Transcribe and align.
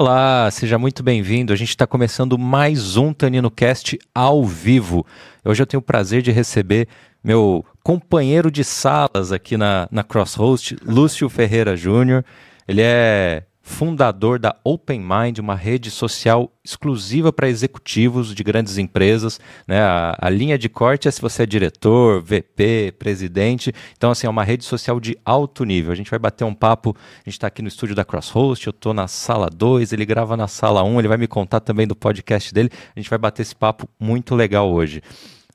Olá, 0.00 0.48
seja 0.52 0.78
muito 0.78 1.02
bem-vindo. 1.02 1.52
A 1.52 1.56
gente 1.56 1.70
está 1.70 1.84
começando 1.84 2.38
mais 2.38 2.96
um 2.96 3.12
Tanino 3.12 3.50
Cast 3.50 3.98
ao 4.14 4.44
vivo. 4.44 5.04
Hoje 5.44 5.60
eu 5.60 5.66
tenho 5.66 5.80
o 5.80 5.82
prazer 5.82 6.22
de 6.22 6.30
receber 6.30 6.86
meu 7.22 7.66
companheiro 7.82 8.48
de 8.48 8.62
salas 8.62 9.32
aqui 9.32 9.56
na, 9.56 9.88
na 9.90 10.04
Crosshost, 10.04 10.76
Lúcio 10.84 11.28
Ferreira 11.28 11.76
Júnior. 11.76 12.24
Ele 12.68 12.80
é 12.80 13.42
fundador 13.68 14.38
da 14.38 14.56
Open 14.64 14.98
Mind, 14.98 15.38
uma 15.38 15.54
rede 15.54 15.90
social 15.90 16.50
exclusiva 16.64 17.30
para 17.30 17.48
executivos 17.48 18.34
de 18.34 18.42
grandes 18.42 18.78
empresas. 18.78 19.38
Né? 19.66 19.78
A, 19.78 20.16
a, 20.18 20.30
linha 20.30 20.58
de 20.58 20.70
corte 20.70 21.06
é 21.06 21.10
se 21.10 21.20
você 21.20 21.42
é 21.42 21.46
diretor, 21.46 22.22
VP, 22.22 22.94
presidente. 22.98 23.72
Então, 23.96 24.10
assim, 24.10 24.26
é 24.26 24.30
uma 24.30 24.42
rede 24.42 24.64
social 24.64 24.98
de 24.98 25.16
alto 25.22 25.64
nível. 25.64 25.92
A 25.92 25.94
gente 25.94 26.10
vai 26.10 26.18
bater 26.18 26.44
um 26.44 26.54
papo. 26.54 26.96
A 26.96 27.24
gente 27.26 27.34
está 27.34 27.46
aqui 27.46 27.60
no 27.60 27.68
estúdio 27.68 27.94
da 27.94 28.04
Crosshost, 28.04 28.66
eu 28.66 28.70
estou 28.70 28.94
na 28.94 29.06
sala 29.06 29.50
2, 29.50 29.92
ele 29.92 30.06
grava 30.06 30.36
na 30.36 30.48
sala 30.48 30.82
1, 30.82 30.88
um, 30.88 30.98
ele 30.98 31.08
vai 31.08 31.18
me 31.18 31.28
contar 31.28 31.60
também 31.60 31.86
do 31.86 31.94
podcast 31.94 32.52
dele. 32.52 32.70
A 32.96 32.98
gente 32.98 33.10
vai 33.10 33.18
bater 33.18 33.42
esse 33.42 33.54
papo 33.54 33.86
muito 34.00 34.34
legal 34.34 34.72
hoje. 34.72 35.02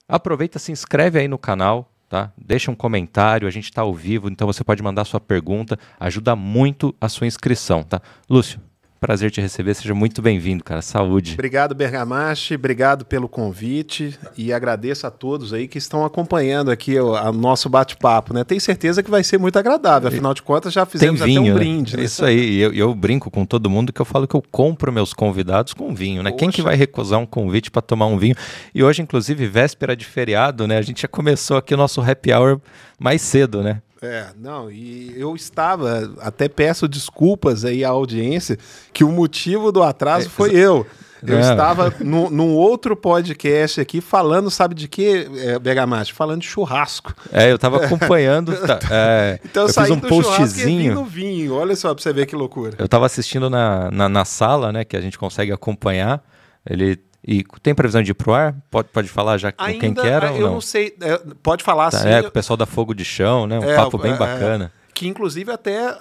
Aproveita, 0.08 0.60
se 0.60 0.72
inscreve 0.72 1.20
aí 1.20 1.28
no 1.28 1.40
canal, 1.40 1.93
tá? 2.14 2.32
Deixa 2.38 2.70
um 2.70 2.76
comentário, 2.76 3.48
a 3.48 3.52
gente 3.52 3.64
está 3.64 3.82
ao 3.82 3.92
vivo, 3.92 4.30
então 4.30 4.46
você 4.46 4.64
pode 4.64 4.84
mandar 4.84 5.04
sua 5.04 5.20
pergunta, 5.20 5.80
ajuda 6.00 6.36
muito 6.36 6.94
a 7.02 7.10
sua 7.10 7.26
inscrição, 7.26 7.82
tá? 7.82 8.00
Lúcio, 8.30 8.62
prazer 9.04 9.30
te 9.30 9.42
receber, 9.42 9.74
seja 9.74 9.94
muito 9.94 10.22
bem-vindo, 10.22 10.64
cara. 10.64 10.82
Saúde. 10.82 11.34
Obrigado, 11.34 11.76
Bergamache, 11.76 12.56
obrigado 12.56 13.04
pelo 13.04 13.28
convite 13.28 14.18
e 14.38 14.54
agradeço 14.54 15.06
a 15.06 15.12
todos 15.12 15.52
aí 15.52 15.68
que 15.68 15.78
estão 15.78 16.06
acompanhando 16.06 16.72
aqui 16.72 16.98
o, 16.98 17.34
nosso 17.34 17.68
bate-papo, 17.68 18.34
né? 18.34 18.46
Tenho 18.46 18.62
certeza 18.62 19.04
que 19.04 19.12
vai 19.12 19.22
ser 19.22 19.38
muito 19.38 19.60
agradável, 19.60 20.08
afinal 20.08 20.34
de 20.34 20.42
contas 20.42 20.72
já 20.72 20.86
fizemos 20.86 21.20
vinho, 21.20 21.42
até 21.42 21.52
um 21.52 21.54
né? 21.54 21.60
brinde. 21.60 21.98
Né? 21.98 22.04
Isso 22.04 22.24
aí, 22.24 22.58
eu, 22.60 22.72
eu, 22.72 22.96
brinco 22.96 23.30
com 23.30 23.46
todo 23.46 23.70
mundo 23.70 23.92
que 23.92 24.00
eu 24.00 24.06
falo 24.06 24.26
que 24.26 24.36
eu 24.36 24.44
compro 24.50 24.90
meus 24.90 25.12
convidados 25.12 25.74
com 25.74 25.94
vinho, 25.94 26.24
né? 26.24 26.30
Poxa. 26.30 26.40
Quem 26.40 26.50
que 26.50 26.62
vai 26.62 26.78
recusar 26.78 27.20
um 27.20 27.26
convite 27.26 27.70
para 27.70 27.82
tomar 27.82 28.06
um 28.06 28.18
vinho? 28.18 28.36
E 28.74 28.82
hoje, 28.82 29.02
inclusive, 29.02 29.46
véspera 29.48 29.98
de 29.98 30.06
feriado, 30.06 30.66
né? 30.66 30.78
A 30.78 30.82
gente 30.82 31.02
já 31.02 31.10
começou 31.10 31.58
aqui 31.58 31.74
o 31.74 31.78
nosso 31.78 32.00
happy 32.00 32.32
hour 32.32 32.62
mais 32.98 33.22
cedo, 33.22 33.62
né? 33.62 33.82
É, 34.04 34.28
não, 34.38 34.70
e 34.70 35.14
eu 35.18 35.34
estava, 35.34 36.14
até 36.20 36.50
peço 36.50 36.90
desculpas 36.90 37.64
aí 37.64 37.86
à 37.86 37.90
audiência, 37.90 38.58
que 38.92 39.04
o 39.04 39.12
motivo 39.12 39.72
do 39.72 39.82
atraso 39.82 40.28
é, 40.28 40.30
foi 40.30 40.54
eu. 40.54 40.86
Eu 41.26 41.38
é. 41.38 41.40
estava 41.40 41.94
no, 42.02 42.30
num 42.30 42.54
outro 42.54 42.98
podcast 42.98 43.80
aqui 43.80 44.02
falando, 44.02 44.52
sabe 44.52 44.76
de 44.76 44.90
quê, 44.90 45.26
é? 45.38 46.14
Falando 46.14 46.42
de 46.42 46.48
churrasco. 46.48 47.16
É, 47.32 47.50
eu 47.50 47.56
estava 47.56 47.86
acompanhando. 47.86 48.54
Tá, 48.64 48.80
é, 48.92 49.40
então 49.44 49.64
eu, 49.64 49.68
eu 49.68 49.74
fiz 49.74 49.90
um 49.90 50.00
postzinho. 50.00 50.94
no 50.96 51.06
vinho. 51.06 51.54
Olha 51.54 51.76
só 51.76 51.94
para 51.94 52.02
você 52.02 52.14
ver 52.14 52.26
que 52.26 52.36
loucura. 52.36 52.76
Eu 52.78 52.86
estava 52.86 53.06
assistindo 53.06 53.50
na, 53.50 53.92
na, 53.92 54.08
na, 54.08 54.26
sala, 54.26 54.72
né, 54.72 54.86
que 54.86 54.96
a 54.96 55.02
gente 55.02 55.18
consegue 55.18 55.52
acompanhar. 55.52 56.24
Ele 56.70 56.98
e 57.26 57.44
tem 57.62 57.74
previsão 57.74 58.04
de 58.04 58.12
ir 58.12 58.14
pro 58.14 58.34
ar? 58.34 58.54
Pode, 58.70 58.90
pode 58.90 59.08
falar 59.08 59.38
já 59.38 59.52
com 59.52 59.64
quem 59.64 59.94
que 59.94 60.02
era 60.02 60.28
eu 60.28 60.34
ou 60.34 60.42
não? 60.42 60.52
não 60.54 60.62
sei. 60.62 60.94
É, 61.02 61.18
pode 61.42 61.64
falar 61.64 61.90
tá, 61.90 62.00
sim. 62.00 62.10
É, 62.10 62.22
com 62.22 62.28
o 62.28 62.32
pessoal 62.32 62.58
da 62.58 62.66
Fogo 62.66 62.94
de 62.94 63.06
Chão, 63.06 63.48
né? 63.48 63.60
Um 63.60 63.64
é, 63.64 63.76
papo 63.76 63.98
bem 63.98 64.12
é, 64.12 64.18
bacana. 64.18 64.74
que 64.94 65.08
inclusive 65.08 65.50
até 65.50 65.98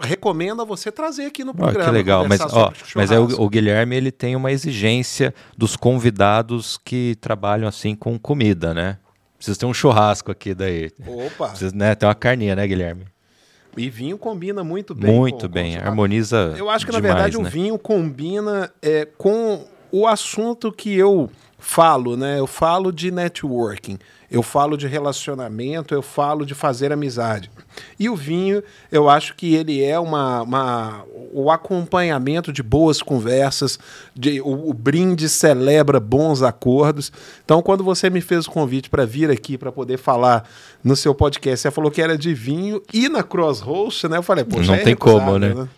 recomenda 0.00 0.64
você 0.64 0.90
trazer 0.90 1.26
aqui 1.26 1.44
no 1.44 1.54
programa. 1.54 1.84
Oh, 1.84 1.90
que 1.90 1.96
legal, 1.96 2.26
mas, 2.28 2.40
ó, 2.40 2.72
mas 2.96 3.12
é 3.12 3.20
o, 3.20 3.42
o, 3.42 3.48
Guilherme 3.48 3.94
ele 3.94 4.10
tem 4.10 4.34
uma 4.34 4.50
exigência 4.50 5.32
dos 5.56 5.76
convidados 5.76 6.76
que 6.84 7.16
trabalham 7.20 7.68
assim 7.68 7.94
com 7.94 8.18
comida, 8.18 8.74
né? 8.74 8.98
Precisa 9.36 9.58
ter 9.60 9.66
um 9.66 9.74
churrasco 9.74 10.32
aqui 10.32 10.54
daí. 10.54 10.90
Opa! 11.06 11.50
Precisa 11.50 11.74
né, 11.74 11.94
ter 11.94 12.06
uma 12.06 12.14
carninha, 12.14 12.56
né, 12.56 12.66
Guilherme? 12.66 13.04
E 13.76 13.90
vinho 13.90 14.16
combina 14.18 14.64
muito 14.64 14.94
bem. 14.94 15.12
Muito 15.12 15.46
com, 15.46 15.52
bem, 15.52 15.78
com 15.78 15.86
harmoniza. 15.86 16.54
Eu 16.56 16.70
acho 16.70 16.86
que, 16.86 16.92
demais, 16.92 17.08
na 17.08 17.14
verdade, 17.14 17.38
né? 17.38 17.48
o 17.48 17.50
vinho 17.50 17.78
combina 17.78 18.72
é, 18.80 19.04
com 19.04 19.66
o 19.96 20.08
assunto 20.08 20.72
que 20.72 20.92
eu 20.92 21.30
falo, 21.56 22.16
né? 22.16 22.40
Eu 22.40 22.48
falo 22.48 22.90
de 22.90 23.12
networking, 23.12 23.96
eu 24.28 24.42
falo 24.42 24.76
de 24.76 24.88
relacionamento, 24.88 25.94
eu 25.94 26.02
falo 26.02 26.44
de 26.44 26.52
fazer 26.52 26.92
amizade. 26.92 27.48
E 27.96 28.10
o 28.10 28.16
vinho, 28.16 28.60
eu 28.90 29.08
acho 29.08 29.36
que 29.36 29.54
ele 29.54 29.84
é 29.84 29.96
uma, 29.96 30.42
uma 30.42 31.04
o 31.32 31.48
acompanhamento 31.48 32.52
de 32.52 32.60
boas 32.60 33.00
conversas, 33.00 33.78
de, 34.12 34.40
o, 34.40 34.70
o 34.70 34.74
brinde 34.74 35.28
celebra 35.28 36.00
bons 36.00 36.42
acordos. 36.42 37.12
Então, 37.44 37.62
quando 37.62 37.84
você 37.84 38.10
me 38.10 38.20
fez 38.20 38.48
o 38.48 38.50
convite 38.50 38.90
para 38.90 39.06
vir 39.06 39.30
aqui 39.30 39.56
para 39.56 39.70
poder 39.70 39.96
falar 39.96 40.44
no 40.82 40.96
seu 40.96 41.14
podcast, 41.14 41.60
você 41.60 41.70
falou 41.70 41.88
que 41.88 42.02
era 42.02 42.18
de 42.18 42.34
vinho 42.34 42.82
e 42.92 43.08
na 43.08 43.22
Crossroads, 43.22 44.02
né? 44.10 44.16
Eu 44.16 44.24
falei, 44.24 44.42
pô, 44.42 44.60
não 44.60 44.74
é 44.74 44.78
tem 44.78 44.96
como, 44.96 45.38
né? 45.38 45.54
né? 45.54 45.68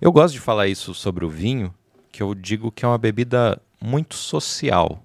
Eu 0.00 0.12
gosto 0.12 0.34
de 0.34 0.40
falar 0.40 0.68
isso 0.68 0.94
sobre 0.94 1.24
o 1.24 1.28
vinho, 1.28 1.74
que 2.16 2.22
eu 2.22 2.34
digo 2.34 2.72
que 2.72 2.82
é 2.82 2.88
uma 2.88 2.96
bebida 2.96 3.60
muito 3.78 4.14
social. 4.14 5.02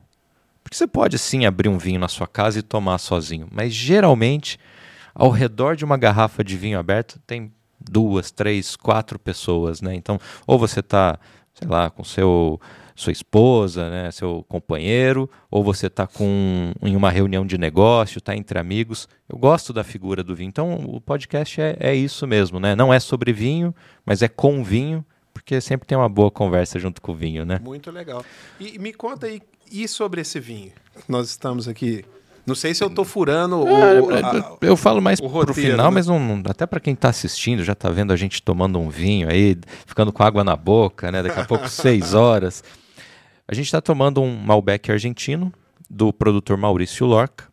Porque 0.63 0.77
você 0.77 0.88
pode 0.88 1.19
sim 1.19 1.45
abrir 1.45 1.67
um 1.67 1.77
vinho 1.77 1.99
na 1.99 2.07
sua 2.07 2.25
casa 2.25 2.59
e 2.59 2.61
tomar 2.61 2.99
sozinho, 2.99 3.49
mas 3.51 3.73
geralmente 3.73 4.57
ao 5.13 5.29
redor 5.29 5.75
de 5.75 5.83
uma 5.83 5.97
garrafa 5.97 6.41
de 6.41 6.55
vinho 6.55 6.79
aberto 6.79 7.19
tem 7.27 7.51
duas, 7.77 8.31
três, 8.31 8.77
quatro 8.77 9.19
pessoas, 9.19 9.81
né? 9.81 9.94
Então, 9.94 10.17
ou 10.47 10.57
você 10.57 10.79
está, 10.79 11.19
sei 11.53 11.67
lá, 11.67 11.89
com 11.89 12.01
seu 12.01 12.57
sua 12.95 13.11
esposa, 13.11 13.89
né, 13.89 14.11
seu 14.11 14.45
companheiro, 14.47 15.29
ou 15.49 15.63
você 15.63 15.88
está 15.88 16.05
com 16.05 16.72
em 16.81 16.95
uma 16.95 17.09
reunião 17.09 17.45
de 17.45 17.57
negócio, 17.57 18.19
está 18.19 18.38
entre 18.38 18.57
amigos. 18.57 19.09
Eu 19.28 19.38
gosto 19.38 19.73
da 19.73 19.83
figura 19.83 20.23
do 20.23 20.33
vinho. 20.33 20.49
Então, 20.49 20.75
o 20.75 21.01
podcast 21.01 21.59
é, 21.59 21.75
é 21.78 21.93
isso 21.93 22.25
mesmo, 22.25 22.57
né? 22.57 22.73
Não 22.73 22.93
é 22.93 23.01
sobre 23.01 23.33
vinho, 23.33 23.75
mas 24.05 24.22
é 24.22 24.29
com 24.29 24.63
vinho 24.63 25.03
porque 25.41 25.59
sempre 25.59 25.88
tem 25.88 25.97
uma 25.97 26.07
boa 26.07 26.29
conversa 26.29 26.79
junto 26.79 27.02
com 27.02 27.12
o 27.12 27.16
vinho, 27.16 27.44
né? 27.44 27.59
Muito 27.62 27.90
legal. 27.91 28.24
E 28.59 28.78
me 28.78 28.94
conta 28.94 29.25
aí, 29.25 29.41
e 29.72 29.88
sobre 29.88 30.22
esse 30.22 30.40
vinho? 30.40 30.72
Nós 31.09 31.29
estamos 31.29 31.68
aqui. 31.68 32.06
Não 32.46 32.56
sei 32.56 32.74
se 32.74 32.84
eu 32.84 32.88
estou 32.88 33.03
furando 33.03 33.63
o, 33.63 34.12
é, 34.12 34.19
a, 34.19 34.57
Eu 34.62 34.78
falo 34.78 35.02
mais 35.02 35.19
para 35.19 35.52
o 35.52 35.53
final, 35.53 35.90
né? 35.90 35.96
mas 35.96 36.07
não, 36.07 36.41
até 36.46 36.66
para 36.66 36.79
quem 36.79 36.94
está 36.94 37.09
assistindo, 37.09 37.63
já 37.63 37.74
está 37.74 37.90
vendo 37.90 38.13
a 38.13 38.16
gente 38.16 38.41
tomando 38.41 38.79
um 38.79 38.90
vinho 38.90 39.29
aí, 39.29 39.57
ficando 39.85 40.13
com 40.13 40.24
água 40.24 40.44
na 40.44 40.56
boca, 40.56 41.12
né? 41.12 41.22
Daqui 41.24 41.40
a 41.40 41.46
pouco, 41.46 41.68
seis 41.69 42.13
horas. 42.13 42.63
A 43.47 43.53
gente 43.53 43.66
está 43.66 43.81
tomando 43.81 44.22
um 44.22 44.35
Malbec 44.38 44.91
argentino, 44.91 45.52
do 45.90 46.13
produtor 46.13 46.56
Maurício 46.56 47.06
Lorca. 47.06 47.50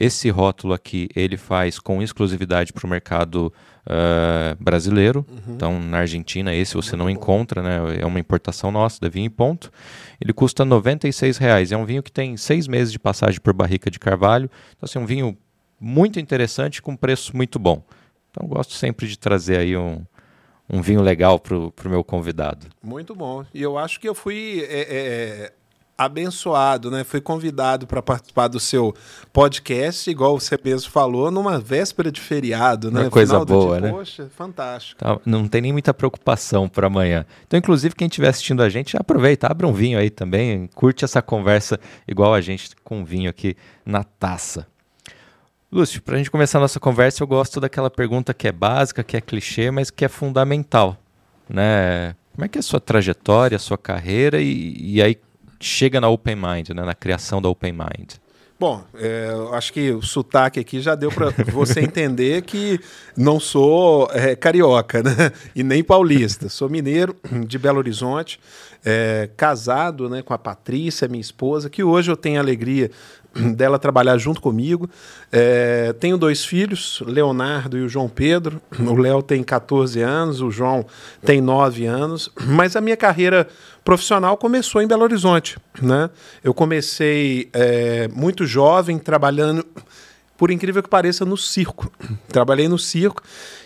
Esse 0.00 0.30
rótulo 0.30 0.72
aqui, 0.72 1.10
ele 1.14 1.36
faz 1.36 1.78
com 1.78 2.02
exclusividade 2.02 2.72
para 2.72 2.86
o 2.86 2.88
mercado 2.88 3.52
uh, 3.86 4.56
brasileiro. 4.58 5.26
Uhum. 5.28 5.54
Então, 5.54 5.78
na 5.78 5.98
Argentina, 5.98 6.54
esse 6.54 6.74
você 6.74 6.96
não 6.96 7.10
encontra, 7.10 7.62
né? 7.62 8.00
É 8.00 8.06
uma 8.06 8.18
importação 8.18 8.70
nossa, 8.70 8.98
da 8.98 9.10
Vinho 9.10 9.26
e 9.26 9.30
Ponto. 9.30 9.70
Ele 10.18 10.32
custa 10.32 10.64
R$ 10.64 10.70
reais. 11.38 11.70
É 11.70 11.76
um 11.76 11.84
vinho 11.84 12.02
que 12.02 12.10
tem 12.10 12.34
seis 12.38 12.66
meses 12.66 12.90
de 12.90 12.98
passagem 12.98 13.38
por 13.42 13.52
barrica 13.52 13.90
de 13.90 13.98
carvalho. 13.98 14.50
Então, 14.74 14.86
assim, 14.86 14.98
um 14.98 15.04
vinho 15.04 15.36
muito 15.78 16.18
interessante 16.18 16.80
com 16.80 16.96
preço 16.96 17.36
muito 17.36 17.58
bom. 17.58 17.84
Então, 18.30 18.48
gosto 18.48 18.72
sempre 18.72 19.06
de 19.06 19.18
trazer 19.18 19.58
aí 19.58 19.76
um, 19.76 20.02
um 20.66 20.80
vinho 20.80 21.02
legal 21.02 21.38
para 21.38 21.56
o 21.56 21.72
meu 21.86 22.02
convidado. 22.02 22.68
Muito 22.82 23.14
bom. 23.14 23.44
E 23.52 23.60
eu 23.60 23.76
acho 23.76 24.00
que 24.00 24.08
eu 24.08 24.14
fui 24.14 24.64
é, 24.66 24.80
é, 24.80 25.52
abençoado, 26.00 26.90
né? 26.90 27.04
Fui 27.04 27.20
convidado 27.20 27.86
para 27.86 28.00
participar 28.00 28.48
do 28.48 28.58
seu 28.58 28.94
podcast, 29.34 30.10
igual 30.10 30.40
você 30.40 30.58
mesmo 30.64 30.90
falou, 30.90 31.30
numa 31.30 31.60
véspera 31.60 32.10
de 32.10 32.18
feriado, 32.18 32.90
né? 32.90 33.02
Uma 33.02 33.10
coisa 33.10 33.34
Final 33.34 33.44
boa, 33.44 33.78
dia, 33.78 33.86
né? 33.86 33.92
Poxa, 33.92 34.30
fantástico. 34.34 34.98
Tá, 34.98 35.20
não 35.26 35.46
tem 35.46 35.60
nem 35.60 35.72
muita 35.72 35.92
preocupação 35.92 36.70
para 36.70 36.86
amanhã. 36.86 37.26
Então, 37.46 37.58
inclusive, 37.58 37.94
quem 37.94 38.06
estiver 38.06 38.28
assistindo 38.28 38.62
a 38.62 38.70
gente, 38.70 38.96
aproveita, 38.96 39.46
abre 39.46 39.66
um 39.66 39.74
vinho 39.74 39.98
aí 39.98 40.08
também, 40.08 40.70
curte 40.74 41.04
essa 41.04 41.20
conversa 41.20 41.78
igual 42.08 42.32
a 42.32 42.40
gente 42.40 42.70
com 42.82 43.04
vinho 43.04 43.28
aqui 43.28 43.54
na 43.84 44.02
taça. 44.02 44.66
Lúcio, 45.70 46.00
para 46.00 46.14
a 46.14 46.18
gente 46.18 46.30
começar 46.30 46.56
a 46.56 46.62
nossa 46.62 46.80
conversa, 46.80 47.22
eu 47.22 47.26
gosto 47.26 47.60
daquela 47.60 47.90
pergunta 47.90 48.32
que 48.32 48.48
é 48.48 48.52
básica, 48.52 49.04
que 49.04 49.18
é 49.18 49.20
clichê, 49.20 49.70
mas 49.70 49.90
que 49.90 50.06
é 50.06 50.08
fundamental, 50.08 50.96
né? 51.46 52.16
Como 52.34 52.46
é 52.46 52.48
que 52.48 52.56
é 52.56 52.60
a 52.60 52.62
sua 52.62 52.80
trajetória, 52.80 53.56
a 53.56 53.58
sua 53.58 53.76
carreira 53.76 54.40
e, 54.40 54.74
e 54.78 55.02
aí 55.02 55.14
chega 55.60 56.00
na 56.00 56.08
Open 56.08 56.36
Mind, 56.36 56.70
né, 56.70 56.82
na 56.84 56.94
criação 56.94 57.40
da 57.40 57.48
Open 57.48 57.72
Mind? 57.72 58.14
Bom, 58.60 58.84
é, 58.94 59.30
acho 59.52 59.72
que 59.72 59.90
o 59.90 60.02
sotaque 60.02 60.60
aqui 60.60 60.82
já 60.82 60.94
deu 60.94 61.10
para 61.10 61.30
você 61.50 61.80
entender 61.80 62.42
que 62.42 62.78
não 63.16 63.40
sou 63.40 64.06
é, 64.12 64.36
carioca 64.36 65.02
né? 65.02 65.32
e 65.56 65.62
nem 65.62 65.82
paulista. 65.82 66.50
Sou 66.50 66.68
mineiro 66.68 67.16
de 67.46 67.58
Belo 67.58 67.78
Horizonte, 67.78 68.38
é, 68.84 69.30
casado 69.34 70.10
né, 70.10 70.20
com 70.20 70.34
a 70.34 70.38
Patrícia, 70.38 71.08
minha 71.08 71.22
esposa, 71.22 71.70
que 71.70 71.82
hoje 71.82 72.10
eu 72.10 72.16
tenho 72.18 72.36
a 72.38 72.42
alegria 72.42 72.90
dela 73.54 73.78
trabalhar 73.78 74.18
junto 74.18 74.40
comigo. 74.40 74.88
É, 75.30 75.92
tenho 75.94 76.18
dois 76.18 76.44
filhos, 76.44 77.02
Leonardo 77.06 77.78
e 77.78 77.82
o 77.82 77.88
João 77.88 78.08
Pedro. 78.08 78.60
O 78.78 78.94
Léo 78.94 79.22
tem 79.22 79.42
14 79.42 80.00
anos, 80.00 80.40
o 80.40 80.50
João 80.50 80.84
tem 81.24 81.40
9 81.40 81.86
anos. 81.86 82.30
Mas 82.46 82.76
a 82.76 82.80
minha 82.80 82.96
carreira 82.96 83.46
profissional 83.84 84.36
começou 84.36 84.82
em 84.82 84.86
Belo 84.86 85.02
Horizonte. 85.02 85.58
Né? 85.80 86.10
Eu 86.42 86.52
comecei 86.52 87.48
é, 87.52 88.08
muito 88.08 88.46
jovem, 88.46 88.98
trabalhando 88.98 89.64
por 90.36 90.50
incrível 90.50 90.82
que 90.82 90.88
pareça, 90.88 91.24
no 91.24 91.36
circo. 91.36 91.92
Trabalhei 92.28 92.66
no 92.66 92.78
circo 92.78 93.22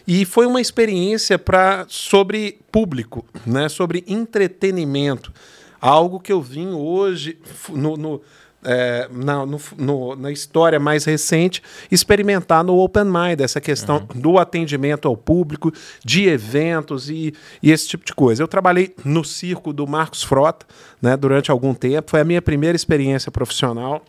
e 0.07 0.25
foi 0.25 0.45
uma 0.45 0.61
experiência 0.61 1.39
para 1.39 1.87
sobre 1.89 2.59
público, 2.73 3.25
né? 3.47 3.69
sobre 3.69 4.05
entretenimento. 4.09 5.33
Algo 5.81 6.19
que 6.19 6.33
eu 6.33 6.41
vim 6.41 6.73
hoje 6.73 7.39
no, 7.69 7.97
no 7.97 8.21
é, 8.65 9.09
na, 9.13 9.45
no, 9.45 9.61
no, 9.77 10.17
na 10.17 10.33
história 10.33 10.81
mais 10.81 11.05
recente, 11.05 11.63
experimentar 11.91 12.65
no 12.65 12.79
Open 12.79 13.05
Mind, 13.05 13.41
essa 13.41 13.61
questão 13.61 14.07
uhum. 14.15 14.21
do 14.21 14.39
atendimento 14.39 15.07
ao 15.07 15.17
público, 15.17 15.73
de 16.05 16.27
eventos 16.29 17.11
e, 17.11 17.35
e, 17.63 17.71
esse 17.71 17.89
tipo 17.89 18.05
de 18.05 18.15
coisa. 18.15 18.43
Eu 18.43 18.49
trabalhei 18.49 18.95
no 19.05 19.25
circo 19.25 19.73
do 19.73 19.87
Marcos 19.87 20.23
Frota 20.23 20.67
né, 21.01 21.17
durante 21.17 21.51
algum 21.51 21.75
tempo, 21.75 22.11
foi 22.11 22.21
a 22.21 22.25
minha 22.25 22.43
primeira 22.43 22.75
experiência 22.75 23.31
profissional. 23.31 24.03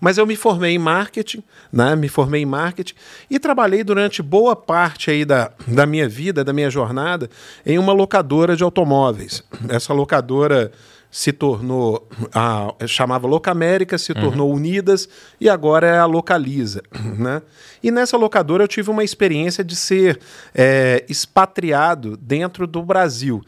Mas 0.00 0.18
eu 0.18 0.26
me 0.26 0.36
formei 0.36 0.74
em 0.74 0.78
marketing, 0.78 1.42
né? 1.72 1.96
Me 1.96 2.08
formei 2.08 2.42
em 2.42 2.46
marketing 2.46 2.94
e 3.28 3.38
trabalhei 3.38 3.82
durante 3.82 4.22
boa 4.22 4.54
parte 4.54 5.10
aí 5.10 5.24
da, 5.24 5.50
da 5.66 5.86
minha 5.86 6.08
vida, 6.08 6.44
da 6.44 6.52
minha 6.52 6.70
jornada, 6.70 7.28
em 7.64 7.78
uma 7.78 7.92
locadora 7.92 8.54
de 8.54 8.62
automóveis. 8.62 9.42
Essa 9.68 9.92
locadora 9.92 10.70
se 11.16 11.32
tornou 11.32 12.06
a 12.34 12.74
chamava 12.86 13.26
Locamérica, 13.26 13.96
se 13.96 14.12
uhum. 14.12 14.20
tornou 14.20 14.54
Unidas 14.54 15.08
e 15.40 15.48
agora 15.48 15.86
é 15.86 15.98
a 15.98 16.04
Localiza, 16.04 16.82
né? 17.18 17.40
E 17.82 17.90
nessa 17.90 18.18
locadora 18.18 18.64
eu 18.64 18.68
tive 18.68 18.90
uma 18.90 19.02
experiência 19.02 19.64
de 19.64 19.74
ser 19.74 20.20
é, 20.54 21.06
expatriado 21.08 22.18
dentro 22.18 22.66
do 22.66 22.82
Brasil. 22.82 23.42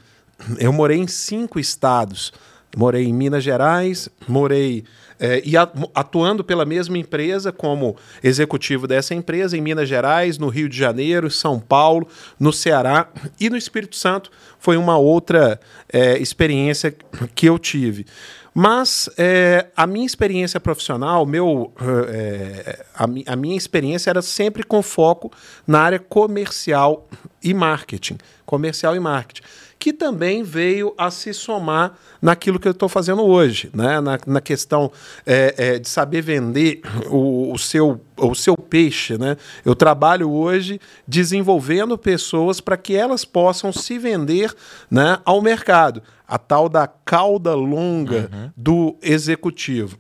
Eu 0.59 0.73
morei 0.73 0.97
em 0.97 1.07
cinco 1.07 1.61
estados. 1.61 2.33
Morei 2.75 3.05
em 3.05 3.13
Minas 3.13 3.45
Gerais, 3.45 4.09
morei 4.27 4.85
é, 5.19 5.43
e 5.45 5.57
atuando 5.57 6.45
pela 6.45 6.65
mesma 6.65 6.97
empresa 6.97 7.51
como 7.53 7.97
executivo 8.23 8.87
dessa 8.87 9.15
empresa 9.15 9.57
em 9.57 9.61
Minas 9.61 9.89
Gerais, 9.89 10.39
no 10.39 10.49
Rio 10.49 10.69
de 10.69 10.77
Janeiro, 10.77 11.31
São 11.31 11.59
Paulo, 11.59 12.07
no 12.39 12.53
Ceará 12.53 13.09
e 13.41 13.51
no 13.51 13.57
Espírito 13.57 13.97
Santo. 13.97 14.31
Foi 14.59 14.77
uma 14.77 14.97
outra 14.97 15.61
é, 15.93 16.19
experiência 16.19 16.95
que 17.35 17.47
eu 17.47 17.59
tive. 17.59 18.07
Mas 18.55 19.09
é, 19.17 19.67
a 19.77 19.87
minha 19.87 20.07
experiência 20.07 20.59
profissional, 20.59 21.25
meu, 21.25 21.73
é, 22.09 22.85
a, 22.95 23.05
a, 23.33 23.37
minha 23.37 23.57
experiência 23.57 24.11
era 24.11 24.21
sempre 24.21 24.65
com 24.65 24.83
foco 24.83 25.31
na 25.67 25.81
área 25.81 25.99
comercial 25.99 27.09
e 27.43 27.55
marketing. 27.55 28.19
Comercial 28.45 28.97
e 28.97 29.01
marketing 29.01 29.43
que 29.79 29.93
também 29.93 30.43
veio 30.43 30.93
a 30.99 31.11
se 31.11 31.33
somar 31.33 31.97
naquilo 32.21 32.59
que 32.59 32.67
eu 32.67 32.73
estou 32.73 32.89
fazendo 32.89 33.23
hoje, 33.23 33.71
né? 33.73 34.01
na, 34.01 34.19
na 34.27 34.41
questão 34.41 34.91
é, 35.25 35.55
é, 35.57 35.79
de 35.79 35.89
saber 35.89 36.21
vender 36.21 36.81
o, 37.07 37.53
o, 37.53 37.59
seu, 37.59 38.01
o 38.17 38.35
seu 38.35 38.57
peixe. 38.57 39.17
Né? 39.17 39.37
Eu 39.65 39.77
trabalho 39.77 40.31
hoje 40.31 40.81
desenvolvendo 41.07 41.97
pessoas 41.97 42.61
para 42.61 42.77
que 42.77 42.95
elas 42.95 43.25
possam 43.25 43.73
se 43.73 43.99
vender 43.99 44.53
né, 44.91 45.21
ao 45.25 45.41
mercado, 45.41 46.03
a 46.27 46.39
tal 46.39 46.69
da 46.69 46.87
cauda 46.87 47.55
longa 47.55 48.29
uhum. 48.33 48.51
do 48.57 48.97
executivo. 49.01 49.97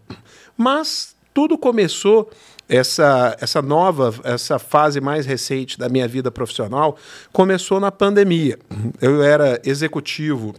Mas 0.56 1.14
tudo 1.32 1.56
começou 1.56 2.28
essa, 2.68 3.36
essa 3.40 3.62
nova, 3.62 4.14
essa 4.24 4.58
fase 4.58 5.00
mais 5.00 5.24
recente 5.24 5.78
da 5.78 5.88
minha 5.88 6.06
vida 6.06 6.30
profissional 6.30 6.96
começou 7.32 7.80
na 7.80 7.90
pandemia. 7.90 8.58
Eu 9.00 9.22
era 9.22 9.60
executivo 9.64 10.54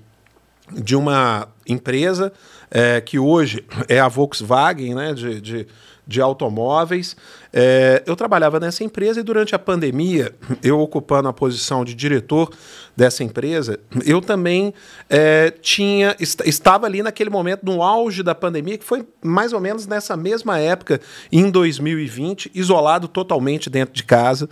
de 0.72 0.96
uma 0.96 1.48
empresa 1.68 2.32
é, 2.72 3.02
que 3.02 3.20
hoje 3.20 3.66
é 3.88 4.00
a 4.00 4.08
Volkswagen, 4.08 4.96
né, 4.96 5.14
de, 5.14 5.42
de, 5.42 5.68
de 6.06 6.22
automóveis. 6.22 7.16
É, 7.52 8.04
eu 8.06 8.16
trabalhava 8.16 8.60
nessa 8.60 8.84
empresa 8.84 9.20
e 9.20 9.24
durante 9.24 9.56
a 9.56 9.60
pandemia, 9.60 10.34
eu 10.64 10.80
ocupando 10.80 11.28
a 11.28 11.34
posição 11.34 11.84
de 11.84 11.96
diretor 11.96 12.52
dessa 12.96 13.24
empresa, 13.24 13.80
eu 14.06 14.22
também 14.22 14.74
é, 15.10 15.52
tinha 15.62 16.16
est 16.20 16.42
estava 16.46 16.86
ali 16.86 17.02
naquele 17.02 17.30
momento 17.30 17.66
no 17.66 17.82
auge 17.82 18.22
da 18.22 18.36
pandemia, 18.36 18.78
que 18.78 18.86
foi 18.86 19.08
mais 19.24 19.54
ou 19.54 19.60
menos 19.60 19.88
nessa 19.88 20.16
mesma 20.16 20.60
época, 20.60 21.00
em 21.32 21.50
2020, 21.50 22.52
isolado 22.54 23.08
totalmente 23.08 23.70
dentro 23.70 23.94
de 23.94 24.04
casa, 24.04 24.50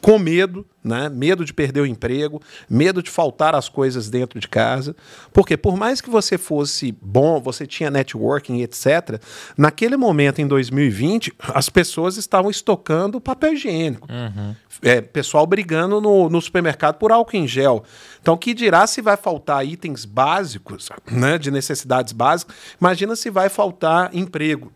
com 0.00 0.18
medo, 0.18 0.66
né? 0.82 1.08
Medo 1.08 1.44
de 1.44 1.52
perder 1.52 1.80
o 1.80 1.86
emprego, 1.86 2.40
medo 2.68 3.02
de 3.02 3.10
faltar 3.10 3.54
as 3.54 3.68
coisas 3.68 4.08
dentro 4.08 4.38
de 4.38 4.48
casa. 4.48 4.94
Porque 5.32 5.56
por 5.56 5.76
mais 5.76 6.00
que 6.00 6.10
você 6.10 6.38
fosse 6.38 6.96
bom, 7.00 7.40
você 7.40 7.66
tinha 7.66 7.90
networking, 7.90 8.62
etc., 8.62 9.20
naquele 9.56 9.96
momento 9.96 10.40
em 10.40 10.46
2020, 10.46 11.32
as 11.54 11.68
pessoas 11.68 12.16
estavam 12.16 12.33
estocando 12.50 13.20
papel 13.20 13.54
higiênico. 13.54 14.08
Uhum. 14.10 14.54
É, 14.82 15.00
pessoal 15.00 15.46
brigando 15.46 16.00
no, 16.00 16.28
no 16.28 16.40
supermercado 16.40 16.96
por 16.96 17.12
álcool 17.12 17.36
em 17.36 17.46
gel. 17.46 17.84
Então, 18.20 18.36
que 18.36 18.52
dirá 18.52 18.86
se 18.86 19.00
vai 19.00 19.16
faltar 19.16 19.66
itens 19.66 20.04
básicos, 20.04 20.90
né, 21.10 21.38
de 21.38 21.50
necessidades 21.50 22.12
básicas? 22.12 22.54
Imagina 22.80 23.16
se 23.16 23.30
vai 23.30 23.48
faltar 23.48 24.14
emprego. 24.14 24.72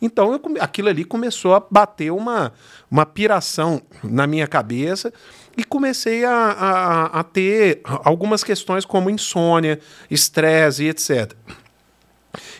Então, 0.00 0.32
eu, 0.32 0.40
aquilo 0.58 0.88
ali 0.88 1.04
começou 1.04 1.54
a 1.54 1.62
bater 1.70 2.10
uma, 2.10 2.52
uma 2.90 3.06
piração 3.06 3.80
na 4.02 4.26
minha 4.26 4.48
cabeça 4.48 5.12
e 5.56 5.62
comecei 5.62 6.24
a, 6.24 6.34
a, 6.34 7.20
a 7.20 7.22
ter 7.22 7.80
algumas 7.84 8.42
questões 8.42 8.84
como 8.84 9.08
insônia, 9.08 9.78
estresse 10.10 10.84
e 10.84 10.88
etc. 10.88 11.32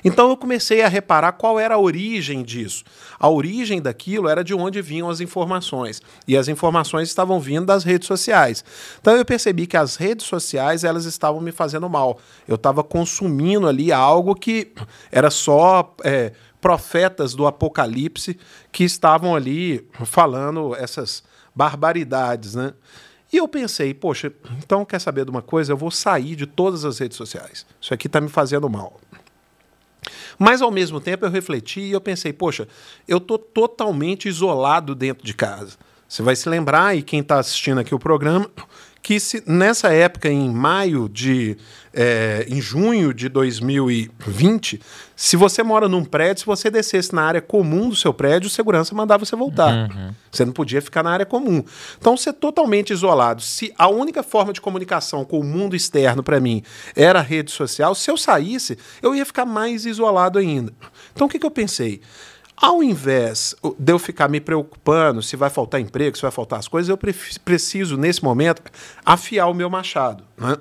Então 0.04 0.30
eu 0.30 0.36
comecei 0.36 0.82
a 0.82 0.88
reparar 0.88 1.32
qual 1.32 1.58
era 1.58 1.74
a 1.74 1.78
origem 1.78 2.42
disso. 2.42 2.84
A 3.18 3.28
origem 3.28 3.80
daquilo 3.80 4.28
era 4.28 4.42
de 4.42 4.54
onde 4.54 4.82
vinham 4.82 5.08
as 5.08 5.20
informações. 5.20 6.02
E 6.26 6.36
as 6.36 6.48
informações 6.48 7.08
estavam 7.08 7.38
vindo 7.38 7.66
das 7.66 7.84
redes 7.84 8.08
sociais. 8.08 8.64
Então 9.00 9.16
eu 9.16 9.24
percebi 9.24 9.66
que 9.66 9.76
as 9.76 9.96
redes 9.96 10.26
sociais 10.26 10.84
elas 10.84 11.04
estavam 11.04 11.40
me 11.40 11.52
fazendo 11.52 11.88
mal. 11.88 12.18
Eu 12.46 12.56
estava 12.56 12.82
consumindo 12.82 13.68
ali 13.68 13.92
algo 13.92 14.34
que 14.34 14.72
era 15.10 15.30
só 15.30 15.94
é, 16.02 16.32
profetas 16.60 17.34
do 17.34 17.46
Apocalipse 17.46 18.38
que 18.70 18.84
estavam 18.84 19.34
ali 19.34 19.86
falando 20.04 20.74
essas 20.76 21.22
barbaridades, 21.54 22.54
né? 22.54 22.72
E 23.32 23.38
eu 23.38 23.48
pensei, 23.48 23.94
poxa, 23.94 24.30
então 24.58 24.84
quer 24.84 25.00
saber 25.00 25.24
de 25.24 25.30
uma 25.30 25.40
coisa? 25.40 25.72
Eu 25.72 25.76
vou 25.76 25.90
sair 25.90 26.36
de 26.36 26.46
todas 26.46 26.84
as 26.84 26.98
redes 26.98 27.16
sociais. 27.16 27.64
Isso 27.80 27.94
aqui 27.94 28.06
está 28.06 28.20
me 28.20 28.28
fazendo 28.28 28.68
mal. 28.68 29.00
Mas 30.38 30.60
ao 30.60 30.70
mesmo 30.70 31.00
tempo 31.00 31.24
eu 31.24 31.30
refleti 31.30 31.80
e 31.80 31.92
eu 31.92 32.00
pensei, 32.00 32.32
poxa, 32.32 32.66
eu 33.06 33.18
estou 33.18 33.38
totalmente 33.38 34.28
isolado 34.28 34.94
dentro 34.94 35.24
de 35.24 35.34
casa. 35.34 35.76
Você 36.08 36.22
vai 36.22 36.36
se 36.36 36.48
lembrar, 36.48 36.96
e 36.96 37.02
quem 37.02 37.20
está 37.20 37.38
assistindo 37.38 37.78
aqui 37.80 37.94
o 37.94 37.98
programa, 37.98 38.50
que 39.02 39.18
se, 39.18 39.42
nessa 39.46 39.92
época, 39.92 40.28
em 40.28 40.48
maio 40.48 41.08
de. 41.08 41.56
É, 41.94 42.46
em 42.48 42.58
junho 42.58 43.12
de 43.12 43.28
2020, 43.28 44.80
se 45.14 45.36
você 45.36 45.62
mora 45.62 45.86
num 45.88 46.02
prédio, 46.02 46.40
se 46.40 46.46
você 46.46 46.70
descesse 46.70 47.14
na 47.14 47.22
área 47.22 47.42
comum 47.42 47.90
do 47.90 47.96
seu 47.96 48.14
prédio, 48.14 48.46
o 48.46 48.50
segurança 48.50 48.94
mandava 48.94 49.26
você 49.26 49.36
voltar. 49.36 49.90
Uhum. 49.90 50.14
Você 50.30 50.44
não 50.46 50.54
podia 50.54 50.80
ficar 50.80 51.02
na 51.02 51.10
área 51.10 51.26
comum. 51.26 51.62
Então, 51.98 52.14
é 52.26 52.32
totalmente 52.32 52.94
isolado. 52.94 53.42
Se 53.42 53.74
a 53.76 53.88
única 53.88 54.22
forma 54.22 54.54
de 54.54 54.60
comunicação 54.60 55.22
com 55.22 55.38
o 55.38 55.44
mundo 55.44 55.76
externo, 55.76 56.22
para 56.22 56.40
mim, 56.40 56.62
era 56.96 57.18
a 57.18 57.22
rede 57.22 57.50
social, 57.50 57.94
se 57.94 58.10
eu 58.10 58.16
saísse, 58.16 58.78
eu 59.02 59.14
ia 59.14 59.26
ficar 59.26 59.44
mais 59.44 59.84
isolado 59.84 60.38
ainda. 60.38 60.72
Então, 61.12 61.26
o 61.26 61.30
que, 61.30 61.38
que 61.38 61.44
eu 61.44 61.50
pensei? 61.50 62.00
Ao 62.62 62.80
invés 62.80 63.56
de 63.76 63.92
eu 63.92 63.98
ficar 63.98 64.28
me 64.28 64.40
preocupando 64.40 65.20
se 65.20 65.34
vai 65.34 65.50
faltar 65.50 65.80
emprego, 65.80 66.14
se 66.14 66.22
vai 66.22 66.30
faltar 66.30 66.60
as 66.60 66.68
coisas, 66.68 66.88
eu 66.88 66.96
preciso, 67.44 67.96
nesse 67.96 68.22
momento, 68.22 68.62
afiar 69.04 69.50
o 69.50 69.54
meu 69.54 69.68
machado. 69.68 70.22
Né? 70.38 70.56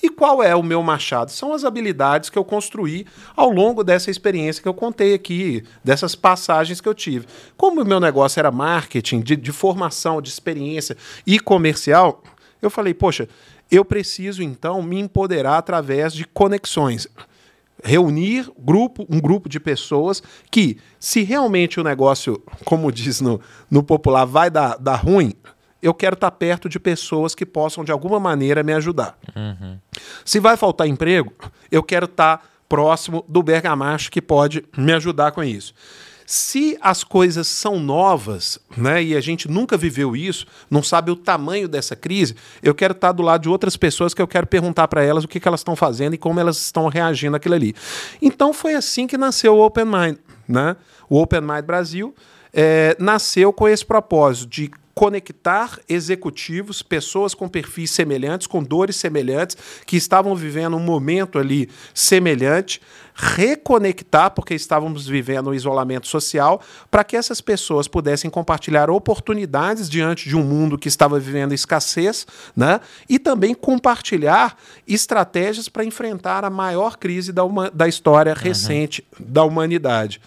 E 0.00 0.08
qual 0.08 0.44
é 0.44 0.54
o 0.54 0.62
meu 0.62 0.80
machado? 0.80 1.32
São 1.32 1.52
as 1.52 1.64
habilidades 1.64 2.30
que 2.30 2.38
eu 2.38 2.44
construí 2.44 3.04
ao 3.34 3.50
longo 3.50 3.82
dessa 3.82 4.12
experiência 4.12 4.62
que 4.62 4.68
eu 4.68 4.74
contei 4.74 5.12
aqui, 5.12 5.64
dessas 5.82 6.14
passagens 6.14 6.80
que 6.80 6.88
eu 6.88 6.94
tive. 6.94 7.26
Como 7.56 7.82
o 7.82 7.84
meu 7.84 7.98
negócio 7.98 8.38
era 8.38 8.52
marketing, 8.52 9.20
de, 9.20 9.34
de 9.34 9.50
formação, 9.50 10.22
de 10.22 10.28
experiência 10.28 10.96
e 11.26 11.40
comercial, 11.40 12.22
eu 12.62 12.70
falei, 12.70 12.94
poxa, 12.94 13.28
eu 13.72 13.84
preciso 13.84 14.40
então 14.40 14.80
me 14.80 15.00
empoderar 15.00 15.58
através 15.58 16.12
de 16.12 16.24
conexões 16.26 17.08
reunir 17.84 18.50
grupo, 18.58 19.06
um 19.10 19.20
grupo 19.20 19.48
de 19.48 19.60
pessoas 19.60 20.22
que, 20.50 20.78
se 20.98 21.22
realmente 21.22 21.78
o 21.78 21.84
negócio, 21.84 22.42
como 22.64 22.90
diz 22.90 23.20
no, 23.20 23.40
no 23.70 23.82
popular, 23.82 24.24
vai 24.24 24.50
dar, 24.50 24.78
dar 24.78 24.96
ruim, 24.96 25.34
eu 25.82 25.92
quero 25.92 26.14
estar 26.14 26.30
perto 26.30 26.66
de 26.66 26.80
pessoas 26.80 27.34
que 27.34 27.44
possam, 27.44 27.84
de 27.84 27.92
alguma 27.92 28.18
maneira, 28.18 28.62
me 28.62 28.72
ajudar. 28.72 29.18
Uhum. 29.36 29.78
Se 30.24 30.40
vai 30.40 30.56
faltar 30.56 30.88
emprego, 30.88 31.34
eu 31.70 31.82
quero 31.82 32.06
estar 32.06 32.42
próximo 32.66 33.22
do 33.28 33.42
bergamacho 33.42 34.10
que 34.10 34.22
pode 34.22 34.64
me 34.76 34.92
ajudar 34.94 35.32
com 35.32 35.44
isso. 35.44 35.74
Se 36.26 36.78
as 36.80 37.04
coisas 37.04 37.46
são 37.46 37.78
novas, 37.78 38.58
né, 38.76 39.02
e 39.02 39.16
a 39.16 39.20
gente 39.20 39.48
nunca 39.48 39.76
viveu 39.76 40.16
isso, 40.16 40.46
não 40.70 40.82
sabe 40.82 41.10
o 41.10 41.16
tamanho 41.16 41.68
dessa 41.68 41.94
crise, 41.94 42.34
eu 42.62 42.74
quero 42.74 42.92
estar 42.92 43.12
do 43.12 43.22
lado 43.22 43.42
de 43.42 43.48
outras 43.48 43.76
pessoas 43.76 44.14
que 44.14 44.22
eu 44.22 44.26
quero 44.26 44.46
perguntar 44.46 44.88
para 44.88 45.02
elas 45.02 45.24
o 45.24 45.28
que, 45.28 45.38
que 45.38 45.46
elas 45.46 45.60
estão 45.60 45.76
fazendo 45.76 46.14
e 46.14 46.18
como 46.18 46.40
elas 46.40 46.56
estão 46.56 46.88
reagindo 46.88 47.36
àquilo 47.36 47.54
ali. 47.54 47.74
Então 48.22 48.52
foi 48.52 48.74
assim 48.74 49.06
que 49.06 49.18
nasceu 49.18 49.54
o 49.56 49.64
Open 49.64 49.84
Mind, 49.84 50.16
né? 50.48 50.76
O 51.08 51.20
Open 51.20 51.42
Mind 51.42 51.64
Brasil 51.64 52.14
é, 52.52 52.96
nasceu 52.98 53.52
com 53.52 53.68
esse 53.68 53.84
propósito 53.84 54.48
de 54.48 54.70
conectar 54.94 55.78
executivos, 55.88 56.80
pessoas 56.80 57.34
com 57.34 57.48
perfis 57.48 57.90
semelhantes, 57.90 58.46
com 58.46 58.62
dores 58.62 58.96
semelhantes, 58.96 59.56
que 59.84 59.96
estavam 59.96 60.36
vivendo 60.36 60.76
um 60.76 60.80
momento 60.80 61.38
ali 61.38 61.68
semelhante, 61.92 62.80
reconectar, 63.14 64.30
porque 64.30 64.54
estávamos 64.54 65.06
vivendo 65.06 65.50
um 65.50 65.54
isolamento 65.54 66.06
social, 66.06 66.60
para 66.90 67.02
que 67.02 67.16
essas 67.16 67.40
pessoas 67.40 67.88
pudessem 67.88 68.30
compartilhar 68.30 68.88
oportunidades 68.88 69.88
diante 69.90 70.28
de 70.28 70.36
um 70.36 70.42
mundo 70.42 70.78
que 70.78 70.88
estava 70.88 71.18
vivendo 71.18 71.52
escassez, 71.52 72.26
né? 72.56 72.80
e 73.08 73.18
também 73.18 73.54
compartilhar 73.54 74.56
estratégias 74.86 75.68
para 75.68 75.84
enfrentar 75.84 76.44
a 76.44 76.50
maior 76.50 76.96
crise 76.96 77.32
da, 77.32 77.42
da 77.72 77.88
história 77.88 78.32
uhum. 78.32 78.38
recente 78.38 79.04
da 79.18 79.42
humanidade. 79.44 80.20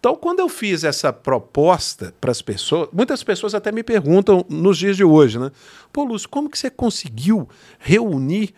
Então, 0.00 0.16
quando 0.16 0.40
eu 0.40 0.48
fiz 0.48 0.82
essa 0.82 1.12
proposta 1.12 2.14
para 2.18 2.30
as 2.30 2.40
pessoas, 2.40 2.88
muitas 2.90 3.22
pessoas 3.22 3.54
até 3.54 3.70
me 3.70 3.82
perguntam 3.82 4.44
nos 4.48 4.78
dias 4.78 4.96
de 4.96 5.04
hoje, 5.04 5.38
né? 5.38 5.52
Pô, 5.92 6.04
Lúcio, 6.04 6.26
como 6.26 6.48
que 6.48 6.58
você 6.58 6.70
conseguiu 6.70 7.46
reunir 7.78 8.54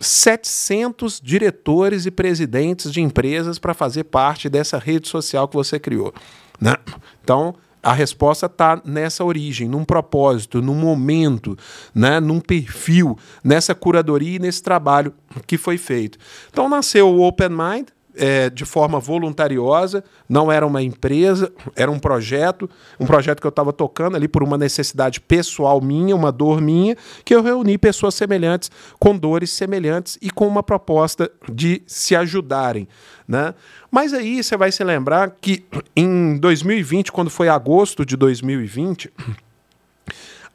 700 0.00 1.20
diretores 1.22 2.06
e 2.06 2.10
presidentes 2.10 2.92
de 2.92 3.00
empresas 3.00 3.56
para 3.56 3.72
fazer 3.72 4.04
parte 4.04 4.48
dessa 4.48 4.78
rede 4.78 5.08
social 5.08 5.46
que 5.46 5.54
você 5.54 5.78
criou? 5.78 6.12
Né? 6.60 6.76
Então, 7.22 7.54
a 7.82 7.92
resposta 7.92 8.46
está 8.46 8.82
nessa 8.84 9.24
origem, 9.24 9.68
num 9.68 9.84
propósito, 9.84 10.60
num 10.60 10.74
momento, 10.74 11.56
né, 11.94 12.20
num 12.20 12.40
perfil, 12.40 13.16
nessa 13.42 13.74
curadoria 13.74 14.36
e 14.36 14.38
nesse 14.38 14.62
trabalho 14.62 15.14
que 15.46 15.56
foi 15.56 15.78
feito. 15.78 16.18
Então 16.50 16.68
nasceu 16.68 17.08
o 17.08 17.22
Open 17.22 17.48
Mind, 17.48 17.88
é, 18.20 18.50
de 18.50 18.66
forma 18.66 19.00
voluntariosa, 19.00 20.04
não 20.28 20.52
era 20.52 20.66
uma 20.66 20.82
empresa, 20.82 21.50
era 21.74 21.90
um 21.90 21.98
projeto, 21.98 22.68
um 23.00 23.06
projeto 23.06 23.40
que 23.40 23.46
eu 23.46 23.50
estava 23.50 23.72
tocando 23.72 24.14
ali 24.14 24.28
por 24.28 24.42
uma 24.42 24.58
necessidade 24.58 25.22
pessoal 25.22 25.80
minha, 25.80 26.14
uma 26.14 26.30
dor 26.30 26.60
minha, 26.60 26.94
que 27.24 27.34
eu 27.34 27.42
reuni 27.42 27.78
pessoas 27.78 28.14
semelhantes, 28.14 28.70
com 28.98 29.16
dores 29.16 29.50
semelhantes 29.50 30.18
e 30.20 30.30
com 30.30 30.46
uma 30.46 30.62
proposta 30.62 31.30
de 31.50 31.82
se 31.86 32.14
ajudarem. 32.14 32.86
Né? 33.26 33.54
Mas 33.90 34.12
aí 34.12 34.44
você 34.44 34.54
vai 34.54 34.70
se 34.70 34.84
lembrar 34.84 35.30
que 35.40 35.64
em 35.96 36.36
2020, 36.36 37.10
quando 37.10 37.30
foi 37.30 37.48
agosto 37.48 38.04
de 38.04 38.18
2020, 38.18 39.10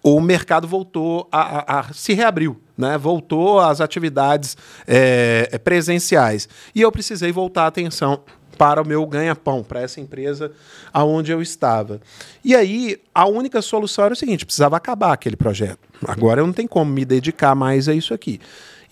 o 0.03 0.21
mercado 0.21 0.67
voltou 0.67 1.27
a, 1.31 1.77
a, 1.77 1.79
a 1.79 1.93
se 1.93 2.13
reabriu, 2.13 2.61
né? 2.77 2.97
voltou 2.97 3.59
às 3.59 3.81
atividades 3.81 4.57
é, 4.87 5.57
presenciais. 5.63 6.47
E 6.73 6.81
eu 6.81 6.91
precisei 6.91 7.31
voltar 7.31 7.63
a 7.63 7.67
atenção 7.67 8.21
para 8.57 8.81
o 8.81 8.87
meu 8.87 9.05
ganha-pão, 9.05 9.63
para 9.63 9.81
essa 9.81 9.99
empresa 9.99 10.51
aonde 10.93 11.31
eu 11.31 11.41
estava. 11.41 11.99
E 12.43 12.55
aí, 12.55 12.97
a 13.13 13.27
única 13.27 13.61
solução 13.61 14.05
era 14.05 14.13
o 14.13 14.17
seguinte: 14.17 14.45
precisava 14.45 14.77
acabar 14.77 15.13
aquele 15.13 15.35
projeto. 15.35 15.79
Agora 16.05 16.41
eu 16.41 16.45
não 16.45 16.53
tenho 16.53 16.69
como 16.69 16.91
me 16.91 17.05
dedicar 17.05 17.55
mais 17.55 17.87
a 17.87 17.93
isso 17.93 18.13
aqui. 18.13 18.39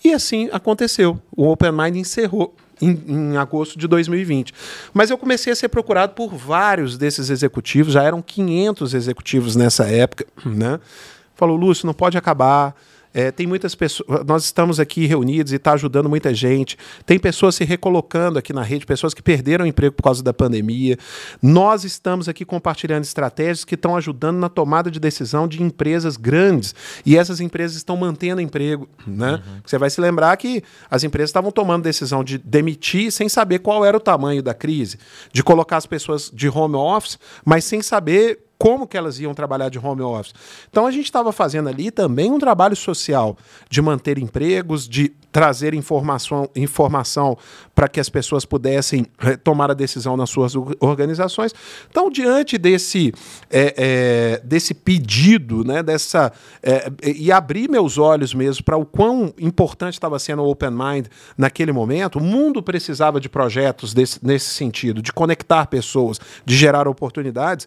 E 0.04 0.12
assim 0.12 0.48
aconteceu. 0.52 1.18
O 1.34 1.48
Open 1.50 1.72
Mind 1.72 1.96
encerrou 1.96 2.54
em, 2.80 3.02
em, 3.06 3.36
agosto 3.36 3.78
de 3.78 3.88
2020. 3.88 4.52
Mas 4.92 5.10
eu 5.10 5.16
comecei 5.16 5.52
a 5.52 5.56
ser 5.56 5.68
procurado 5.68 6.12
por 6.12 6.34
vários 6.34 6.98
desses 6.98 7.30
executivos, 7.30 7.94
já 7.94 8.02
eram 8.02 8.20
500 8.20 8.94
executivos 8.94 9.56
nessa 9.56 9.86
época, 9.86 10.26
né? 10.44 10.78
Falou, 11.34 11.56
Lúcio, 11.56 11.86
não 11.86 11.94
pode 11.94 12.18
acabar 12.18 12.74
é, 13.14 13.30
tem 13.30 13.46
muitas 13.46 13.76
pessoas. 13.76 14.24
Nós 14.26 14.44
estamos 14.44 14.80
aqui 14.80 15.06
reunidos 15.06 15.52
e 15.52 15.56
está 15.56 15.72
ajudando 15.72 16.08
muita 16.08 16.34
gente. 16.34 16.76
Tem 17.06 17.16
pessoas 17.16 17.54
se 17.54 17.64
recolocando 17.64 18.40
aqui 18.40 18.52
na 18.52 18.62
rede, 18.62 18.84
pessoas 18.84 19.14
que 19.14 19.22
perderam 19.22 19.64
o 19.64 19.68
emprego 19.68 19.94
por 19.94 20.02
causa 20.02 20.20
da 20.20 20.34
pandemia. 20.34 20.98
Nós 21.40 21.84
estamos 21.84 22.28
aqui 22.28 22.44
compartilhando 22.44 23.04
estratégias 23.04 23.64
que 23.64 23.76
estão 23.76 23.96
ajudando 23.96 24.38
na 24.38 24.48
tomada 24.48 24.90
de 24.90 24.98
decisão 24.98 25.46
de 25.46 25.62
empresas 25.62 26.16
grandes. 26.16 26.74
E 27.06 27.16
essas 27.16 27.40
empresas 27.40 27.76
estão 27.76 27.96
mantendo 27.96 28.40
emprego. 28.40 28.88
Né? 29.06 29.34
Uhum. 29.34 29.60
Você 29.64 29.78
vai 29.78 29.90
se 29.90 30.00
lembrar 30.00 30.36
que 30.36 30.64
as 30.90 31.04
empresas 31.04 31.30
estavam 31.30 31.52
tomando 31.52 31.84
decisão 31.84 32.24
de 32.24 32.36
demitir 32.36 33.12
sem 33.12 33.28
saber 33.28 33.60
qual 33.60 33.84
era 33.84 33.96
o 33.96 34.00
tamanho 34.00 34.42
da 34.42 34.52
crise, 34.52 34.98
de 35.32 35.42
colocar 35.44 35.76
as 35.76 35.86
pessoas 35.86 36.32
de 36.34 36.48
home 36.48 36.74
office, 36.74 37.16
mas 37.44 37.64
sem 37.64 37.80
saber 37.80 38.43
como 38.64 38.86
que 38.86 38.96
elas 38.96 39.20
iam 39.20 39.34
trabalhar 39.34 39.68
de 39.68 39.78
home 39.78 40.00
office. 40.00 40.32
Então 40.70 40.86
a 40.86 40.90
gente 40.90 41.04
estava 41.04 41.32
fazendo 41.32 41.68
ali 41.68 41.90
também 41.90 42.32
um 42.32 42.38
trabalho 42.38 42.74
social 42.74 43.36
de 43.68 43.82
manter 43.82 44.16
empregos, 44.16 44.88
de 44.88 45.12
trazer 45.30 45.74
informação, 45.74 46.48
informação 46.56 47.36
para 47.74 47.88
que 47.88 48.00
as 48.00 48.08
pessoas 48.08 48.46
pudessem 48.46 49.04
eh, 49.18 49.36
tomar 49.36 49.70
a 49.70 49.74
decisão 49.74 50.16
nas 50.16 50.30
suas 50.30 50.54
organizações. 50.80 51.52
Então, 51.90 52.08
diante 52.08 52.56
desse, 52.56 53.12
é, 53.50 53.74
é, 53.76 54.40
desse 54.44 54.72
pedido, 54.72 55.62
né, 55.64 55.82
dessa, 55.82 56.32
é, 56.62 56.90
e 57.04 57.32
abrir 57.32 57.68
meus 57.68 57.98
olhos 57.98 58.32
mesmo 58.32 58.64
para 58.64 58.76
o 58.76 58.86
quão 58.86 59.34
importante 59.38 59.94
estava 59.94 60.18
sendo 60.20 60.42
o 60.42 60.48
Open 60.48 60.70
Mind 60.70 61.06
naquele 61.36 61.72
momento, 61.72 62.20
o 62.20 62.22
mundo 62.22 62.62
precisava 62.62 63.20
de 63.20 63.28
projetos 63.28 63.92
desse, 63.92 64.24
nesse 64.24 64.50
sentido, 64.54 65.02
de 65.02 65.12
conectar 65.12 65.66
pessoas, 65.66 66.18
de 66.46 66.56
gerar 66.56 66.86
oportunidades 66.86 67.66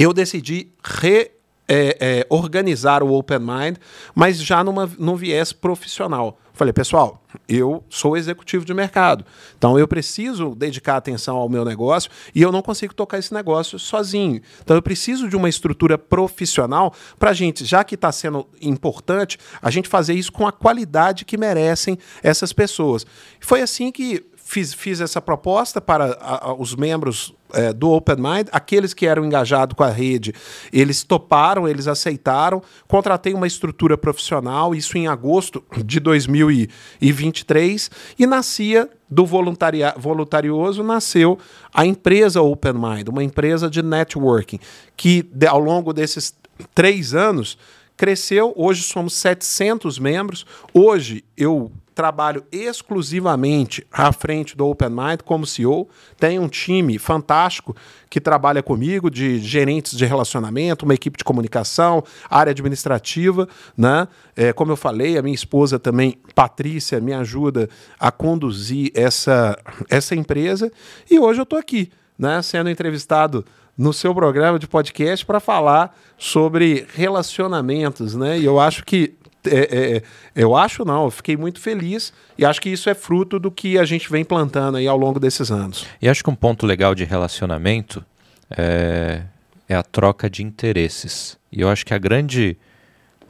eu 0.00 0.14
decidi 0.14 0.72
re, 0.82 1.30
é, 1.68 1.96
é, 2.00 2.26
organizar 2.30 3.02
o 3.02 3.12
Open 3.12 3.38
Mind, 3.38 3.76
mas 4.14 4.42
já 4.42 4.64
numa, 4.64 4.90
num 4.98 5.14
viés 5.14 5.52
profissional. 5.52 6.38
Falei, 6.54 6.72
pessoal, 6.72 7.22
eu 7.46 7.84
sou 7.88 8.16
executivo 8.16 8.64
de 8.64 8.72
mercado, 8.72 9.24
então 9.56 9.78
eu 9.78 9.86
preciso 9.86 10.54
dedicar 10.54 10.96
atenção 10.96 11.36
ao 11.36 11.48
meu 11.50 11.66
negócio 11.66 12.10
e 12.34 12.40
eu 12.40 12.50
não 12.50 12.62
consigo 12.62 12.94
tocar 12.94 13.18
esse 13.18 13.32
negócio 13.32 13.78
sozinho. 13.78 14.40
Então 14.62 14.74
eu 14.74 14.82
preciso 14.82 15.28
de 15.28 15.36
uma 15.36 15.48
estrutura 15.48 15.98
profissional 15.98 16.94
para 17.18 17.30
a 17.30 17.34
gente, 17.34 17.64
já 17.66 17.84
que 17.84 17.94
está 17.94 18.10
sendo 18.10 18.46
importante, 18.60 19.38
a 19.60 19.70
gente 19.70 19.88
fazer 19.88 20.14
isso 20.14 20.32
com 20.32 20.46
a 20.46 20.52
qualidade 20.52 21.26
que 21.26 21.36
merecem 21.36 21.98
essas 22.22 22.54
pessoas. 22.54 23.06
Foi 23.38 23.60
assim 23.60 23.92
que 23.92 24.24
fiz, 24.50 24.74
fiz 24.74 25.00
essa 25.00 25.20
proposta 25.20 25.80
para 25.80 26.18
a, 26.20 26.48
a, 26.48 26.54
os 26.54 26.74
membros 26.74 27.32
é, 27.52 27.72
do 27.72 27.90
Open 27.90 28.16
Mind, 28.16 28.48
aqueles 28.50 28.92
que 28.92 29.06
eram 29.06 29.24
engajados 29.24 29.76
com 29.76 29.84
a 29.84 29.90
rede, 29.90 30.34
eles 30.72 31.04
toparam, 31.04 31.68
eles 31.68 31.86
aceitaram. 31.86 32.60
Contratei 32.88 33.32
uma 33.32 33.46
estrutura 33.46 33.96
profissional, 33.96 34.74
isso 34.74 34.98
em 34.98 35.06
agosto 35.06 35.62
de 35.84 36.00
2023, 36.00 37.90
e 38.18 38.26
nascia 38.26 38.90
do 39.08 39.24
voluntarioso, 39.24 40.82
nasceu 40.82 41.38
a 41.72 41.86
empresa 41.86 42.42
Open 42.42 42.74
Mind, 42.74 43.08
uma 43.08 43.22
empresa 43.22 43.70
de 43.70 43.82
networking, 43.82 44.58
que 44.96 45.28
ao 45.48 45.60
longo 45.60 45.92
desses 45.92 46.34
três 46.74 47.14
anos 47.14 47.56
cresceu. 48.00 48.54
Hoje 48.56 48.82
somos 48.82 49.12
700 49.12 49.98
membros. 49.98 50.46
Hoje 50.72 51.22
eu 51.36 51.70
trabalho 51.94 52.42
exclusivamente 52.50 53.86
à 53.92 54.10
frente 54.10 54.56
do 54.56 54.66
Open 54.66 54.88
Mind 54.88 55.20
como 55.22 55.44
CEO. 55.44 55.86
Tenho 56.18 56.40
um 56.40 56.48
time 56.48 56.98
fantástico 56.98 57.76
que 58.08 58.18
trabalha 58.18 58.62
comigo, 58.62 59.10
de 59.10 59.38
gerentes 59.38 59.98
de 59.98 60.06
relacionamento, 60.06 60.86
uma 60.86 60.94
equipe 60.94 61.18
de 61.18 61.24
comunicação, 61.24 62.02
área 62.30 62.52
administrativa. 62.52 63.46
Né? 63.76 64.08
É, 64.34 64.50
como 64.50 64.72
eu 64.72 64.78
falei, 64.78 65.18
a 65.18 65.22
minha 65.22 65.34
esposa 65.34 65.78
também, 65.78 66.16
Patrícia, 66.34 67.02
me 67.02 67.12
ajuda 67.12 67.68
a 67.98 68.10
conduzir 68.10 68.90
essa, 68.94 69.58
essa 69.90 70.14
empresa. 70.14 70.72
E 71.10 71.18
hoje 71.18 71.38
eu 71.38 71.44
estou 71.44 71.58
aqui, 71.58 71.90
né, 72.18 72.40
sendo 72.40 72.70
entrevistado 72.70 73.44
no 73.80 73.94
seu 73.94 74.14
programa 74.14 74.58
de 74.58 74.68
podcast 74.68 75.24
para 75.24 75.40
falar 75.40 75.98
sobre 76.18 76.86
relacionamentos, 76.94 78.14
né? 78.14 78.38
E 78.38 78.44
eu 78.44 78.60
acho 78.60 78.84
que 78.84 79.14
é, 79.46 79.56
é, 79.56 79.96
é, 79.96 80.02
eu 80.34 80.54
acho 80.54 80.84
não, 80.84 81.04
eu 81.04 81.10
fiquei 81.10 81.34
muito 81.34 81.58
feliz 81.58 82.12
e 82.36 82.44
acho 82.44 82.60
que 82.60 82.68
isso 82.68 82.90
é 82.90 82.94
fruto 82.94 83.38
do 83.38 83.50
que 83.50 83.78
a 83.78 83.86
gente 83.86 84.10
vem 84.10 84.22
plantando 84.22 84.76
aí 84.76 84.86
ao 84.86 84.98
longo 84.98 85.18
desses 85.18 85.50
anos. 85.50 85.86
E 86.02 86.10
acho 86.10 86.22
que 86.22 86.28
um 86.28 86.34
ponto 86.34 86.66
legal 86.66 86.94
de 86.94 87.04
relacionamento 87.04 88.04
é, 88.50 89.22
é 89.66 89.74
a 89.74 89.82
troca 89.82 90.28
de 90.28 90.42
interesses. 90.42 91.38
E 91.50 91.62
eu 91.62 91.70
acho 91.70 91.86
que 91.86 91.94
a 91.94 91.98
grande 91.98 92.58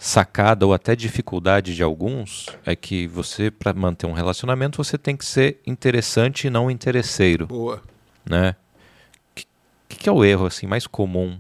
sacada 0.01 0.67
ou 0.67 0.75
até 0.75 0.97
dificuldade 0.97 1.77
de 1.77 1.83
alguns 1.85 2.47
é 2.67 2.75
que 2.75 3.07
você, 3.07 3.53
para 3.53 3.73
manter 3.73 4.09
um 4.09 4.13
relacionamento, 4.13 4.83
você 4.83 4.99
tem 4.99 5.17
que 5.17 5.25
ser 5.25 5.61
interessante 5.65 6.49
e 6.49 6.51
não 6.51 6.69
interesseiro. 6.69 7.47
Boa. 7.47 7.81
Né? 8.29 8.57
Que, 10.01 10.09
é 10.09 10.13
o 10.13 10.25
erro 10.25 10.47
assim 10.47 10.67
mais 10.67 10.87
comum? 10.87 11.39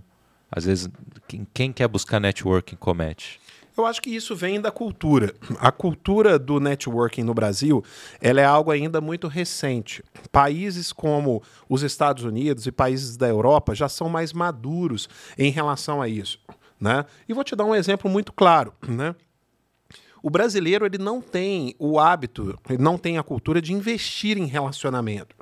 Às 0.52 0.66
vezes, 0.66 0.90
quem, 1.26 1.46
quem 1.54 1.72
quer 1.72 1.88
buscar 1.88 2.20
networking 2.20 2.76
comete? 2.76 3.40
Eu 3.74 3.86
acho 3.86 4.02
que 4.02 4.10
isso 4.10 4.36
vem 4.36 4.60
da 4.60 4.70
cultura. 4.70 5.34
A 5.58 5.72
cultura 5.72 6.38
do 6.38 6.60
networking 6.60 7.22
no 7.22 7.32
Brasil, 7.32 7.82
ela 8.20 8.38
é 8.38 8.44
algo 8.44 8.70
ainda 8.70 9.00
muito 9.00 9.28
recente. 9.28 10.04
Países 10.30 10.92
como 10.92 11.42
os 11.70 11.82
Estados 11.82 12.22
Unidos 12.22 12.66
e 12.66 12.70
países 12.70 13.16
da 13.16 13.26
Europa 13.26 13.74
já 13.74 13.88
são 13.88 14.10
mais 14.10 14.30
maduros 14.34 15.08
em 15.38 15.50
relação 15.50 16.02
a 16.02 16.06
isso, 16.06 16.38
né? 16.78 17.06
E 17.26 17.32
vou 17.32 17.42
te 17.42 17.56
dar 17.56 17.64
um 17.64 17.74
exemplo 17.74 18.10
muito 18.10 18.30
claro, 18.30 18.74
né? 18.86 19.14
O 20.22 20.28
brasileiro 20.28 20.84
ele 20.84 20.98
não 20.98 21.22
tem 21.22 21.74
o 21.78 21.98
hábito, 21.98 22.58
ele 22.68 22.82
não 22.82 22.98
tem 22.98 23.16
a 23.16 23.22
cultura 23.22 23.62
de 23.62 23.72
investir 23.72 24.36
em 24.36 24.44
relacionamento. 24.44 25.34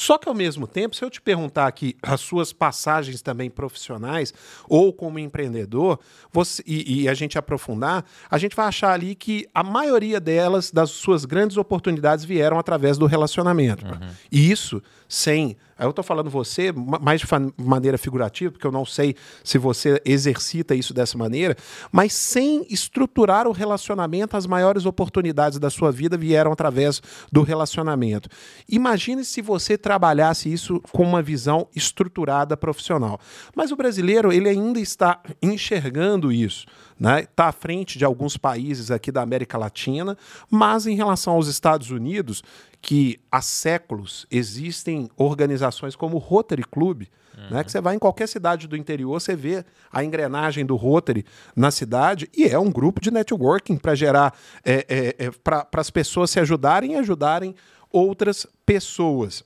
Só 0.00 0.16
que, 0.16 0.30
ao 0.30 0.34
mesmo 0.34 0.66
tempo, 0.66 0.96
se 0.96 1.04
eu 1.04 1.10
te 1.10 1.20
perguntar 1.20 1.66
aqui 1.66 1.94
as 2.00 2.22
suas 2.22 2.54
passagens 2.54 3.20
também 3.20 3.50
profissionais 3.50 4.32
ou 4.66 4.94
como 4.94 5.18
empreendedor, 5.18 6.00
você, 6.32 6.62
e, 6.66 7.02
e 7.02 7.08
a 7.08 7.12
gente 7.12 7.36
aprofundar, 7.36 8.02
a 8.30 8.38
gente 8.38 8.56
vai 8.56 8.64
achar 8.64 8.92
ali 8.92 9.14
que 9.14 9.46
a 9.54 9.62
maioria 9.62 10.18
delas, 10.18 10.70
das 10.70 10.88
suas 10.88 11.26
grandes 11.26 11.58
oportunidades, 11.58 12.24
vieram 12.24 12.58
através 12.58 12.96
do 12.96 13.04
relacionamento. 13.04 13.84
Uhum. 13.84 14.08
E 14.32 14.50
isso 14.50 14.82
sem 15.10 15.56
eu 15.84 15.90
estou 15.90 16.04
falando 16.04 16.28
você 16.28 16.72
mais 16.72 17.22
de 17.22 17.26
maneira 17.56 17.96
figurativa, 17.96 18.52
porque 18.52 18.66
eu 18.66 18.72
não 18.72 18.84
sei 18.84 19.16
se 19.42 19.56
você 19.56 20.00
exercita 20.04 20.74
isso 20.74 20.92
dessa 20.92 21.16
maneira, 21.16 21.56
mas 21.90 22.12
sem 22.12 22.66
estruturar 22.68 23.48
o 23.48 23.52
relacionamento, 23.52 24.36
as 24.36 24.46
maiores 24.46 24.84
oportunidades 24.84 25.58
da 25.58 25.70
sua 25.70 25.90
vida 25.90 26.18
vieram 26.18 26.52
através 26.52 27.00
do 27.32 27.42
relacionamento. 27.42 28.28
Imagine 28.68 29.24
se 29.24 29.40
você 29.40 29.78
trabalhasse 29.78 30.52
isso 30.52 30.80
com 30.92 31.02
uma 31.02 31.22
visão 31.22 31.66
estruturada 31.74 32.56
profissional. 32.56 33.18
Mas 33.56 33.72
o 33.72 33.76
brasileiro, 33.76 34.30
ele 34.32 34.50
ainda 34.50 34.78
está 34.78 35.18
enxergando 35.40 36.30
isso. 36.30 36.66
Está 37.00 37.16
né? 37.16 37.26
Tá 37.34 37.46
à 37.46 37.52
frente 37.52 37.98
de 37.98 38.04
alguns 38.04 38.36
países 38.36 38.90
aqui 38.90 39.10
da 39.10 39.22
América 39.22 39.56
Latina, 39.56 40.16
mas 40.50 40.86
em 40.86 40.94
relação 40.94 41.32
aos 41.32 41.48
Estados 41.48 41.90
Unidos, 41.90 42.42
que 42.82 43.18
há 43.32 43.40
séculos 43.40 44.26
existem 44.30 45.10
organizações 45.16 45.96
como 45.96 46.16
o 46.16 46.18
Rotary 46.18 46.62
Club, 46.62 47.04
uhum. 47.36 47.50
né, 47.50 47.64
que 47.64 47.72
você 47.72 47.80
vai 47.80 47.96
em 47.96 47.98
qualquer 47.98 48.28
cidade 48.28 48.68
do 48.68 48.76
interior, 48.76 49.18
você 49.18 49.34
vê 49.34 49.64
a 49.90 50.04
engrenagem 50.04 50.64
do 50.66 50.76
Rotary 50.76 51.24
na 51.56 51.70
cidade, 51.70 52.28
e 52.36 52.44
é 52.44 52.58
um 52.58 52.70
grupo 52.70 53.00
de 53.00 53.10
networking 53.10 53.78
para 53.78 53.94
gerar, 53.94 54.34
é, 54.62 54.84
é, 55.18 55.26
é 55.26 55.30
para 55.42 55.66
as 55.72 55.90
pessoas 55.90 56.30
se 56.30 56.38
ajudarem 56.38 56.92
e 56.92 56.96
ajudarem 56.96 57.54
outras 57.90 58.46
pessoas. 58.66 59.42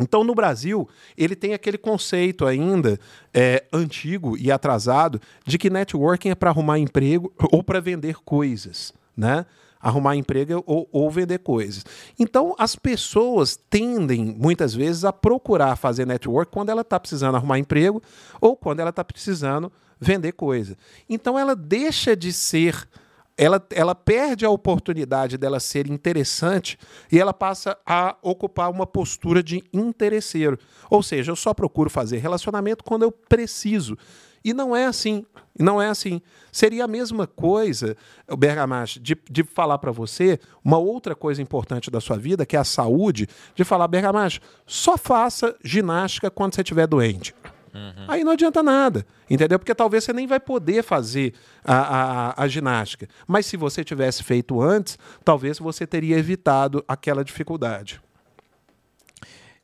Então, 0.00 0.24
no 0.24 0.34
Brasil, 0.34 0.88
ele 1.16 1.36
tem 1.36 1.52
aquele 1.52 1.76
conceito 1.76 2.46
ainda 2.46 2.98
é, 3.32 3.64
antigo 3.72 4.36
e 4.38 4.50
atrasado 4.50 5.20
de 5.44 5.58
que 5.58 5.68
networking 5.68 6.30
é 6.30 6.34
para 6.34 6.50
arrumar 6.50 6.78
emprego 6.78 7.32
ou 7.52 7.62
para 7.62 7.80
vender 7.80 8.16
coisas, 8.24 8.94
né? 9.16 9.44
arrumar 9.82 10.14
emprego 10.14 10.62
ou, 10.64 10.88
ou 10.92 11.10
vender 11.10 11.40
coisas. 11.40 11.84
Então, 12.18 12.54
as 12.56 12.76
pessoas 12.76 13.58
tendem, 13.68 14.24
muitas 14.24 14.72
vezes, 14.72 15.04
a 15.04 15.12
procurar 15.12 15.74
fazer 15.74 16.06
network 16.06 16.52
quando 16.52 16.68
ela 16.68 16.82
está 16.82 17.00
precisando 17.00 17.34
arrumar 17.34 17.58
emprego 17.58 18.00
ou 18.40 18.56
quando 18.56 18.78
ela 18.78 18.90
está 18.90 19.02
precisando 19.02 19.72
vender 20.00 20.32
coisa. 20.32 20.76
Então, 21.10 21.36
ela 21.36 21.56
deixa 21.56 22.14
de 22.14 22.32
ser 22.32 22.88
ela, 23.36 23.64
ela 23.70 23.94
perde 23.94 24.44
a 24.44 24.50
oportunidade 24.50 25.38
dela 25.38 25.58
ser 25.58 25.86
interessante 25.90 26.78
e 27.10 27.18
ela 27.18 27.32
passa 27.32 27.76
a 27.86 28.16
ocupar 28.22 28.70
uma 28.70 28.86
postura 28.86 29.42
de 29.42 29.62
interesseiro. 29.72 30.58
Ou 30.90 31.02
seja, 31.02 31.32
eu 31.32 31.36
só 31.36 31.54
procuro 31.54 31.88
fazer 31.88 32.18
relacionamento 32.18 32.84
quando 32.84 33.02
eu 33.02 33.12
preciso. 33.12 33.96
E 34.44 34.52
não 34.52 34.74
é 34.74 34.86
assim. 34.86 35.24
Não 35.58 35.80
é 35.80 35.88
assim. 35.88 36.20
Seria 36.50 36.84
a 36.84 36.88
mesma 36.88 37.26
coisa, 37.26 37.96
o 38.28 38.36
Bergamache, 38.36 38.98
de, 38.98 39.16
de 39.30 39.44
falar 39.44 39.78
para 39.78 39.92
você 39.92 40.38
uma 40.64 40.78
outra 40.78 41.14
coisa 41.14 41.40
importante 41.40 41.90
da 41.90 42.00
sua 42.00 42.16
vida, 42.16 42.44
que 42.44 42.56
é 42.56 42.58
a 42.58 42.64
saúde, 42.64 43.28
de 43.54 43.64
falar, 43.64 43.86
Bergamache, 43.88 44.40
só 44.66 44.96
faça 44.96 45.56
ginástica 45.62 46.30
quando 46.30 46.54
você 46.54 46.62
estiver 46.62 46.86
doente. 46.86 47.34
Uhum. 47.74 48.04
Aí 48.06 48.22
não 48.22 48.32
adianta 48.32 48.62
nada, 48.62 49.06
entendeu? 49.30 49.58
Porque 49.58 49.74
talvez 49.74 50.04
você 50.04 50.12
nem 50.12 50.26
vai 50.26 50.38
poder 50.38 50.82
fazer 50.82 51.32
a, 51.64 51.74
a, 51.74 52.42
a, 52.42 52.48
ginástica. 52.48 53.08
Mas 53.26 53.46
se 53.46 53.56
você 53.56 53.82
tivesse 53.82 54.22
feito 54.22 54.60
antes, 54.60 54.98
talvez 55.24 55.58
você 55.58 55.86
teria 55.86 56.18
evitado 56.18 56.84
aquela 56.86 57.24
dificuldade. 57.24 58.00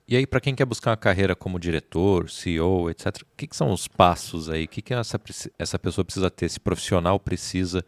E 0.06 0.16
aí, 0.16 0.26
para 0.26 0.40
quem 0.40 0.54
quer 0.54 0.64
buscar 0.64 0.92
uma 0.92 0.96
carreira 0.96 1.36
como 1.36 1.60
diretor, 1.60 2.30
CEO, 2.30 2.88
etc., 2.88 3.20
o 3.20 3.36
que, 3.36 3.46
que 3.46 3.54
são 3.54 3.70
os 3.70 3.86
passos 3.86 4.48
aí? 4.48 4.64
O 4.64 4.68
que, 4.68 4.80
que 4.80 4.94
essa, 4.94 5.20
essa 5.58 5.78
pessoa 5.78 6.02
precisa 6.02 6.30
ter, 6.30 6.46
esse 6.46 6.58
profissional 6.58 7.20
precisa 7.20 7.84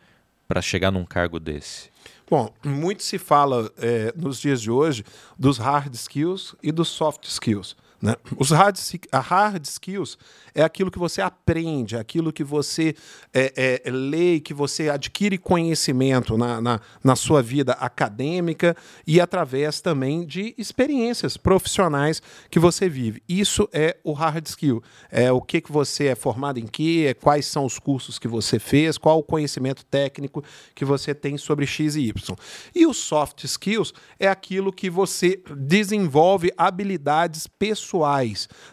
para 0.46 0.60
chegar 0.60 0.90
num 0.90 1.06
cargo 1.06 1.40
desse? 1.40 1.88
Bom, 2.28 2.52
muito 2.62 3.02
se 3.02 3.18
fala 3.18 3.72
é, 3.78 4.12
nos 4.14 4.38
dias 4.38 4.60
de 4.60 4.70
hoje 4.70 5.02
dos 5.38 5.56
hard 5.56 5.94
skills 5.94 6.54
e 6.62 6.70
dos 6.70 6.88
soft 6.88 7.24
skills. 7.24 7.74
Né? 8.00 8.16
Os 8.38 8.50
hard, 8.50 8.78
hard 9.12 9.64
skills 9.66 10.16
é 10.54 10.62
aquilo 10.62 10.90
que 10.90 10.98
você 10.98 11.20
aprende, 11.20 11.96
é 11.96 11.98
aquilo 11.98 12.32
que 12.32 12.42
você 12.42 12.94
é, 13.32 13.82
é, 13.84 13.90
lê, 13.90 14.40
que 14.40 14.54
você 14.54 14.88
adquire 14.88 15.36
conhecimento 15.36 16.38
na, 16.38 16.60
na, 16.62 16.80
na, 17.04 17.14
sua 17.14 17.42
vida 17.42 17.72
acadêmica 17.72 18.74
e 19.06 19.20
através 19.20 19.82
também 19.82 20.24
de 20.24 20.54
experiências 20.56 21.36
profissionais 21.36 22.22
que 22.50 22.58
você 22.58 22.88
vive. 22.88 23.22
Isso 23.28 23.68
é 23.70 23.98
o 24.02 24.14
hard 24.14 24.46
skill. 24.46 24.82
É 25.10 25.30
o 25.30 25.42
que, 25.42 25.60
que 25.60 25.70
você 25.70 26.06
é 26.06 26.14
formado 26.14 26.58
em 26.58 26.66
que, 26.66 27.06
é 27.06 27.12
quais 27.12 27.44
são 27.44 27.66
os 27.66 27.78
cursos 27.78 28.18
que 28.18 28.26
você 28.26 28.58
fez, 28.58 28.96
qual 28.96 29.18
o 29.18 29.22
conhecimento 29.22 29.84
técnico 29.84 30.42
que 30.74 30.86
você 30.86 31.14
tem 31.14 31.36
sobre 31.36 31.66
X 31.66 31.96
e 31.96 32.08
Y. 32.08 32.36
E 32.74 32.86
os 32.86 32.96
soft 32.96 33.44
skills 33.44 33.92
é 34.18 34.26
aquilo 34.26 34.72
que 34.72 34.88
você 34.88 35.42
desenvolve 35.54 36.50
habilidades 36.56 37.46
pessoais, 37.46 37.89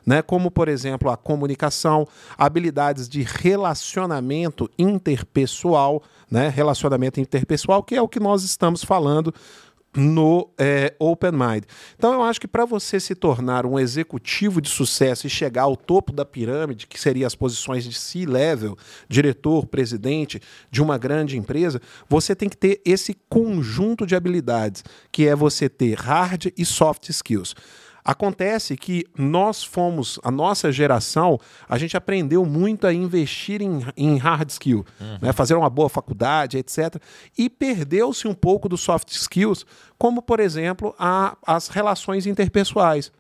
né? 0.06 0.22
como, 0.22 0.52
por 0.52 0.68
exemplo, 0.68 1.10
a 1.10 1.18
comunicação 1.18 1.48
comunicação, 1.48 2.08
habilidades 2.38 3.08
de 3.08 3.22
relacionamento 3.22 4.70
interpessoal, 4.78 6.04
né? 6.30 6.50
Relacionamento 6.50 7.20
interpessoal, 7.20 7.82
que 7.84 7.96
é 7.96 8.02
o 8.02 8.08
que 8.08 8.20
nós 8.20 8.44
estamos 8.44 8.84
falando 8.84 9.34
no 9.96 10.50
é, 10.60 10.94
Open 11.00 11.32
Mind. 11.32 11.64
Então, 11.98 12.14
eu 12.14 12.22
acho 12.22 12.40
que 12.40 12.48
para 12.48 12.66
você 12.66 13.00
se 13.00 13.16
tornar 13.16 13.66
um 13.66 13.80
executivo 13.80 14.62
de 14.62 14.70
sucesso 14.70 15.26
e 15.26 15.30
chegar 15.30 15.64
ao 15.64 15.76
topo 15.76 16.12
da 16.12 16.24
pirâmide, 16.24 16.86
que 16.86 17.00
seria 17.00 17.26
as 17.26 17.34
posições 17.34 17.84
de 17.84 17.94
C-level, 17.94 18.78
diretor, 19.10 19.66
presidente 19.66 20.40
de 20.70 20.84
uma 20.84 20.98
grande 20.98 21.38
empresa, 21.38 21.82
você 22.08 22.36
tem 22.36 22.50
que 22.50 22.58
ter 22.58 22.80
esse 22.86 23.18
conjunto 23.28 24.06
de 24.06 24.16
habilidades, 24.16 24.84
que 25.12 25.26
é 25.26 25.36
você 25.36 25.68
ter 25.68 25.96
hard 25.96 26.52
e 26.56 26.66
soft 26.66 27.10
skills. 27.10 27.56
Acontece 28.08 28.78
que 28.78 29.06
nós 29.18 29.66
fomos, 29.66 30.18
a 30.24 30.32
nossa 30.32 30.72
geração, 30.72 31.38
a 31.68 31.78
gente 31.78 31.98
aprendeu 31.98 32.46
muito 32.46 32.88
a 32.88 32.94
investir 32.94 33.62
em, 33.62 33.86
em 33.98 34.16
hard 34.16 34.50
skill, 34.50 34.86
uhum. 34.98 35.18
né? 35.22 35.34
fazer 35.34 35.56
uma 35.56 35.70
boa 35.70 35.90
faculdade, 35.90 36.58
etc. 36.58 36.96
E 37.38 37.50
perdeu-se 37.50 38.26
um 38.26 38.34
pouco 38.34 38.70
dos 38.70 38.80
soft 38.80 39.12
skills, 39.12 39.66
como, 39.98 40.22
por 40.22 40.40
exemplo, 40.40 40.96
a, 40.98 41.36
as 41.46 41.68
relações 41.68 42.26
interpessoais. 42.26 43.12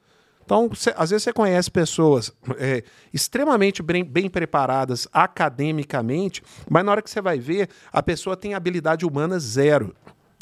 Então, 0.45 0.69
cê, 0.73 0.93
às 0.95 1.09
vezes 1.09 1.23
você 1.25 1.33
conhece 1.33 1.69
pessoas 1.69 2.31
é, 2.57 2.81
extremamente 3.13 3.83
bem, 3.83 4.05
bem, 4.05 4.29
preparadas 4.29 5.05
academicamente, 5.11 6.41
mas 6.69 6.85
na 6.85 6.91
hora 6.93 7.01
que 7.01 7.09
você 7.09 7.19
vai 7.19 7.37
ver, 7.37 7.67
a 7.91 8.01
pessoa 8.01 8.37
tem 8.37 8.53
habilidade 8.53 9.05
humana 9.05 9.37
zero 9.37 9.93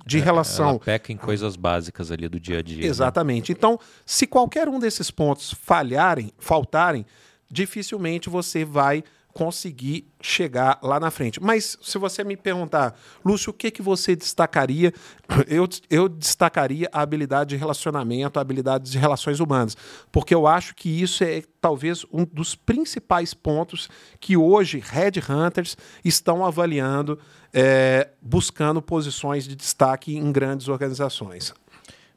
de 0.05 0.19
é, 0.19 0.21
relação. 0.21 0.69
Ela 0.69 0.79
peca 0.79 1.11
em 1.11 1.17
coisas 1.17 1.55
básicas 1.55 2.11
ali 2.11 2.27
do 2.29 2.39
dia 2.39 2.59
a 2.59 2.61
dia. 2.61 2.81
Né? 2.81 2.87
Exatamente. 2.87 3.51
Né? 3.51 3.55
Então, 3.57 3.79
se 4.05 4.27
qualquer 4.27 4.69
um 4.69 4.79
desses 4.79 5.09
pontos 5.09 5.51
falharem, 5.51 6.31
faltarem, 6.37 7.05
dificilmente 7.49 8.29
você 8.29 8.63
vai 8.63 9.03
conseguir 9.35 10.07
chegar 10.21 10.79
lá 10.81 10.97
na 10.97 11.11
frente. 11.11 11.43
Mas 11.43 11.77
se 11.81 11.97
você 11.97 12.23
me 12.23 12.37
perguntar, 12.37 12.97
Lúcio, 13.23 13.49
o 13.49 13.53
que, 13.53 13.69
que 13.69 13.81
você 13.81 14.15
destacaria? 14.15 14.93
Eu, 15.49 15.67
eu 15.89 16.07
destacaria 16.07 16.87
a 16.93 17.01
habilidade 17.01 17.49
de 17.49 17.55
relacionamento, 17.57 18.39
a 18.39 18.41
habilidade 18.41 18.89
de 18.89 18.97
relações 18.97 19.39
humanas, 19.39 19.75
porque 20.11 20.33
eu 20.35 20.45
acho 20.45 20.75
que 20.75 20.87
isso 20.87 21.23
é 21.23 21.41
talvez 21.59 22.05
um 22.13 22.23
dos 22.23 22.55
principais 22.55 23.33
pontos 23.33 23.89
que 24.19 24.37
hoje 24.37 24.81
headhunters 24.85 25.75
estão 26.03 26.45
avaliando, 26.45 27.19
é, 27.57 28.09
buscando 28.21 28.81
posições 28.81 29.47
de 29.47 29.55
destaque 29.55 30.13
em 30.13 30.29
grandes 30.29 30.67
organizações. 30.67 31.53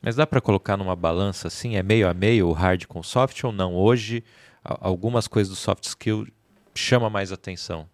Mas 0.02 0.16
dá 0.16 0.26
para 0.26 0.40
colocar 0.40 0.76
numa 0.76 0.96
balança 0.96 1.46
assim, 1.46 1.76
é 1.76 1.82
meio 1.82 2.08
a 2.08 2.14
meio 2.14 2.48
o 2.48 2.52
hard 2.52 2.86
com 2.86 3.04
soft 3.04 3.44
ou 3.44 3.52
não? 3.52 3.76
Hoje, 3.76 4.24
algumas 4.64 5.28
coisas 5.28 5.50
do 5.50 5.56
soft 5.56 5.84
skill 5.84 6.26
chama 6.74 7.08
mais 7.08 7.30
atenção? 7.30 7.88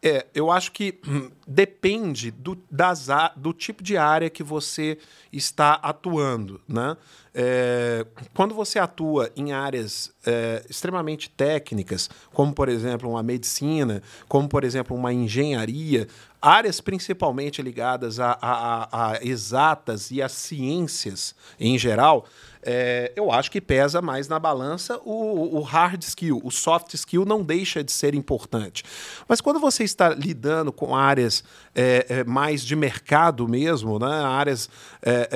É, 0.00 0.24
eu 0.32 0.52
acho 0.52 0.70
que 0.70 1.00
hum, 1.06 1.30
depende 1.48 2.30
do, 2.30 2.58
das, 2.70 3.08
do 3.34 3.54
tipo 3.54 3.82
de 3.82 3.96
área 3.96 4.28
que 4.28 4.42
você 4.42 4.98
está 5.32 5.72
atuando. 5.74 6.60
Né? 6.68 6.94
É, 7.34 8.06
quando 8.34 8.54
você 8.54 8.78
atua 8.78 9.30
em 9.34 9.50
áreas 9.52 10.12
é, 10.26 10.62
extremamente 10.68 11.30
técnicas, 11.30 12.10
como 12.34 12.52
por 12.52 12.68
exemplo 12.68 13.08
uma 13.08 13.22
medicina, 13.22 14.02
como 14.28 14.46
por 14.46 14.62
exemplo 14.62 14.94
uma 14.94 15.10
engenharia, 15.10 16.06
áreas 16.40 16.82
principalmente 16.82 17.62
ligadas 17.62 18.20
a, 18.20 18.38
a, 18.40 19.12
a 19.12 19.24
exatas 19.24 20.10
e 20.10 20.20
a 20.20 20.28
ciências 20.28 21.34
em 21.58 21.78
geral, 21.78 22.26
é, 22.62 23.12
eu 23.16 23.30
acho 23.30 23.50
que 23.50 23.60
pesa 23.60 24.02
mais 24.02 24.28
na 24.28 24.38
balança 24.38 25.00
o, 25.04 25.56
o, 25.56 25.62
hard 25.62 26.02
skill, 26.02 26.40
o 26.42 26.50
soft 26.50 26.92
skill 26.94 27.24
não 27.24 27.42
deixa 27.42 27.82
de 27.82 27.92
ser 27.92 28.14
importante. 28.14 28.84
Mas 29.28 29.40
quando 29.40 29.60
você 29.60 29.84
está 29.84 30.10
lidando 30.10 30.72
com 30.72 30.94
áreas 30.94 31.37
é, 31.74 32.06
é, 32.08 32.24
mais 32.24 32.62
de 32.64 32.74
mercado 32.74 33.46
mesmo, 33.46 33.98
né, 33.98 34.24
áreas 34.24 34.68
é, 35.02 35.28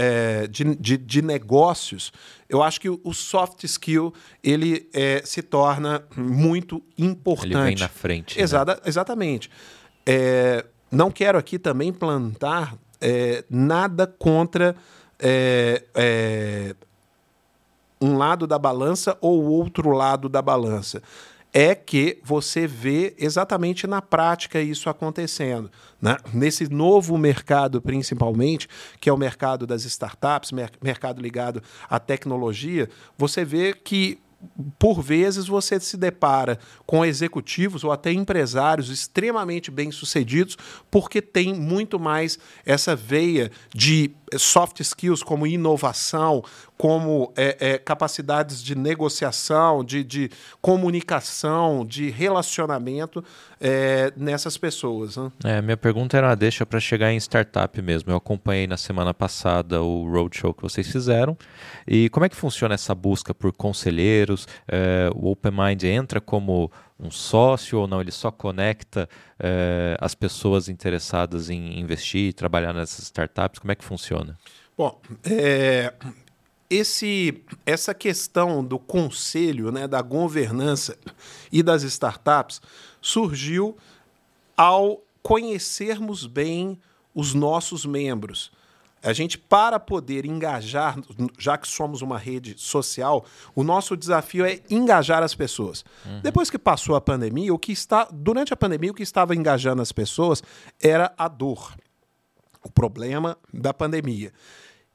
é, 0.44 0.46
de, 0.46 0.74
de, 0.76 0.96
de 0.96 1.22
negócio, 1.22 1.52
negócios, 1.52 2.12
eu 2.48 2.62
acho 2.62 2.80
que 2.80 2.88
o 2.88 3.12
soft 3.12 3.64
skill 3.64 4.12
ele 4.42 4.88
é, 4.92 5.22
se 5.24 5.42
torna 5.42 6.04
muito 6.16 6.82
importante. 6.96 7.54
Ele 7.54 7.64
vem 7.64 7.76
na 7.76 7.88
frente. 7.88 8.36
Né? 8.36 8.44
Exata, 8.44 8.74
né? 8.74 8.80
Exatamente. 8.84 9.50
É, 10.06 10.64
não 10.90 11.10
quero 11.10 11.38
aqui 11.38 11.58
também 11.58 11.92
plantar 11.92 12.76
nada 13.50 14.06
contra 14.06 14.76
um 18.00 18.16
lado 18.16 18.46
da 18.46 18.58
balança 18.58 19.18
ou 19.20 19.42
outro 19.42 19.90
lado 19.90 20.28
da 20.28 20.40
balança 20.40 21.02
é 21.52 21.74
que 21.74 22.18
você 22.24 22.66
vê 22.66 23.14
exatamente 23.18 23.86
na 23.86 24.00
prática 24.00 24.60
isso 24.60 24.88
acontecendo. 24.88 25.70
Né? 26.00 26.16
Nesse 26.32 26.68
novo 26.68 27.18
mercado, 27.18 27.80
principalmente, 27.82 28.68
que 28.98 29.10
é 29.10 29.12
o 29.12 29.18
mercado 29.18 29.66
das 29.66 29.84
startups, 29.84 30.50
mercado 30.82 31.20
ligado 31.20 31.62
à 31.90 31.98
tecnologia, 32.00 32.88
você 33.18 33.44
vê 33.44 33.74
que 33.74 34.18
por 34.78 35.00
vezes 35.00 35.46
você 35.46 35.78
se 35.78 35.96
depara 35.96 36.58
com 36.84 37.04
executivos 37.04 37.84
ou 37.84 37.92
até 37.92 38.12
empresários 38.12 38.90
extremamente 38.90 39.70
bem-sucedidos 39.70 40.56
porque 40.90 41.22
tem 41.22 41.54
muito 41.54 41.98
mais 41.98 42.38
essa 42.66 42.96
veia 42.96 43.50
de 43.72 44.10
soft 44.36 44.80
skills 44.80 45.22
como 45.22 45.46
inovação, 45.46 46.42
como 46.82 47.32
é, 47.36 47.56
é, 47.60 47.78
capacidades 47.78 48.60
de 48.60 48.74
negociação, 48.74 49.84
de, 49.84 50.02
de, 50.02 50.28
comunicação, 50.60 51.86
de 51.86 52.10
relacionamento 52.10 53.24
é, 53.60 54.12
nessas 54.16 54.58
pessoas. 54.58 55.16
Né? 55.16 55.30
É, 55.44 55.62
minha 55.62 55.76
pergunta 55.76 56.16
era 56.16 56.26
uma 56.26 56.34
deixa 56.34 56.66
para 56.66 56.80
chegar 56.80 57.12
em 57.12 57.16
startup 57.18 57.80
mesmo. 57.80 58.10
Eu 58.10 58.16
acompanhei 58.16 58.66
na 58.66 58.76
semana 58.76 59.14
passada 59.14 59.80
o 59.80 60.10
roadshow 60.10 60.52
que 60.52 60.60
vocês 60.60 60.90
fizeram. 60.90 61.38
E 61.86 62.08
como 62.08 62.26
é 62.26 62.28
que 62.28 62.34
funciona 62.34 62.74
essa 62.74 62.96
busca 62.96 63.32
por 63.32 63.52
conselheiros? 63.52 64.48
É, 64.66 65.08
o 65.14 65.30
Open 65.30 65.52
Mind 65.52 65.84
entra 65.84 66.20
como 66.20 66.68
um 66.98 67.12
sócio 67.12 67.78
ou 67.78 67.86
não? 67.86 68.00
Ele 68.00 68.10
só 68.10 68.32
conecta 68.32 69.08
é, 69.38 69.96
as 70.00 70.16
pessoas 70.16 70.68
interessadas 70.68 71.48
em 71.48 71.78
investir, 71.78 72.34
trabalhar 72.34 72.72
nessas 72.72 73.04
startups? 73.04 73.60
Como 73.60 73.70
é 73.70 73.76
que 73.76 73.84
funciona? 73.84 74.36
Bom, 74.76 75.00
é, 75.24 75.92
esse, 76.72 77.44
essa 77.66 77.92
questão 77.92 78.64
do 78.64 78.78
conselho, 78.78 79.70
né, 79.70 79.86
da 79.86 80.00
governança 80.00 80.96
e 81.50 81.62
das 81.62 81.82
startups 81.82 82.62
surgiu 83.00 83.76
ao 84.56 85.02
conhecermos 85.22 86.26
bem 86.26 86.80
os 87.14 87.34
nossos 87.34 87.84
membros. 87.84 88.50
A 89.02 89.12
gente, 89.12 89.36
para 89.36 89.78
poder 89.80 90.24
engajar, 90.24 90.96
já 91.36 91.58
que 91.58 91.66
somos 91.66 92.02
uma 92.02 92.16
rede 92.16 92.54
social, 92.56 93.26
o 93.54 93.64
nosso 93.64 93.96
desafio 93.96 94.44
é 94.44 94.60
engajar 94.70 95.22
as 95.22 95.34
pessoas. 95.34 95.84
Uhum. 96.06 96.20
Depois 96.20 96.48
que 96.48 96.58
passou 96.58 96.94
a 96.94 97.00
pandemia, 97.00 97.52
o 97.52 97.58
que 97.58 97.72
está 97.72 98.08
durante 98.10 98.54
a 98.54 98.56
pandemia, 98.56 98.92
o 98.92 98.94
que 98.94 99.02
estava 99.02 99.34
engajando 99.34 99.82
as 99.82 99.90
pessoas 99.90 100.42
era 100.80 101.12
a 101.18 101.26
dor, 101.26 101.74
o 102.62 102.70
problema 102.70 103.36
da 103.52 103.74
pandemia. 103.74 104.32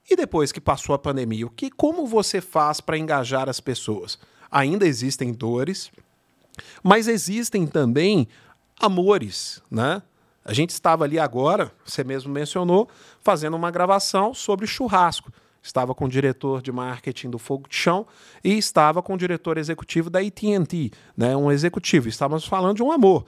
E 0.10 0.16
depois 0.16 0.52
que 0.52 0.62
passou 0.62 0.96
a 0.96 1.00
pandemia, 1.00 1.46
o 1.46 1.50
que, 1.50 1.70
como 1.70 2.08
você 2.08 2.40
faz 2.40 2.80
para 2.80 2.98
engajar 2.98 3.50
as 3.50 3.60
pessoas? 3.60 4.18
Ainda 4.50 4.88
existem 4.88 5.34
dores, 5.34 5.92
mas 6.82 7.08
existem 7.08 7.68
também 7.68 8.28
amores, 8.80 9.62
né? 9.70 10.02
A 10.46 10.54
gente 10.54 10.70
estava 10.70 11.04
ali 11.04 11.20
agora, 11.20 11.74
você 11.84 12.06
mesmo 12.06 12.32
mencionou, 12.32 12.88
fazendo 13.22 13.58
uma 13.58 13.70
gravação 13.70 14.34
sobre 14.34 14.66
churrasco. 14.66 15.30
Estava 15.62 15.94
com 15.94 16.06
o 16.06 16.10
diretor 16.10 16.62
de 16.62 16.72
marketing 16.72 17.30
do 17.30 17.38
Fogo 17.38 17.68
de 17.68 17.76
Chão 17.76 18.08
e 18.42 18.58
estava 18.58 19.04
com 19.04 19.16
o 19.16 19.18
diretor 19.18 19.58
executivo 19.58 20.10
da 20.10 20.20
AT&T, 20.20 20.92
né, 21.18 21.36
um 21.36 21.52
executivo. 21.52 22.08
Estávamos 22.08 22.46
falando 22.46 22.78
de 22.78 22.84
um 22.84 22.94
amor 22.94 23.26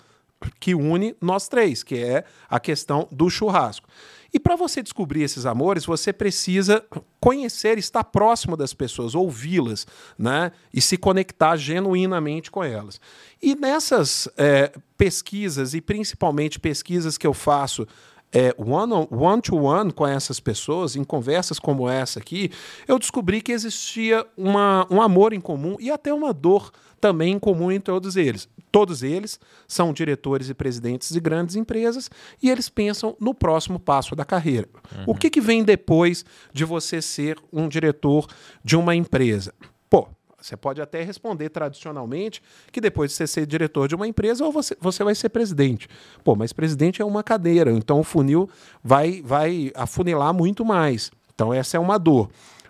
que 0.60 0.74
une 0.74 1.14
nós 1.20 1.50
três, 1.50 1.84
que 1.84 1.98
é 1.98 2.24
a 2.50 2.58
questão 2.58 3.06
do 3.12 3.30
churrasco. 3.30 3.90
E 4.34 4.40
para 4.40 4.56
você 4.56 4.82
descobrir 4.82 5.24
esses 5.24 5.46
amores, 5.46 5.86
você 5.86 6.14
precisa 6.14 6.84
conhecer, 7.20 7.78
estar 7.78 8.04
próximo 8.04 8.56
das 8.56 8.74
pessoas, 8.74 9.16
ouvi-las, 9.16 9.88
né? 10.18 10.52
E 10.74 10.82
se 10.82 10.98
conectar 10.98 11.58
genuinamente 11.58 12.52
com 12.52 12.64
elas. 12.64 13.00
E 13.42 13.56
nessas 13.56 14.28
é, 14.38 14.72
pesquisas, 14.98 15.74
e 15.74 15.82
principalmente 15.82 16.60
pesquisas 16.60 17.18
que 17.18 17.26
eu 17.26 17.34
faço 17.34 17.88
é, 18.32 18.54
one, 18.58 18.94
on, 18.94 19.08
one 19.12 19.92
com 19.92 20.06
essas 20.06 20.40
pessoas, 20.40 20.96
em 20.96 21.04
conversas 21.04 21.58
como 21.60 21.90
essa 21.90 22.20
aqui, 22.20 22.52
eu 22.88 23.00
descobri 23.00 23.42
que 23.42 23.52
existia 23.52 24.26
uma, 24.38 24.88
um 24.90 25.02
amor 25.02 25.34
em 25.34 25.42
comum 25.42 25.76
e 25.80 25.90
até 25.90 26.14
uma 26.14 26.34
dor 26.34 26.72
também 27.00 27.34
em 27.34 27.40
comum 27.40 27.72
entre 27.72 27.86
todos 27.86 28.16
eles. 28.16 28.48
Todos 28.72 29.02
eles 29.02 29.40
são 29.68 29.92
diretores 29.92 30.50
e 30.50 30.54
presidentes 30.54 31.12
de 31.12 31.20
grandes 31.20 31.56
empresas 31.56 32.10
e 32.42 32.50
eles 32.50 32.70
pensam 32.70 33.16
no 33.20 33.34
próximo 33.34 33.80
passo 33.80 34.16
da 34.16 34.24
carreira. 34.24 34.68
Uhum. 34.96 35.04
O 35.08 35.16
que, 35.16 35.30
que 35.30 35.42
vem 35.42 35.64
depois 35.64 36.24
de 36.54 36.64
você 36.66 37.02
ser 37.02 37.38
um 37.52 37.68
diretor 37.68 38.28
de 38.64 38.76
uma 38.76 38.96
empresa? 38.96 39.54
Pô, 39.90 40.08
você 40.40 40.56
pode 40.56 40.82
até 40.82 41.04
responder 41.04 41.50
tradicionalmente 41.50 42.42
que 42.72 42.80
depois 42.80 43.12
de 43.12 43.18
você 43.18 43.28
ser 43.28 43.46
diretor 43.46 43.88
de 43.88 43.96
uma 43.96 44.08
empresa, 44.08 44.46
ou 44.46 44.52
você, 44.52 44.78
você 44.80 45.04
vai 45.04 45.16
ser 45.16 45.30
presidente. 45.30 45.88
Pô, 46.24 46.36
mas 46.36 46.54
presidente 46.54 47.02
é 47.02 47.06
uma 47.06 47.24
cadeira, 47.24 47.72
então 47.72 48.00
o 48.00 48.04
funil 48.04 48.50
vai, 48.84 49.22
vai 49.24 49.72
afunilar 49.76 50.34
muito 50.34 50.64
mais. 50.64 51.12
Então 51.34 51.54
essa 51.54 51.78
é 51.78 51.80
uma 51.80 51.98
dor. 51.98 52.30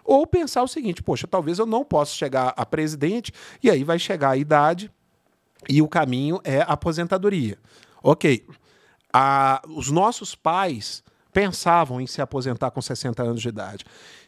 Ou 0.09 0.25
pensar 0.25 0.63
o 0.63 0.67
seguinte: 0.67 1.03
poxa, 1.03 1.27
talvez 1.27 1.59
eu 1.59 1.67
não 1.67 1.85
possa 1.85 2.15
chegar 2.15 2.51
a 2.57 2.65
presidente, 2.65 3.31
e 3.61 3.69
aí 3.69 3.83
vai 3.83 3.99
chegar 3.99 4.31
a 4.31 4.37
idade 4.37 4.91
e 5.67 5.83
o 5.83 5.87
caminho 5.87 6.41
é 6.43 6.61
aposentadoria. 6.61 7.59
Ok. 8.01 8.43
A, 9.13 9.61
os 9.67 9.91
nossos 9.91 10.33
pais 10.33 11.03
pensavam 11.31 12.01
em 12.01 12.07
se 12.07 12.23
aposentar 12.23 12.71
com 12.71 12.81
60 12.81 13.21
anos 13.21 13.41
de 13.41 13.49
idade. 13.49 13.85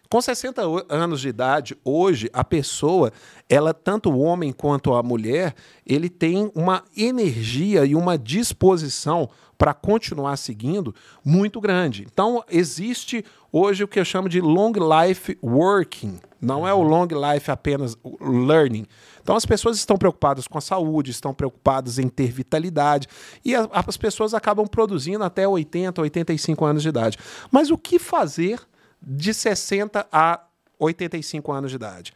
Com 0.07 0.21
60 0.21 0.61
anos 0.89 1.21
de 1.21 1.29
idade, 1.29 1.77
hoje, 1.83 2.29
a 2.33 2.43
pessoa, 2.43 3.11
ela, 3.49 3.73
tanto 3.73 4.11
o 4.11 4.19
homem 4.19 4.51
quanto 4.51 4.93
a 4.93 5.01
mulher, 5.01 5.55
ele 5.85 6.09
tem 6.09 6.51
uma 6.53 6.83
energia 6.95 7.85
e 7.85 7.95
uma 7.95 8.17
disposição 8.17 9.29
para 9.57 9.73
continuar 9.73 10.37
seguindo 10.37 10.93
muito 11.23 11.61
grande. 11.61 12.05
Então, 12.11 12.43
existe 12.49 13.23
hoje 13.51 13.83
o 13.83 13.87
que 13.87 13.99
eu 13.99 14.05
chamo 14.05 14.29
de 14.29 14.39
long 14.39 14.71
life 14.71 15.37
working. 15.41 16.19
Não 16.39 16.67
é 16.67 16.73
o 16.73 16.81
long 16.81 17.07
life 17.07 17.51
apenas 17.51 17.95
learning. 18.19 18.85
Então, 19.21 19.35
as 19.35 19.45
pessoas 19.45 19.77
estão 19.77 19.95
preocupadas 19.97 20.47
com 20.47 20.57
a 20.57 20.61
saúde, 20.61 21.11
estão 21.11 21.33
preocupadas 21.33 21.99
em 21.99 22.07
ter 22.09 22.31
vitalidade, 22.31 23.07
e 23.45 23.53
a, 23.53 23.69
as 23.71 23.97
pessoas 23.97 24.33
acabam 24.33 24.65
produzindo 24.65 25.23
até 25.23 25.47
80, 25.47 26.01
85 26.01 26.65
anos 26.65 26.81
de 26.81 26.89
idade. 26.89 27.17
Mas 27.51 27.69
o 27.69 27.77
que 27.77 27.99
fazer 27.99 28.59
de 29.01 29.33
60 29.33 30.07
a 30.11 30.41
85 30.79 31.51
anos 31.51 31.71
de 31.71 31.75
idade. 31.75 32.13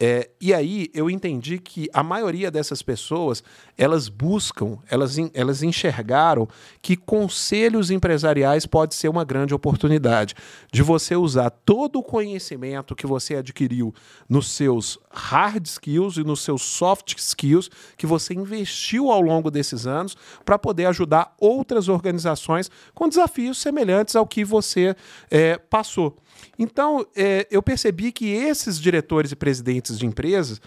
É, 0.00 0.30
e 0.40 0.54
aí 0.54 0.88
eu 0.94 1.10
entendi 1.10 1.58
que 1.58 1.88
a 1.92 2.04
maioria 2.04 2.52
dessas 2.52 2.82
pessoas 2.82 3.42
elas 3.76 4.08
buscam, 4.08 4.78
elas, 4.88 5.16
elas 5.34 5.60
enxergaram 5.60 6.46
que 6.80 6.96
conselhos 6.96 7.90
empresariais 7.90 8.64
pode 8.64 8.94
ser 8.94 9.08
uma 9.08 9.24
grande 9.24 9.54
oportunidade 9.54 10.36
de 10.72 10.84
você 10.84 11.16
usar 11.16 11.50
todo 11.50 11.98
o 11.98 12.02
conhecimento 12.02 12.94
que 12.94 13.08
você 13.08 13.34
adquiriu 13.34 13.92
nos 14.28 14.52
seus 14.52 15.00
hard 15.10 15.66
skills 15.66 16.16
e 16.16 16.22
nos 16.22 16.42
seus 16.42 16.62
soft 16.62 17.16
skills 17.18 17.68
que 17.96 18.06
você 18.06 18.34
investiu 18.34 19.10
ao 19.10 19.20
longo 19.20 19.50
desses 19.50 19.84
anos 19.84 20.16
para 20.44 20.56
poder 20.56 20.86
ajudar 20.86 21.34
outras 21.40 21.88
organizações 21.88 22.70
com 22.94 23.08
desafios 23.08 23.58
semelhantes 23.58 24.14
ao 24.14 24.28
que 24.28 24.44
você 24.44 24.94
é, 25.28 25.58
passou. 25.58 26.16
Então, 26.58 27.06
é, 27.16 27.46
eu 27.50 27.62
percebi 27.62 28.12
que 28.12 28.30
esses 28.30 28.80
diretores 28.80 29.32
e 29.32 29.36
presidentes 29.36 29.98
de 29.98 30.06
empresas, 30.06 30.60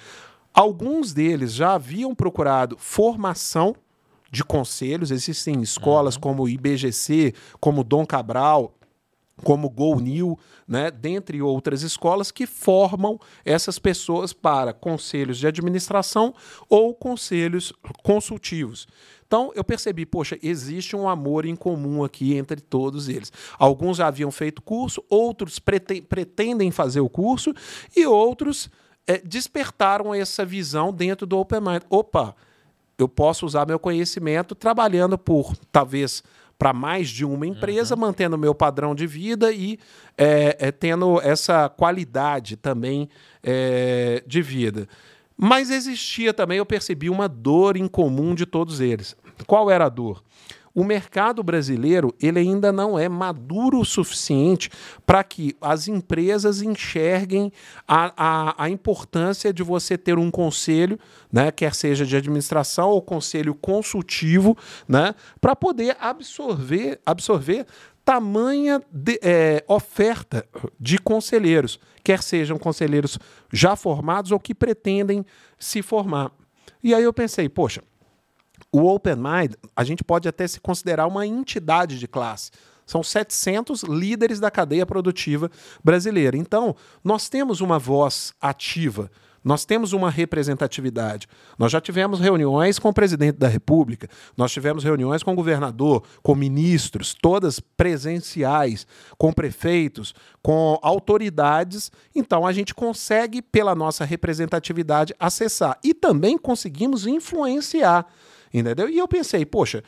alguns 0.54 1.14
deles 1.14 1.54
já 1.54 1.74
haviam 1.74 2.16
procurado 2.16 2.78
formação 2.78 3.76
de 4.32 4.44
conselhos, 4.44 5.12
existem 5.12 5.62
escolas 5.62 6.16
uhum. 6.16 6.22
como 6.22 6.44
o 6.44 6.50
IBGC, 6.50 7.34
como 7.60 7.84
Dom 7.84 8.06
Cabral, 8.06 8.74
como 9.44 9.70
Go 9.70 10.00
New, 10.00 10.38
né, 10.68 10.92
dentre 10.92 11.42
outras 11.42 11.82
escolas 11.82 12.32
que 12.32 12.46
formam 12.46 13.20
essas 13.44 13.78
pessoas 13.80 14.34
para 14.34 14.74
conselhos 14.74 15.38
de 15.38 15.48
administração 15.48 16.34
ou 16.70 16.94
conselhos 16.94 17.74
consultivos. 18.04 18.88
Então 19.26 19.52
eu 19.56 19.64
percebi, 19.64 20.06
poxa, 20.06 20.38
existe 20.44 20.96
um 20.96 21.08
amor 21.08 21.46
em 21.46 21.56
comum 21.56 22.04
aqui 22.04 22.36
entre 22.36 22.60
todos 22.60 23.08
eles. 23.08 23.32
Alguns 23.58 23.98
já 23.98 24.08
haviam 24.08 24.30
feito 24.30 24.62
curso, 24.62 25.04
outros 25.10 25.58
pretendem 25.58 26.70
fazer 26.70 27.00
o 27.00 27.10
curso 27.10 27.54
e 27.96 28.06
outros 28.06 28.70
é, 29.08 29.18
despertaram 29.20 30.14
essa 30.14 30.46
visão 30.46 30.92
dentro 30.92 31.26
do 31.26 31.38
Open 31.38 31.62
Mind. 31.62 31.82
Opa, 31.90 32.36
eu 32.98 33.08
posso 33.08 33.46
usar 33.46 33.66
meu 33.66 33.80
conhecimento 33.80 34.54
trabalhando 34.54 35.18
por 35.18 35.56
talvez 35.72 36.22
para 36.62 36.74
mais 36.74 37.10
de 37.10 37.26
uma 37.26 37.48
empresa, 37.48 37.96
uhum. 37.96 38.02
mantendo 38.02 38.36
o 38.36 38.40
meu 38.40 38.54
padrão 38.54 38.94
de 38.94 39.08
vida 39.08 39.52
e 39.52 39.80
é, 40.16 40.56
é, 40.60 40.72
tendo 40.72 41.20
essa 41.20 41.68
qualidade 41.68 42.56
também 42.56 43.10
é, 43.42 44.24
de 44.28 44.44
vida. 44.44 44.88
Mas 45.36 45.72
existia 45.72 46.32
também, 46.32 46.60
eu 46.60 46.66
percebi 46.66 47.10
uma 47.10 47.28
dor 47.28 47.78
em 47.78 47.88
comum 47.88 48.36
de 48.36 48.46
todos 48.46 48.80
eles. 48.80 49.16
Qual 49.48 49.72
era 49.72 49.86
a 49.88 49.90
dor? 49.90 50.24
O 50.74 50.84
mercado 50.84 51.44
brasileiro 51.44 52.14
ele 52.22 52.40
ainda 52.40 52.72
não 52.72 52.98
é 52.98 53.10
maduro 53.10 53.80
o 53.80 53.86
suficiente 53.86 54.70
para 55.06 55.24
que 55.24 55.56
as 55.62 55.88
empresas 55.88 56.62
enxerguem 56.62 57.52
a, 57.88 58.14
a, 58.16 58.66
a, 58.66 58.70
importância 58.70 59.54
de 59.54 59.64
você 59.64 59.98
ter 59.98 60.18
um 60.18 60.32
conselho, 60.32 60.98
né, 61.32 61.52
quer 61.52 61.76
seja 61.76 62.06
de 62.06 62.16
administração 62.16 62.90
ou 62.90 63.02
conselho 63.02 63.54
consultivo, 63.54 64.58
né, 64.88 65.14
para 65.40 65.56
poder 65.56 65.98
absorver, 66.00 67.00
absorver 67.06 67.66
tamanha 68.04 68.82
de, 68.92 69.20
é, 69.22 69.64
oferta 69.68 70.46
de 70.80 70.98
conselheiros, 70.98 71.80
quer 72.04 72.24
sejam 72.24 72.58
conselheiros 72.58 73.20
já 73.52 73.76
formados 73.76 74.32
ou 74.32 74.40
que 74.40 74.56
pretendem 74.56 75.26
se 75.60 75.82
formar. 75.82 76.32
E 76.84 76.96
aí 76.96 77.04
eu 77.04 77.14
pensei, 77.14 77.48
poxa, 77.48 77.84
o 78.72 78.88
Open 78.88 79.16
Mind, 79.16 79.54
a 79.76 79.84
gente 79.84 80.04
pode 80.04 80.28
até 80.28 80.48
se 80.48 80.60
considerar 80.60 81.08
uma 81.08 81.28
entidade 81.28 82.00
de 82.00 82.08
classe. 82.08 82.52
São 82.86 83.04
700 83.04 83.84
líderes 83.84 84.40
da 84.40 84.52
cadeia 84.52 84.86
produtiva 84.86 85.50
brasileira. 85.84 86.38
Então, 86.38 86.76
nós 87.04 87.30
temos 87.30 87.62
uma 87.62 87.80
voz 87.80 88.34
ativa, 88.42 89.10
nós 89.44 89.66
temos 89.66 89.92
uma 89.92 90.10
representatividade. 90.10 91.28
Nós 91.58 91.72
já 91.72 91.82
tivemos 91.82 92.20
reuniões 92.20 92.78
com 92.78 92.90
o 92.90 92.94
presidente 92.94 93.38
da 93.38 93.48
República, 93.48 94.08
nós 94.38 94.52
tivemos 94.52 94.84
reuniões 94.84 95.24
com 95.24 95.34
o 95.34 95.36
governador, 95.36 96.04
com 96.22 96.36
ministros, 96.36 97.16
todas 97.20 97.60
presenciais, 97.60 98.86
com 99.18 99.34
prefeitos, 99.34 100.14
com 100.42 100.78
autoridades. 100.82 101.92
Então, 102.16 102.46
a 102.46 102.54
gente 102.54 102.74
consegue, 102.76 103.42
pela 103.42 103.74
nossa 103.74 104.06
representatividade, 104.06 105.16
acessar. 105.20 105.80
E 105.84 105.94
também 105.94 106.38
conseguimos 106.38 107.08
influenciar. 107.08 108.06
Entendeu? 108.54 108.90
E 108.90 108.98
eu 108.98 109.08
pensei, 109.08 109.46
poxa, 109.46 109.84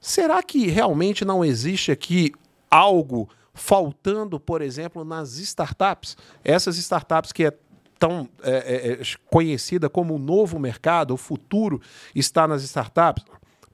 será 0.00 0.42
que 0.42 0.66
realmente 0.66 1.24
não 1.24 1.44
existe 1.44 1.92
aqui 1.92 2.32
algo 2.70 3.28
faltando, 3.54 4.40
por 4.40 4.62
exemplo, 4.62 5.04
nas 5.04 5.38
startups? 5.38 6.16
Essas 6.44 6.76
startups 6.76 7.32
que 7.32 7.44
é 7.44 7.52
tão 7.98 8.28
é, 8.42 8.50
é, 8.50 8.92
é 8.92 9.02
conhecida 9.26 9.88
como 9.88 10.14
o 10.14 10.18
novo 10.18 10.58
mercado, 10.58 11.12
o 11.12 11.16
futuro 11.16 11.80
está 12.14 12.48
nas 12.48 12.62
startups. 12.62 13.24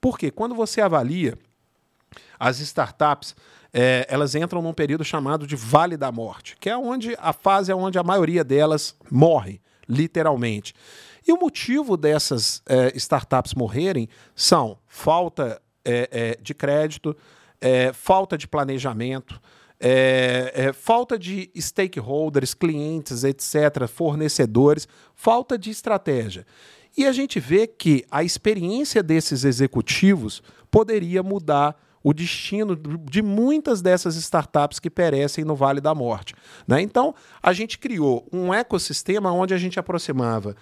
Porque 0.01 0.31
quando 0.31 0.55
você 0.55 0.81
avalia 0.81 1.39
as 2.39 2.61
startups, 2.61 3.35
é, 3.73 4.07
elas 4.09 4.35
entram 4.35 4.63
num 4.63 4.73
período 4.73 5.05
chamado 5.05 5.47
de 5.47 5.55
Vale 5.55 5.97
da 5.97 6.11
Morte, 6.11 6.57
que 6.59 6.69
é 6.69 6.77
onde 6.77 7.17
a 7.19 7.33
fase 7.33 7.71
é 7.71 7.75
onde 7.75 7.99
a 7.99 8.03
maioria 8.03 8.43
delas 8.43 8.97
morre, 9.11 9.61
literalmente. 9.89 10.75
E 11.27 11.33
o 11.33 11.39
motivo 11.39 11.97
dessas 11.97 12.63
é, 12.67 12.93
startups 12.97 13.55
morrerem 13.55 14.09
são 14.35 14.79
falta 14.87 15.61
é, 15.85 16.39
de 16.41 16.55
crédito, 16.55 17.17
falta 17.95 18.37
de 18.37 18.47
planejamento, 18.47 19.41
falta 20.75 21.19
de 21.19 21.51
stakeholders, 21.57 22.55
clientes, 22.55 23.25
etc., 23.25 23.87
fornecedores, 23.89 24.87
falta 25.15 25.57
de 25.57 25.71
estratégia. 25.71 26.45
E 26.97 27.07
a 27.07 27.13
gente 27.13 27.39
vê 27.39 27.67
que 27.67 28.05
a 28.11 28.25
experiência 28.25 29.03
desses 29.03 29.45
executivos 29.45 30.43
poderia 30.71 31.23
mudar 31.23 31.77
o 32.03 32.15
destino 32.15 32.77
de 32.77 33.21
muitas 33.21 33.83
dessas 33.83 34.15
startups 34.15 34.79
que 34.79 34.89
perecem 34.89 35.45
no 35.45 35.57
Vale 35.57 35.81
da 35.81 35.93
Morte. 35.93 36.35
Né? 36.65 36.81
Então, 36.81 37.13
a 37.43 37.53
gente 37.53 37.79
criou 37.81 38.29
um 38.33 38.55
ecossistema 38.55 39.33
onde 39.33 39.53
a 39.53 39.59
gente 39.59 39.81
aproximava 39.81 40.55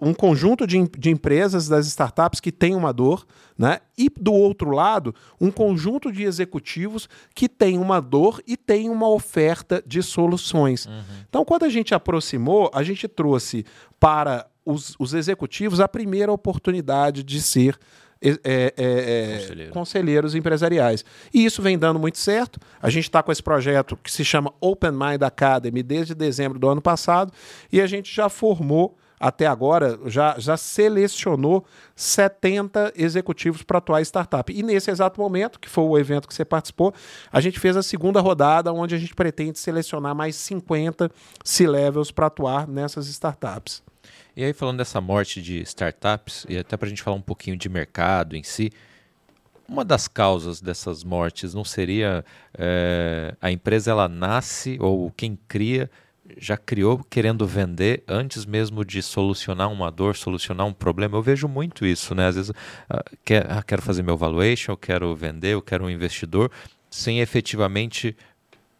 um 0.00 0.14
conjunto 0.14 0.66
de, 0.66 0.88
de, 0.96 1.10
empresas 1.10 1.66
das 1.66 1.86
startups 1.86 2.38
que 2.38 2.52
têm 2.52 2.76
uma 2.76 2.92
dor, 2.92 3.26
né? 3.58 3.80
E 3.98 4.08
do 4.08 4.32
outro 4.32 4.70
lado, 4.70 5.14
um 5.40 5.50
conjunto 5.50 6.12
de 6.12 6.22
executivos 6.22 7.08
que 7.34 7.48
tem 7.48 7.78
uma 7.78 8.00
dor 8.00 8.40
e 8.46 8.56
tem 8.56 8.88
uma 8.88 9.08
oferta 9.08 9.82
de 9.84 10.02
soluções. 10.02 10.86
Uhum. 10.86 11.02
Então, 11.28 11.44
quando 11.44 11.64
a 11.64 11.68
gente 11.68 11.94
aproximou, 11.94 12.70
a 12.72 12.84
gente 12.84 13.08
trouxe 13.08 13.64
para 13.98 14.46
os, 14.64 14.94
os 14.98 15.12
executivos 15.12 15.80
a 15.80 15.88
primeira 15.88 16.32
oportunidade 16.32 17.22
de 17.24 17.42
ser 17.42 17.78
é, 18.22 18.38
é, 18.42 18.72
é, 18.76 19.38
Conselheiro. 19.38 19.72
conselheiros 19.72 20.34
empresariais. 20.34 21.04
E 21.32 21.44
isso 21.44 21.60
vem 21.60 21.78
dando 21.78 21.98
muito 21.98 22.16
certo. 22.16 22.58
A 22.80 22.88
gente 22.88 23.04
está 23.04 23.22
com 23.22 23.30
esse 23.30 23.42
projeto 23.42 23.98
que 24.02 24.10
se 24.10 24.24
chama 24.24 24.54
Open 24.60 24.92
Mind 24.92 25.22
Academy 25.22 25.82
desde 25.82 26.14
dezembro 26.14 26.58
do 26.58 26.68
ano 26.68 26.80
passado 26.80 27.32
e 27.70 27.82
a 27.82 27.86
gente 27.86 28.14
já 28.14 28.30
formou 28.30 28.96
até 29.24 29.46
agora 29.46 29.98
já, 30.04 30.38
já 30.38 30.54
selecionou 30.54 31.64
70 31.96 32.92
executivos 32.94 33.62
para 33.62 33.78
atuar 33.78 34.02
em 34.02 34.04
startup. 34.04 34.52
E 34.52 34.62
nesse 34.62 34.90
exato 34.90 35.18
momento, 35.18 35.58
que 35.58 35.66
foi 35.66 35.82
o 35.82 35.98
evento 35.98 36.28
que 36.28 36.34
você 36.34 36.44
participou, 36.44 36.92
a 37.32 37.40
gente 37.40 37.58
fez 37.58 37.74
a 37.74 37.82
segunda 37.82 38.20
rodada, 38.20 38.70
onde 38.70 38.94
a 38.94 38.98
gente 38.98 39.14
pretende 39.14 39.58
selecionar 39.58 40.14
mais 40.14 40.36
50 40.36 41.10
C-levels 41.42 42.10
para 42.10 42.26
atuar 42.26 42.68
nessas 42.68 43.06
startups. 43.06 43.82
E 44.36 44.44
aí, 44.44 44.52
falando 44.52 44.76
dessa 44.76 45.00
morte 45.00 45.40
de 45.40 45.62
startups, 45.62 46.44
e 46.46 46.58
até 46.58 46.76
para 46.76 46.84
a 46.84 46.90
gente 46.90 47.02
falar 47.02 47.16
um 47.16 47.22
pouquinho 47.22 47.56
de 47.56 47.66
mercado 47.66 48.36
em 48.36 48.42
si, 48.42 48.70
uma 49.66 49.86
das 49.86 50.06
causas 50.06 50.60
dessas 50.60 51.02
mortes 51.02 51.54
não 51.54 51.64
seria 51.64 52.22
é, 52.58 53.34
a 53.40 53.50
empresa 53.50 53.90
ela 53.90 54.06
nasce 54.06 54.76
ou 54.78 55.10
quem 55.16 55.38
cria 55.48 55.90
já 56.38 56.56
criou 56.56 57.04
querendo 57.10 57.46
vender 57.46 58.02
antes 58.08 58.44
mesmo 58.46 58.84
de 58.84 59.02
solucionar 59.02 59.70
uma 59.70 59.90
dor, 59.90 60.16
solucionar 60.16 60.66
um 60.66 60.72
problema. 60.72 61.16
Eu 61.16 61.22
vejo 61.22 61.46
muito 61.46 61.84
isso, 61.84 62.14
né? 62.14 62.26
Às 62.26 62.36
vezes, 62.36 62.52
ah, 62.88 63.04
quer, 63.24 63.50
ah, 63.50 63.62
quero 63.62 63.82
fazer 63.82 64.02
meu 64.02 64.16
valuation, 64.16 64.72
eu 64.72 64.76
quero 64.76 65.14
vender, 65.14 65.54
eu 65.54 65.62
quero 65.62 65.84
um 65.84 65.90
investidor, 65.90 66.50
sem 66.90 67.20
efetivamente 67.20 68.16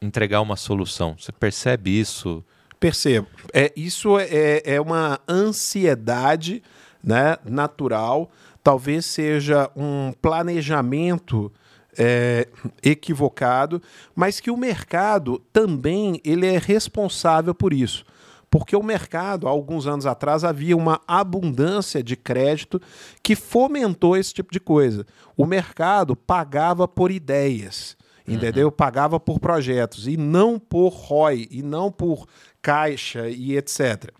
entregar 0.00 0.40
uma 0.40 0.56
solução. 0.56 1.16
Você 1.18 1.32
percebe 1.32 1.98
isso? 1.98 2.44
Percebo. 2.80 3.26
É, 3.52 3.72
isso 3.76 4.18
é, 4.18 4.62
é 4.64 4.80
uma 4.80 5.20
ansiedade 5.28 6.62
né, 7.02 7.36
natural, 7.44 8.30
talvez 8.62 9.04
seja 9.04 9.70
um 9.76 10.12
planejamento 10.20 11.52
é, 11.98 12.48
equivocado, 12.82 13.80
mas 14.14 14.40
que 14.40 14.50
o 14.50 14.56
mercado 14.56 15.38
também 15.52 16.20
ele 16.24 16.46
é 16.46 16.58
responsável 16.58 17.54
por 17.54 17.72
isso. 17.72 18.04
Porque 18.50 18.76
o 18.76 18.82
mercado, 18.84 19.48
há 19.48 19.50
alguns 19.50 19.86
anos 19.86 20.06
atrás, 20.06 20.44
havia 20.44 20.76
uma 20.76 21.00
abundância 21.08 22.02
de 22.04 22.14
crédito 22.14 22.80
que 23.20 23.34
fomentou 23.34 24.16
esse 24.16 24.32
tipo 24.32 24.52
de 24.52 24.60
coisa. 24.60 25.04
O 25.36 25.44
mercado 25.44 26.14
pagava 26.14 26.86
por 26.86 27.10
ideias, 27.10 27.96
entendeu? 28.26 28.68
Uhum. 28.68 28.72
Pagava 28.72 29.18
por 29.18 29.40
projetos, 29.40 30.06
e 30.06 30.16
não 30.16 30.56
por 30.56 30.90
ROI, 30.90 31.48
e 31.50 31.62
não 31.64 31.90
por 31.90 32.28
caixa 32.62 33.28
e 33.28 33.56
etc. 33.56 34.12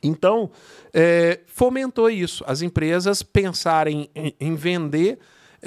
Então, 0.00 0.50
é, 0.94 1.40
fomentou 1.46 2.08
isso. 2.08 2.44
As 2.46 2.62
empresas 2.62 3.22
pensarem 3.22 4.08
em, 4.14 4.32
em 4.38 4.54
vender 4.54 5.18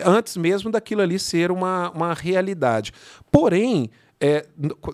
antes 0.06 0.38
mesmo 0.38 0.72
daquilo 0.72 1.02
ali 1.02 1.20
ser 1.20 1.52
uma, 1.52 1.90
uma 1.92 2.14
realidade. 2.14 2.92
Porém, 3.32 3.90
é, 4.22 4.46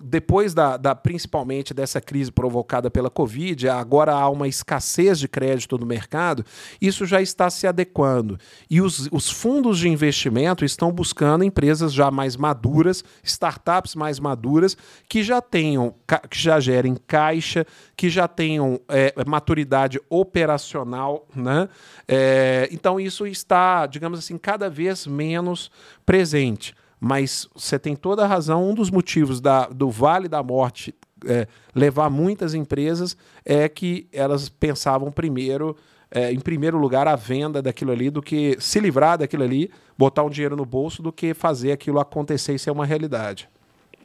depois 0.04 0.54
da, 0.54 0.76
da, 0.76 0.94
principalmente 0.94 1.74
dessa 1.74 2.00
crise 2.00 2.30
provocada 2.30 2.88
pela 2.88 3.10
Covid, 3.10 3.68
agora 3.68 4.12
há 4.12 4.28
uma 4.30 4.46
escassez 4.46 5.18
de 5.18 5.26
crédito 5.26 5.76
no 5.76 5.84
mercado, 5.84 6.44
isso 6.80 7.04
já 7.04 7.20
está 7.20 7.50
se 7.50 7.66
adequando. 7.66 8.38
E 8.70 8.80
os, 8.80 9.08
os 9.10 9.28
fundos 9.28 9.78
de 9.78 9.88
investimento 9.88 10.64
estão 10.64 10.92
buscando 10.92 11.42
empresas 11.42 11.92
já 11.92 12.08
mais 12.08 12.36
maduras, 12.36 13.02
startups 13.24 13.96
mais 13.96 14.20
maduras, 14.20 14.76
que 15.08 15.24
já 15.24 15.40
tenham, 15.40 15.92
que 16.30 16.38
já 16.38 16.60
gerem 16.60 16.94
caixa, 16.94 17.66
que 17.96 18.08
já 18.08 18.28
tenham 18.28 18.80
é, 18.88 19.12
maturidade 19.26 20.00
operacional. 20.08 21.26
Né? 21.34 21.68
É, 22.06 22.68
então, 22.70 23.00
isso 23.00 23.26
está, 23.26 23.86
digamos 23.86 24.20
assim, 24.20 24.38
cada 24.38 24.70
vez 24.70 25.04
menos 25.04 25.68
presente. 26.04 26.74
Mas 27.00 27.48
você 27.54 27.78
tem 27.78 27.94
toda 27.94 28.24
a 28.24 28.26
razão. 28.26 28.68
Um 28.68 28.74
dos 28.74 28.90
motivos 28.90 29.40
da, 29.40 29.66
do 29.66 29.90
Vale 29.90 30.28
da 30.28 30.42
Morte 30.42 30.94
é, 31.24 31.46
levar 31.74 32.10
muitas 32.10 32.54
empresas 32.54 33.16
é 33.44 33.68
que 33.68 34.08
elas 34.12 34.48
pensavam 34.48 35.10
primeiro, 35.10 35.76
é, 36.10 36.32
em 36.32 36.40
primeiro 36.40 36.78
lugar, 36.78 37.06
a 37.08 37.16
venda 37.16 37.62
daquilo 37.62 37.92
ali, 37.92 38.10
do 38.10 38.22
que 38.22 38.56
se 38.60 38.80
livrar 38.80 39.18
daquilo 39.18 39.44
ali, 39.44 39.70
botar 39.96 40.22
um 40.24 40.30
dinheiro 40.30 40.56
no 40.56 40.64
bolso, 40.64 41.02
do 41.02 41.12
que 41.12 41.34
fazer 41.34 41.72
aquilo 41.72 42.00
acontecer 42.00 42.54
e 42.54 42.58
ser 42.58 42.70
uma 42.70 42.86
realidade. 42.86 43.48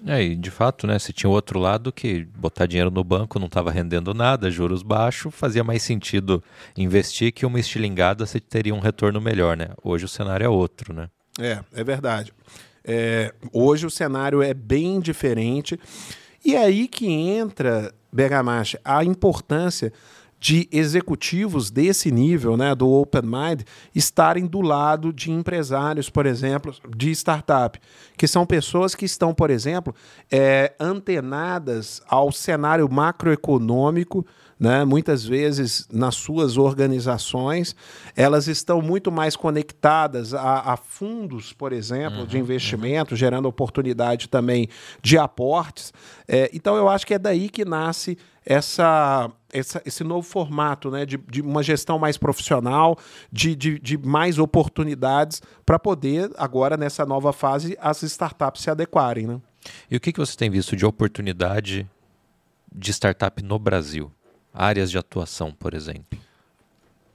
É, 0.06 0.22
e 0.24 0.36
de 0.36 0.50
fato, 0.50 0.88
né, 0.88 0.98
se 0.98 1.14
tinha 1.14 1.30
o 1.30 1.34
outro 1.34 1.60
lado 1.60 1.92
que 1.92 2.26
botar 2.36 2.66
dinheiro 2.66 2.90
no 2.90 3.04
banco 3.04 3.38
não 3.38 3.46
estava 3.46 3.70
rendendo 3.70 4.14
nada, 4.14 4.50
juros 4.50 4.82
baixos, 4.82 5.34
fazia 5.34 5.64
mais 5.64 5.84
sentido 5.84 6.44
investir 6.76 7.32
que 7.32 7.46
uma 7.46 7.60
estilingada 7.60 8.26
você 8.26 8.40
teria 8.40 8.74
um 8.74 8.80
retorno 8.80 9.22
melhor, 9.22 9.56
né? 9.56 9.70
Hoje 9.84 10.06
o 10.06 10.08
cenário 10.08 10.44
é 10.44 10.50
outro, 10.50 10.92
né? 10.92 11.08
É, 11.40 11.60
é 11.74 11.84
verdade. 11.84 12.34
É, 12.84 13.34
hoje 13.52 13.86
o 13.86 13.92
cenário 13.92 14.42
é 14.42 14.54
bem 14.54 15.00
diferente. 15.00 15.80
E 16.44 16.56
é 16.56 16.64
aí 16.64 16.88
que 16.88 17.08
entra, 17.08 17.94
Bergamacha, 18.12 18.80
a 18.84 19.04
importância 19.04 19.94
de 20.42 20.68
executivos 20.72 21.70
desse 21.70 22.12
nível, 22.12 22.58
né, 22.58 22.74
do 22.74 22.90
Open 22.90 23.22
Mind, 23.22 23.62
estarem 23.94 24.48
do 24.48 24.60
lado 24.60 25.14
de 25.14 25.32
empresários, 25.32 26.10
por 26.10 26.26
exemplo, 26.26 26.74
de 26.98 27.12
startup, 27.12 27.80
que 28.18 28.28
são 28.28 28.44
pessoas 28.44 28.96
que 28.96 29.06
estão, 29.06 29.36
por 29.36 29.52
exemplo, 29.52 29.94
é, 30.32 30.74
antenadas 30.80 32.02
ao 32.08 32.32
cenário 32.32 32.92
macroeconômico 32.92 34.26
né? 34.62 34.86
Muitas 34.86 35.26
vezes 35.26 35.88
nas 35.92 36.14
suas 36.14 36.56
organizações 36.56 37.76
elas 38.16 38.48
estão 38.48 38.80
muito 38.80 39.12
mais 39.12 39.36
conectadas 39.36 40.36
a, 40.36 40.74
a 40.74 40.78
fundos, 40.78 41.52
por 41.52 41.74
exemplo, 41.74 42.20
uhum, 42.20 42.26
de 42.28 42.38
investimento, 42.38 43.16
uhum. 43.16 43.18
gerando 43.18 43.48
oportunidade 43.48 44.30
também 44.30 44.70
de 45.02 45.18
aportes. 45.18 45.92
É, 46.28 46.48
então 46.54 46.76
eu 46.76 46.88
acho 46.88 47.08
que 47.08 47.16
é 47.16 47.18
daí 47.18 47.50
que 47.50 47.66
nasce 47.66 48.20
essa, 48.46 49.32
essa, 49.52 49.82
esse 49.84 50.04
novo 50.04 50.28
formato 50.28 50.92
né, 50.92 51.08
de, 51.08 51.18
de 51.18 51.42
uma 51.42 51.64
gestão 51.64 51.98
mais 51.98 52.16
profissional, 52.16 53.00
de, 53.32 53.56
de, 53.56 53.80
de 53.80 53.98
mais 53.98 54.38
oportunidades 54.38 55.42
para 55.66 55.80
poder, 55.80 56.30
agora, 56.38 56.78
nessa 56.78 57.04
nova 57.04 57.34
fase, 57.34 57.76
as 57.82 58.04
startups 58.04 58.62
se 58.62 58.70
adequarem. 58.70 59.26
Né? 59.26 59.42
E 59.90 59.98
o 59.98 60.00
que, 60.00 60.14
que 60.14 60.20
você 60.20 60.38
tem 60.38 60.52
visto 60.52 60.76
de 60.76 60.86
oportunidade 60.86 61.90
de 62.72 62.92
startup 62.92 63.44
no 63.44 63.58
Brasil? 63.58 64.12
Áreas 64.54 64.92
de 64.92 64.98
atuação, 64.98 65.52
por 65.52 65.74
exemplo? 65.74 66.20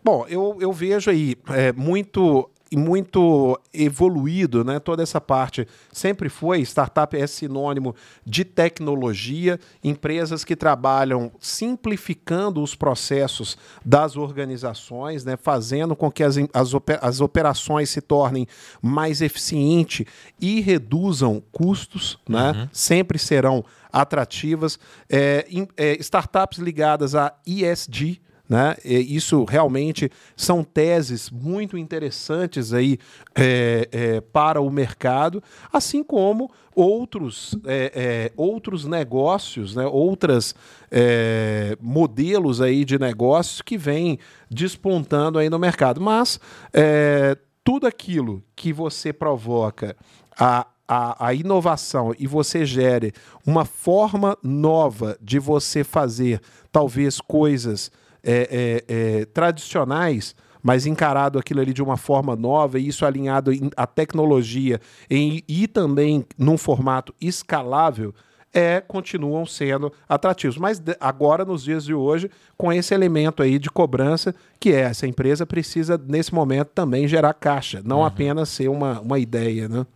Bom, 0.03 0.25
eu, 0.29 0.57
eu 0.61 0.73
vejo 0.73 1.11
aí 1.11 1.37
é, 1.49 1.73
muito 1.73 2.49
muito 2.75 3.59
evoluído, 3.73 4.65
né? 4.65 4.81
Toda 4.81 5.03
essa 5.03 5.21
parte 5.21 5.69
sempre 5.93 6.29
foi 6.29 6.61
startup 6.63 7.17
é 7.17 7.27
sinônimo 7.27 7.95
de 8.25 8.45
tecnologia, 8.45 9.61
empresas 9.85 10.43
que 10.43 10.57
trabalham 10.57 11.31
simplificando 11.39 12.61
os 12.63 12.75
processos 12.75 13.57
das 13.85 14.17
organizações, 14.17 15.25
né? 15.25 15.37
Fazendo 15.37 15.95
com 15.95 16.11
que 16.11 16.25
as, 16.25 16.37
as, 16.53 16.73
as 17.01 17.21
operações 17.21 17.91
se 17.91 18.01
tornem 18.01 18.49
mais 18.83 19.21
eficientes 19.21 20.07
e 20.41 20.61
reduzam 20.61 21.43
custos, 21.53 22.19
né? 22.29 22.51
Uhum. 22.51 22.69
Sempre 22.73 23.19
serão 23.19 23.65
atrativas. 24.01 24.79
É, 25.09 25.47
é, 25.77 25.93
startups 26.01 26.59
ligadas 26.59 27.15
a 27.15 27.33
ESG, 27.47 28.21
né? 28.49 28.77
Isso 28.85 29.45
realmente 29.45 30.09
são 30.37 30.63
teses 30.63 31.31
muito 31.31 31.77
interessantes 31.77 32.73
aí 32.73 32.97
é, 33.35 33.89
é, 33.91 34.21
para 34.21 34.61
o 34.61 34.71
mercado, 34.71 35.43
assim 35.73 36.05
como 36.05 36.49
outros, 36.73 37.59
é, 37.65 37.93
é 37.95 38.33
outros 38.37 38.85
negócios, 38.85 39.75
né? 39.75 39.85
outras 39.85 40.55
é, 40.93 41.77
modelos 41.81 42.61
aí 42.61 42.85
de 42.85 43.01
negócios 43.01 43.61
que 43.61 43.77
vêm 43.77 44.17
despontando 44.49 45.41
aí 45.41 45.51
no 45.51 45.59
mercado. 45.59 46.01
Mas 46.01 46.39
é, 46.73 47.37
tudo 47.65 47.85
aquilo 47.85 48.45
que 48.55 48.73
você 48.73 49.13
provoca 49.13 49.97
a 50.39 50.69
a, 50.89 51.29
a, 51.29 51.35
inovação 51.35 52.15
e 52.19 52.27
você 52.27 52.65
gere 52.65 53.13
uma 53.45 53.65
forma 53.65 54.37
nova 54.43 55.17
de 55.21 55.39
você 55.39 55.83
fazer 55.83 56.41
talvez 56.71 57.21
coisas 57.21 57.91
é, 58.23 58.85
é, 58.89 58.95
é, 59.21 59.25
tradicionais, 59.27 60.35
mas 60.63 60.87
encarado 60.87 61.39
aquilo 61.39 61.61
ali 61.61 61.73
de 61.73 61.83
uma 61.83 61.97
forma 61.97 62.35
nova 62.35 62.79
e 62.79 62.89
isso 62.89 63.07
alinhado 63.07 63.53
à 63.77 63.87
tecnologia 63.87 64.81
em, 65.09 65.43
e 65.49 65.69
também 65.69 66.25
num 66.37 66.59
formato 66.59 67.15
escalável, 67.21 68.13
é, 68.57 68.81
continuam 68.81 69.45
sendo 69.45 69.93
atrativos. 70.09 70.57
Mas 70.57 70.83
agora, 70.99 71.45
nos 71.45 71.63
dias 71.63 71.85
de 71.85 71.93
hoje, 71.93 72.31
com 72.57 72.73
esse 72.73 72.95
elemento 72.95 73.43
aí 73.43 73.59
de 73.59 73.71
cobrança, 73.71 74.35
que 74.59 74.73
é 74.73 74.81
essa 74.81 75.07
empresa 75.07 75.45
precisa, 75.45 76.01
nesse 76.09 76.35
momento, 76.35 76.69
também 76.69 77.07
gerar 77.07 77.35
caixa, 77.35 77.83
não 77.85 77.99
uhum. 77.99 78.07
apenas 78.07 78.49
ser 78.49 78.69
uma, 78.69 79.01
uma 79.01 79.19
ideia, 79.19 79.69
né? 79.69 79.87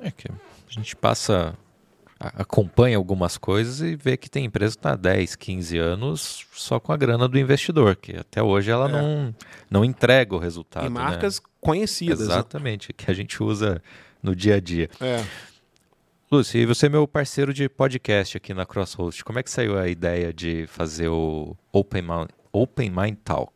É 0.00 0.10
que 0.10 0.28
a 0.30 0.72
gente 0.72 0.96
passa, 0.96 1.56
acompanha 2.18 2.96
algumas 2.96 3.36
coisas 3.36 3.80
e 3.80 3.96
vê 3.96 4.16
que 4.16 4.30
tem 4.30 4.44
empresa 4.44 4.74
que 4.74 4.78
está 4.78 4.96
10, 4.96 5.36
15 5.36 5.78
anos 5.78 6.46
só 6.52 6.80
com 6.80 6.92
a 6.92 6.96
grana 6.96 7.28
do 7.28 7.38
investidor, 7.38 7.96
que 7.96 8.16
até 8.16 8.42
hoje 8.42 8.70
ela 8.70 8.88
é. 8.88 8.92
não, 8.92 9.34
não 9.70 9.84
entrega 9.84 10.34
o 10.34 10.38
resultado. 10.38 10.86
E 10.86 10.88
né? 10.88 10.94
marcas 11.00 11.38
né? 11.38 11.46
conhecidas. 11.60 12.20
Exatamente, 12.20 12.88
né? 12.88 12.94
que 12.96 13.10
a 13.10 13.14
gente 13.14 13.42
usa 13.42 13.82
no 14.22 14.34
dia 14.34 14.56
a 14.56 14.60
dia. 14.60 14.88
É. 15.00 15.24
Lúcio, 16.32 16.60
e 16.60 16.64
você 16.64 16.86
é 16.86 16.88
meu 16.88 17.08
parceiro 17.08 17.52
de 17.52 17.68
podcast 17.68 18.36
aqui 18.36 18.54
na 18.54 18.64
Crosshost. 18.64 19.24
Como 19.24 19.40
é 19.40 19.42
que 19.42 19.50
saiu 19.50 19.76
a 19.76 19.88
ideia 19.88 20.32
de 20.32 20.64
fazer 20.68 21.08
o 21.08 21.56
Open 21.72 22.02
Mind, 22.02 22.28
Open 22.52 22.88
Mind 22.88 23.16
Talk? 23.24 23.52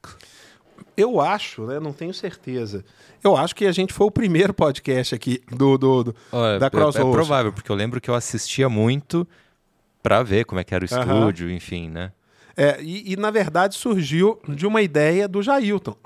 Eu 0.97 1.21
acho, 1.21 1.67
né? 1.67 1.81
Não 1.81 1.93
tenho 1.93 2.15
certeza. 2.15 2.85
Eu 3.23 3.37
acho 3.37 3.55
que 3.55 3.67
a 3.67 3.73
gente 3.73 3.93
foi 3.93 4.07
o 4.07 4.11
primeiro 4.11 4.55
podcast 4.55 5.15
aqui 5.15 5.41
do, 5.51 5.77
do, 5.77 6.05
do 6.05 6.17
Olha, 6.31 6.59
da 6.59 6.71
Crossroads. 6.71 7.07
É, 7.07 7.09
é 7.09 7.13
provável, 7.13 7.53
porque 7.53 7.71
eu 7.71 7.77
lembro 7.77 8.01
que 8.01 8.09
eu 8.09 8.15
assistia 8.15 8.69
muito 8.69 9.27
para 10.03 10.23
ver 10.23 10.45
como 10.45 10.61
é 10.61 10.65
que 10.65 10.75
era 10.75 10.85
o 10.85 10.87
estúdio, 10.87 11.51
enfim, 11.51 11.89
né? 11.89 12.13
É, 12.57 12.81
e, 12.81 13.13
e, 13.13 13.17
na 13.17 13.31
verdade 13.31 13.75
surgiu 13.75 14.39
de 14.49 14.67
uma 14.67 14.81
ideia 14.81 15.27
do 15.27 15.43
Jailton. 15.43 15.97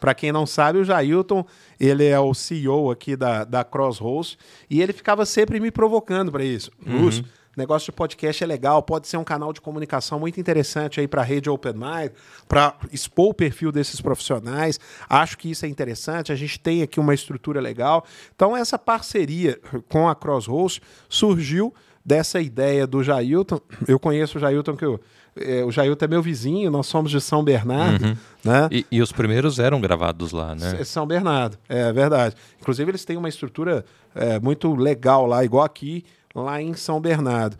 Para 0.00 0.14
quem 0.14 0.32
não 0.32 0.46
sabe, 0.46 0.78
o 0.78 0.84
Jailton, 0.84 1.44
ele 1.78 2.04
é 2.06 2.18
o 2.18 2.32
CEO 2.32 2.90
aqui 2.90 3.14
da, 3.14 3.44
da 3.44 3.62
Crossroads 3.62 4.38
e 4.70 4.80
ele 4.80 4.92
ficava 4.92 5.26
sempre 5.26 5.60
me 5.60 5.70
provocando 5.70 6.32
para 6.32 6.44
isso. 6.44 6.70
Uhum. 6.84 7.02
Lúcio, 7.02 7.24
negócio 7.56 7.86
de 7.86 7.92
podcast 7.92 8.42
é 8.42 8.46
legal, 8.46 8.82
pode 8.82 9.06
ser 9.06 9.16
um 9.16 9.24
canal 9.24 9.52
de 9.52 9.60
comunicação 9.60 10.18
muito 10.18 10.40
interessante 10.40 11.00
aí 11.00 11.08
para 11.08 11.22
a 11.22 11.24
rede 11.24 11.50
Open 11.50 11.74
Mind, 11.74 12.12
para 12.48 12.74
expor 12.90 13.30
o 13.30 13.34
perfil 13.34 13.70
desses 13.70 14.00
profissionais. 14.00 14.80
Acho 15.08 15.36
que 15.36 15.50
isso 15.50 15.66
é 15.66 15.68
interessante. 15.68 16.32
A 16.32 16.36
gente 16.36 16.58
tem 16.58 16.82
aqui 16.82 16.98
uma 16.98 17.14
estrutura 17.14 17.60
legal. 17.60 18.04
Então, 18.34 18.56
essa 18.56 18.78
parceria 18.78 19.60
com 19.88 20.08
a 20.08 20.14
Crosshost 20.14 20.80
surgiu 21.08 21.74
dessa 22.04 22.40
ideia 22.40 22.86
do 22.86 23.02
Jailton. 23.02 23.60
Eu 23.86 23.98
conheço 23.98 24.38
o 24.38 24.40
Jailton 24.40 24.76
que 24.76 24.84
eu, 24.84 25.00
é, 25.36 25.64
o 25.64 25.70
Jailton 25.70 26.04
é 26.04 26.08
meu 26.08 26.22
vizinho, 26.22 26.70
nós 26.70 26.86
somos 26.86 27.10
de 27.10 27.20
São 27.20 27.42
Bernardo. 27.42 28.04
Uhum. 28.04 28.16
Né? 28.44 28.68
E, 28.70 28.86
e, 28.90 29.00
os 29.00 29.12
primeiros 29.12 29.58
eram 29.58 29.80
gravados 29.80 30.32
lá, 30.32 30.54
né? 30.54 30.82
São 30.84 31.06
Bernardo, 31.06 31.56
é 31.68 31.92
verdade. 31.92 32.34
Inclusive, 32.60 32.90
eles 32.90 33.04
têm 33.04 33.16
uma 33.16 33.28
estrutura 33.28 33.84
é, 34.14 34.38
muito 34.40 34.74
legal 34.74 35.26
lá, 35.26 35.44
igual 35.44 35.64
aqui 35.64 36.04
lá 36.34 36.60
em 36.60 36.74
São 36.74 37.00
Bernardo. 37.00 37.56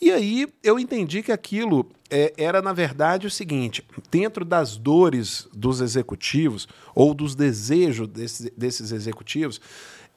E 0.00 0.10
aí 0.10 0.46
eu 0.62 0.78
entendi 0.78 1.22
que 1.22 1.32
aquilo 1.32 1.88
é, 2.10 2.32
era, 2.36 2.60
na 2.60 2.72
verdade, 2.72 3.26
o 3.26 3.30
seguinte: 3.30 3.86
dentro 4.10 4.44
das 4.44 4.76
dores 4.76 5.48
dos 5.52 5.80
executivos 5.80 6.68
ou 6.94 7.14
dos 7.14 7.34
desejos 7.34 8.08
desse, 8.08 8.52
desses 8.56 8.92
executivos, 8.92 9.60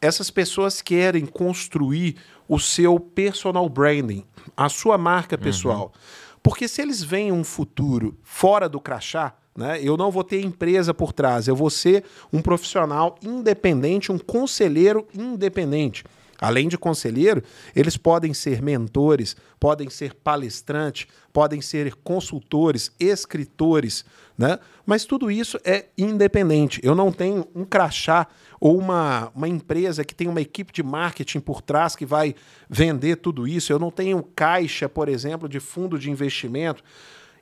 essas 0.02 0.30
pessoas 0.30 0.82
querem 0.82 1.26
construir 1.26 2.18
o 2.48 2.60
seu 2.60 3.00
personal 3.00 3.68
branding, 3.68 4.24
a 4.56 4.70
sua 4.70 4.98
marca 4.98 5.36
uhum. 5.36 5.42
pessoal. 5.42 5.94
Uhum. 5.94 6.38
Porque 6.44 6.68
se 6.68 6.82
eles 6.82 7.04
veem 7.04 7.32
um 7.32 7.44
futuro 7.44 8.18
fora 8.24 8.70
do 8.70 8.80
crachá, 8.80 9.36
né, 9.56 9.80
eu 9.82 9.98
não 9.98 10.12
vou 10.12 10.24
ter 10.24 10.42
empresa 10.42 10.94
por 10.94 11.12
trás, 11.12 11.48
eu 11.48 11.56
vou 11.56 11.70
ser 11.70 12.04
um 12.32 12.42
profissional 12.42 13.18
independente, 13.24 14.12
um 14.12 14.20
conselheiro 14.20 15.08
independente. 15.14 16.04
Além 16.40 16.68
de 16.68 16.78
conselheiro, 16.78 17.42
eles 17.76 17.98
podem 17.98 18.34
ser 18.34 18.62
mentores, 18.62 19.36
podem 19.60 19.90
ser 19.90 20.14
palestrantes, 20.14 21.08
podem 21.34 21.62
ser 21.62 21.96
consultores, 21.96 22.92
escritores, 23.00 24.06
né? 24.38 24.60
Mas 24.86 25.04
tudo 25.04 25.32
isso 25.32 25.58
é 25.66 25.86
independente. 25.98 26.80
Eu 26.84 26.94
não 26.94 27.12
tenho 27.12 27.48
um 27.56 27.66
crachá 27.66 28.28
ou 28.60 28.78
uma, 28.78 29.32
uma 29.36 29.48
empresa 29.48 30.06
que 30.06 30.14
tem 30.14 30.28
uma 30.28 30.42
equipe 30.42 30.72
de 30.72 30.84
marketing 30.84 31.40
por 31.40 31.62
trás 31.62 31.96
que 31.96 32.06
vai 32.06 32.36
vender 32.70 33.18
tudo 33.18 33.48
isso. 33.48 33.74
Eu 33.74 33.80
não 33.80 33.90
tenho 33.90 34.22
caixa, 34.36 34.88
por 34.88 35.10
exemplo, 35.10 35.50
de 35.50 35.60
fundo 35.60 35.98
de 35.98 36.12
investimento. 36.12 36.84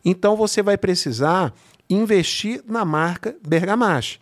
Então 0.03 0.35
você 0.35 0.61
vai 0.61 0.77
precisar 0.77 1.53
investir 1.89 2.63
na 2.65 2.85
marca 2.85 3.35
Bergamash. 3.45 4.19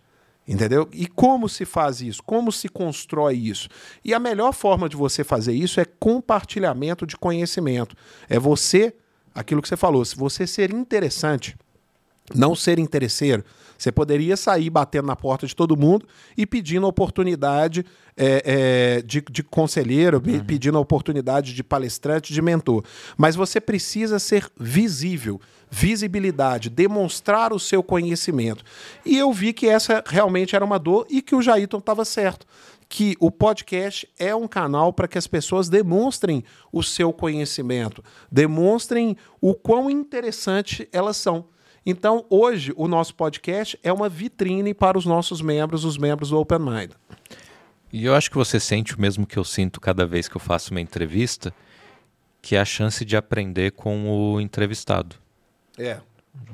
Entendeu? 0.48 0.90
E 0.92 1.08
como 1.08 1.48
se 1.48 1.64
faz 1.64 2.02
isso? 2.02 2.22
Como 2.22 2.52
se 2.52 2.68
constrói 2.68 3.36
isso? 3.36 3.70
E 4.04 4.14
a 4.14 4.20
melhor 4.20 4.54
forma 4.54 4.90
de 4.90 4.96
você 4.96 5.24
fazer 5.24 5.54
isso 5.54 5.80
é 5.80 5.86
compartilhamento 5.86 7.08
de 7.08 7.16
conhecimento. 7.16 7.96
É 8.28 8.38
você, 8.38 8.94
aquilo 9.34 9.62
que 9.62 9.70
você 9.70 9.78
falou, 9.78 10.04
se 10.04 10.18
você 10.18 10.46
ser 10.46 10.74
interessante, 10.74 11.56
não 12.36 12.56
ser 12.56 12.78
interesseiro, 12.78 13.44
você 13.78 13.92
poderia 13.92 14.38
sair 14.38 14.70
batendo 14.70 15.08
na 15.08 15.16
porta 15.16 15.46
de 15.46 15.56
todo 15.56 15.76
mundo 15.76 16.08
e 16.38 16.46
pedindo 16.46 16.88
oportunidade 16.88 17.86
é, 18.16 18.44
é, 18.46 19.02
de, 19.02 19.22
de, 19.30 19.44
conselheiro, 19.44 20.22
uhum. 20.26 20.44
pedindo 20.46 20.80
oportunidade 20.80 21.54
de 21.54 21.64
palestrante, 21.64 22.34
de 22.34 22.42
mentor. 22.42 22.84
Mas 23.18 23.36
você 23.36 23.60
precisa 23.60 24.20
ser 24.20 24.50
visível, 24.58 25.42
visibilidade, 25.74 26.70
demonstrar 26.70 27.52
o 27.52 27.60
seu 27.60 27.82
conhecimento. 27.82 28.64
E 29.04 29.18
eu 29.18 29.34
vi 29.34 29.52
que 29.52 29.68
essa 29.68 30.04
realmente 30.06 30.56
era 30.56 30.64
uma 30.64 30.78
dor 30.78 31.08
e 31.10 31.20
que 31.20 31.34
o 31.34 31.42
Jailton 31.42 31.80
estava 31.80 32.06
certo 32.06 32.46
que 32.88 33.18
o 33.20 33.32
podcast 33.32 34.08
é 34.20 34.36
um 34.36 34.48
canal 34.48 34.94
para 34.94 35.08
que 35.08 35.18
as 35.18 35.26
pessoas 35.26 35.68
demonstrem 35.68 36.44
o 36.72 36.84
seu 36.84 37.12
conhecimento, 37.12 38.04
demonstrem 38.32 39.18
o 39.42 39.56
quão 39.56 39.90
interessante 39.90 40.88
elas 40.92 41.18
são. 41.18 41.46
Então, 41.84 42.24
hoje, 42.30 42.72
o 42.76 42.88
nosso 42.88 43.16
podcast 43.16 43.80
é 43.82 43.92
uma 43.92 44.08
vitrine 44.08 44.76
para 44.76 44.96
os 44.96 45.08
nossos 45.08 45.42
membros, 45.42 45.86
os 45.86 45.98
membros 45.98 46.30
do 46.30 46.38
Open 46.38 46.60
Mind. 46.60 46.92
E 47.92 48.06
eu 48.06 48.14
acho 48.14 48.30
que 48.30 48.38
você 48.38 48.60
sente 48.60 48.96
o 48.96 49.02
mesmo 49.02 49.26
que 49.26 49.40
eu 49.40 49.44
sinto 49.44 49.82
cada 49.82 50.06
vez 50.06 50.28
que 50.28 50.38
eu 50.38 50.42
faço 50.42 50.70
uma 50.70 50.82
entrevista, 50.82 51.52
que 52.44 52.56
é 52.56 52.60
a 52.60 52.66
chance 52.66 53.04
de 53.04 53.18
aprender 53.18 53.72
com 53.72 54.08
o 54.08 54.40
entrevistado. 54.40 55.23
É. 55.78 56.00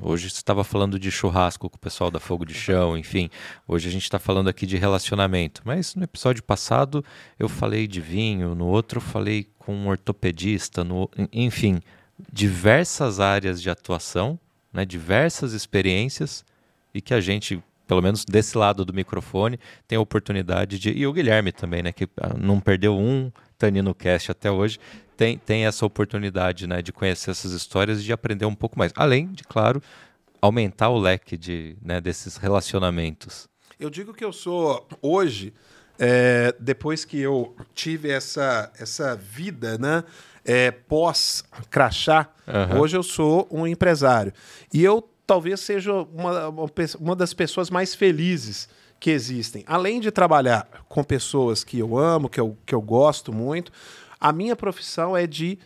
Hoje 0.00 0.28
você 0.28 0.36
estava 0.36 0.62
falando 0.62 0.98
de 0.98 1.10
churrasco 1.10 1.68
com 1.68 1.76
o 1.76 1.80
pessoal 1.80 2.10
da 2.10 2.20
Fogo 2.20 2.44
de 2.44 2.54
Chão, 2.54 2.96
enfim. 2.96 3.30
Hoje 3.66 3.88
a 3.88 3.92
gente 3.92 4.02
está 4.02 4.18
falando 4.18 4.48
aqui 4.48 4.66
de 4.66 4.76
relacionamento. 4.76 5.62
Mas 5.64 5.94
no 5.94 6.04
episódio 6.04 6.42
passado 6.42 7.04
eu 7.38 7.48
falei 7.48 7.86
de 7.86 8.00
vinho, 8.00 8.54
no 8.54 8.66
outro 8.66 8.98
eu 8.98 9.02
falei 9.02 9.46
com 9.58 9.74
um 9.74 9.88
ortopedista, 9.88 10.84
no... 10.84 11.08
enfim, 11.32 11.80
diversas 12.32 13.20
áreas 13.20 13.60
de 13.60 13.70
atuação, 13.70 14.38
né, 14.72 14.84
diversas 14.84 15.52
experiências 15.52 16.44
e 16.94 17.00
que 17.00 17.14
a 17.14 17.20
gente, 17.20 17.62
pelo 17.86 18.02
menos 18.02 18.24
desse 18.24 18.56
lado 18.56 18.84
do 18.84 18.92
microfone, 18.92 19.58
tem 19.88 19.96
a 19.96 20.00
oportunidade 20.00 20.78
de. 20.78 20.90
E 20.90 21.06
o 21.06 21.12
Guilherme 21.12 21.52
também, 21.52 21.82
né, 21.82 21.92
que 21.92 22.08
ah, 22.18 22.34
não 22.38 22.60
perdeu 22.60 22.96
um 22.96 23.30
Tanino 23.58 23.94
Cast 23.94 24.30
até 24.30 24.50
hoje, 24.50 24.78
tem, 25.20 25.36
tem 25.36 25.66
essa 25.66 25.84
oportunidade 25.84 26.66
né, 26.66 26.80
de 26.80 26.94
conhecer 26.94 27.30
essas 27.30 27.52
histórias 27.52 28.00
e 28.00 28.04
de 28.04 28.10
aprender 28.10 28.46
um 28.46 28.54
pouco 28.54 28.78
mais. 28.78 28.90
Além 28.96 29.26
de, 29.26 29.44
claro, 29.44 29.82
aumentar 30.40 30.88
o 30.88 30.98
leque 30.98 31.36
de, 31.36 31.76
né, 31.82 32.00
desses 32.00 32.38
relacionamentos. 32.38 33.46
Eu 33.78 33.90
digo 33.90 34.14
que 34.14 34.24
eu 34.24 34.32
sou, 34.32 34.88
hoje, 35.02 35.52
é, 35.98 36.54
depois 36.58 37.04
que 37.04 37.20
eu 37.20 37.54
tive 37.74 38.08
essa, 38.08 38.72
essa 38.78 39.14
vida 39.14 39.76
né, 39.76 40.04
é, 40.42 40.70
pós-crachá, 40.70 42.26
uhum. 42.46 42.80
hoje 42.80 42.96
eu 42.96 43.02
sou 43.02 43.46
um 43.50 43.66
empresário. 43.66 44.32
E 44.72 44.82
eu 44.82 45.06
talvez 45.26 45.60
seja 45.60 45.92
uma, 45.92 46.48
uma 46.98 47.14
das 47.14 47.34
pessoas 47.34 47.68
mais 47.68 47.94
felizes 47.94 48.70
que 48.98 49.10
existem. 49.10 49.64
Além 49.66 50.00
de 50.00 50.10
trabalhar 50.10 50.66
com 50.88 51.04
pessoas 51.04 51.62
que 51.62 51.78
eu 51.78 51.98
amo, 51.98 52.28
que 52.28 52.40
eu, 52.40 52.56
que 52.64 52.74
eu 52.74 52.80
gosto 52.80 53.32
muito, 53.32 53.70
a 54.20 54.32
minha 54.32 54.54
profissão 54.54 55.16
é 55.16 55.26
de 55.26 55.58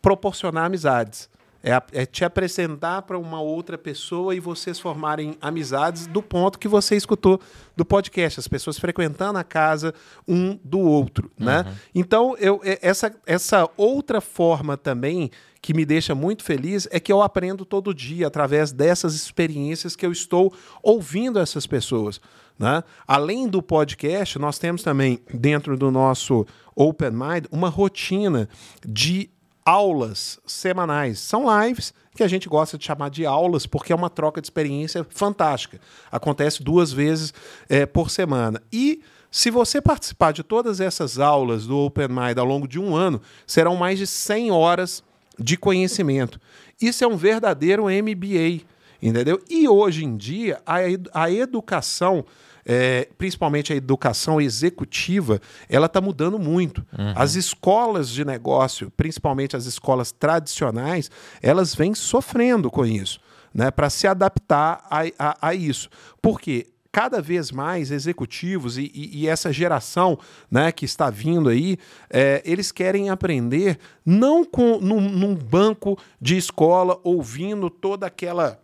proporcionar 0.00 0.64
amizades. 0.66 1.28
É, 1.62 1.72
é, 1.92 2.06
te 2.06 2.24
apresentar 2.24 3.02
para 3.02 3.18
uma 3.18 3.38
outra 3.38 3.76
pessoa 3.76 4.34
e 4.34 4.40
vocês 4.40 4.80
formarem 4.80 5.36
amizades 5.42 6.06
do 6.06 6.22
ponto 6.22 6.58
que 6.58 6.66
você 6.66 6.96
escutou 6.96 7.38
do 7.76 7.84
podcast, 7.84 8.40
as 8.40 8.48
pessoas 8.48 8.78
frequentando 8.78 9.38
a 9.38 9.44
casa 9.44 9.92
um 10.26 10.58
do 10.64 10.78
outro, 10.78 11.30
né? 11.38 11.66
Uhum. 11.66 11.74
Então, 11.94 12.36
eu, 12.38 12.62
é, 12.64 12.78
essa, 12.80 13.14
essa 13.26 13.68
outra 13.76 14.22
forma 14.22 14.78
também 14.78 15.30
que 15.62 15.74
me 15.74 15.84
deixa 15.84 16.14
muito 16.14 16.42
feliz 16.42 16.88
é 16.90 16.98
que 16.98 17.12
eu 17.12 17.22
aprendo 17.22 17.64
todo 17.64 17.94
dia 17.94 18.26
através 18.26 18.72
dessas 18.72 19.14
experiências 19.14 19.94
que 19.94 20.06
eu 20.06 20.12
estou 20.12 20.52
ouvindo 20.82 21.38
essas 21.38 21.66
pessoas. 21.66 22.20
Né? 22.58 22.82
Além 23.06 23.48
do 23.48 23.62
podcast, 23.62 24.38
nós 24.38 24.58
temos 24.58 24.82
também 24.82 25.20
dentro 25.32 25.76
do 25.76 25.90
nosso 25.90 26.46
Open 26.74 27.10
Mind 27.10 27.46
uma 27.50 27.68
rotina 27.68 28.48
de 28.86 29.30
aulas 29.64 30.38
semanais. 30.46 31.18
São 31.20 31.44
lives 31.62 31.92
que 32.14 32.22
a 32.22 32.28
gente 32.28 32.48
gosta 32.48 32.76
de 32.76 32.84
chamar 32.84 33.10
de 33.10 33.24
aulas 33.24 33.66
porque 33.66 33.92
é 33.92 33.96
uma 33.96 34.10
troca 34.10 34.40
de 34.40 34.46
experiência 34.46 35.06
fantástica. 35.08 35.80
Acontece 36.10 36.62
duas 36.62 36.92
vezes 36.92 37.32
é, 37.68 37.86
por 37.86 38.10
semana. 38.10 38.60
E 38.72 39.02
se 39.30 39.50
você 39.50 39.80
participar 39.80 40.32
de 40.32 40.42
todas 40.42 40.80
essas 40.80 41.18
aulas 41.18 41.66
do 41.66 41.78
Open 41.78 42.08
Mind 42.08 42.36
ao 42.36 42.44
longo 42.44 42.66
de 42.66 42.80
um 42.80 42.96
ano, 42.96 43.20
serão 43.46 43.76
mais 43.76 43.98
de 43.98 44.06
100 44.06 44.50
horas 44.50 45.04
de 45.40 45.56
conhecimento. 45.56 46.40
Isso 46.80 47.02
é 47.02 47.06
um 47.06 47.16
verdadeiro 47.16 47.84
MBA, 47.84 48.64
entendeu? 49.02 49.42
E 49.48 49.68
hoje 49.68 50.04
em 50.04 50.16
dia, 50.16 50.60
a, 50.66 50.76
a 51.14 51.30
educação 51.30 52.24
é, 52.64 53.08
principalmente 53.16 53.72
a 53.72 53.76
educação 53.76 54.40
executiva, 54.40 55.40
ela 55.68 55.86
está 55.86 56.00
mudando 56.00 56.38
muito. 56.38 56.84
Uhum. 56.96 57.14
As 57.16 57.34
escolas 57.34 58.08
de 58.10 58.24
negócio, 58.24 58.92
principalmente 58.96 59.56
as 59.56 59.66
escolas 59.66 60.12
tradicionais, 60.12 61.10
elas 61.42 61.74
vêm 61.74 61.94
sofrendo 61.94 62.70
com 62.70 62.84
isso, 62.84 63.18
né, 63.52 63.70
para 63.70 63.90
se 63.90 64.06
adaptar 64.06 64.84
a, 64.90 65.00
a, 65.18 65.48
a 65.48 65.54
isso. 65.54 65.88
Por 66.20 66.40
quê? 66.40 66.66
Cada 66.92 67.20
vez 67.20 67.50
mais 67.50 67.90
executivos 67.90 68.76
e, 68.76 68.90
e, 68.94 69.22
e, 69.22 69.28
essa 69.28 69.52
geração 69.52 70.18
né, 70.50 70.72
que 70.72 70.84
está 70.84 71.08
vindo 71.08 71.48
aí, 71.48 71.78
é, 72.08 72.42
eles 72.44 72.72
querem 72.72 73.10
aprender 73.10 73.78
não 74.04 74.44
com, 74.44 74.78
num, 74.80 75.00
num, 75.00 75.34
banco 75.34 75.98
de 76.20 76.36
escola 76.36 76.98
ouvindo 77.04 77.70
toda 77.70 78.06
aquela 78.06 78.60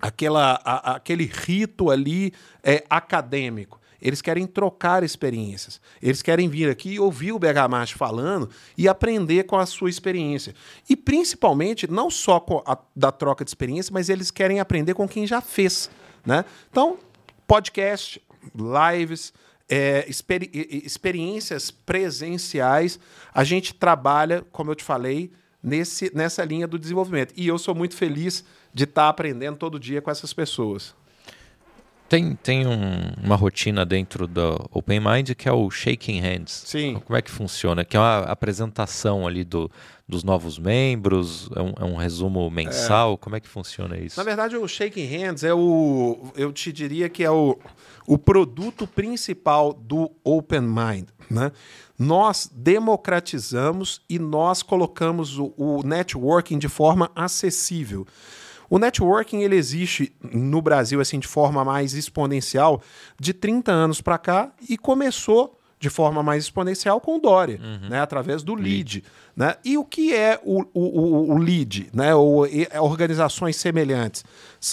aquela, 0.00 0.60
a, 0.64 0.96
aquele 0.96 1.24
rito 1.24 1.90
ali 1.90 2.32
é, 2.62 2.84
acadêmico. 2.88 3.80
Eles 4.00 4.22
querem 4.22 4.46
trocar 4.46 5.02
experiências. 5.02 5.80
Eles 6.00 6.22
querem 6.22 6.48
vir 6.48 6.70
aqui 6.70 6.94
e 6.94 7.00
ouvir 7.00 7.32
o 7.32 7.38
Bergamaschi 7.38 7.94
falando 7.94 8.48
e 8.76 8.86
aprender 8.86 9.42
com 9.44 9.56
a 9.56 9.66
sua 9.66 9.90
experiência. 9.90 10.54
E 10.88 10.94
principalmente, 10.94 11.90
não 11.90 12.08
só 12.08 12.44
a, 12.64 12.78
da 12.94 13.10
troca 13.10 13.44
de 13.44 13.50
experiência, 13.50 13.92
mas 13.92 14.08
eles 14.08 14.30
querem 14.30 14.60
aprender 14.60 14.94
com 14.94 15.08
quem 15.08 15.26
já 15.26 15.40
fez. 15.40 15.90
Né? 16.24 16.44
Então, 16.70 16.96
podcast, 17.48 18.22
lives, 18.54 19.32
é, 19.68 20.04
experi 20.08 20.50
experiências 20.52 21.70
presenciais, 21.70 23.00
a 23.34 23.42
gente 23.42 23.74
trabalha, 23.74 24.44
como 24.52 24.70
eu 24.70 24.74
te 24.74 24.84
falei, 24.84 25.32
nesse, 25.62 26.14
nessa 26.14 26.44
linha 26.44 26.68
do 26.68 26.78
desenvolvimento. 26.78 27.32
E 27.36 27.48
eu 27.48 27.58
sou 27.58 27.74
muito 27.74 27.96
feliz 27.96 28.44
de 28.72 28.84
estar 28.84 29.02
tá 29.02 29.08
aprendendo 29.08 29.56
todo 29.56 29.80
dia 29.80 30.00
com 30.00 30.10
essas 30.10 30.32
pessoas. 30.32 30.94
Tem, 32.08 32.34
tem 32.36 32.66
um, 32.66 33.12
uma 33.22 33.36
rotina 33.36 33.84
dentro 33.84 34.26
do 34.26 34.66
Open 34.70 35.00
Mind 35.00 35.32
que 35.32 35.46
é 35.48 35.52
o 35.52 35.70
Shaking 35.70 36.20
Hands. 36.20 36.50
Sim. 36.66 37.00
Como 37.04 37.16
é 37.16 37.20
que 37.20 37.30
funciona? 37.30 37.84
Que 37.84 37.96
é 37.98 38.00
uma 38.00 38.20
apresentação 38.20 39.26
ali 39.26 39.44
do, 39.44 39.70
dos 40.08 40.24
novos 40.24 40.58
membros, 40.58 41.50
é 41.54 41.60
um, 41.60 41.72
é 41.80 41.84
um 41.84 41.96
resumo 41.96 42.50
mensal. 42.50 43.14
É. 43.14 43.16
Como 43.18 43.36
é 43.36 43.40
que 43.40 43.48
funciona 43.48 43.98
isso? 43.98 44.18
Na 44.18 44.24
verdade, 44.24 44.56
o 44.56 44.66
Shaking 44.66 45.06
Hands 45.06 45.44
é 45.44 45.52
o. 45.52 46.32
Eu 46.34 46.50
te 46.50 46.72
diria 46.72 47.08
que 47.10 47.22
é 47.22 47.30
o, 47.30 47.58
o 48.06 48.16
produto 48.16 48.86
principal 48.86 49.74
do 49.74 50.10
Open 50.24 50.62
Mind. 50.62 51.08
Né? 51.30 51.52
Nós 51.98 52.50
democratizamos 52.54 54.00
e 54.08 54.18
nós 54.18 54.62
colocamos 54.62 55.38
o, 55.38 55.52
o 55.58 55.82
networking 55.82 56.58
de 56.58 56.68
forma 56.68 57.10
acessível. 57.14 58.06
O 58.70 58.78
networking 58.78 59.42
ele 59.42 59.56
existe 59.56 60.14
no 60.22 60.62
Brasil 60.62 61.00
assim 61.00 61.18
de 61.18 61.26
forma 61.26 61.64
mais 61.64 61.94
exponencial 61.94 62.82
de 63.18 63.32
30 63.34 63.72
anos 63.72 64.00
para 64.00 64.18
cá 64.18 64.52
e 64.68 64.76
começou 64.76 65.57
de 65.78 65.88
forma 65.88 66.22
mais 66.22 66.44
exponencial 66.44 67.00
com 67.00 67.16
o 67.16 67.20
Dória, 67.20 67.60
uhum. 67.62 67.88
né, 67.88 68.00
através 68.00 68.42
do 68.42 68.54
lead. 68.54 69.04
Né? 69.36 69.54
E 69.64 69.78
o 69.78 69.84
que 69.84 70.14
é 70.14 70.40
o, 70.42 70.64
o, 70.74 71.32
o 71.34 71.38
lead? 71.38 71.88
Né? 71.92 72.14
Ou 72.14 72.46
é, 72.46 72.80
organizações 72.80 73.56
semelhantes? 73.56 74.24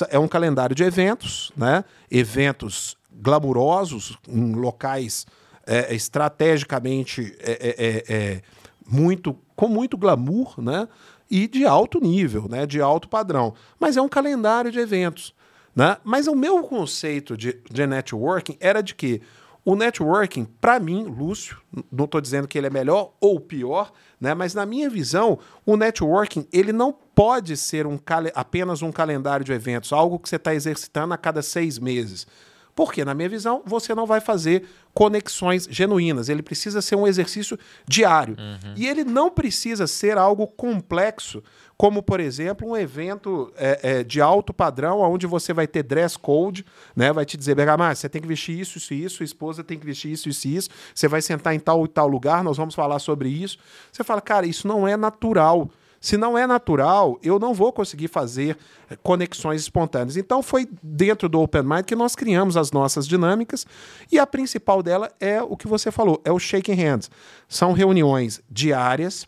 É 0.10 0.18
um 0.18 0.28
calendário 0.28 0.76
de 0.76 0.84
eventos, 0.84 1.52
né? 1.56 1.84
eventos 2.10 2.98
glamurosos 3.12 4.18
em 4.28 4.54
locais 4.54 5.26
é, 5.66 5.94
estrategicamente 5.94 7.36
é, 7.40 7.52
é, 7.52 7.86
é, 7.86 8.16
é 8.16 8.42
muito 8.88 9.38
com 9.56 9.68
muito 9.68 9.98
glamour, 9.98 10.62
né? 10.62 10.88
e 11.30 11.48
de 11.48 11.66
alto 11.66 12.00
nível, 12.00 12.48
né, 12.50 12.66
de 12.66 12.80
alto 12.82 13.08
padrão. 13.08 13.54
Mas 13.80 13.98
é 13.98 14.02
um 14.02 14.10
calendário 14.10 14.72
de 14.72 14.80
eventos. 14.80 15.34
Né? 15.76 15.98
Mas 16.04 16.28
o 16.28 16.36
meu 16.36 16.64
conceito 16.64 17.36
de, 17.36 17.60
de 17.70 17.86
networking 17.86 18.58
era 18.60 18.82
de 18.82 18.96
que 18.96 19.22
o 19.66 19.76
networking, 19.76 20.46
para 20.62 20.80
mim, 20.80 21.06
Lúcio, 21.06 21.58
não 21.92 22.06
estou 22.06 22.22
dizendo 22.22 22.48
que 22.48 22.56
ele 22.56 22.68
é 22.68 22.70
melhor 22.70 23.14
ou 23.20 23.40
pior, 23.40 23.92
né? 24.22 24.36
mas 24.36 24.54
na 24.54 24.64
minha 24.64 24.88
visão, 24.88 25.40
o 25.66 25.76
networking 25.76 26.48
ele 26.54 26.72
não 26.72 26.94
pode 26.94 27.58
ser 27.58 27.88
um, 27.88 28.00
apenas 28.36 28.84
um 28.84 28.92
calendário 28.92 29.44
de 29.44 29.52
eventos, 29.52 29.92
algo 29.92 30.20
que 30.20 30.30
você 30.30 30.36
está 30.36 30.54
exercitando 30.54 31.16
a 31.16 31.18
cada 31.18 31.42
seis 31.42 31.80
meses. 31.80 32.28
Porque, 32.76 33.06
na 33.06 33.14
minha 33.14 33.30
visão, 33.30 33.64
você 33.66 33.96
não 33.96 34.06
vai 34.06 34.20
fazer 34.20 34.68
conexões 34.94 35.66
genuínas. 35.72 36.28
Ele 36.28 36.44
precisa 36.44 36.82
ser 36.82 36.98
um 36.98 37.08
exercício 37.08 37.58
diário. 37.88 38.36
Uhum. 38.38 38.74
E 38.76 38.86
ele 38.86 39.06
não 39.06 39.32
precisa 39.32 39.88
ser 39.88 40.18
algo 40.18 40.46
complexo, 40.46 41.42
como, 41.78 42.04
por 42.04 42.20
exemplo, 42.20 42.70
um 42.70 42.76
evento 42.76 43.52
é, 43.56 43.80
é, 43.82 44.04
de 44.04 44.20
alto 44.20 44.54
padrão, 44.54 45.00
onde 45.00 45.26
você 45.26 45.54
vai 45.54 45.68
ter 45.68 45.84
dress 45.84 46.18
code, 46.20 46.66
né? 46.94 47.14
Vai 47.14 47.26
te 47.26 47.38
dizer, 47.38 47.56
Bergamar, 47.56 47.96
você 47.96 48.10
tem 48.10 48.22
que 48.22 48.28
vestir 48.28 48.60
isso, 48.60 48.78
isso 48.78 48.94
e 48.94 49.06
isso, 49.06 49.18
sua 49.18 49.26
esposa 49.26 49.64
tem 49.64 49.80
que 49.80 49.86
vestir 49.86 50.12
isso, 50.12 50.28
isso 50.28 50.48
e 50.48 50.56
isso, 50.56 50.70
você 50.94 51.08
vai 51.08 51.22
sentar 51.22 51.56
em 51.56 51.60
tal 51.60 51.86
e 51.86 51.88
tal 51.88 52.08
lugar, 52.08 52.44
nós 52.44 52.58
vamos 52.58 52.76
falar 52.76 53.00
sobre 53.00 53.30
isso. 53.30 53.58
Você 53.92 54.04
fala, 54.04 54.20
cara, 54.20 54.46
isso 54.46 54.68
não 54.68 54.86
é 54.86 54.98
natural. 54.98 55.70
Se 56.06 56.18
não 56.18 56.38
é 56.38 56.46
natural, 56.46 57.18
eu 57.24 57.40
não 57.40 57.52
vou 57.52 57.74
conseguir 57.74 58.10
fazer 58.10 58.56
eh, 58.92 58.96
conexões 59.02 59.62
espontâneas. 59.62 60.16
Então 60.16 60.44
foi 60.44 60.70
dentro 60.84 61.28
do 61.28 61.42
Open 61.42 61.64
Mind 61.64 61.84
que 61.84 61.96
nós 61.96 62.16
criamos 62.16 62.56
as 62.56 62.72
nossas 62.72 63.08
dinâmicas 63.08 63.66
e 64.12 64.20
a 64.20 64.28
principal 64.28 64.84
dela 64.84 65.12
é 65.20 65.42
o 65.42 65.58
que 65.58 65.68
você 65.68 65.90
falou, 65.90 66.22
é 66.24 66.32
o 66.32 66.38
shaking 66.38 66.76
hands. 66.76 67.10
São 67.50 67.74
reuniões 67.74 68.40
diárias 68.48 69.26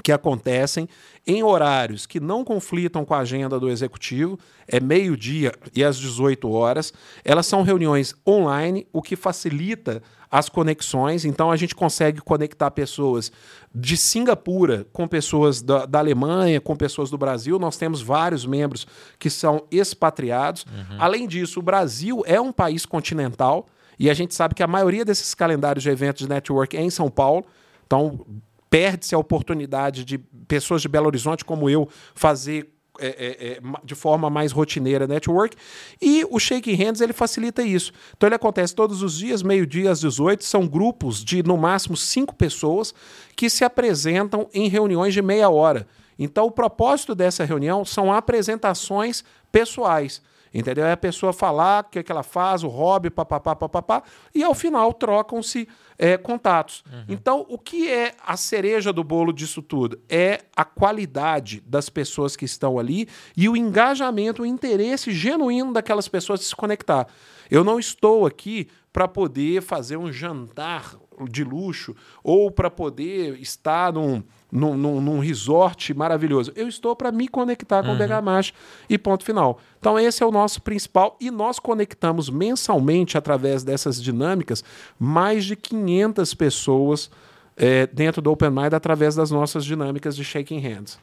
que 0.00 0.12
acontecem 0.12 0.88
em 1.26 1.42
horários 1.42 2.06
que 2.06 2.20
não 2.20 2.44
conflitam 2.44 3.04
com 3.04 3.12
a 3.12 3.18
agenda 3.18 3.58
do 3.58 3.68
executivo, 3.68 4.38
é 4.68 4.78
meio-dia 4.78 5.52
e 5.74 5.82
às 5.82 5.96
18 5.96 6.48
horas. 6.48 6.94
Elas 7.24 7.46
são 7.46 7.62
reuniões 7.62 8.14
online, 8.24 8.86
o 8.92 9.02
que 9.02 9.16
facilita 9.16 10.00
as 10.30 10.48
conexões. 10.48 11.24
Então 11.24 11.50
a 11.50 11.56
gente 11.56 11.74
consegue 11.74 12.20
conectar 12.20 12.70
pessoas 12.70 13.30
de 13.74 13.96
Singapura 13.96 14.86
com 14.92 15.06
pessoas 15.06 15.62
da, 15.62 15.86
da 15.86 15.98
Alemanha, 15.98 16.60
com 16.60 16.76
pessoas 16.76 17.10
do 17.10 17.18
Brasil. 17.18 17.58
Nós 17.58 17.76
temos 17.76 18.02
vários 18.02 18.46
membros 18.46 18.86
que 19.18 19.30
são 19.30 19.66
expatriados. 19.70 20.64
Uhum. 20.64 20.96
Além 20.98 21.26
disso, 21.26 21.60
o 21.60 21.62
Brasil 21.62 22.22
é 22.26 22.40
um 22.40 22.52
país 22.52 22.86
continental 22.86 23.66
e 23.98 24.10
a 24.10 24.14
gente 24.14 24.34
sabe 24.34 24.54
que 24.54 24.62
a 24.62 24.66
maioria 24.66 25.04
desses 25.04 25.34
calendários 25.34 25.82
de 25.82 25.90
eventos 25.90 26.22
de 26.22 26.28
network 26.28 26.76
é 26.76 26.82
em 26.82 26.90
São 26.90 27.10
Paulo. 27.10 27.44
Então, 27.86 28.26
perde-se 28.68 29.14
a 29.14 29.18
oportunidade 29.18 30.04
de 30.04 30.18
pessoas 30.18 30.82
de 30.82 30.88
Belo 30.88 31.06
Horizonte 31.06 31.44
como 31.44 31.70
eu 31.70 31.88
fazer 32.14 32.75
é, 33.00 33.06
é, 33.06 33.46
é, 33.52 33.60
de 33.84 33.94
forma 33.94 34.28
mais 34.30 34.52
rotineira 34.52 35.06
network. 35.06 35.56
E 36.00 36.24
o 36.30 36.38
Shake 36.38 36.74
Hands 36.74 37.00
ele 37.00 37.12
facilita 37.12 37.62
isso. 37.62 37.92
Então 38.16 38.28
ele 38.28 38.36
acontece 38.36 38.74
todos 38.74 39.02
os 39.02 39.18
dias, 39.18 39.42
meio-dia 39.42 39.90
às 39.90 40.00
18. 40.00 40.44
São 40.44 40.66
grupos 40.66 41.24
de 41.24 41.42
no 41.42 41.56
máximo 41.56 41.96
cinco 41.96 42.34
pessoas 42.34 42.94
que 43.34 43.50
se 43.50 43.64
apresentam 43.64 44.48
em 44.52 44.68
reuniões 44.68 45.14
de 45.14 45.22
meia 45.22 45.48
hora. 45.48 45.86
Então 46.18 46.46
o 46.46 46.50
propósito 46.50 47.14
dessa 47.14 47.44
reunião 47.44 47.84
são 47.84 48.12
apresentações 48.12 49.22
pessoais. 49.52 50.22
Entendeu? 50.58 50.86
É 50.86 50.92
a 50.92 50.96
pessoa 50.96 51.34
falar 51.34 51.84
o 51.84 51.90
que, 51.90 51.98
é 51.98 52.02
que 52.02 52.10
ela 52.10 52.22
faz, 52.22 52.64
o 52.64 52.68
hobby, 52.68 53.10
papapá, 53.10 53.54
papapá, 53.54 54.02
e 54.34 54.42
ao 54.42 54.54
final 54.54 54.90
trocam-se 54.94 55.68
é, 55.98 56.16
contatos. 56.16 56.82
Uhum. 56.90 57.04
Então, 57.10 57.46
o 57.50 57.58
que 57.58 57.90
é 57.90 58.14
a 58.26 58.38
cereja 58.38 58.90
do 58.90 59.04
bolo 59.04 59.34
disso 59.34 59.60
tudo? 59.60 60.00
É 60.08 60.40
a 60.56 60.64
qualidade 60.64 61.62
das 61.66 61.90
pessoas 61.90 62.36
que 62.36 62.46
estão 62.46 62.78
ali 62.78 63.06
e 63.36 63.50
o 63.50 63.56
engajamento, 63.56 64.42
o 64.42 64.46
interesse 64.46 65.12
genuíno 65.12 65.74
daquelas 65.74 66.08
pessoas 66.08 66.40
de 66.40 66.46
se 66.46 66.56
conectar. 66.56 67.06
Eu 67.50 67.62
não 67.62 67.78
estou 67.78 68.24
aqui 68.24 68.66
para 68.94 69.06
poder 69.06 69.60
fazer 69.60 69.98
um 69.98 70.10
jantar 70.10 70.96
de 71.28 71.44
luxo 71.44 71.94
ou 72.22 72.50
para 72.50 72.70
poder 72.70 73.40
estar 73.40 73.92
num, 73.92 74.22
num, 74.50 74.76
num, 74.76 75.00
num, 75.00 75.18
resort 75.18 75.94
maravilhoso. 75.94 76.52
Eu 76.54 76.68
estou 76.68 76.94
para 76.94 77.10
me 77.10 77.28
conectar 77.28 77.82
com 77.82 77.88
uhum. 77.88 77.94
o 77.94 77.98
Begamash 77.98 78.52
e 78.88 78.98
ponto 78.98 79.24
final. 79.24 79.58
Então 79.78 79.98
esse 79.98 80.22
é 80.22 80.26
o 80.26 80.30
nosso 80.30 80.60
principal 80.62 81.16
e 81.20 81.30
nós 81.30 81.58
conectamos 81.58 82.28
mensalmente 82.28 83.16
através 83.16 83.64
dessas 83.64 84.02
dinâmicas 84.02 84.62
mais 84.98 85.44
de 85.44 85.56
500 85.56 86.34
pessoas 86.34 87.10
é, 87.56 87.86
dentro 87.86 88.20
do 88.20 88.30
Open 88.30 88.50
Mind 88.50 88.74
através 88.74 89.14
das 89.14 89.30
nossas 89.30 89.64
dinâmicas 89.64 90.14
de 90.14 90.24
shaking 90.24 90.58
hands. 90.58 90.98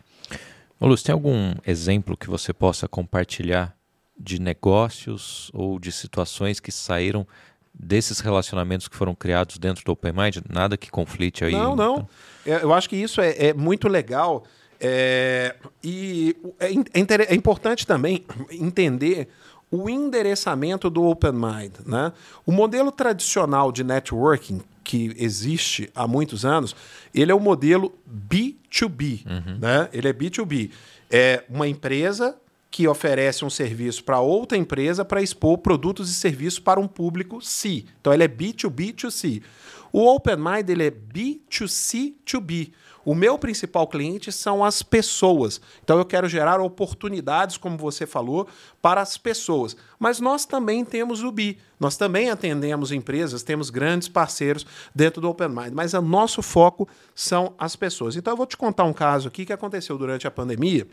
Ô 0.79 0.87
Lúcio, 0.87 1.05
tem 1.05 1.13
algum 1.13 1.55
exemplo 1.65 2.17
que 2.17 2.29
você 2.29 2.53
possa 2.53 2.87
compartilhar 2.87 3.75
de 4.19 4.39
negócios 4.39 5.49
ou 5.53 5.79
de 5.79 5.91
situações 5.91 6.59
que 6.59 6.71
saíram 6.71 7.27
desses 7.73 8.19
relacionamentos 8.19 8.87
que 8.87 8.95
foram 8.95 9.15
criados 9.15 9.57
dentro 9.57 9.83
do 9.83 9.91
Open 9.91 10.13
Mind? 10.13 10.37
Nada 10.49 10.77
que 10.77 10.91
conflite 10.91 11.43
aí? 11.43 11.51
Não, 11.51 11.75
não. 11.75 12.07
Então... 12.45 12.61
Eu 12.61 12.73
acho 12.73 12.89
que 12.89 12.95
isso 12.95 13.21
é, 13.21 13.47
é 13.47 13.53
muito 13.53 13.87
legal. 13.87 14.43
É, 14.79 15.55
e 15.81 16.35
é, 16.59 16.73
é, 16.73 17.31
é, 17.31 17.35
importante 17.35 17.87
também 17.87 18.25
entender 18.51 19.29
o 19.71 19.89
endereçamento 19.89 20.89
do 20.89 21.03
Open 21.03 21.31
Mind. 21.31 21.73
Né? 21.85 22.11
O 22.45 22.51
modelo 22.51 22.91
tradicional 22.91 23.71
de 23.71 23.83
networking 23.83 24.61
que 24.83 25.15
existe 25.17 25.89
há 25.95 26.05
muitos 26.05 26.45
anos, 26.45 26.75
ele 27.15 27.31
é 27.31 27.35
o 27.35 27.39
modelo 27.39 27.93
B2B. 28.07 29.25
Uhum. 29.25 29.57
Né? 29.59 29.89
Ele 29.93 30.09
é 30.09 30.13
B2B. 30.13 30.69
É 31.09 31.43
uma 31.49 31.67
empresa 31.67 32.35
que 32.73 32.87
oferece 32.87 33.45
um 33.45 33.51
serviço 33.51 34.03
para 34.03 34.19
outra 34.19 34.57
empresa 34.57 35.05
para 35.05 35.21
expor 35.21 35.59
produtos 35.59 36.09
e 36.09 36.13
serviços 36.15 36.57
para 36.57 36.79
um 36.79 36.87
público 36.87 37.39
C. 37.39 37.85
Então 38.01 38.11
ele 38.11 38.23
é 38.23 38.27
B2B2C. 38.27 39.43
O 39.91 40.07
Open 40.07 40.37
Mind 40.37 40.67
ele 40.67 40.87
é 40.87 40.89
B2C2B. 40.89 42.71
O 43.05 43.13
meu 43.13 43.37
principal 43.37 43.85
cliente 43.85 44.31
são 44.31 44.65
as 44.65 44.81
pessoas. 44.81 45.61
Então 45.83 45.99
eu 45.99 46.05
quero 46.05 46.27
gerar 46.27 46.59
oportunidades, 46.59 47.57
como 47.57 47.77
você 47.77 48.07
falou, 48.07 48.47
para 48.81 49.01
as 49.01 49.19
pessoas. 49.19 49.77
Mas 49.99 50.19
nós 50.19 50.43
também 50.43 50.83
temos 50.83 51.21
o 51.21 51.31
B. 51.31 51.57
Nós 51.79 51.95
também 51.95 52.31
atendemos 52.31 52.91
empresas, 52.91 53.43
temos 53.43 53.69
grandes 53.69 54.07
parceiros 54.07 54.65
dentro 54.95 55.21
do 55.21 55.29
Open 55.29 55.49
Mind, 55.49 55.73
mas 55.73 55.93
o 55.93 56.01
nosso 56.01 56.41
foco 56.41 56.89
são 57.13 57.53
as 57.55 57.75
pessoas. 57.75 58.15
Então 58.15 58.33
eu 58.33 58.37
vou 58.37 58.47
te 58.47 58.57
contar 58.57 58.85
um 58.85 58.93
caso 58.93 59.27
aqui 59.27 59.45
que 59.45 59.53
aconteceu 59.53 59.95
durante 59.95 60.25
a 60.25 60.31
pandemia 60.31 60.87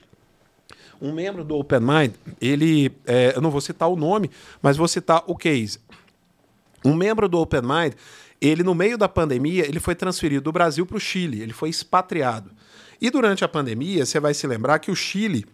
um 1.01 1.13
membro 1.13 1.45
do 1.45 1.57
Open 1.57 1.81
Mind, 1.81 2.13
ele, 2.41 2.93
é, 3.07 3.33
eu 3.35 3.41
não 3.41 3.51
vou 3.51 3.61
citar 3.61 3.89
o 3.89 3.97
nome, 3.97 4.31
mas 4.61 4.77
vou 4.77 4.89
citar 4.89 5.23
o 5.27 5.37
case. 5.37 5.79
Um 6.85 6.95
membro 6.95 7.29
do 7.29 7.39
Open 7.39 7.63
Mind, 7.63 7.95
ele 8.41 8.63
no 8.63 8.75
meio 8.75 8.99
da 8.99 9.09
pandemia, 9.09 9.67
ele 9.67 9.81
foi 9.81 9.95
transferido 9.95 10.43
do 10.43 10.53
Brasil 10.53 10.85
para 10.87 10.97
o 10.97 11.01
Chile, 11.01 11.41
ele 11.41 11.53
foi 11.53 11.69
expatriado. 11.69 12.51
E 13.01 13.11
durante 13.11 13.45
a 13.45 13.49
pandemia, 13.49 14.05
você 14.05 14.21
vai 14.21 14.35
se 14.35 14.47
lembrar 14.47 14.79
que 14.79 14.91
o 14.91 14.97
Chile 14.97 15.47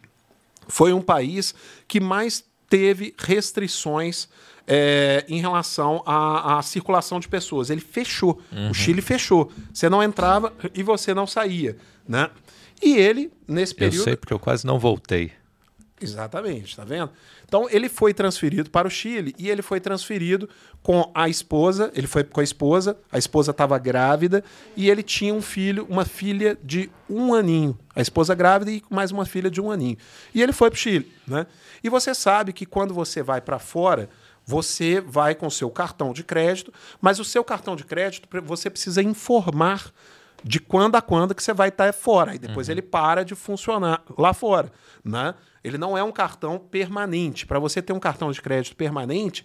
foi 0.68 0.92
um 0.92 1.00
país 1.00 1.54
que 1.86 2.00
mais 2.00 2.44
teve 2.68 3.14
restrições 3.18 4.28
é, 4.66 5.24
em 5.28 5.40
relação 5.40 6.02
à, 6.04 6.58
à, 6.58 6.62
circulação 6.62 7.20
de 7.20 7.28
pessoas. 7.28 7.70
Ele 7.70 7.80
fechou. 7.80 8.40
Uhum. 8.50 8.70
O 8.70 8.74
Chile 8.74 9.00
fechou. 9.00 9.52
Você 9.72 9.88
não 9.88 10.02
entrava 10.02 10.52
e 10.74 10.82
você 10.82 11.14
não 11.14 11.26
saía. 11.26 11.76
Né? 12.08 12.28
E 12.82 12.96
ele, 12.96 13.32
nesse 13.46 13.74
período. 13.74 14.00
Eu 14.00 14.04
sei 14.04 14.16
porque 14.16 14.32
eu 14.32 14.38
quase 14.38 14.66
não 14.66 14.78
voltei. 14.78 15.32
Exatamente, 16.00 16.76
tá 16.76 16.84
vendo? 16.84 17.10
Então 17.46 17.68
ele 17.70 17.88
foi 17.88 18.12
transferido 18.12 18.68
para 18.68 18.86
o 18.86 18.90
Chile 18.90 19.34
e 19.38 19.48
ele 19.48 19.62
foi 19.62 19.80
transferido 19.80 20.48
com 20.82 21.10
a 21.14 21.26
esposa, 21.26 21.90
ele 21.94 22.06
foi 22.06 22.22
com 22.22 22.40
a 22.40 22.44
esposa, 22.44 22.98
a 23.10 23.16
esposa 23.16 23.50
estava 23.50 23.78
grávida 23.78 24.44
e 24.76 24.90
ele 24.90 25.02
tinha 25.02 25.32
um 25.32 25.40
filho, 25.40 25.86
uma 25.88 26.04
filha 26.04 26.58
de 26.62 26.90
um 27.08 27.32
aninho. 27.32 27.78
A 27.94 28.02
esposa 28.02 28.34
grávida 28.34 28.70
e 28.70 28.82
mais 28.90 29.10
uma 29.10 29.24
filha 29.24 29.50
de 29.50 29.58
um 29.58 29.70
aninho. 29.70 29.96
E 30.34 30.42
ele 30.42 30.52
foi 30.52 30.68
para 30.68 30.76
o 30.76 30.78
Chile, 30.78 31.10
né? 31.26 31.46
E 31.82 31.88
você 31.88 32.14
sabe 32.14 32.52
que 32.52 32.66
quando 32.66 32.92
você 32.92 33.22
vai 33.22 33.40
para 33.40 33.58
fora, 33.58 34.10
você 34.44 35.00
vai 35.00 35.34
com 35.34 35.46
o 35.46 35.50
seu 35.50 35.70
cartão 35.70 36.12
de 36.12 36.22
crédito, 36.22 36.72
mas 37.00 37.18
o 37.18 37.24
seu 37.24 37.42
cartão 37.42 37.74
de 37.74 37.84
crédito 37.84 38.28
você 38.44 38.68
precisa 38.68 39.02
informar 39.02 39.92
de 40.42 40.60
quando 40.60 40.96
a 40.96 41.02
quando 41.02 41.34
que 41.34 41.42
você 41.42 41.52
vai 41.52 41.68
estar 41.68 41.92
fora. 41.92 42.34
E 42.34 42.38
depois 42.38 42.68
uhum. 42.68 42.72
ele 42.72 42.82
para 42.82 43.24
de 43.24 43.34
funcionar 43.34 44.02
lá 44.16 44.32
fora. 44.32 44.70
Né? 45.04 45.34
Ele 45.62 45.78
não 45.78 45.96
é 45.96 46.02
um 46.02 46.12
cartão 46.12 46.58
permanente. 46.58 47.46
Para 47.46 47.58
você 47.58 47.82
ter 47.82 47.92
um 47.92 48.00
cartão 48.00 48.30
de 48.30 48.40
crédito 48.40 48.76
permanente, 48.76 49.44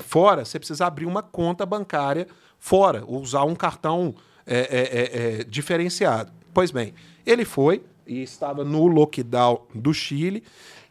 fora, 0.00 0.44
você 0.44 0.58
precisa 0.58 0.86
abrir 0.86 1.06
uma 1.06 1.22
conta 1.22 1.64
bancária 1.64 2.26
fora, 2.58 3.02
ou 3.06 3.20
usar 3.20 3.44
um 3.44 3.54
cartão 3.54 4.14
é, 4.46 4.58
é, 4.58 4.80
é, 4.80 5.40
é 5.40 5.44
diferenciado. 5.44 6.32
Pois 6.54 6.70
bem, 6.70 6.94
ele 7.26 7.44
foi 7.44 7.82
e 8.06 8.22
estava 8.22 8.64
no 8.64 8.86
lockdown 8.86 9.66
do 9.74 9.92
Chile 9.94 10.42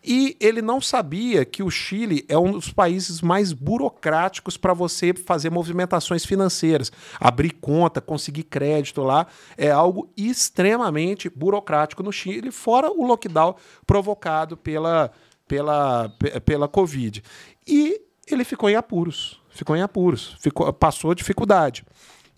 e 0.03 0.35
ele 0.39 0.61
não 0.61 0.81
sabia 0.81 1.45
que 1.45 1.61
o 1.61 1.69
Chile 1.69 2.25
é 2.27 2.37
um 2.37 2.51
dos 2.51 2.71
países 2.71 3.21
mais 3.21 3.53
burocráticos 3.53 4.57
para 4.57 4.73
você 4.73 5.13
fazer 5.13 5.51
movimentações 5.51 6.25
financeiras. 6.25 6.91
Abrir 7.19 7.51
conta, 7.51 8.01
conseguir 8.01 8.43
crédito 8.43 9.01
lá, 9.03 9.27
é 9.55 9.69
algo 9.69 10.09
extremamente 10.17 11.29
burocrático 11.29 12.01
no 12.01 12.11
Chile, 12.11 12.51
fora 12.51 12.89
o 12.89 13.05
lockdown 13.05 13.55
provocado 13.85 14.57
pela, 14.57 15.11
pela, 15.47 16.09
pela 16.43 16.67
Covid. 16.67 17.23
E 17.67 18.01
ele 18.27 18.43
ficou 18.43 18.69
em 18.69 18.75
apuros. 18.75 19.39
Ficou 19.51 19.75
em 19.75 19.81
apuros, 19.81 20.37
ficou, 20.39 20.71
passou 20.73 21.13
dificuldade. 21.13 21.83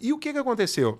E 0.02 0.12
o 0.12 0.18
que, 0.18 0.34
que 0.34 0.40
aconteceu? 0.40 1.00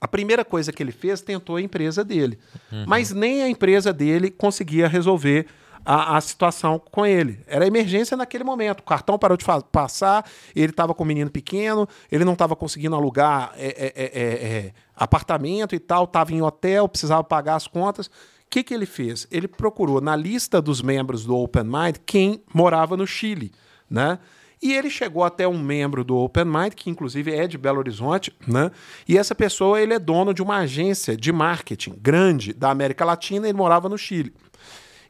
A 0.00 0.08
primeira 0.08 0.44
coisa 0.44 0.72
que 0.72 0.82
ele 0.82 0.92
fez, 0.92 1.20
tentou 1.20 1.56
a 1.56 1.60
empresa 1.60 2.04
dele. 2.04 2.38
Uhum. 2.70 2.84
Mas 2.86 3.10
nem 3.10 3.42
a 3.42 3.48
empresa 3.48 3.92
dele 3.92 4.30
conseguia 4.30 4.86
resolver 4.86 5.46
a, 5.84 6.16
a 6.16 6.20
situação 6.20 6.78
com 6.78 7.04
ele. 7.04 7.40
Era 7.46 7.66
emergência 7.66 8.16
naquele 8.16 8.42
momento. 8.42 8.80
O 8.80 8.84
cartão 8.84 9.18
parou 9.18 9.36
de 9.36 9.44
passar, 9.70 10.24
ele 10.54 10.70
estava 10.70 10.94
com 10.94 11.04
um 11.04 11.06
menino 11.06 11.30
pequeno, 11.30 11.86
ele 12.10 12.24
não 12.24 12.32
estava 12.32 12.56
conseguindo 12.56 12.96
alugar 12.96 13.52
é 13.56 13.66
é, 13.66 13.92
é, 13.94 14.04
é, 14.04 14.56
é, 14.56 14.72
apartamento 14.96 15.74
e 15.74 15.78
tal, 15.78 16.04
estava 16.04 16.32
em 16.32 16.40
hotel, 16.40 16.88
precisava 16.88 17.22
pagar 17.22 17.56
as 17.56 17.66
contas. 17.66 18.06
O 18.06 18.10
que, 18.50 18.62
que 18.62 18.72
ele 18.72 18.86
fez? 18.86 19.26
Ele 19.30 19.48
procurou 19.48 20.00
na 20.00 20.14
lista 20.14 20.62
dos 20.62 20.80
membros 20.80 21.24
do 21.24 21.36
Open 21.36 21.64
Mind 21.64 21.96
quem 22.06 22.42
morava 22.52 22.96
no 22.96 23.06
Chile, 23.06 23.52
né? 23.90 24.18
E 24.62 24.72
ele 24.72 24.88
chegou 24.88 25.22
até 25.24 25.46
um 25.46 25.58
membro 25.58 26.02
do 26.02 26.16
Open 26.16 26.46
Mind, 26.46 26.72
que 26.72 26.88
inclusive 26.88 27.34
é 27.34 27.46
de 27.46 27.58
Belo 27.58 27.80
Horizonte, 27.80 28.34
né? 28.46 28.70
E 29.06 29.18
essa 29.18 29.34
pessoa, 29.34 29.78
ele 29.78 29.92
é 29.92 29.98
dono 29.98 30.32
de 30.32 30.40
uma 30.40 30.58
agência 30.58 31.16
de 31.16 31.30
marketing 31.32 31.98
grande 32.00 32.54
da 32.54 32.70
América 32.70 33.04
Latina, 33.04 33.46
ele 33.46 33.58
morava 33.58 33.90
no 33.90 33.98
Chile. 33.98 34.32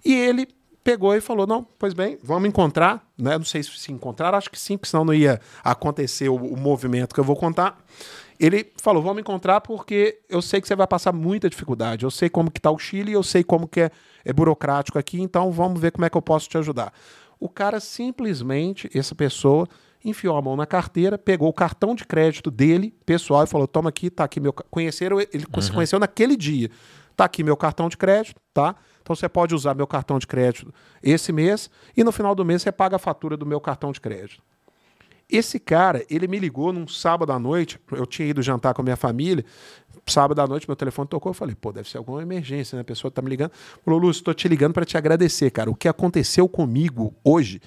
E 0.05 0.13
ele 0.13 0.49
pegou 0.85 1.17
e 1.17 1.21
falou: 1.21 1.47
Não, 1.47 1.67
pois 1.79 1.95
bem, 1.95 2.19
vamos 2.23 2.49
encontrar. 2.49 3.03
Né? 3.19 3.37
Não 3.37 3.45
sei 3.45 3.63
se 3.63 3.71
se 3.71 3.91
encontrar, 3.91 4.35
acho 4.35 4.51
que 4.51 4.59
sim, 4.59 4.77
porque 4.77 4.91
senão 4.91 5.05
não 5.05 5.15
ia 5.15 5.41
acontecer 5.65 6.29
o, 6.29 6.37
o 6.37 6.57
movimento 6.57 7.15
que 7.15 7.21
eu 7.21 7.25
vou 7.25 7.35
contar. 7.35 7.83
Ele 8.39 8.71
falou: 8.77 9.03
Vamos 9.03 9.21
encontrar 9.21 9.63
porque 9.63 10.21
eu 10.29 10.43
sei 10.43 10.61
que 10.61 10.69
você 10.69 10.77
vai 10.77 10.87
passar 10.87 11.13
muita 11.13 11.49
dificuldade. 11.49 12.05
Eu 12.05 12.11
sei 12.11 12.29
como 12.29 12.51
que 12.51 12.59
está 12.59 12.71
o 12.71 12.79
Chile, 12.79 13.13
eu 13.13 13.23
sei 13.23 13.43
como 13.43 13.67
que 13.67 13.81
é, 13.81 13.91
é 14.25 14.33
burocrático 14.33 14.99
aqui, 14.99 15.21
então 15.21 15.51
vamos 15.51 15.81
ver 15.81 15.91
como 15.91 16.05
é 16.05 16.11
que 16.11 16.17
eu 16.17 16.23
posso 16.23 16.49
te 16.49 16.59
ajudar. 16.59 16.93
O 17.41 17.49
cara 17.49 17.81
simplesmente, 17.81 18.89
essa 18.95 19.15
pessoa, 19.15 19.67
enfiou 20.05 20.37
a 20.37 20.43
mão 20.43 20.55
na 20.55 20.67
carteira, 20.67 21.17
pegou 21.17 21.49
o 21.49 21.53
cartão 21.53 21.95
de 21.95 22.05
crédito 22.05 22.51
dele, 22.51 22.95
pessoal, 23.07 23.45
e 23.45 23.47
falou: 23.47 23.67
toma 23.67 23.89
aqui, 23.89 24.11
tá 24.11 24.25
aqui 24.25 24.39
meu. 24.39 24.53
Conheceram, 24.53 25.19
ele 25.21 25.47
uhum. 25.55 25.63
se 25.63 25.73
conheceu 25.73 25.99
naquele 25.99 26.37
dia. 26.37 26.71
Tá 27.17 27.25
aqui 27.25 27.45
meu 27.45 27.57
cartão 27.57 27.89
de 27.89 27.97
crédito, 27.97 28.41
tá? 28.53 28.75
Então 29.05 29.15
você 29.15 29.29
pode 29.29 29.55
usar 29.55 29.75
meu 29.75 29.87
cartão 29.87 30.19
de 30.19 30.27
crédito 30.27 30.73
esse 31.03 31.31
mês 31.31 31.71
e 31.95 32.03
no 32.03 32.11
final 32.11 32.35
do 32.35 32.43
mês 32.43 32.63
você 32.63 32.73
paga 32.73 32.97
a 32.97 32.99
fatura 32.99 33.37
do 33.37 33.45
meu 33.45 33.61
cartão 33.61 33.93
de 33.93 34.01
crédito. 34.01 34.43
Esse 35.31 35.59
cara, 35.59 36.05
ele 36.09 36.27
me 36.27 36.39
ligou 36.39 36.73
num 36.73 36.89
sábado 36.89 37.31
à 37.33 37.39
noite, 37.39 37.79
eu 37.93 38.07
tinha 38.07 38.29
ido 38.29 38.43
jantar 38.43 38.73
com 38.73 38.81
a 38.81 38.85
minha 38.85 38.97
família, 38.97 39.45
sábado 40.07 40.41
à 40.41 40.47
noite 40.47 40.69
meu 40.69 40.77
telefone 40.77 41.07
tocou, 41.07 41.31
eu 41.31 41.35
falei, 41.35 41.55
pô, 41.55 41.71
deve 41.71 41.89
ser 41.89 41.99
alguma 41.99 42.23
emergência, 42.23 42.77
né? 42.77 42.83
A 42.83 42.85
pessoa 42.85 43.11
tá 43.11 43.21
me 43.21 43.29
ligando. 43.29 43.53
Falou, 43.85 44.01
Lúcio, 44.01 44.21
estou 44.21 44.35
te 44.35 44.49
ligando 44.49 44.73
para 44.73 44.85
te 44.85 44.97
agradecer, 44.97 45.51
cara. 45.51 45.71
O 45.71 45.75
que 45.75 45.89
aconteceu 45.89 46.49
comigo 46.49 47.15
hoje 47.23 47.61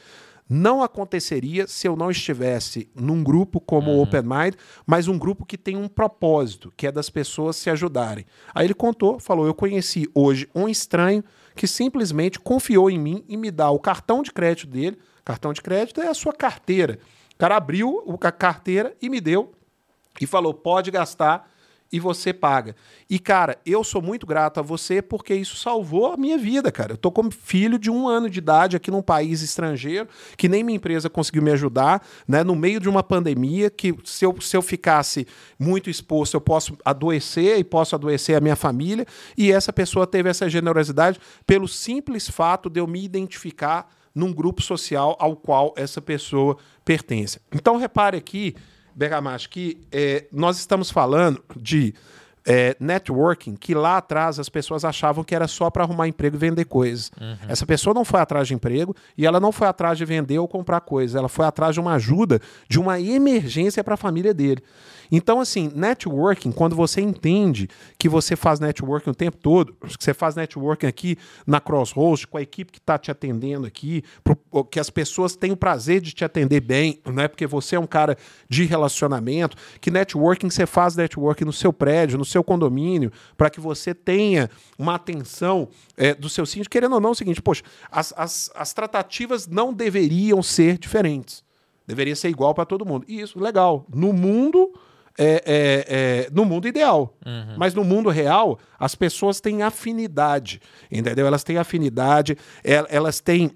não 0.49 0.81
aconteceria 0.81 1.67
se 1.67 1.87
eu 1.87 1.95
não 1.95 2.09
estivesse 2.09 2.89
num 2.95 3.23
grupo 3.23 3.59
como 3.59 3.91
o 3.91 3.95
uhum. 3.95 4.01
Open 4.03 4.21
Mind, 4.21 4.55
mas 4.85 5.07
um 5.07 5.17
grupo 5.17 5.45
que 5.45 5.57
tem 5.57 5.75
um 5.75 5.87
propósito, 5.87 6.73
que 6.77 6.87
é 6.87 6.91
das 6.91 7.09
pessoas 7.09 7.55
se 7.55 7.69
ajudarem. 7.69 8.25
Aí 8.53 8.65
ele 8.65 8.73
contou, 8.73 9.19
falou: 9.19 9.45
Eu 9.45 9.53
conheci 9.53 10.09
hoje 10.13 10.49
um 10.55 10.69
estranho 10.69 11.23
que 11.55 11.67
simplesmente 11.67 12.39
confiou 12.39 12.89
em 12.89 12.97
mim 12.97 13.25
e 13.27 13.35
me 13.35 13.51
dá 13.51 13.69
o 13.69 13.79
cartão 13.79 14.21
de 14.21 14.31
crédito 14.31 14.67
dele. 14.67 14.97
Cartão 15.25 15.51
de 15.51 15.61
crédito 15.61 15.99
é 15.99 16.07
a 16.07 16.13
sua 16.13 16.31
carteira. 16.31 16.99
O 17.33 17.37
cara 17.37 17.57
abriu 17.57 18.03
a 18.21 18.31
carteira 18.31 18.95
e 19.01 19.09
me 19.09 19.19
deu 19.19 19.51
e 20.21 20.25
falou: 20.25 20.53
pode 20.53 20.89
gastar 20.91 21.51
e 21.91 21.99
você 21.99 22.33
paga. 22.33 22.75
E, 23.09 23.17
cara, 23.19 23.57
eu 23.65 23.83
sou 23.83 24.01
muito 24.01 24.25
grato 24.25 24.59
a 24.59 24.63
você 24.63 25.01
porque 25.01 25.33
isso 25.33 25.55
salvou 25.55 26.11
a 26.13 26.17
minha 26.17 26.37
vida, 26.37 26.71
cara. 26.71 26.93
Eu 26.93 26.97
tô 26.97 27.11
como 27.11 27.31
filho 27.31 27.79
de 27.79 27.89
um 27.89 28.07
ano 28.07 28.29
de 28.29 28.39
idade 28.39 28.75
aqui 28.75 28.91
num 28.91 29.01
país 29.01 29.41
estrangeiro, 29.41 30.07
que 30.35 30.49
nem 30.49 30.63
minha 30.63 30.75
empresa 30.75 31.09
conseguiu 31.09 31.41
me 31.41 31.51
ajudar, 31.51 32.05
né? 32.27 32.43
No 32.43 32.55
meio 32.55 32.79
de 32.79 32.89
uma 32.89 33.03
pandemia, 33.03 33.69
que 33.69 33.95
se 34.03 34.25
eu, 34.25 34.35
se 34.41 34.55
eu 34.55 34.61
ficasse 34.61 35.27
muito 35.57 35.89
exposto, 35.89 36.33
eu 36.33 36.41
posso 36.41 36.77
adoecer 36.83 37.57
e 37.57 37.63
posso 37.63 37.95
adoecer 37.95 38.35
a 38.35 38.41
minha 38.41 38.55
família. 38.55 39.05
E 39.37 39.51
essa 39.51 39.71
pessoa 39.71 40.05
teve 40.05 40.29
essa 40.29 40.49
generosidade 40.49 41.19
pelo 41.45 41.67
simples 41.67 42.29
fato 42.29 42.69
de 42.69 42.79
eu 42.79 42.87
me 42.87 43.03
identificar 43.03 43.89
num 44.13 44.33
grupo 44.33 44.63
social 44.63 45.15
ao 45.19 45.35
qual 45.35 45.73
essa 45.77 46.01
pessoa 46.01 46.57
pertence. 46.83 47.39
Então, 47.53 47.77
repare 47.77 48.17
aqui 48.17 48.55
Bergamacho, 48.97 49.47
que 49.49 49.77
é, 49.91 50.25
nós 50.31 50.57
estamos 50.57 50.89
falando 50.89 51.43
de 51.55 51.93
é, 52.49 52.77
networking 52.79 53.57
que 53.57 53.75
lá 53.75 53.97
atrás 53.97 54.39
as 54.39 54.47
pessoas 54.47 54.85
achavam 54.85 55.21
que 55.21 55.35
era 55.35 55.49
só 55.49 55.69
para 55.69 55.83
arrumar 55.83 56.07
emprego 56.07 56.37
e 56.37 56.39
vender 56.39 56.63
coisas. 56.63 57.11
Uhum. 57.19 57.35
Essa 57.49 57.65
pessoa 57.65 57.93
não 57.93 58.05
foi 58.05 58.21
atrás 58.21 58.47
de 58.47 58.53
emprego 58.53 58.95
e 59.17 59.25
ela 59.25 59.37
não 59.37 59.51
foi 59.51 59.67
atrás 59.67 59.97
de 59.97 60.05
vender 60.05 60.39
ou 60.39 60.47
comprar 60.47 60.79
coisas. 60.79 61.15
Ela 61.15 61.27
foi 61.27 61.45
atrás 61.45 61.73
de 61.73 61.81
uma 61.81 61.95
ajuda, 61.95 62.39
de 62.69 62.79
uma 62.79 63.01
emergência 63.01 63.83
para 63.83 63.95
a 63.95 63.97
família 63.97 64.33
dele. 64.33 64.63
Então, 65.11 65.39
assim, 65.39 65.71
networking, 65.73 66.51
quando 66.51 66.75
você 66.75 67.01
entende 67.01 67.69
que 67.97 68.09
você 68.09 68.35
faz 68.35 68.59
networking 68.59 69.09
o 69.09 69.15
tempo 69.15 69.37
todo, 69.37 69.73
que 69.97 70.03
você 70.03 70.13
faz 70.13 70.35
networking 70.35 70.85
aqui 70.85 71.17
na 71.45 71.59
Crosshost, 71.59 72.27
com 72.27 72.37
a 72.37 72.41
equipe 72.41 72.71
que 72.71 72.79
está 72.79 72.97
te 72.97 73.09
atendendo 73.09 73.65
aqui, 73.65 74.03
pro, 74.23 74.35
que 74.65 74.79
as 74.79 74.89
pessoas 74.89 75.35
têm 75.35 75.51
o 75.51 75.57
prazer 75.57 76.01
de 76.01 76.11
te 76.11 76.25
atender 76.25 76.61
bem, 76.61 76.99
né? 77.05 77.27
Porque 77.27 77.47
você 77.47 77.75
é 77.75 77.79
um 77.79 77.87
cara 77.87 78.17
de 78.49 78.65
relacionamento, 78.65 79.55
que 79.79 79.89
networking 79.89 80.49
você 80.49 80.65
faz 80.65 80.95
networking 80.95 81.45
no 81.45 81.53
seu 81.53 81.71
prédio, 81.71 82.17
no 82.17 82.25
seu 82.25 82.36
condomínio, 82.43 83.11
para 83.35 83.49
que 83.49 83.59
você 83.59 83.93
tenha 83.93 84.49
uma 84.77 84.95
atenção 84.95 85.67
é, 85.95 86.13
do 86.13 86.29
seu 86.29 86.45
síndico, 86.45 86.71
querendo 86.71 86.93
ou 86.93 86.99
não, 86.99 87.09
é 87.09 87.11
o 87.13 87.15
seguinte, 87.15 87.41
poxa, 87.41 87.63
as, 87.91 88.13
as, 88.17 88.51
as 88.55 88.73
tratativas 88.73 89.47
não 89.47 89.73
deveriam 89.73 90.41
ser 90.43 90.77
diferentes. 90.77 91.43
Deveria 91.85 92.15
ser 92.15 92.29
igual 92.29 92.53
para 92.53 92.65
todo 92.65 92.85
mundo. 92.85 93.05
E 93.07 93.21
isso, 93.21 93.39
legal. 93.39 93.85
No 93.93 94.11
mundo 94.11 94.73
é, 95.17 95.25
é, 95.45 96.25
é, 96.27 96.29
no 96.31 96.45
mundo 96.45 96.67
ideal. 96.67 97.17
Uhum. 97.25 97.55
Mas 97.57 97.73
no 97.73 97.83
mundo 97.83 98.09
real, 98.09 98.59
as 98.77 98.93
pessoas 98.93 99.41
têm 99.41 99.63
afinidade, 99.63 100.61
entendeu? 100.91 101.25
Elas 101.25 101.43
têm 101.43 101.57
afinidade, 101.57 102.37
elas 102.63 103.19
têm. 103.19 103.51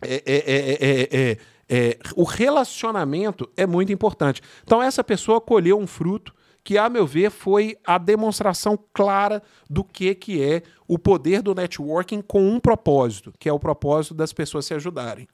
É, 0.00 0.22
é, 0.26 1.38
é, 1.68 1.98
o 2.14 2.22
relacionamento 2.22 3.50
é 3.56 3.66
muito 3.66 3.92
importante. 3.92 4.40
Então, 4.62 4.82
essa 4.82 5.02
pessoa 5.02 5.40
colheu 5.40 5.78
um 5.78 5.86
fruto 5.86 6.32
que, 6.66 6.76
a 6.76 6.88
meu 6.88 7.06
ver, 7.06 7.30
foi 7.30 7.78
a 7.86 7.96
demonstração 7.96 8.76
clara 8.92 9.40
do 9.70 9.84
que, 9.84 10.12
que 10.16 10.42
é 10.42 10.64
o 10.88 10.98
poder 10.98 11.40
do 11.40 11.54
networking 11.54 12.20
com 12.20 12.44
um 12.44 12.58
propósito, 12.58 13.32
que 13.38 13.48
é 13.48 13.52
o 13.52 13.58
propósito 13.58 14.16
das 14.16 14.32
pessoas 14.32 14.66
se 14.66 14.74
ajudarem. 14.74 15.28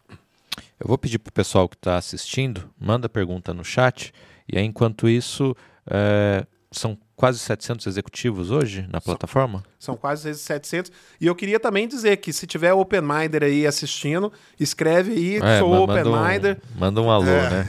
Eu 0.79 0.87
vou 0.87 0.99
pedir 0.99 1.19
para 1.19 1.31
o 1.31 1.33
pessoal 1.33 1.67
que 1.71 1.77
está 1.77 1.97
assistindo, 1.97 2.69
manda 2.79 3.09
pergunta 3.09 3.55
no 3.55 3.65
chat. 3.65 4.13
E 4.47 4.59
aí, 4.59 4.65
enquanto 4.67 5.09
isso, 5.09 5.57
é, 5.91 6.45
são 6.71 6.99
quase 7.17 7.39
700 7.39 7.87
executivos 7.87 8.51
hoje 8.51 8.87
na 8.91 9.01
plataforma? 9.01 9.61
São, 9.79 9.95
são 9.95 9.97
quase 9.97 10.35
700. 10.35 10.93
E 11.19 11.27
eu 11.27 11.35
queria 11.35 11.59
também 11.59 11.89
dizer 11.89 12.19
que 12.19 12.31
se 12.31 12.47
tiver 12.47 12.75
Open 12.75 13.01
Minder 13.01 13.45
aí 13.45 13.67
assistindo, 13.67 14.31
escreve 14.61 15.13
aí, 15.13 15.37
é, 15.37 15.61
sou 15.61 15.83
Open 15.83 16.05
Minder. 16.05 16.61
Um, 16.77 16.79
manda 16.79 17.01
um 17.01 17.11
alô, 17.11 17.25
é. 17.25 17.49
né? 17.49 17.67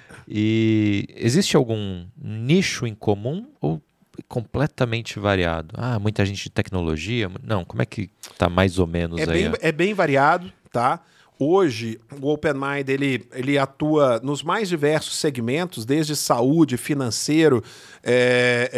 E 0.28 1.06
existe 1.14 1.56
algum 1.56 2.06
nicho 2.16 2.86
em 2.86 2.94
comum 2.94 3.46
ou 3.60 3.80
completamente 4.28 5.18
variado? 5.18 5.74
Ah, 5.78 5.98
muita 5.98 6.24
gente 6.24 6.44
de 6.44 6.50
tecnologia? 6.50 7.30
Não, 7.42 7.64
como 7.64 7.82
é 7.82 7.86
que 7.86 8.10
tá 8.36 8.48
mais 8.48 8.78
ou 8.78 8.86
menos 8.86 9.20
é 9.20 9.30
aí? 9.30 9.48
Bem, 9.48 9.52
é 9.60 9.72
bem 9.72 9.94
variado, 9.94 10.52
tá? 10.72 11.00
Hoje, 11.38 12.00
o 12.22 12.32
Open 12.32 12.54
Mind 12.54 12.88
ele, 12.88 13.28
ele 13.34 13.58
atua 13.58 14.18
nos 14.22 14.42
mais 14.42 14.70
diversos 14.70 15.16
segmentos, 15.16 15.84
desde 15.84 16.16
saúde, 16.16 16.78
financeiro, 16.78 17.62
é, 18.02 18.70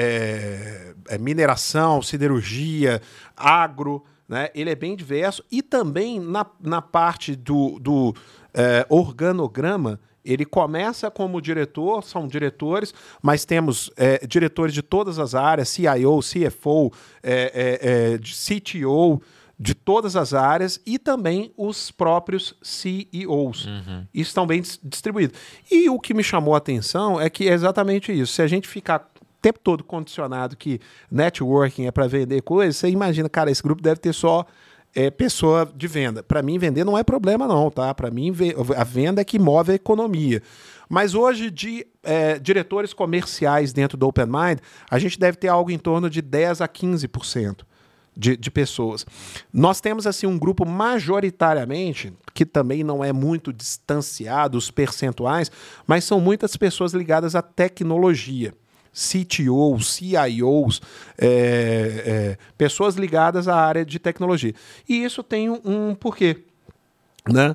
é, 1.08 1.14
é 1.14 1.18
mineração, 1.18 2.02
siderurgia, 2.02 3.00
agro. 3.36 4.04
Né? 4.28 4.50
Ele 4.56 4.70
é 4.70 4.74
bem 4.74 4.96
diverso 4.96 5.44
e 5.52 5.62
também 5.62 6.18
na, 6.18 6.44
na 6.60 6.82
parte 6.82 7.36
do, 7.36 7.78
do 7.78 8.12
é, 8.52 8.84
organograma. 8.88 10.00
Ele 10.30 10.44
começa 10.44 11.10
como 11.10 11.40
diretor, 11.40 12.04
são 12.04 12.28
diretores, 12.28 12.92
mas 13.22 13.44
temos 13.44 13.90
é, 13.96 14.26
diretores 14.26 14.74
de 14.74 14.82
todas 14.82 15.18
as 15.18 15.34
áreas, 15.34 15.68
CIO, 15.68 16.20
CFO, 16.20 16.92
é, 17.22 17.80
é, 17.82 18.18
CTO, 18.18 19.22
de 19.58 19.74
todas 19.74 20.14
as 20.14 20.34
áreas 20.34 20.80
e 20.86 20.98
também 20.98 21.52
os 21.56 21.90
próprios 21.90 22.54
CEOs. 22.62 23.66
Uhum. 23.66 24.06
estão 24.14 24.46
bem 24.46 24.62
distribuídos. 24.84 25.38
E 25.70 25.90
o 25.90 25.98
que 25.98 26.14
me 26.14 26.22
chamou 26.22 26.54
a 26.54 26.58
atenção 26.58 27.20
é 27.20 27.28
que 27.28 27.48
é 27.48 27.52
exatamente 27.52 28.12
isso. 28.12 28.34
Se 28.34 28.42
a 28.42 28.46
gente 28.46 28.68
ficar 28.68 29.10
o 29.20 29.26
tempo 29.42 29.58
todo 29.58 29.82
condicionado 29.82 30.56
que 30.56 30.80
networking 31.10 31.86
é 31.86 31.90
para 31.90 32.06
vender 32.06 32.42
coisas, 32.42 32.76
você 32.76 32.88
imagina, 32.88 33.28
cara, 33.28 33.50
esse 33.50 33.62
grupo 33.62 33.82
deve 33.82 33.98
ter 33.98 34.12
só 34.12 34.46
é, 34.98 35.12
pessoa 35.12 35.70
de 35.76 35.86
venda. 35.86 36.24
Para 36.24 36.42
mim, 36.42 36.58
vender 36.58 36.82
não 36.82 36.98
é 36.98 37.04
problema, 37.04 37.46
não, 37.46 37.70
tá? 37.70 37.94
Para 37.94 38.10
mim, 38.10 38.34
a 38.76 38.82
venda 38.82 39.20
é 39.20 39.24
que 39.24 39.38
move 39.38 39.70
a 39.70 39.74
economia. 39.76 40.42
Mas 40.88 41.14
hoje, 41.14 41.52
de 41.52 41.86
é, 42.02 42.36
diretores 42.36 42.92
comerciais 42.92 43.72
dentro 43.72 43.96
do 43.96 44.08
Open 44.08 44.26
Mind, 44.26 44.58
a 44.90 44.98
gente 44.98 45.16
deve 45.16 45.36
ter 45.36 45.46
algo 45.46 45.70
em 45.70 45.78
torno 45.78 46.10
de 46.10 46.20
10 46.20 46.62
a 46.62 46.66
15% 46.66 47.60
de, 48.16 48.36
de 48.36 48.50
pessoas. 48.50 49.06
Nós 49.52 49.80
temos 49.80 50.04
assim 50.04 50.26
um 50.26 50.36
grupo 50.36 50.66
majoritariamente, 50.66 52.12
que 52.34 52.44
também 52.44 52.82
não 52.82 53.04
é 53.04 53.12
muito 53.12 53.52
distanciado, 53.52 54.58
os 54.58 54.68
percentuais, 54.68 55.48
mas 55.86 56.02
são 56.02 56.18
muitas 56.18 56.56
pessoas 56.56 56.92
ligadas 56.92 57.36
à 57.36 57.42
tecnologia. 57.42 58.52
CTOs, 58.98 59.94
CIOs, 59.94 60.82
é, 61.16 61.26
é, 61.26 62.38
pessoas 62.56 62.96
ligadas 62.96 63.46
à 63.46 63.54
área 63.54 63.84
de 63.84 63.98
tecnologia. 64.00 64.52
E 64.88 65.04
isso 65.04 65.22
tem 65.22 65.48
um, 65.48 65.60
um 65.64 65.94
porquê. 65.94 66.44
Né? 67.28 67.54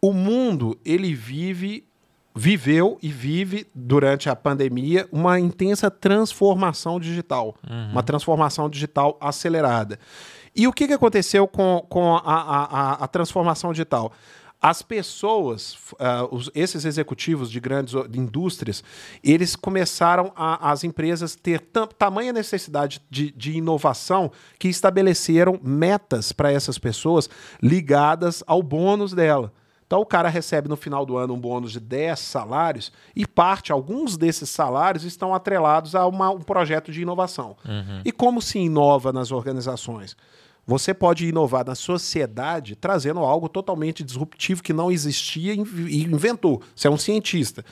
O 0.00 0.12
mundo 0.12 0.78
ele 0.84 1.12
vive 1.12 1.84
viveu 2.38 2.98
e 3.02 3.08
vive 3.08 3.66
durante 3.74 4.28
a 4.28 4.36
pandemia 4.36 5.08
uma 5.10 5.40
intensa 5.40 5.90
transformação 5.90 7.00
digital, 7.00 7.56
uhum. 7.68 7.92
uma 7.92 8.02
transformação 8.02 8.68
digital 8.68 9.16
acelerada. 9.18 9.98
E 10.54 10.68
o 10.68 10.72
que, 10.72 10.86
que 10.86 10.92
aconteceu 10.92 11.48
com, 11.48 11.84
com 11.88 12.14
a, 12.14 12.20
a, 12.22 12.92
a 13.04 13.08
transformação 13.08 13.72
digital? 13.72 14.12
As 14.60 14.82
pessoas, 14.82 15.74
uh, 15.92 16.28
os, 16.30 16.50
esses 16.54 16.84
executivos 16.84 17.50
de 17.50 17.60
grandes 17.60 17.94
indústrias, 18.14 18.82
eles 19.22 19.54
começaram 19.54 20.32
a, 20.34 20.70
as 20.70 20.82
empresas 20.82 21.36
ter 21.36 21.60
tamanha 21.98 22.32
necessidade 22.32 23.00
de, 23.10 23.30
de 23.30 23.52
inovação 23.52 24.30
que 24.58 24.68
estabeleceram 24.68 25.60
metas 25.62 26.32
para 26.32 26.50
essas 26.50 26.78
pessoas 26.78 27.28
ligadas 27.62 28.42
ao 28.46 28.62
bônus 28.62 29.12
dela. 29.12 29.52
Então 29.86 30.00
o 30.00 30.06
cara 30.06 30.28
recebe 30.28 30.68
no 30.68 30.76
final 30.76 31.06
do 31.06 31.16
ano 31.16 31.34
um 31.34 31.38
bônus 31.38 31.70
de 31.70 31.78
10 31.78 32.18
salários 32.18 32.90
e 33.14 33.24
parte, 33.24 33.70
alguns 33.70 34.16
desses 34.16 34.50
salários 34.50 35.04
estão 35.04 35.32
atrelados 35.32 35.94
a 35.94 36.04
uma, 36.06 36.30
um 36.30 36.40
projeto 36.40 36.90
de 36.90 37.02
inovação. 37.02 37.56
Uhum. 37.64 38.00
E 38.04 38.10
como 38.10 38.42
se 38.42 38.58
inova 38.58 39.12
nas 39.12 39.30
organizações? 39.30 40.16
Você 40.66 40.92
pode 40.92 41.26
inovar 41.26 41.64
na 41.64 41.76
sociedade 41.76 42.74
trazendo 42.74 43.20
algo 43.20 43.48
totalmente 43.48 44.02
disruptivo 44.02 44.62
que 44.62 44.72
não 44.72 44.90
existia 44.90 45.54
e 45.54 46.02
inventou. 46.02 46.60
Você 46.74 46.88
é 46.88 46.90
um 46.90 46.96
cientista. 46.96 47.64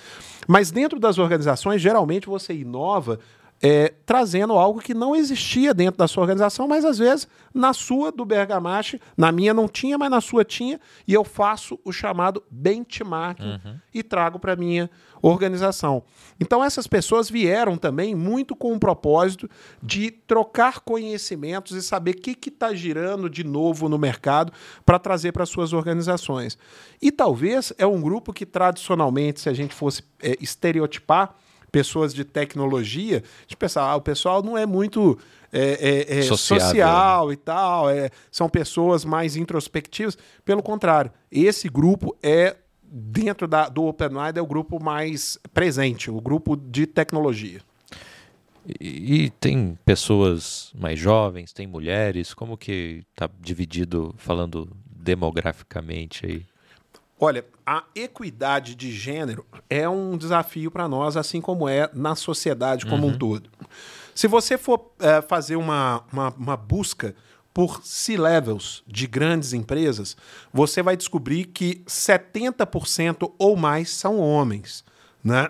Mas 0.46 0.70
dentro 0.70 1.00
das 1.00 1.18
organizações, 1.18 1.82
geralmente 1.82 2.28
você 2.28 2.54
inova 2.54 3.18
é, 3.62 3.94
trazendo 4.04 4.52
algo 4.54 4.80
que 4.80 4.92
não 4.92 5.16
existia 5.16 5.72
dentro 5.72 5.98
da 5.98 6.06
sua 6.06 6.22
organização, 6.22 6.68
mas 6.68 6.84
às 6.84 6.98
vezes 6.98 7.26
na 7.52 7.72
sua 7.72 8.10
do 8.12 8.24
Bergamache, 8.24 9.00
na 9.16 9.32
minha 9.32 9.54
não 9.54 9.68
tinha, 9.68 9.96
mas 9.96 10.10
na 10.10 10.20
sua 10.20 10.44
tinha, 10.44 10.80
e 11.06 11.14
eu 11.14 11.24
faço 11.24 11.78
o 11.84 11.92
chamado 11.92 12.42
benchmarking 12.50 13.60
uhum. 13.64 13.76
e 13.94 14.02
trago 14.02 14.38
para 14.38 14.56
minha 14.56 14.90
organização. 15.22 16.02
Então 16.38 16.62
essas 16.62 16.86
pessoas 16.86 17.30
vieram 17.30 17.78
também 17.78 18.14
muito 18.14 18.54
com 18.54 18.74
o 18.74 18.78
propósito 18.78 19.48
de 19.82 20.10
trocar 20.10 20.80
conhecimentos 20.80 21.76
e 21.76 21.82
saber 21.82 22.10
o 22.10 22.14
que 22.16 22.48
está 22.48 22.74
girando 22.74 23.30
de 23.30 23.44
novo 23.44 23.88
no 23.88 23.96
mercado 23.96 24.52
para 24.84 24.98
trazer 24.98 25.32
para 25.32 25.46
suas 25.46 25.72
organizações. 25.72 26.58
E 27.00 27.10
talvez 27.10 27.72
é 27.78 27.86
um 27.86 28.00
grupo 28.00 28.32
que 28.32 28.44
tradicionalmente, 28.44 29.40
se 29.40 29.48
a 29.48 29.54
gente 29.54 29.74
fosse 29.74 30.02
é, 30.22 30.36
estereotipar, 30.40 31.34
pessoas 31.74 32.14
de 32.14 32.24
tecnologia, 32.24 33.20
de 33.48 33.56
pensar, 33.56 33.82
ah, 33.82 33.96
o 33.96 34.00
pessoal 34.00 34.44
não 34.44 34.56
é 34.56 34.64
muito 34.64 35.18
é, 35.52 36.06
é, 36.08 36.18
é 36.20 36.22
social 36.22 37.26
né? 37.26 37.32
e 37.32 37.36
tal, 37.36 37.90
é, 37.90 38.10
são 38.30 38.48
pessoas 38.48 39.04
mais 39.04 39.34
introspectivas. 39.34 40.16
Pelo 40.44 40.62
contrário, 40.62 41.10
esse 41.32 41.68
grupo 41.68 42.16
é, 42.22 42.54
dentro 42.80 43.48
da, 43.48 43.68
do 43.68 43.86
OpenWide, 43.86 44.38
é 44.38 44.40
o 44.40 44.46
grupo 44.46 44.80
mais 44.80 45.36
presente, 45.52 46.12
o 46.12 46.20
grupo 46.20 46.54
de 46.54 46.86
tecnologia. 46.86 47.60
E, 48.80 49.24
e 49.24 49.30
tem 49.30 49.76
pessoas 49.84 50.70
mais 50.78 50.96
jovens, 50.96 51.52
tem 51.52 51.66
mulheres, 51.66 52.32
como 52.32 52.56
que 52.56 53.02
está 53.10 53.28
dividido, 53.40 54.14
falando 54.16 54.70
demograficamente 54.86 56.24
aí? 56.24 56.46
Olha, 57.18 57.44
a 57.64 57.84
equidade 57.94 58.74
de 58.74 58.90
gênero 58.90 59.46
é 59.70 59.88
um 59.88 60.16
desafio 60.16 60.70
para 60.70 60.88
nós, 60.88 61.16
assim 61.16 61.40
como 61.40 61.68
é 61.68 61.88
na 61.94 62.14
sociedade 62.14 62.86
como 62.86 63.06
uhum. 63.06 63.12
um 63.12 63.18
todo. 63.18 63.50
Se 64.14 64.26
você 64.28 64.58
for 64.58 64.92
é, 64.98 65.22
fazer 65.22 65.56
uma, 65.56 66.04
uma, 66.12 66.28
uma 66.30 66.56
busca 66.56 67.14
por 67.52 67.84
C-levels 67.84 68.82
de 68.86 69.06
grandes 69.06 69.52
empresas, 69.52 70.16
você 70.52 70.82
vai 70.82 70.96
descobrir 70.96 71.44
que 71.46 71.82
70% 71.86 73.32
ou 73.38 73.56
mais 73.56 73.90
são 73.90 74.18
homens. 74.18 74.84
Né? 75.22 75.48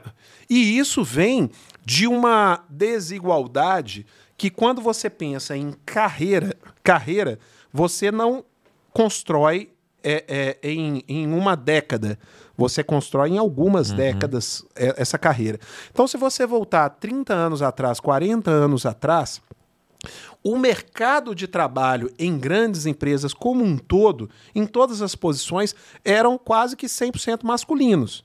E 0.48 0.78
isso 0.78 1.02
vem 1.02 1.50
de 1.84 2.06
uma 2.06 2.62
desigualdade 2.68 4.06
que, 4.36 4.50
quando 4.50 4.82
você 4.82 5.08
pensa 5.08 5.56
em 5.56 5.74
carreira, 5.84 6.56
carreira 6.82 7.38
você 7.72 8.12
não 8.12 8.44
constrói 8.92 9.73
é, 10.04 10.58
é, 10.62 10.70
em, 10.70 11.02
em 11.08 11.32
uma 11.32 11.56
década. 11.56 12.18
Você 12.56 12.84
constrói 12.84 13.30
em 13.30 13.38
algumas 13.38 13.90
uhum. 13.90 13.96
décadas 13.96 14.64
é, 14.76 14.94
essa 14.96 15.18
carreira. 15.18 15.58
Então, 15.90 16.06
se 16.06 16.16
você 16.16 16.46
voltar 16.46 16.88
30 16.90 17.32
anos 17.32 17.62
atrás, 17.62 17.98
40 17.98 18.50
anos 18.50 18.86
atrás, 18.86 19.40
o 20.42 20.58
mercado 20.58 21.34
de 21.34 21.48
trabalho 21.48 22.12
em 22.18 22.38
grandes 22.38 22.84
empresas 22.84 23.32
como 23.32 23.64
um 23.64 23.78
todo, 23.78 24.28
em 24.54 24.66
todas 24.66 25.00
as 25.00 25.14
posições, 25.14 25.74
eram 26.04 26.36
quase 26.36 26.76
que 26.76 26.86
100% 26.86 27.42
masculinos. 27.42 28.22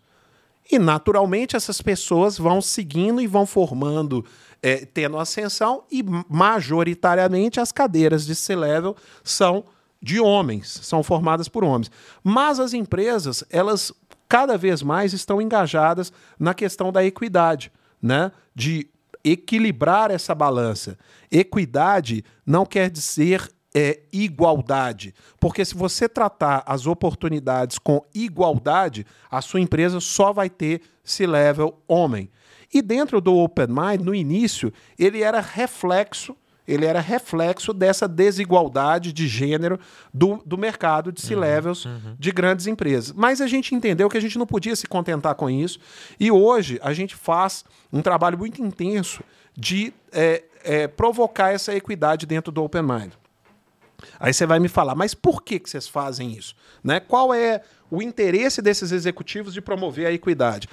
E, 0.71 0.77
naturalmente, 0.77 1.55
essas 1.55 1.81
pessoas 1.81 2.37
vão 2.37 2.61
seguindo 2.61 3.19
e 3.19 3.25
vão 3.25 3.45
formando, 3.45 4.23
é, 4.61 4.85
tendo 4.85 5.17
ascensão, 5.17 5.83
e 5.89 6.03
majoritariamente 6.29 7.59
as 7.59 7.71
cadeiras 7.71 8.25
de 8.25 8.35
C-level 8.35 8.95
são 9.23 9.63
de 10.01 10.19
homens, 10.19 10.79
são 10.83 11.03
formadas 11.03 11.47
por 11.47 11.63
homens. 11.63 11.91
Mas 12.23 12.59
as 12.59 12.73
empresas, 12.73 13.43
elas 13.49 13.91
cada 14.27 14.57
vez 14.57 14.83
mais 14.83 15.11
estão 15.11 15.41
engajadas 15.41 16.13
na 16.39 16.53
questão 16.53 16.91
da 16.91 17.03
equidade, 17.03 17.71
né? 18.01 18.31
De 18.55 18.89
equilibrar 19.23 20.11
essa 20.11 20.33
balança. 20.33 20.97
Equidade 21.31 22.23
não 22.45 22.65
quer 22.65 22.89
dizer 22.89 23.49
é, 23.73 24.01
igualdade, 24.11 25.13
porque 25.39 25.63
se 25.63 25.75
você 25.75 26.09
tratar 26.09 26.63
as 26.65 26.87
oportunidades 26.87 27.77
com 27.77 28.03
igualdade, 28.13 29.05
a 29.29 29.41
sua 29.41 29.59
empresa 29.59 29.99
só 29.99 30.33
vai 30.33 30.49
ter 30.49 30.81
C-level 31.03 31.79
homem. 31.87 32.31
E 32.73 32.81
dentro 32.81 33.19
do 33.19 33.35
Open 33.35 33.67
Mind, 33.67 34.01
no 34.01 34.13
início, 34.13 34.71
ele 34.97 35.21
era 35.21 35.39
reflexo 35.39 36.35
ele 36.69 36.85
era 36.85 36.99
reflexo 36.99 37.73
dessa 37.73 38.07
desigualdade 38.07 39.11
de 39.11 39.27
gênero 39.27 39.79
do, 40.13 40.41
do 40.45 40.57
mercado 40.57 41.11
de 41.11 41.21
C-levels 41.21 41.85
uhum, 41.85 41.91
uhum. 41.91 42.15
de 42.17 42.31
grandes 42.31 42.67
empresas. 42.67 43.11
Mas 43.11 43.41
a 43.41 43.47
gente 43.47 43.73
entendeu 43.73 44.07
que 44.09 44.17
a 44.17 44.21
gente 44.21 44.37
não 44.37 44.45
podia 44.45 44.75
se 44.75 44.87
contentar 44.87 45.35
com 45.35 45.49
isso 45.49 45.79
e 46.19 46.31
hoje 46.31 46.79
a 46.83 46.93
gente 46.93 47.15
faz 47.15 47.65
um 47.91 48.01
trabalho 48.01 48.37
muito 48.37 48.61
intenso 48.61 49.23
de 49.57 49.93
é, 50.11 50.43
é, 50.63 50.87
provocar 50.87 51.51
essa 51.51 51.73
equidade 51.73 52.25
dentro 52.25 52.51
do 52.51 52.63
Open 52.63 52.83
Mind. 52.83 53.13
Aí 54.19 54.33
você 54.33 54.45
vai 54.45 54.59
me 54.59 54.67
falar, 54.67 54.95
mas 54.95 55.13
por 55.13 55.41
que, 55.41 55.59
que 55.59 55.69
vocês 55.69 55.87
fazem 55.87 56.31
isso? 56.31 56.55
Né? 56.83 56.99
Qual 56.99 57.33
é 57.33 57.61
o 57.91 58.01
interesse 58.01 58.61
desses 58.61 58.91
executivos 58.91 59.53
de 59.53 59.61
promover 59.61 60.07
a 60.07 60.11
equidade? 60.11 60.69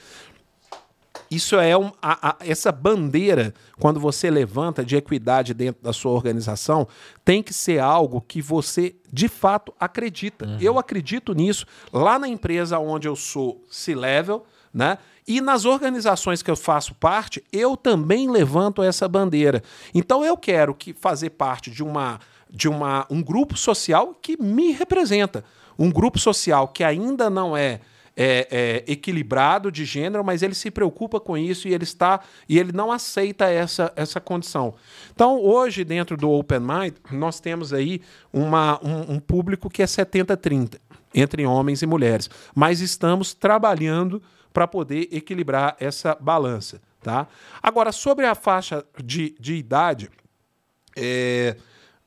Isso 1.30 1.56
é 1.56 1.76
um, 1.76 1.90
a, 2.00 2.30
a, 2.30 2.36
essa 2.40 2.70
bandeira, 2.70 3.52
quando 3.78 3.98
você 3.98 4.30
levanta 4.30 4.84
de 4.84 4.96
equidade 4.96 5.52
dentro 5.52 5.82
da 5.82 5.92
sua 5.92 6.12
organização, 6.12 6.86
tem 7.24 7.42
que 7.42 7.52
ser 7.52 7.80
algo 7.80 8.20
que 8.20 8.40
você 8.40 8.94
de 9.12 9.28
fato 9.28 9.72
acredita. 9.78 10.46
Uhum. 10.46 10.58
Eu 10.60 10.78
acredito 10.78 11.34
nisso 11.34 11.66
lá 11.92 12.18
na 12.18 12.28
empresa 12.28 12.78
onde 12.78 13.08
eu 13.08 13.16
sou 13.16 13.64
C-level, 13.70 14.44
né? 14.72 14.98
E 15.26 15.40
nas 15.40 15.64
organizações 15.64 16.40
que 16.40 16.50
eu 16.50 16.56
faço 16.56 16.94
parte, 16.94 17.42
eu 17.52 17.76
também 17.76 18.30
levanto 18.30 18.80
essa 18.80 19.08
bandeira. 19.08 19.62
Então 19.92 20.24
eu 20.24 20.36
quero 20.36 20.72
que 20.72 20.92
fazer 20.92 21.30
parte 21.30 21.70
de 21.70 21.82
uma 21.82 22.20
de 22.48 22.68
uma, 22.68 23.04
um 23.10 23.20
grupo 23.20 23.56
social 23.56 24.14
que 24.22 24.40
me 24.40 24.70
representa, 24.70 25.44
um 25.76 25.90
grupo 25.90 26.16
social 26.16 26.68
que 26.68 26.84
ainda 26.84 27.28
não 27.28 27.56
é 27.56 27.80
é, 28.16 28.48
é, 28.50 28.92
equilibrado 28.92 29.70
de 29.70 29.84
gênero, 29.84 30.24
mas 30.24 30.42
ele 30.42 30.54
se 30.54 30.70
preocupa 30.70 31.20
com 31.20 31.36
isso 31.36 31.68
e 31.68 31.74
ele 31.74 31.84
está 31.84 32.20
e 32.48 32.58
ele 32.58 32.72
não 32.72 32.90
aceita 32.90 33.44
essa, 33.50 33.92
essa 33.94 34.18
condição. 34.20 34.74
Então, 35.12 35.38
hoje, 35.38 35.84
dentro 35.84 36.16
do 36.16 36.30
Open 36.30 36.60
Mind, 36.60 36.94
nós 37.12 37.38
temos 37.38 37.74
aí 37.74 38.00
uma, 38.32 38.80
um, 38.82 39.14
um 39.14 39.20
público 39.20 39.68
que 39.68 39.82
é 39.82 39.86
70-30 39.86 40.78
entre 41.14 41.44
homens 41.44 41.82
e 41.82 41.86
mulheres, 41.86 42.30
mas 42.54 42.80
estamos 42.80 43.34
trabalhando 43.34 44.22
para 44.52 44.66
poder 44.66 45.08
equilibrar 45.12 45.76
essa 45.78 46.16
balança. 46.18 46.80
Tá? 47.02 47.28
Agora, 47.62 47.92
sobre 47.92 48.26
a 48.26 48.34
faixa 48.34 48.84
de, 49.02 49.36
de 49.38 49.54
idade, 49.54 50.10
é, 50.96 51.56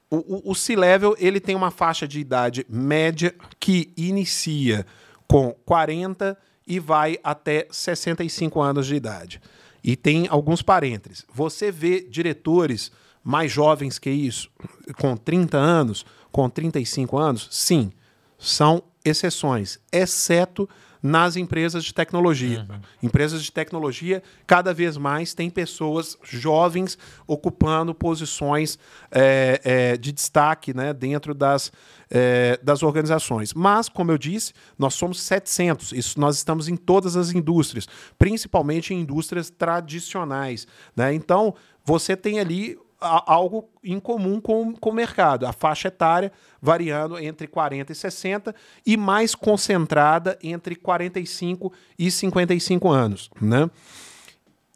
o, 0.09 0.51
o 0.51 0.55
C-Level 0.55 1.15
ele 1.19 1.39
tem 1.39 1.55
uma 1.55 1.69
faixa 1.69 2.07
de 2.07 2.19
idade 2.19 2.65
média 2.67 3.33
que 3.59 3.93
inicia 3.95 4.85
com 5.29 5.53
40 5.65 6.37
e 6.67 6.79
vai 6.79 7.17
até 7.23 7.67
65 7.71 8.59
anos 8.59 8.87
de 8.87 8.95
idade. 8.95 9.39
E 9.83 9.95
tem 9.95 10.27
alguns 10.27 10.61
parênteses. 10.61 11.25
Você 11.31 11.71
vê 11.71 12.01
diretores 12.01 12.91
mais 13.23 13.51
jovens 13.51 13.99
que 13.99 14.09
isso, 14.09 14.49
com 14.97 15.15
30 15.15 15.57
anos, 15.57 16.05
com 16.31 16.49
35 16.49 17.17
anos? 17.17 17.47
Sim, 17.51 17.91
são 18.37 18.83
exceções, 19.05 19.79
exceto 19.91 20.67
nas 21.01 21.35
empresas 21.35 21.83
de 21.83 21.93
tecnologia. 21.93 22.65
Uhum. 22.69 22.79
Empresas 23.03 23.43
de 23.43 23.51
tecnologia, 23.51 24.21
cada 24.45 24.73
vez 24.73 24.97
mais, 24.97 25.33
tem 25.33 25.49
pessoas 25.49 26.17
jovens 26.23 26.97
ocupando 27.25 27.93
posições 27.93 28.77
é, 29.11 29.61
é, 29.63 29.97
de 29.97 30.11
destaque 30.11 30.73
né, 30.73 30.93
dentro 30.93 31.33
das, 31.33 31.71
é, 32.09 32.59
das 32.61 32.83
organizações. 32.83 33.53
Mas, 33.53 33.87
como 33.87 34.11
eu 34.11 34.17
disse, 34.17 34.53
nós 34.77 34.93
somos 34.93 35.21
700. 35.21 35.93
Isso 35.93 36.19
nós 36.19 36.35
estamos 36.35 36.67
em 36.67 36.75
todas 36.75 37.15
as 37.15 37.31
indústrias, 37.31 37.87
principalmente 38.17 38.93
em 38.93 39.01
indústrias 39.01 39.49
tradicionais. 39.49 40.67
Né? 40.95 41.13
Então, 41.13 41.55
você 41.83 42.15
tem 42.15 42.39
ali 42.39 42.77
algo 43.01 43.69
em 43.83 43.99
comum 43.99 44.41
com, 44.41 44.73
com 44.73 44.89
o 44.89 44.93
mercado. 44.93 45.45
A 45.45 45.53
faixa 45.53 45.87
etária 45.87 46.31
variando 46.61 47.17
entre 47.17 47.47
40 47.47 47.91
e 47.91 47.95
60 47.95 48.55
e 48.85 48.97
mais 48.97 49.33
concentrada 49.33 50.37
entre 50.43 50.75
45 50.75 51.71
e 51.97 52.11
55 52.11 52.89
anos. 52.89 53.29
Né? 53.41 53.69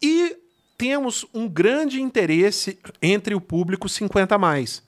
E 0.02 0.36
temos 0.76 1.26
um 1.34 1.48
grande 1.48 2.00
interesse 2.00 2.78
entre 3.00 3.34
o 3.34 3.40
público 3.40 3.88
50 3.88 4.38
mais. 4.38 4.82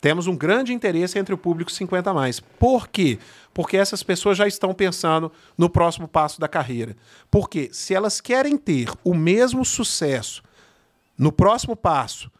Temos 0.00 0.26
um 0.26 0.34
grande 0.34 0.72
interesse 0.72 1.18
entre 1.18 1.34
o 1.34 1.38
público 1.38 1.70
50 1.70 2.14
mais. 2.14 2.40
Por 2.40 2.88
quê? 2.88 3.18
Porque 3.52 3.76
essas 3.76 4.02
pessoas 4.02 4.38
já 4.38 4.46
estão 4.46 4.72
pensando 4.72 5.30
no 5.58 5.68
próximo 5.68 6.08
passo 6.08 6.40
da 6.40 6.48
carreira. 6.48 6.96
Porque 7.30 7.68
se 7.72 7.94
elas 7.94 8.18
querem 8.18 8.56
ter 8.56 8.90
o 9.04 9.14
mesmo 9.14 9.62
sucesso 9.62 10.42
no 11.18 11.30
próximo 11.30 11.76
passo, 11.76 12.30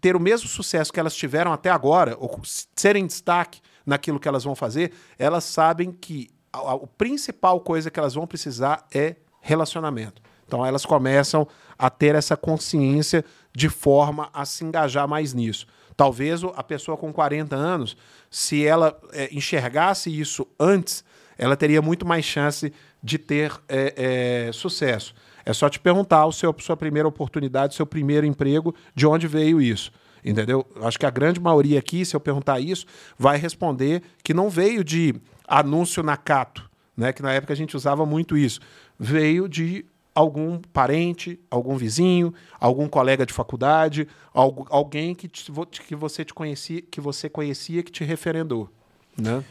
ter 0.00 0.14
o 0.16 0.20
mesmo 0.20 0.48
sucesso 0.48 0.92
que 0.92 1.00
elas 1.00 1.14
tiveram 1.14 1.52
até 1.52 1.70
agora, 1.70 2.16
ou 2.18 2.40
serem 2.74 3.06
destaque 3.06 3.60
naquilo 3.84 4.20
que 4.20 4.28
elas 4.28 4.44
vão 4.44 4.54
fazer, 4.54 4.92
elas 5.18 5.44
sabem 5.44 5.92
que 5.92 6.28
a, 6.52 6.58
a, 6.58 6.74
a 6.74 6.86
principal 6.98 7.60
coisa 7.60 7.90
que 7.90 7.98
elas 7.98 8.14
vão 8.14 8.26
precisar 8.26 8.86
é 8.92 9.16
relacionamento. 9.40 10.22
Então 10.46 10.64
elas 10.64 10.86
começam 10.86 11.46
a 11.78 11.90
ter 11.90 12.14
essa 12.14 12.36
consciência 12.36 13.24
de 13.54 13.68
forma 13.68 14.30
a 14.32 14.44
se 14.44 14.64
engajar 14.64 15.08
mais 15.08 15.34
nisso. 15.34 15.66
Talvez 15.96 16.42
a 16.44 16.62
pessoa 16.62 16.96
com 16.96 17.12
40 17.12 17.56
anos, 17.56 17.96
se 18.30 18.66
ela 18.66 18.98
é, 19.12 19.28
enxergasse 19.32 20.10
isso 20.10 20.46
antes, 20.60 21.02
ela 21.38 21.56
teria 21.56 21.82
muito 21.82 22.06
mais 22.06 22.24
chance 22.24 22.72
de 23.02 23.18
ter 23.18 23.52
é, 23.68 24.46
é, 24.48 24.52
sucesso. 24.52 25.14
É 25.46 25.52
só 25.52 25.68
te 25.68 25.78
perguntar 25.78 26.26
o 26.26 26.32
seu, 26.32 26.52
sua 26.58 26.76
primeira 26.76 27.06
oportunidade, 27.06 27.76
seu 27.76 27.86
primeiro 27.86 28.26
emprego, 28.26 28.74
de 28.96 29.06
onde 29.06 29.28
veio 29.28 29.62
isso. 29.62 29.92
Entendeu? 30.24 30.66
Acho 30.82 30.98
que 30.98 31.06
a 31.06 31.10
grande 31.10 31.38
maioria 31.38 31.78
aqui, 31.78 32.04
se 32.04 32.16
eu 32.16 32.20
perguntar 32.20 32.58
isso, 32.58 32.84
vai 33.16 33.38
responder 33.38 34.02
que 34.24 34.34
não 34.34 34.50
veio 34.50 34.82
de 34.82 35.14
anúncio 35.46 36.02
na 36.02 36.16
Cato, 36.16 36.68
né? 36.96 37.12
que 37.12 37.22
na 37.22 37.32
época 37.32 37.52
a 37.52 37.56
gente 37.56 37.76
usava 37.76 38.04
muito 38.04 38.36
isso. 38.36 38.58
Veio 38.98 39.48
de 39.48 39.86
algum 40.12 40.58
parente, 40.72 41.38
algum 41.48 41.76
vizinho, 41.76 42.34
algum 42.58 42.88
colega 42.88 43.24
de 43.24 43.32
faculdade, 43.32 44.08
alguém 44.34 45.14
que, 45.14 45.28
te, 45.28 45.52
que 45.86 45.94
você 45.94 46.24
te 46.24 46.34
conhecia, 46.34 46.82
que 46.82 47.00
você 47.00 47.28
conhecia 47.28 47.82
que 47.84 47.92
te 47.92 48.02
referendou, 48.02 48.68
né? 49.16 49.44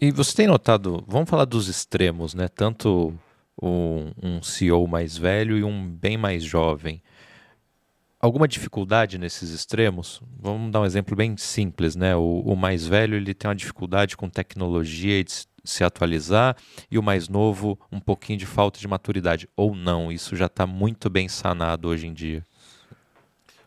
E 0.00 0.10
você 0.10 0.34
tem 0.34 0.46
notado, 0.46 1.04
vamos 1.06 1.28
falar 1.28 1.44
dos 1.44 1.68
extremos, 1.68 2.32
né? 2.32 2.48
Tanto 2.48 3.12
um, 3.60 4.12
um 4.22 4.42
CEO 4.42 4.86
mais 4.86 5.16
velho 5.16 5.56
e 5.58 5.64
um 5.64 5.88
bem 5.88 6.16
mais 6.16 6.44
jovem. 6.44 7.02
Alguma 8.20 8.46
dificuldade 8.46 9.18
nesses 9.18 9.50
extremos? 9.50 10.22
Vamos 10.38 10.70
dar 10.70 10.80
um 10.80 10.84
exemplo 10.84 11.16
bem 11.16 11.36
simples, 11.36 11.96
né? 11.96 12.14
O, 12.14 12.40
o 12.46 12.56
mais 12.56 12.86
velho 12.86 13.16
ele 13.16 13.34
tem 13.34 13.48
uma 13.48 13.54
dificuldade 13.54 14.16
com 14.16 14.28
tecnologia 14.28 15.20
e 15.20 15.24
se 15.64 15.84
atualizar 15.84 16.56
e 16.90 16.98
o 16.98 17.02
mais 17.02 17.28
novo 17.28 17.78
um 17.90 18.00
pouquinho 18.00 18.38
de 18.38 18.46
falta 18.46 18.80
de 18.80 18.88
maturidade 18.88 19.48
ou 19.56 19.76
não 19.76 20.10
isso 20.10 20.34
já 20.34 20.46
está 20.46 20.66
muito 20.66 21.08
bem 21.08 21.28
sanado 21.28 21.86
hoje 21.86 22.08
em 22.08 22.12
dia 22.12 22.44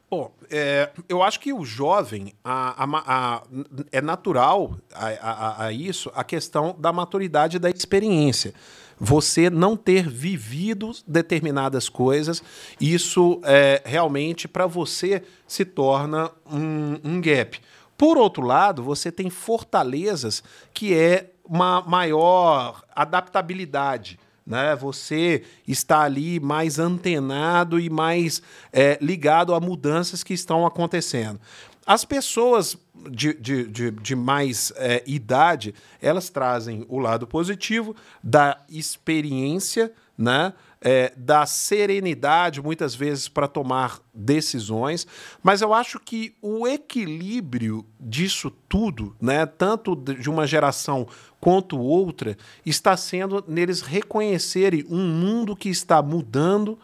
Bom, 0.10 0.32
é, 0.52 0.92
eu 1.10 1.24
acho 1.24 1.40
que 1.40 1.52
o 1.52 1.66
jovem 1.66 2.32
a, 2.44 2.84
a, 2.84 3.04
a, 3.06 3.44
é 3.92 4.00
natural 4.02 4.78
a, 4.94 5.72
isso 5.72 6.12
a 6.14 6.24
questão 6.24 6.76
da 6.78 6.94
maturidade 6.94 7.58
e 7.58 7.60
da 7.60 7.70
experiência. 7.70 8.54
Você 9.00 9.50
não 9.50 9.76
ter 9.76 10.08
vivido 10.08 10.92
determinadas 11.06 11.90
coisas, 11.90 12.42
isso 12.80 13.42
é, 13.44 13.82
realmente 13.86 14.48
para 14.48 14.66
você 14.66 15.22
se 15.48 15.66
torna 15.66 16.32
um, 16.50 17.00
um 17.04 17.22
gap. 17.22 17.60
Por 17.98 18.18
outro 18.18 18.44
lado, 18.44 18.84
você 18.84 19.12
tem 19.12 19.30
fortalezas 19.30 20.44
que 20.74 20.94
é 20.94 21.32
uma 21.44 21.82
maior 21.82 22.84
adaptabilidade. 22.94 24.20
Né? 24.46 24.76
Você 24.76 25.44
está 25.68 26.02
ali 26.02 26.40
mais 26.40 26.78
antenado 26.78 27.80
e 27.80 27.90
mais 27.90 28.42
é, 28.72 28.98
ligado 29.02 29.56
a 29.56 29.60
mudanças 29.60 30.24
que 30.24 30.34
estão 30.34 30.66
acontecendo. 30.66 31.40
As 31.86 32.04
pessoas 32.04 32.78
de, 33.10 33.34
de, 33.34 33.68
de, 33.68 33.92
de 33.92 34.16
mais 34.16 34.74
é, 34.76 35.04
idade, 35.06 35.76
elas 36.02 36.30
trazem 36.30 36.86
o 36.90 36.98
lado 36.98 37.28
positivo 37.28 37.96
da 38.24 38.60
experiência, 38.70 39.94
né? 40.18 40.54
é, 40.86 41.12
da 41.18 41.48
serenidade, 41.48 42.62
muitas 42.62 42.94
vezes, 42.94 43.28
para 43.28 43.48
tomar 43.48 44.00
decisões. 44.14 45.08
Mas 45.42 45.64
eu 45.64 45.74
acho 45.74 46.00
que 46.00 46.36
o 46.40 46.68
equilíbrio 46.68 47.84
disso 48.00 48.52
tudo, 48.70 49.16
né, 49.20 49.48
tanto 49.48 49.96
de 49.96 50.30
uma 50.30 50.46
geração 50.46 51.08
quanto 51.42 51.80
outra, 51.80 52.38
está 52.64 52.96
sendo 52.96 53.44
neles 53.48 53.82
reconhecerem 53.82 54.86
um 54.88 55.08
mundo 55.08 55.56
que 55.56 55.70
está 55.70 56.04
mudando. 56.04 56.78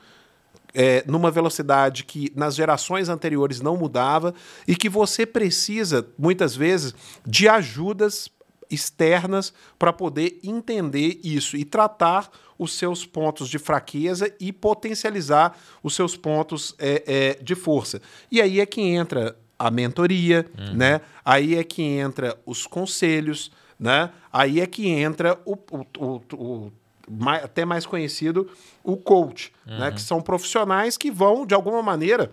É, 0.73 1.03
numa 1.05 1.29
velocidade 1.29 2.05
que 2.05 2.31
nas 2.33 2.55
gerações 2.55 3.09
anteriores 3.09 3.59
não 3.59 3.75
mudava 3.75 4.33
e 4.65 4.75
que 4.75 4.87
você 4.87 5.25
precisa, 5.25 6.07
muitas 6.17 6.55
vezes, 6.55 6.95
de 7.25 7.49
ajudas 7.49 8.29
externas 8.69 9.53
para 9.77 9.91
poder 9.91 10.39
entender 10.43 11.19
isso 11.23 11.57
e 11.57 11.65
tratar 11.65 12.29
os 12.57 12.73
seus 12.73 13.05
pontos 13.05 13.49
de 13.49 13.59
fraqueza 13.59 14.33
e 14.39 14.53
potencializar 14.53 15.57
os 15.83 15.95
seus 15.95 16.15
pontos 16.15 16.75
é, 16.79 17.03
é, 17.05 17.43
de 17.43 17.55
força. 17.55 18.01
E 18.31 18.41
aí 18.41 18.59
é 18.59 18.65
que 18.65 18.81
entra 18.81 19.35
a 19.57 19.69
mentoria, 19.69 20.45
uhum. 20.57 20.75
né? 20.75 21.01
Aí 21.23 21.55
é 21.55 21.63
que 21.63 21.81
entra 21.81 22.37
os 22.45 22.65
conselhos, 22.65 23.51
né? 23.79 24.11
Aí 24.31 24.59
é 24.59 24.67
que 24.67 24.87
entra 24.87 25.39
o, 25.45 25.53
o, 25.53 25.85
o, 25.97 26.21
o 26.35 26.71
mais, 27.11 27.43
até 27.43 27.65
mais 27.65 27.85
conhecido 27.85 28.49
o 28.83 28.95
coach, 28.95 29.51
né? 29.65 29.73
uhum. 29.73 29.79
né? 29.79 29.91
Que 29.91 30.01
são 30.01 30.21
profissionais 30.21 30.97
que 30.97 31.11
vão 31.11 31.45
de 31.45 31.53
alguma 31.53 31.83
maneira, 31.83 32.31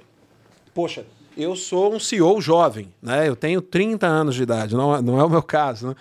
poxa, 0.73 1.05
eu 1.39 1.55
sou 1.55 1.95
um 1.95 2.01
CEO 2.01 2.41
jovem, 2.41 2.93
né? 3.01 3.29
Eu 3.29 3.37
tenho 3.37 3.63
30 3.63 4.05
anos 4.05 4.35
de 4.35 4.43
idade, 4.43 4.75
não, 4.75 5.01
não 5.01 5.21
é 5.21 5.25
o 5.25 5.31
meu 5.31 5.43
caso, 5.43 5.89
né? 5.89 5.95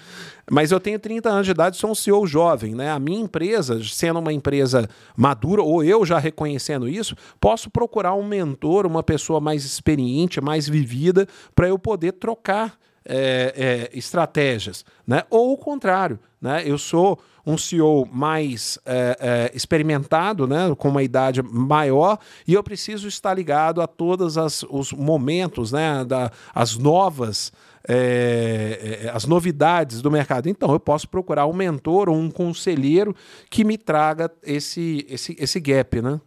Mas 0.50 0.72
eu 0.72 0.80
tenho 0.80 0.98
30 0.98 1.30
anos 1.30 1.46
de 1.46 1.52
idade, 1.52 1.78
sou 1.78 1.92
um 1.92 1.96
CEO 1.96 2.26
jovem, 2.26 2.74
né? 2.74 2.90
A 2.90 2.98
minha 2.98 3.20
empresa, 3.20 3.80
sendo 3.84 4.20
uma 4.20 4.34
empresa 4.34 4.90
madura, 5.16 5.62
ou 5.62 5.84
eu 5.84 6.04
já 6.06 6.18
reconhecendo 6.18 6.90
isso, 6.90 7.16
posso 7.40 7.70
procurar 7.70 8.16
um 8.16 8.26
mentor, 8.26 8.88
uma 8.88 9.04
pessoa 9.04 9.40
mais 9.40 9.64
experiente, 9.64 10.42
mais 10.42 10.68
vivida, 10.68 11.28
para 11.54 11.68
eu 11.68 11.78
poder 11.78 12.14
trocar 12.14 12.76
é, 13.06 13.90
é, 13.94 13.98
estratégias, 13.98 14.84
né? 15.06 15.24
Ou 15.30 15.54
o 15.54 15.58
contrário, 15.58 16.20
né? 16.42 16.64
Eu 16.66 16.80
sou 16.80 17.20
um 17.48 17.58
CEO 17.58 18.06
mais 18.12 18.78
é, 18.86 19.18
é, 19.20 19.52
experimentado, 19.56 20.46
né, 20.46 20.76
com 20.78 20.90
uma 20.90 21.02
idade 21.02 21.42
maior, 21.42 22.20
e 22.46 22.54
eu 22.54 22.62
preciso 22.62 23.08
estar 23.08 23.34
ligado 23.34 23.82
a 23.82 23.88
todos 23.88 24.36
os 24.70 24.92
momentos, 24.92 25.72
né, 25.72 26.04
da, 26.04 26.30
as 26.54 26.78
novas. 26.78 27.54
É, 27.90 29.10
as 29.14 29.26
novidades 29.26 30.02
do 30.02 30.12
mercado. 30.12 30.50
Então, 30.50 30.74
eu 30.74 30.80
posso 30.80 31.08
procurar 31.08 31.46
um 31.46 31.54
mentor 31.54 32.10
ou 32.10 32.18
um 32.18 32.30
conselheiro 32.30 33.16
que 33.50 33.64
me 33.64 33.78
traga 33.78 34.30
esse, 34.44 35.08
esse, 35.10 35.38
esse 35.40 35.58
gap, 35.62 36.02
né? 36.02 36.20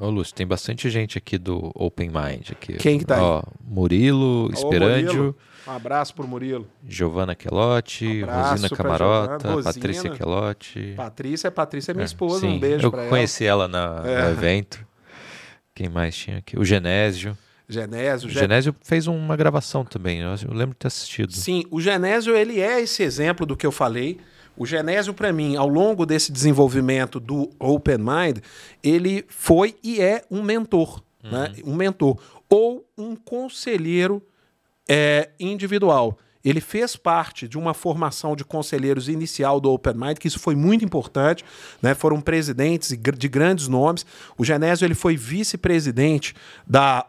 Ô, 0.00 0.08
Lúcio, 0.08 0.34
tem 0.34 0.46
bastante 0.46 0.88
gente 0.88 1.18
aqui 1.18 1.36
do 1.36 1.70
Open 1.74 2.08
Mind. 2.08 2.52
Aqui. 2.52 2.72
Quem 2.78 2.98
que 2.98 3.04
tá 3.04 3.22
Ó, 3.22 3.38
aí? 3.40 3.42
Murilo, 3.62 4.50
Esperandio. 4.50 5.36
Um 5.66 5.70
abraço 5.70 6.14
pro 6.14 6.26
Murilo. 6.26 6.66
Giovana 6.86 7.34
Quelotti, 7.34 8.24
um 8.24 8.26
Rosina 8.26 8.68
Camarota, 8.68 9.62
Patrícia 9.62 10.10
Quelotti. 10.10 10.94
Patrícia, 10.96 11.50
Patrícia 11.50 11.92
é 11.92 11.94
minha 11.94 12.04
é, 12.04 12.06
esposa, 12.06 12.46
um 12.46 12.58
beijo 12.58 12.90
para 12.90 13.00
ela. 13.00 13.06
Eu 13.06 13.10
conheci 13.10 13.44
ela 13.44 13.68
na, 13.68 14.02
é. 14.04 14.24
no 14.24 14.30
evento. 14.30 14.84
Quem 15.74 15.88
mais 15.88 16.16
tinha 16.16 16.38
aqui? 16.38 16.58
O 16.58 16.64
Genésio. 16.64 17.36
Genésio. 17.68 18.28
O 18.28 18.30
Genésio 18.32 18.74
fez 18.82 19.06
uma 19.06 19.36
gravação 19.36 19.84
também, 19.84 20.20
eu 20.20 20.34
lembro 20.52 20.70
de 20.70 20.76
ter 20.76 20.88
assistido. 20.88 21.32
Sim, 21.32 21.64
o 21.70 21.80
Genésio 21.80 22.36
ele 22.36 22.60
é 22.60 22.80
esse 22.80 23.02
exemplo 23.02 23.46
do 23.46 23.56
que 23.56 23.66
eu 23.66 23.72
falei. 23.72 24.18
O 24.56 24.66
Genésio, 24.66 25.14
para 25.14 25.32
mim, 25.32 25.56
ao 25.56 25.68
longo 25.68 26.04
desse 26.04 26.30
desenvolvimento 26.30 27.18
do 27.18 27.50
Open 27.58 27.98
Mind, 27.98 28.38
ele 28.82 29.24
foi 29.28 29.76
e 29.82 30.00
é 30.00 30.24
um 30.30 30.42
mentor. 30.42 31.02
Né? 31.22 31.30
Uhum. 31.30 31.38
Né? 31.38 31.54
Um 31.64 31.74
mentor. 31.74 32.18
Ou 32.50 32.86
um 32.98 33.16
conselheiro 33.16 34.22
é, 34.88 35.30
individual. 35.38 36.18
Ele 36.44 36.60
fez 36.60 36.96
parte 36.96 37.46
de 37.46 37.56
uma 37.56 37.72
formação 37.72 38.34
de 38.34 38.44
conselheiros 38.44 39.08
inicial 39.08 39.60
do 39.60 39.70
Open 39.70 39.94
Mind, 39.94 40.18
que 40.18 40.26
isso 40.26 40.40
foi 40.40 40.56
muito 40.56 40.84
importante, 40.84 41.44
né? 41.80 41.94
Foram 41.94 42.20
presidentes 42.20 42.88
de 42.90 43.28
grandes 43.28 43.68
nomes. 43.68 44.04
O 44.36 44.44
Genésio 44.44 44.84
ele 44.84 44.94
foi 44.94 45.16
vice-presidente 45.16 46.34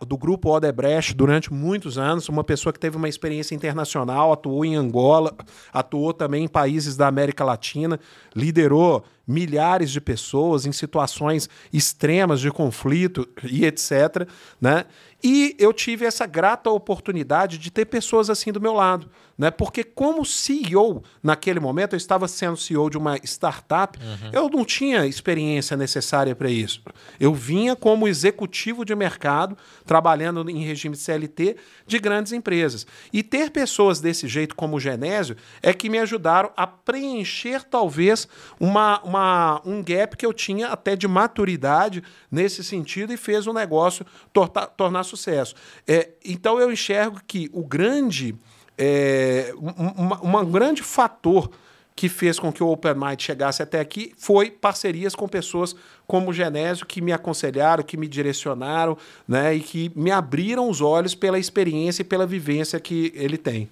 do 0.08 0.18
grupo 0.18 0.50
Odebrecht 0.56 1.16
durante 1.16 1.52
muitos 1.52 1.98
anos, 1.98 2.30
uma 2.30 2.44
pessoa 2.44 2.72
que 2.72 2.80
teve 2.80 2.96
uma 2.96 3.10
experiência 3.10 3.56
internacional, 3.56 4.32
atuou 4.32 4.64
em 4.64 4.76
Angola, 4.76 5.36
atuou 5.72 6.14
também 6.14 6.44
em 6.44 6.48
países 6.48 6.96
da 6.96 7.08
América 7.08 7.44
Latina, 7.44 8.00
liderou 8.36 9.04
milhares 9.26 9.90
de 9.90 10.02
pessoas 10.02 10.66
em 10.66 10.72
situações 10.72 11.50
extremas 11.72 12.42
de 12.42 12.52
conflito 12.52 13.28
e 13.44 13.66
etc. 13.66 14.28
Né? 14.60 14.86
E 15.24 15.56
eu 15.58 15.72
tive 15.72 16.06
essa 16.06 16.26
grata 16.26 16.70
oportunidade 16.70 17.58
de 17.58 17.72
ter 17.72 17.86
pessoas 17.86 18.30
assim 18.30 18.52
do 18.52 18.60
meu 18.60 18.74
lado. 18.74 19.10
Né? 19.38 19.50
Porque, 19.50 19.84
como 19.84 20.24
CEO, 20.26 21.04
naquele 21.22 21.60
momento, 21.60 21.94
eu 21.94 21.98
estava 21.98 22.28
sendo 22.28 22.56
CEO 22.56 22.90
de 22.90 22.98
uma 22.98 23.18
startup, 23.24 23.98
uhum. 24.00 24.30
eu 24.32 24.50
não 24.50 24.64
tinha 24.64 25.06
experiência 25.08 25.76
necessária 25.76 26.36
para 26.36 26.50
isso. 26.50 26.82
Eu 27.20 27.34
vinha 27.34 27.76
como 27.76 28.08
executivo 28.08 28.86
de 28.86 28.96
mercado, 28.96 29.58
trabalhando 29.86 30.48
em 30.50 30.64
regime 30.64 30.96
CLT 30.96 31.58
de 31.88 32.00
grandes 32.00 32.32
empresas. 32.32 32.86
E 33.12 33.24
ter 33.24 33.50
pessoas 33.50 34.00
desse 34.00 34.28
jeito, 34.28 34.56
como 34.56 34.78
o 34.78 34.80
Genésio, 34.80 35.36
é 35.62 35.74
que 35.74 35.90
me 35.90 35.98
ajudaram 36.00 36.52
a 36.56 36.68
preencher, 36.68 37.64
talvez, 37.64 38.28
uma, 38.60 39.02
uma, 39.02 39.62
um 39.66 39.84
gap 39.84 40.16
que 40.16 40.26
eu 40.26 40.34
tinha 40.34 40.68
até 40.68 40.96
de 40.96 41.08
maturidade 41.08 42.04
nesse 42.32 42.64
sentido 42.64 43.12
e 43.14 43.18
fez 43.18 43.48
o 43.48 43.54
negócio 43.54 44.06
tortar, 44.32 44.68
tornar 44.68 45.04
sucesso. 45.04 45.56
É, 45.88 46.10
então 46.24 46.60
eu 46.60 46.72
enxergo 46.72 47.20
que 47.26 47.50
o 47.52 47.66
grande, 47.66 48.36
é, 48.78 49.54
um, 49.58 50.30
um 50.30 50.46
grande 50.46 50.82
fator 50.82 51.50
que 51.96 52.10
fez 52.10 52.40
com 52.40 52.52
que 52.52 52.64
o 52.64 52.70
Open 52.70 52.96
Mind 52.96 53.22
chegasse 53.22 53.62
até 53.62 53.80
aqui 53.80 54.14
foi 54.18 54.50
parcerias 54.50 55.16
com 55.16 55.28
pessoas 55.28 55.76
como 56.08 56.32
o 56.32 56.34
Genésio, 56.34 56.86
que 56.86 57.02
me 57.02 57.12
aconselharam, 57.12 57.84
que 57.84 57.98
me 57.98 58.08
direcionaram, 58.08 58.98
né, 59.28 59.54
e 59.56 59.60
que 59.60 59.92
me 59.96 60.12
abriram 60.12 60.70
os 60.70 60.82
olhos 60.82 61.14
pela 61.14 61.38
experiência 61.38 62.02
e 62.02 62.06
pela 62.06 62.26
vivência 62.26 62.80
que 62.80 63.12
ele 63.16 63.38
tem. 63.38 63.70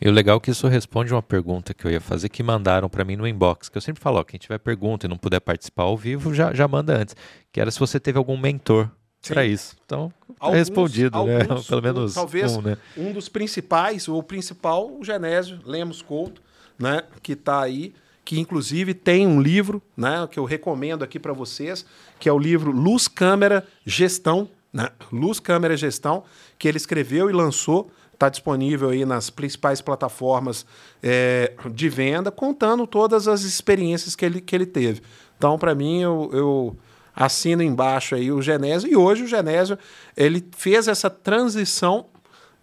E 0.00 0.08
o 0.08 0.12
legal 0.12 0.36
é 0.36 0.40
que 0.40 0.50
isso 0.50 0.68
responde 0.68 1.12
uma 1.12 1.22
pergunta 1.22 1.74
que 1.74 1.84
eu 1.84 1.90
ia 1.90 2.00
fazer, 2.00 2.28
que 2.28 2.42
mandaram 2.42 2.88
para 2.88 3.04
mim 3.04 3.16
no 3.16 3.26
inbox, 3.26 3.68
que 3.68 3.76
eu 3.76 3.82
sempre 3.82 4.00
falo, 4.00 4.18
ó, 4.18 4.24
quem 4.24 4.38
tiver 4.38 4.58
pergunta 4.58 5.06
e 5.06 5.08
não 5.08 5.18
puder 5.18 5.40
participar 5.40 5.82
ao 5.82 5.96
vivo, 5.96 6.32
já, 6.32 6.54
já 6.54 6.68
manda 6.68 6.96
antes, 6.96 7.16
que 7.50 7.60
era 7.60 7.70
se 7.70 7.80
você 7.80 7.98
teve 7.98 8.16
algum 8.16 8.36
mentor 8.36 8.88
para 9.28 9.44
isso. 9.44 9.76
Então, 9.84 10.12
tá 10.26 10.34
alguns, 10.40 10.58
respondido, 10.58 11.24
né? 11.24 11.40
alguns, 11.42 11.64
né? 11.64 11.64
Pelo 11.68 11.82
menos 11.82 12.14
talvez 12.14 12.56
um, 12.56 12.62
né? 12.62 12.78
um 12.96 13.12
dos 13.12 13.28
principais, 13.28 14.08
ou 14.08 14.18
o 14.18 14.22
principal, 14.22 14.90
o 14.90 15.04
Genésio 15.04 15.58
Lemos 15.64 16.02
Couto, 16.02 16.42
né, 16.78 17.02
que 17.22 17.32
está 17.32 17.60
aí, 17.60 17.92
que 18.24 18.38
inclusive 18.38 18.94
tem 18.94 19.26
um 19.26 19.40
livro, 19.40 19.82
né, 19.96 20.28
que 20.30 20.38
eu 20.38 20.44
recomendo 20.44 21.02
aqui 21.02 21.18
para 21.18 21.32
vocês, 21.32 21.84
que 22.20 22.28
é 22.28 22.32
o 22.32 22.38
livro 22.38 22.70
Luz 22.70 23.08
Câmera 23.08 23.66
Gestão, 23.84 24.48
né? 24.72 24.90
Luz 25.10 25.40
Câmera 25.40 25.76
Gestão, 25.76 26.24
que 26.58 26.68
ele 26.68 26.76
escreveu 26.76 27.30
e 27.30 27.32
lançou 27.32 27.90
Está 28.18 28.28
disponível 28.28 28.90
aí 28.90 29.04
nas 29.04 29.30
principais 29.30 29.80
plataformas 29.80 30.66
é, 31.00 31.52
de 31.72 31.88
venda, 31.88 32.32
contando 32.32 32.84
todas 32.84 33.28
as 33.28 33.42
experiências 33.42 34.16
que 34.16 34.24
ele, 34.24 34.40
que 34.40 34.56
ele 34.56 34.66
teve. 34.66 35.02
Então, 35.36 35.56
para 35.56 35.72
mim, 35.72 36.00
eu, 36.00 36.28
eu, 36.32 36.76
assino 37.18 37.64
embaixo 37.64 38.14
aí 38.14 38.30
o 38.30 38.40
Genésio. 38.40 38.88
E 38.88 38.94
hoje 38.94 39.24
o 39.24 39.26
Genésio 39.26 39.76
ele 40.16 40.46
fez 40.56 40.86
essa 40.86 41.10
transição 41.10 42.06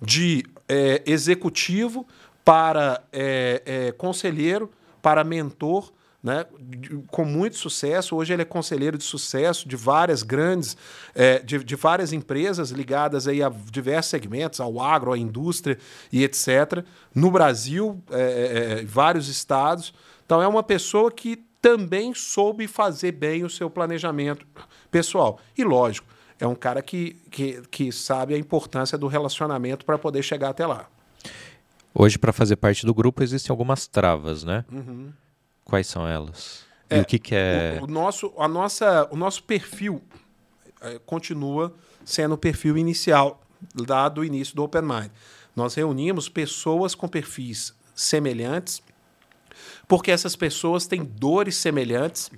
de 0.02 0.46
é, 0.70 1.04
executivo 1.06 2.08
para 2.46 3.04
é, 3.12 3.62
é 3.66 3.92
conselheiro, 3.92 4.72
para 5.02 5.26
mentor, 5.26 5.92
né, 6.24 6.46
com 7.08 7.26
muito 7.26 7.58
sucesso. 7.58 8.16
Hoje 8.16 8.32
ele 8.32 8.44
é 8.44 8.46
conselheiro 8.46 8.98
de 8.98 9.04
sucesso 9.04 9.68
de 9.68 9.76
várias 9.76 10.24
grandes, 10.24 10.78
é, 11.14 11.40
de, 11.40 11.62
de, 11.62 11.76
várias 11.76 12.14
empresas 12.14 12.72
ligadas 12.72 13.28
aí 13.28 13.44
a 13.44 13.50
diversos 13.50 14.10
segmentos, 14.10 14.62
ao 14.62 14.80
agro, 14.80 15.12
à 15.12 15.18
indústria 15.18 15.78
e 16.12 16.24
etc. 16.24 16.86
No 17.14 17.30
Brasil, 17.30 18.02
é, 18.10 18.22
é, 18.22 18.80
é, 18.80 18.86
vários 18.86 19.28
estados. 19.28 19.94
Então 20.26 20.42
é 20.42 20.48
uma 20.48 20.64
pessoa 20.64 21.12
que 21.12 21.44
também 21.66 22.14
soube 22.14 22.68
fazer 22.68 23.12
bem 23.12 23.44
o 23.44 23.50
seu 23.50 23.72
planejamento 23.72 24.46
pessoal. 24.92 25.40
E 25.58 25.64
lógico, 25.64 26.08
é 26.40 26.46
um 26.46 26.54
cara 26.54 26.80
que, 26.80 27.16
que, 27.32 27.60
que 27.72 27.92
sabe 27.92 28.36
a 28.36 28.38
importância 28.38 29.00
do 29.00 29.08
relacionamento 29.08 29.84
para 29.84 29.98
poder 29.98 30.22
chegar 30.22 30.50
até 30.50 30.68
lá. 30.68 30.88
Hoje, 31.92 32.20
para 32.20 32.32
fazer 32.32 32.58
parte 32.58 32.86
do 32.86 32.94
grupo, 32.94 33.24
existem 33.24 33.52
algumas 33.52 33.88
travas, 33.88 34.44
né? 34.44 34.64
Uhum. 34.72 35.12
Quais 35.64 35.88
são 35.88 36.08
elas? 36.08 36.68
É, 36.88 37.00
e 37.00 37.02
o 37.02 37.06
que, 37.06 37.18
que 37.18 37.34
é. 37.34 37.80
O, 37.82 37.86
o, 37.86 37.88
nosso, 37.88 38.32
a 38.38 38.48
nossa, 38.48 39.08
o 39.10 39.16
nosso 39.16 39.42
perfil 39.42 40.04
é, 40.82 41.00
continua 41.00 41.74
sendo 42.06 42.36
o 42.36 42.38
perfil 42.38 42.78
inicial 42.78 43.42
dado 43.74 44.22
o 44.22 44.24
início 44.24 44.56
do 44.56 44.64
Open 44.64 44.84
Mind. 44.84 45.10
Nós 45.56 45.74
reunimos 45.74 46.30
pessoas 46.30 46.94
com 46.94 47.08
perfis 47.08 47.74
semelhantes, 47.96 48.84
porque 49.88 50.12
essas 50.12 50.36
pessoas 50.36 50.88
têm 50.88 51.04
dores 51.04 51.56
semelhantes, 51.56 52.32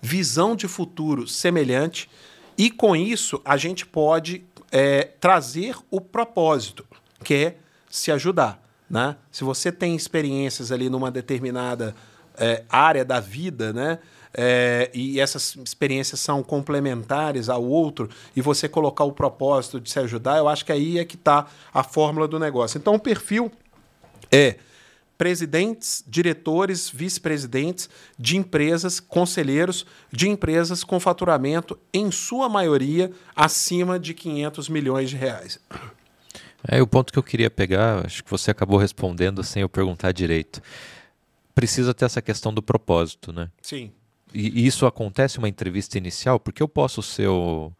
visão 0.00 0.54
de 0.54 0.68
futuro 0.68 1.26
semelhante, 1.26 2.08
e 2.56 2.70
com 2.70 2.94
isso 2.94 3.40
a 3.44 3.56
gente 3.56 3.84
pode 3.84 4.44
é, 4.70 5.04
trazer 5.20 5.76
o 5.90 6.00
propósito, 6.00 6.86
que 7.22 7.34
é 7.34 7.56
se 7.88 8.10
ajudar. 8.12 8.62
Né? 8.88 9.16
Se 9.30 9.42
você 9.42 9.72
tem 9.72 9.96
experiências 9.96 10.70
ali 10.70 10.88
numa 10.88 11.10
determinada 11.10 11.94
é, 12.36 12.64
área 12.68 13.04
da 13.04 13.20
vida, 13.20 13.72
né? 13.72 13.98
É, 14.38 14.90
e 14.92 15.18
essas 15.18 15.56
experiências 15.56 16.20
são 16.20 16.42
complementares 16.42 17.48
ao 17.48 17.64
outro, 17.64 18.10
e 18.34 18.42
você 18.42 18.68
colocar 18.68 19.04
o 19.04 19.12
propósito 19.12 19.80
de 19.80 19.90
se 19.90 19.98
ajudar, 19.98 20.36
eu 20.36 20.46
acho 20.46 20.62
que 20.62 20.72
aí 20.72 20.98
é 20.98 21.06
que 21.06 21.16
está 21.16 21.46
a 21.72 21.82
fórmula 21.82 22.28
do 22.28 22.38
negócio. 22.38 22.76
Então, 22.76 22.94
o 22.94 23.00
perfil 23.00 23.50
é 24.30 24.56
presidentes, 25.16 26.04
diretores, 26.06 26.90
vice-presidentes 26.90 27.88
de 28.18 28.36
empresas, 28.36 29.00
conselheiros 29.00 29.86
de 30.12 30.28
empresas 30.28 30.84
com 30.84 31.00
faturamento, 31.00 31.78
em 31.92 32.10
sua 32.10 32.48
maioria, 32.48 33.10
acima 33.34 33.98
de 33.98 34.14
500 34.14 34.68
milhões 34.68 35.10
de 35.10 35.16
reais. 35.16 35.58
É 36.68 36.82
o 36.82 36.86
ponto 36.86 37.12
que 37.12 37.18
eu 37.18 37.22
queria 37.22 37.50
pegar, 37.50 38.04
acho 38.04 38.24
que 38.24 38.30
você 38.30 38.50
acabou 38.50 38.78
respondendo 38.78 39.42
sem 39.42 39.62
eu 39.62 39.68
perguntar 39.68 40.12
direito 40.12 40.60
precisa 41.56 41.94
ter 41.94 42.04
essa 42.04 42.20
questão 42.20 42.52
do 42.52 42.62
propósito, 42.62 43.32
né? 43.32 43.50
Sim. 43.62 43.90
E, 44.32 44.66
isso 44.66 44.84
acontece 44.84 45.38
uma 45.38 45.48
entrevista 45.48 45.96
inicial, 45.96 46.38
porque 46.38 46.62
eu 46.62 46.68
posso 46.68 47.02
ser 47.02 47.28
o, 47.28 47.72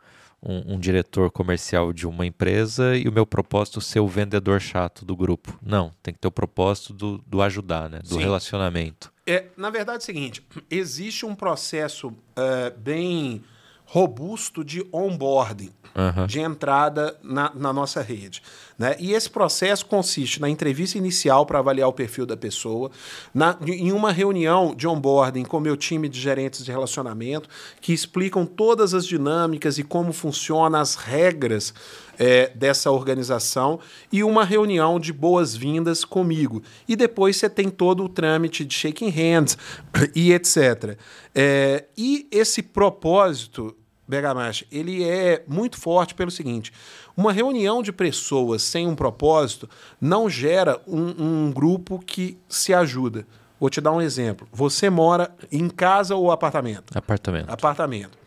um, 0.46 0.74
um, 0.74 0.78
diretor 0.78 1.30
comercial 1.30 1.92
de 1.92 2.06
uma 2.06 2.24
empresa 2.24 2.96
e 2.96 3.08
o 3.08 3.12
meu 3.12 3.26
propósito 3.26 3.80
ser 3.80 4.00
o 4.00 4.06
vendedor 4.06 4.60
chato 4.60 5.04
do 5.04 5.16
grupo. 5.16 5.58
Não, 5.60 5.92
tem 6.02 6.14
que 6.14 6.20
ter 6.20 6.28
o 6.28 6.30
propósito 6.30 6.92
do, 6.92 7.18
do 7.26 7.42
ajudar, 7.42 7.90
né? 7.90 7.98
Do 7.98 8.14
Sim. 8.14 8.20
relacionamento. 8.20 9.12
É, 9.26 9.46
na 9.56 9.70
verdade 9.70 9.98
é 9.98 10.02
o 10.02 10.04
seguinte, 10.04 10.46
existe 10.70 11.26
um 11.26 11.34
processo 11.34 12.08
uh, 12.08 12.78
bem 12.78 13.42
robusto 13.86 14.64
de 14.64 14.84
onboarding, 14.92 15.72
uhum. 15.94 16.26
de 16.26 16.40
entrada 16.40 17.16
na, 17.22 17.52
na 17.54 17.72
nossa 17.72 18.02
rede. 18.02 18.42
Né? 18.76 18.96
E 18.98 19.12
esse 19.12 19.30
processo 19.30 19.86
consiste 19.86 20.40
na 20.40 20.50
entrevista 20.50 20.98
inicial 20.98 21.46
para 21.46 21.60
avaliar 21.60 21.88
o 21.88 21.92
perfil 21.92 22.26
da 22.26 22.36
pessoa, 22.36 22.90
na, 23.32 23.56
em 23.64 23.92
uma 23.92 24.12
reunião 24.12 24.74
de 24.74 24.86
onboarding 24.86 25.44
com 25.44 25.60
meu 25.60 25.76
time 25.76 26.08
de 26.08 26.20
gerentes 26.20 26.64
de 26.64 26.70
relacionamento, 26.70 27.48
que 27.80 27.92
explicam 27.92 28.44
todas 28.44 28.92
as 28.92 29.06
dinâmicas 29.06 29.78
e 29.78 29.84
como 29.84 30.12
funcionam 30.12 30.80
as 30.80 30.96
regras 30.96 31.72
é, 32.18 32.50
dessa 32.54 32.90
organização, 32.90 33.78
e 34.12 34.22
uma 34.22 34.44
reunião 34.44 34.98
de 34.98 35.12
boas-vindas 35.12 36.04
comigo. 36.04 36.62
E 36.88 36.96
depois 36.96 37.36
você 37.36 37.48
tem 37.48 37.68
todo 37.68 38.04
o 38.04 38.08
trâmite 38.08 38.64
de 38.64 38.74
shaking 38.74 39.10
hands 39.10 39.56
e 40.14 40.32
etc. 40.32 40.98
É, 41.34 41.84
e 41.96 42.26
esse 42.30 42.62
propósito 42.62 43.76
Bergamash, 44.08 44.64
ele 44.70 45.02
é 45.02 45.42
muito 45.48 45.78
forte 45.78 46.14
pelo 46.14 46.30
seguinte: 46.30 46.72
uma 47.16 47.32
reunião 47.32 47.82
de 47.82 47.92
pessoas 47.92 48.62
sem 48.62 48.86
um 48.86 48.94
propósito 48.94 49.68
não 50.00 50.30
gera 50.30 50.80
um, 50.86 51.46
um 51.46 51.52
grupo 51.52 51.98
que 51.98 52.38
se 52.48 52.72
ajuda. 52.72 53.26
Vou 53.58 53.70
te 53.70 53.80
dar 53.80 53.92
um 53.92 54.02
exemplo. 54.02 54.46
Você 54.52 54.90
mora 54.90 55.34
em 55.50 55.68
casa 55.68 56.14
ou 56.14 56.30
apartamento? 56.30 56.96
Apartamento. 56.96 57.50
Apartamento. 57.50 58.18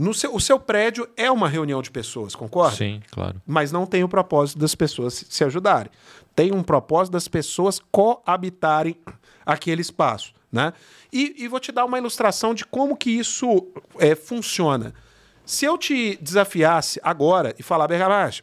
No 0.00 0.14
seu, 0.14 0.34
o 0.34 0.40
seu 0.40 0.58
prédio 0.58 1.06
é 1.14 1.30
uma 1.30 1.46
reunião 1.46 1.82
de 1.82 1.90
pessoas, 1.90 2.34
concorda? 2.34 2.74
Sim, 2.74 3.02
claro. 3.10 3.38
Mas 3.46 3.70
não 3.70 3.84
tem 3.84 4.02
o 4.02 4.08
propósito 4.08 4.58
das 4.58 4.74
pessoas 4.74 5.26
se, 5.28 5.44
ajudarem. 5.44 5.92
Tem 6.34 6.52
um 6.52 6.62
propósito 6.62 7.12
das 7.12 7.28
pessoas 7.28 7.78
coabitarem 7.92 8.96
aquele 9.44 9.82
espaço. 9.82 10.32
Né? 10.50 10.72
E, 11.12 11.44
e, 11.44 11.48
vou 11.48 11.60
te 11.60 11.70
dar 11.70 11.84
uma 11.84 11.98
ilustração 11.98 12.54
de 12.54 12.64
como 12.64 12.96
que 12.96 13.10
isso 13.10 13.68
é, 13.98 14.14
funciona. 14.14 14.94
Se 15.44 15.66
eu 15.66 15.76
te 15.76 16.18
desafiasse 16.22 16.98
agora 17.02 17.54
e 17.58 17.62
falar, 17.62 17.86
Bergamacho, 17.86 18.42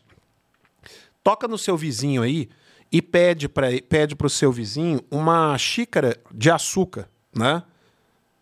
toca 1.24 1.48
no 1.48 1.58
seu 1.58 1.76
vizinho 1.76 2.22
aí 2.22 2.50
e 2.92 3.02
pede 3.02 3.50
para 3.50 3.70
pede 3.90 4.16
o 4.22 4.30
seu 4.30 4.52
vizinho 4.52 5.02
uma 5.10 5.58
xícara 5.58 6.16
de 6.32 6.52
açúcar, 6.52 7.10
né? 7.36 7.64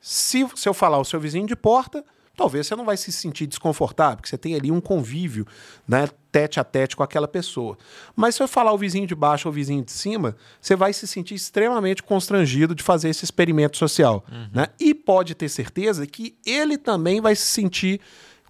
Se, 0.01 0.45
se 0.53 0.68
eu 0.68 0.74
falar 0.74 0.99
o 0.99 1.05
seu 1.05 1.20
vizinho 1.20 1.47
de 1.47 1.55
porta, 1.55 2.03
talvez 2.36 2.67
você 2.67 2.75
não 2.75 2.86
vai 2.86 2.97
se 2.97 3.11
sentir 3.11 3.47
desconfortável, 3.47 4.17
porque 4.17 4.29
você 4.29 4.38
tem 4.38 4.55
ali 4.55 4.71
um 4.71 4.81
convívio, 4.81 5.45
né, 5.88 6.07
tete 6.31 6.59
a 6.59 6.63
tete 6.63 6.95
com 6.95 7.03
aquela 7.03 7.27
pessoa. 7.27 7.77
Mas 8.15 8.36
se 8.36 8.43
eu 8.43 8.47
falar 8.47 8.73
o 8.73 8.77
vizinho 8.77 9.07
de 9.07 9.15
baixo 9.15 9.47
ou 9.47 9.51
o 9.51 9.55
vizinho 9.55 9.83
de 9.83 9.91
cima, 9.91 10.36
você 10.59 10.75
vai 10.75 10.91
se 10.91 11.07
sentir 11.07 11.36
extremamente 11.36 12.03
constrangido 12.03 12.75
de 12.75 12.83
fazer 12.83 13.09
esse 13.09 13.23
experimento 13.23 13.77
social. 13.77 14.25
Uhum. 14.29 14.49
Né? 14.53 14.67
E 14.79 14.93
pode 14.93 15.33
ter 15.33 15.49
certeza 15.49 16.05
que 16.05 16.36
ele 16.45 16.77
também 16.77 17.21
vai 17.21 17.36
se 17.36 17.47
sentir 17.47 18.01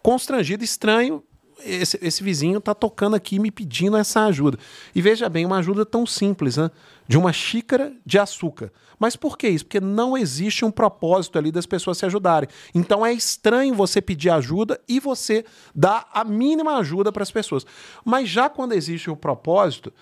constrangido, 0.01 0.63
estranho. 0.63 1.23
Esse, 1.64 1.97
esse 2.01 2.24
vizinho 2.24 2.58
está 2.58 2.74
tocando 2.74 3.16
aqui 3.16 3.39
me 3.39 3.49
pedindo 3.49 3.97
essa 3.97 4.26
ajuda. 4.26 4.58
E 4.93 5.01
veja 5.01 5.30
bem, 5.30 5.45
uma 5.45 5.58
ajuda 5.58 5.86
tão 5.86 6.06
simples, 6.06 6.58
né? 6.58 6.70
de 7.08 7.18
uma 7.18 7.32
xícara 7.32 7.93
de 8.06 8.18
açúcar. 8.18 8.72
Mas 8.97 9.16
por 9.16 9.38
que 9.38 9.47
isso? 9.47 9.66
Porque 9.66 9.80
não 9.80 10.18
existe 10.18 10.64
um 10.64 10.72
propósito 10.72 11.38
ali 11.38 11.51
das 11.51 11.66
pessoas 11.66 11.97
se 11.97 12.06
ajudarem. 12.06 12.49
Então 12.74 13.06
é 13.06 13.14
estranho 13.14 13.76
você 13.76 14.01
pedir 14.01 14.30
ajuda 14.30 14.80
e 14.88 14.99
você 14.99 15.45
dar 15.74 16.08
a 16.14 16.24
mínima 16.24 16.78
ajuda 16.78 17.12
para 17.12 17.24
as 17.24 17.32
pessoas. 17.32 17.66
Mas 18.03 18.30
já 18.30 18.49
quando 18.49 18.74
existe 18.74 19.10
o 19.10 19.14
um 19.14 19.18
propósito, 19.18 19.93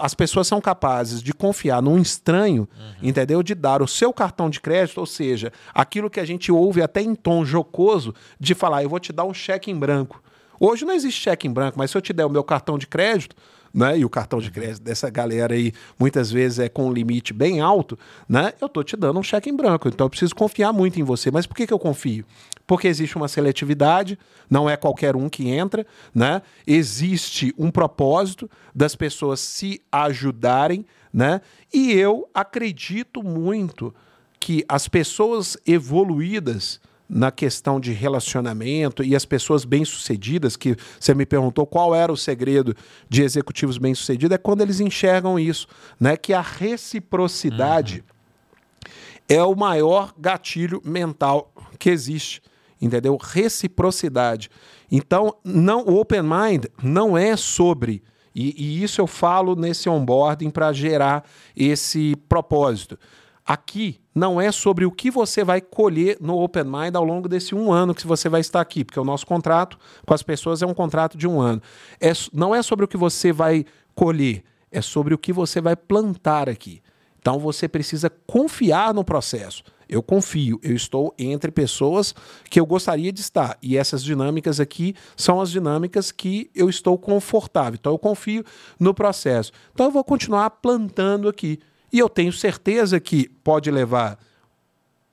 as 0.00 0.14
pessoas 0.14 0.46
são 0.46 0.60
capazes 0.60 1.22
de 1.22 1.34
confiar 1.34 1.82
num 1.82 1.98
estranho, 1.98 2.66
uhum. 2.78 3.08
entendeu? 3.08 3.42
De 3.42 3.54
dar 3.54 3.82
o 3.82 3.88
seu 3.88 4.12
cartão 4.12 4.48
de 4.48 4.60
crédito, 4.60 4.98
ou 4.98 5.06
seja, 5.06 5.52
aquilo 5.74 6.08
que 6.08 6.20
a 6.20 6.24
gente 6.24 6.50
ouve 6.50 6.80
até 6.80 7.02
em 7.02 7.14
tom 7.14 7.44
jocoso, 7.44 8.14
de 8.40 8.54
falar, 8.54 8.82
eu 8.82 8.88
vou 8.88 9.00
te 9.00 9.12
dar 9.12 9.24
um 9.24 9.34
cheque 9.34 9.70
em 9.70 9.78
branco. 9.78 10.22
Hoje 10.60 10.84
não 10.84 10.94
existe 10.94 11.20
cheque 11.20 11.46
em 11.46 11.52
branco, 11.52 11.78
mas 11.78 11.90
se 11.90 11.96
eu 11.96 12.02
te 12.02 12.12
der 12.12 12.24
o 12.24 12.30
meu 12.30 12.44
cartão 12.44 12.78
de 12.78 12.86
crédito, 12.86 13.36
né? 13.72 13.98
E 13.98 14.04
o 14.04 14.10
cartão 14.10 14.40
de 14.40 14.50
crédito 14.50 14.82
dessa 14.82 15.10
galera 15.10 15.54
aí 15.54 15.72
muitas 15.98 16.30
vezes 16.30 16.58
é 16.58 16.68
com 16.68 16.88
um 16.88 16.92
limite 16.92 17.32
bem 17.32 17.60
alto, 17.60 17.98
né? 18.28 18.52
Eu 18.60 18.68
tô 18.68 18.82
te 18.82 18.96
dando 18.96 19.20
um 19.20 19.22
cheque 19.22 19.50
em 19.50 19.56
branco, 19.56 19.88
então 19.88 20.06
eu 20.06 20.10
preciso 20.10 20.34
confiar 20.34 20.72
muito 20.72 20.98
em 20.98 21.02
você. 21.02 21.30
Mas 21.30 21.46
por 21.46 21.56
que, 21.56 21.66
que 21.66 21.72
eu 21.72 21.78
confio? 21.78 22.24
Porque 22.66 22.88
existe 22.88 23.16
uma 23.16 23.28
seletividade, 23.28 24.18
não 24.50 24.68
é 24.68 24.76
qualquer 24.76 25.16
um 25.16 25.28
que 25.28 25.48
entra, 25.48 25.86
né? 26.14 26.42
Existe 26.66 27.54
um 27.58 27.70
propósito 27.70 28.50
das 28.74 28.94
pessoas 28.94 29.40
se 29.40 29.80
ajudarem, 29.90 30.84
né? 31.12 31.40
E 31.72 31.92
eu 31.92 32.28
acredito 32.34 33.22
muito 33.22 33.94
que 34.40 34.64
as 34.68 34.88
pessoas 34.88 35.56
evoluídas 35.66 36.80
na 37.08 37.30
questão 37.30 37.80
de 37.80 37.92
relacionamento 37.92 39.02
e 39.02 39.16
as 39.16 39.24
pessoas 39.24 39.64
bem-sucedidas, 39.64 40.56
que 40.56 40.76
você 41.00 41.14
me 41.14 41.24
perguntou 41.24 41.66
qual 41.66 41.94
era 41.94 42.12
o 42.12 42.16
segredo 42.16 42.74
de 43.08 43.22
executivos 43.22 43.78
bem-sucedidos, 43.78 44.34
é 44.34 44.38
quando 44.38 44.60
eles 44.60 44.78
enxergam 44.80 45.38
isso, 45.38 45.66
né? 45.98 46.16
Que 46.16 46.34
a 46.34 46.40
reciprocidade 46.40 48.04
uhum. 48.04 48.90
é 49.28 49.42
o 49.42 49.54
maior 49.54 50.12
gatilho 50.18 50.82
mental 50.84 51.52
que 51.78 51.88
existe, 51.88 52.42
entendeu? 52.80 53.16
Reciprocidade. 53.16 54.50
Então, 54.90 55.34
não, 55.42 55.84
o 55.86 55.98
Open 55.98 56.22
Mind 56.22 56.66
não 56.82 57.16
é 57.16 57.36
sobre 57.36 58.02
e, 58.34 58.54
e 58.56 58.84
isso 58.84 59.00
eu 59.00 59.06
falo 59.08 59.56
nesse 59.56 59.88
onboarding 59.88 60.50
para 60.50 60.72
gerar 60.72 61.24
esse 61.56 62.14
propósito. 62.28 62.96
Aqui 63.44 64.00
não 64.18 64.40
é 64.40 64.50
sobre 64.50 64.84
o 64.84 64.90
que 64.90 65.10
você 65.10 65.44
vai 65.44 65.60
colher 65.60 66.18
no 66.20 66.36
Open 66.42 66.64
Mind 66.64 66.94
ao 66.94 67.04
longo 67.04 67.28
desse 67.28 67.54
um 67.54 67.72
ano 67.72 67.94
que 67.94 68.06
você 68.06 68.28
vai 68.28 68.40
estar 68.40 68.60
aqui, 68.60 68.84
porque 68.84 68.98
o 68.98 69.04
nosso 69.04 69.24
contrato 69.24 69.78
com 70.04 70.12
as 70.12 70.22
pessoas 70.22 70.60
é 70.60 70.66
um 70.66 70.74
contrato 70.74 71.16
de 71.16 71.26
um 71.26 71.40
ano. 71.40 71.62
É, 72.00 72.12
não 72.32 72.54
é 72.54 72.60
sobre 72.60 72.84
o 72.84 72.88
que 72.88 72.96
você 72.96 73.32
vai 73.32 73.64
colher, 73.94 74.42
é 74.72 74.82
sobre 74.82 75.14
o 75.14 75.18
que 75.18 75.32
você 75.32 75.60
vai 75.60 75.76
plantar 75.76 76.48
aqui. 76.48 76.82
Então 77.20 77.38
você 77.38 77.68
precisa 77.68 78.10
confiar 78.26 78.92
no 78.92 79.04
processo. 79.04 79.62
Eu 79.88 80.02
confio, 80.02 80.60
eu 80.62 80.74
estou 80.74 81.14
entre 81.18 81.50
pessoas 81.50 82.14
que 82.50 82.60
eu 82.60 82.66
gostaria 82.66 83.10
de 83.10 83.20
estar. 83.20 83.56
E 83.62 83.76
essas 83.76 84.04
dinâmicas 84.04 84.60
aqui 84.60 84.94
são 85.16 85.40
as 85.40 85.50
dinâmicas 85.50 86.12
que 86.12 86.50
eu 86.54 86.68
estou 86.68 86.98
confortável. 86.98 87.78
Então 87.80 87.92
eu 87.92 87.98
confio 87.98 88.44
no 88.78 88.92
processo. 88.92 89.50
Então 89.72 89.86
eu 89.86 89.92
vou 89.92 90.04
continuar 90.04 90.50
plantando 90.50 91.28
aqui. 91.28 91.58
E 91.92 91.98
eu 91.98 92.08
tenho 92.08 92.32
certeza 92.32 93.00
que 93.00 93.28
pode 93.42 93.70
levar 93.70 94.18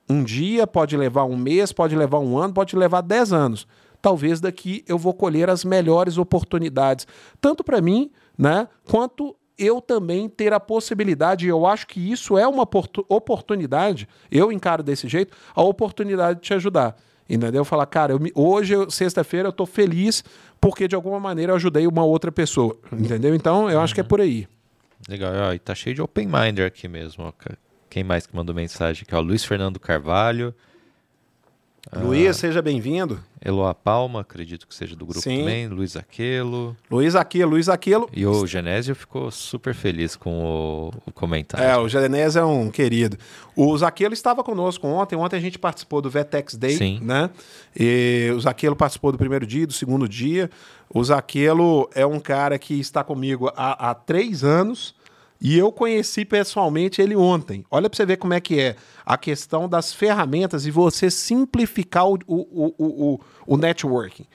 um 0.10 0.24
dia, 0.24 0.68
pode 0.68 0.96
levar 0.96 1.24
um 1.24 1.38
mês, 1.38 1.72
pode 1.72 1.96
levar 1.96 2.20
um 2.20 2.38
ano, 2.38 2.54
pode 2.54 2.76
levar 2.76 3.02
dez 3.02 3.34
anos. 3.34 3.68
Talvez 4.02 4.40
daqui 4.40 4.84
eu 4.88 4.98
vou 4.98 5.14
colher 5.14 5.50
as 5.50 5.66
melhores 5.66 6.18
oportunidades, 6.18 7.08
tanto 7.42 7.64
para 7.64 7.82
mim, 7.82 8.12
né, 8.38 8.68
quanto 8.84 9.36
eu 9.58 9.82
também 9.82 10.30
ter 10.30 10.54
a 10.54 10.60
possibilidade, 10.60 11.48
eu 11.48 11.66
acho 11.66 11.88
que 11.88 12.12
isso 12.12 12.38
é 12.38 12.48
uma 12.48 12.68
oportunidade, 13.10 14.08
eu 14.30 14.52
encaro 14.52 14.84
desse 14.84 15.08
jeito, 15.08 15.36
a 15.56 15.64
oportunidade 15.64 16.40
de 16.40 16.46
te 16.46 16.54
ajudar. 16.54 16.96
Entendeu? 17.28 17.66
Falar, 17.66 17.88
cara, 17.88 18.14
eu 18.14 18.20
hoje, 18.36 18.76
sexta-feira, 18.92 19.48
eu 19.48 19.52
estou 19.52 19.66
feliz 19.66 20.24
porque 20.62 20.88
de 20.88 20.96
alguma 20.96 21.20
maneira 21.20 21.52
eu 21.52 21.56
ajudei 21.56 21.88
uma 21.88 22.04
outra 22.04 22.32
pessoa. 22.32 22.78
Entendeu? 22.94 23.34
Então, 23.34 23.70
eu 23.70 23.80
acho 23.80 23.96
que 23.96 24.02
é 24.02 24.04
por 24.04 24.22
aí. 24.22 24.48
Legal, 25.08 25.34
ó, 25.50 25.54
e 25.54 25.60
tá 25.60 25.76
cheio 25.76 25.96
de 25.96 26.02
open 26.02 26.28
minder 26.28 26.66
aqui 26.66 26.88
mesmo. 26.88 27.26
Ó. 27.26 27.34
Quem 27.90 28.04
mais 28.04 28.26
que 28.26 28.36
mandou 28.36 28.56
mensagem 28.56 29.04
aqui? 29.04 29.16
Ó, 29.16 29.20
Luiz 29.20 29.44
Fernando 29.44 29.80
Carvalho. 29.80 30.54
Luiz, 31.94 32.30
ah, 32.30 32.34
seja 32.34 32.62
bem-vindo. 32.64 33.20
Eloa 33.44 33.74
Palma, 33.76 34.22
acredito 34.22 34.68
que 34.68 34.74
seja 34.74 34.96
do 34.96 35.06
grupo 35.06 35.22
Sim. 35.22 35.40
também. 35.40 35.68
Luiz 35.68 35.96
Aquelo. 35.96 36.76
Luiz 36.90 37.16
Aquelo, 37.16 37.52
Luiz 37.52 37.70
Aquelo. 37.70 38.10
E 38.12 38.26
o 38.26 38.48
Genésio 38.48 38.96
ficou 38.96 39.30
super 39.30 39.76
feliz 39.76 40.16
com 40.16 40.44
o, 40.44 40.92
o 41.06 41.12
comentário. 41.12 41.64
É, 41.64 41.78
o 41.78 41.88
Genésio 41.88 42.40
é 42.40 42.46
um 42.46 42.72
querido. 42.72 43.18
O 43.56 43.78
Zaquelo 43.78 44.14
estava 44.16 44.44
conosco 44.44 44.88
ontem. 44.88 45.16
Ontem 45.16 45.38
a 45.38 45.40
gente 45.40 45.60
participou 45.60 46.02
do 46.02 46.10
Vetex 46.10 46.56
Day, 46.56 46.76
Sim. 46.76 47.00
né? 47.04 47.30
E 47.78 48.32
o 48.36 48.40
Zaquelo 48.40 48.76
participou 48.76 49.12
do 49.12 49.18
primeiro 49.18 49.46
dia, 49.46 49.68
do 49.68 49.74
segundo 49.74 50.10
dia. 50.10 50.50
O 50.90 51.04
Zaquelo 51.04 51.88
é 51.94 52.06
um 52.06 52.20
cara 52.20 52.58
que 52.58 52.80
está 52.80 53.04
comigo 53.04 53.52
há, 53.56 53.92
há 53.92 53.94
três 53.94 54.44
anos 54.44 54.95
e 55.40 55.58
eu 55.58 55.72
conheci 55.72 56.24
pessoalmente 56.26 57.02
ele 57.02 57.16
ontem. 57.16 57.66
Olha 57.70 57.90
para 57.90 57.98
você 57.98 58.06
ver 58.06 58.18
como 58.18 58.34
é 58.34 58.40
que 58.40 58.60
é 58.60 58.76
a 59.06 59.18
questão 59.18 59.68
das 59.68 59.94
ferramentas 59.94 60.66
e 60.66 60.72
você 60.72 61.12
simplificar 61.12 62.08
o, 62.08 62.18
o, 62.26 62.36
o, 62.38 62.74
o, 62.78 63.20
o 63.46 63.58
networking. 63.58 64.26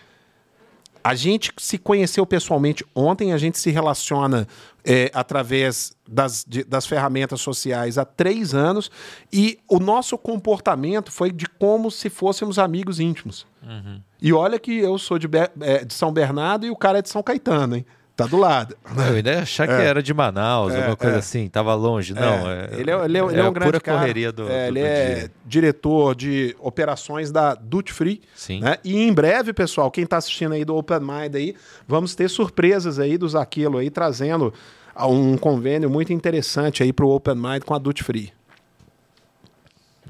A 1.02 1.14
gente 1.14 1.50
se 1.56 1.78
conheceu 1.78 2.26
pessoalmente 2.26 2.84
ontem, 2.94 3.32
a 3.32 3.38
gente 3.38 3.58
se 3.58 3.70
relaciona 3.70 4.46
é, 4.84 5.10
através 5.14 5.96
das, 6.06 6.44
de, 6.46 6.62
das 6.62 6.86
ferramentas 6.86 7.40
sociais 7.40 7.96
há 7.96 8.04
três 8.04 8.54
anos 8.54 8.90
e 9.32 9.58
o 9.66 9.78
nosso 9.78 10.18
comportamento 10.18 11.10
foi 11.10 11.32
de 11.32 11.46
como 11.46 11.90
se 11.90 12.10
fôssemos 12.10 12.58
amigos 12.58 13.00
íntimos. 13.00 13.46
Uhum. 13.62 14.02
E 14.20 14.30
olha 14.32 14.58
que 14.58 14.78
eu 14.78 14.98
sou 14.98 15.18
de, 15.18 15.26
é, 15.62 15.84
de 15.84 15.94
São 15.94 16.12
Bernardo 16.12 16.66
e 16.66 16.70
o 16.70 16.76
cara 16.76 16.98
é 16.98 17.02
de 17.02 17.08
São 17.08 17.22
Caetano, 17.22 17.76
hein? 17.76 17.86
Tá 18.20 18.26
do 18.26 18.36
lado. 18.36 18.76
Eu 19.08 19.16
ainda 19.16 19.32
ia 19.32 19.40
achar 19.40 19.66
que 19.66 19.72
é. 19.72 19.84
era 19.84 20.02
de 20.02 20.12
Manaus, 20.12 20.74
é, 20.74 20.76
alguma 20.76 20.96
coisa 20.96 21.16
é. 21.16 21.18
assim, 21.18 21.48
tava 21.48 21.74
longe. 21.74 22.12
Não, 22.12 22.50
é. 22.50 22.68
ele, 22.72 22.90
é, 22.90 23.04
ele, 23.04 23.18
é, 23.18 23.24
ele 23.24 23.40
é 23.40 23.48
um 23.48 23.52
grande 23.52 23.70
pura 23.70 23.80
cara. 23.80 23.98
correria 23.98 24.30
do, 24.30 24.42
é, 24.46 24.70
do 24.70 24.78
Ele 24.78 24.80
é 24.80 25.14
dia. 25.14 25.32
diretor 25.46 26.14
de 26.14 26.54
operações 26.58 27.32
da 27.32 27.54
Duty 27.54 27.92
Free. 27.94 28.20
Sim. 28.34 28.60
Né? 28.60 28.76
E 28.84 28.94
em 28.94 29.10
breve, 29.10 29.54
pessoal, 29.54 29.90
quem 29.90 30.04
está 30.04 30.18
assistindo 30.18 30.52
aí 30.52 30.66
do 30.66 30.76
Open 30.76 31.00
Mind 31.00 31.34
aí, 31.34 31.54
vamos 31.88 32.14
ter 32.14 32.28
surpresas 32.28 32.98
aí 32.98 33.16
do 33.16 33.26
Zaquilo 33.26 33.78
aí, 33.78 33.88
trazendo 33.88 34.52
um 34.98 35.38
convênio 35.38 35.88
muito 35.88 36.12
interessante 36.12 36.82
aí 36.82 36.92
para 36.92 37.06
o 37.06 37.10
Open 37.10 37.36
Mind 37.36 37.62
com 37.64 37.74
a 37.74 37.78
Duty 37.78 38.04
Free. 38.04 38.32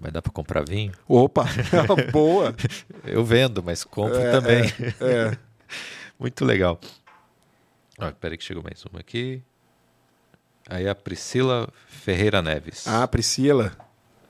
Vai 0.00 0.10
dar 0.10 0.20
para 0.20 0.32
comprar 0.32 0.64
vinho? 0.66 0.92
Opa, 1.06 1.44
boa. 2.10 2.56
Eu 3.04 3.24
vendo, 3.24 3.62
mas 3.62 3.84
compro 3.84 4.18
é, 4.18 4.30
também. 4.32 4.62
É, 5.00 5.36
Muito 6.20 6.44
legal. 6.44 6.78
Ah, 8.00 8.12
peraí 8.12 8.38
que 8.38 8.44
chegou 8.44 8.62
mais 8.62 8.84
uma 8.84 9.00
aqui. 9.00 9.42
Aí 10.68 10.88
a 10.88 10.94
Priscila 10.94 11.68
Ferreira 11.86 12.40
Neves. 12.40 12.86
Ah, 12.86 13.06
Priscila. 13.06 13.72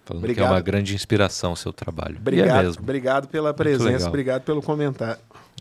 Falando 0.04 0.24
obrigado. 0.24 0.46
que 0.46 0.52
é 0.52 0.54
uma 0.56 0.60
grande 0.60 0.94
inspiração 0.94 1.52
o 1.52 1.56
seu 1.56 1.72
trabalho. 1.72 2.16
Obrigado, 2.16 2.60
é 2.60 2.62
mesmo. 2.64 2.82
obrigado 2.82 3.28
pela 3.28 3.54
presença, 3.54 4.08
obrigado 4.08 4.42
pelo 4.42 4.60
comentário. 4.60 5.20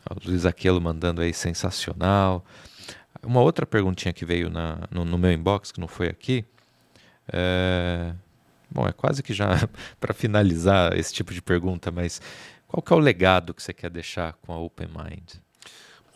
O 0.09 0.27
Luiz 0.27 0.45
Aquilo 0.45 0.81
mandando 0.81 1.21
aí 1.21 1.33
sensacional. 1.33 2.43
Uma 3.21 3.41
outra 3.41 3.65
perguntinha 3.65 4.13
que 4.13 4.25
veio 4.25 4.49
na, 4.49 4.87
no, 4.89 5.05
no 5.05 5.17
meu 5.17 5.31
inbox, 5.31 5.71
que 5.71 5.79
não 5.79 5.87
foi 5.87 6.07
aqui. 6.07 6.45
É... 7.31 8.13
Bom, 8.71 8.87
é 8.87 8.91
quase 8.91 9.21
que 9.21 9.33
já 9.33 9.49
para 9.99 10.13
finalizar 10.13 10.97
esse 10.97 11.13
tipo 11.13 11.33
de 11.33 11.41
pergunta, 11.41 11.91
mas 11.91 12.21
qual 12.67 12.81
que 12.81 12.93
é 12.93 12.95
o 12.95 12.99
legado 12.99 13.53
que 13.53 13.61
você 13.61 13.73
quer 13.73 13.89
deixar 13.89 14.33
com 14.33 14.53
a 14.53 14.57
Open 14.57 14.87
Mind? 14.87 15.33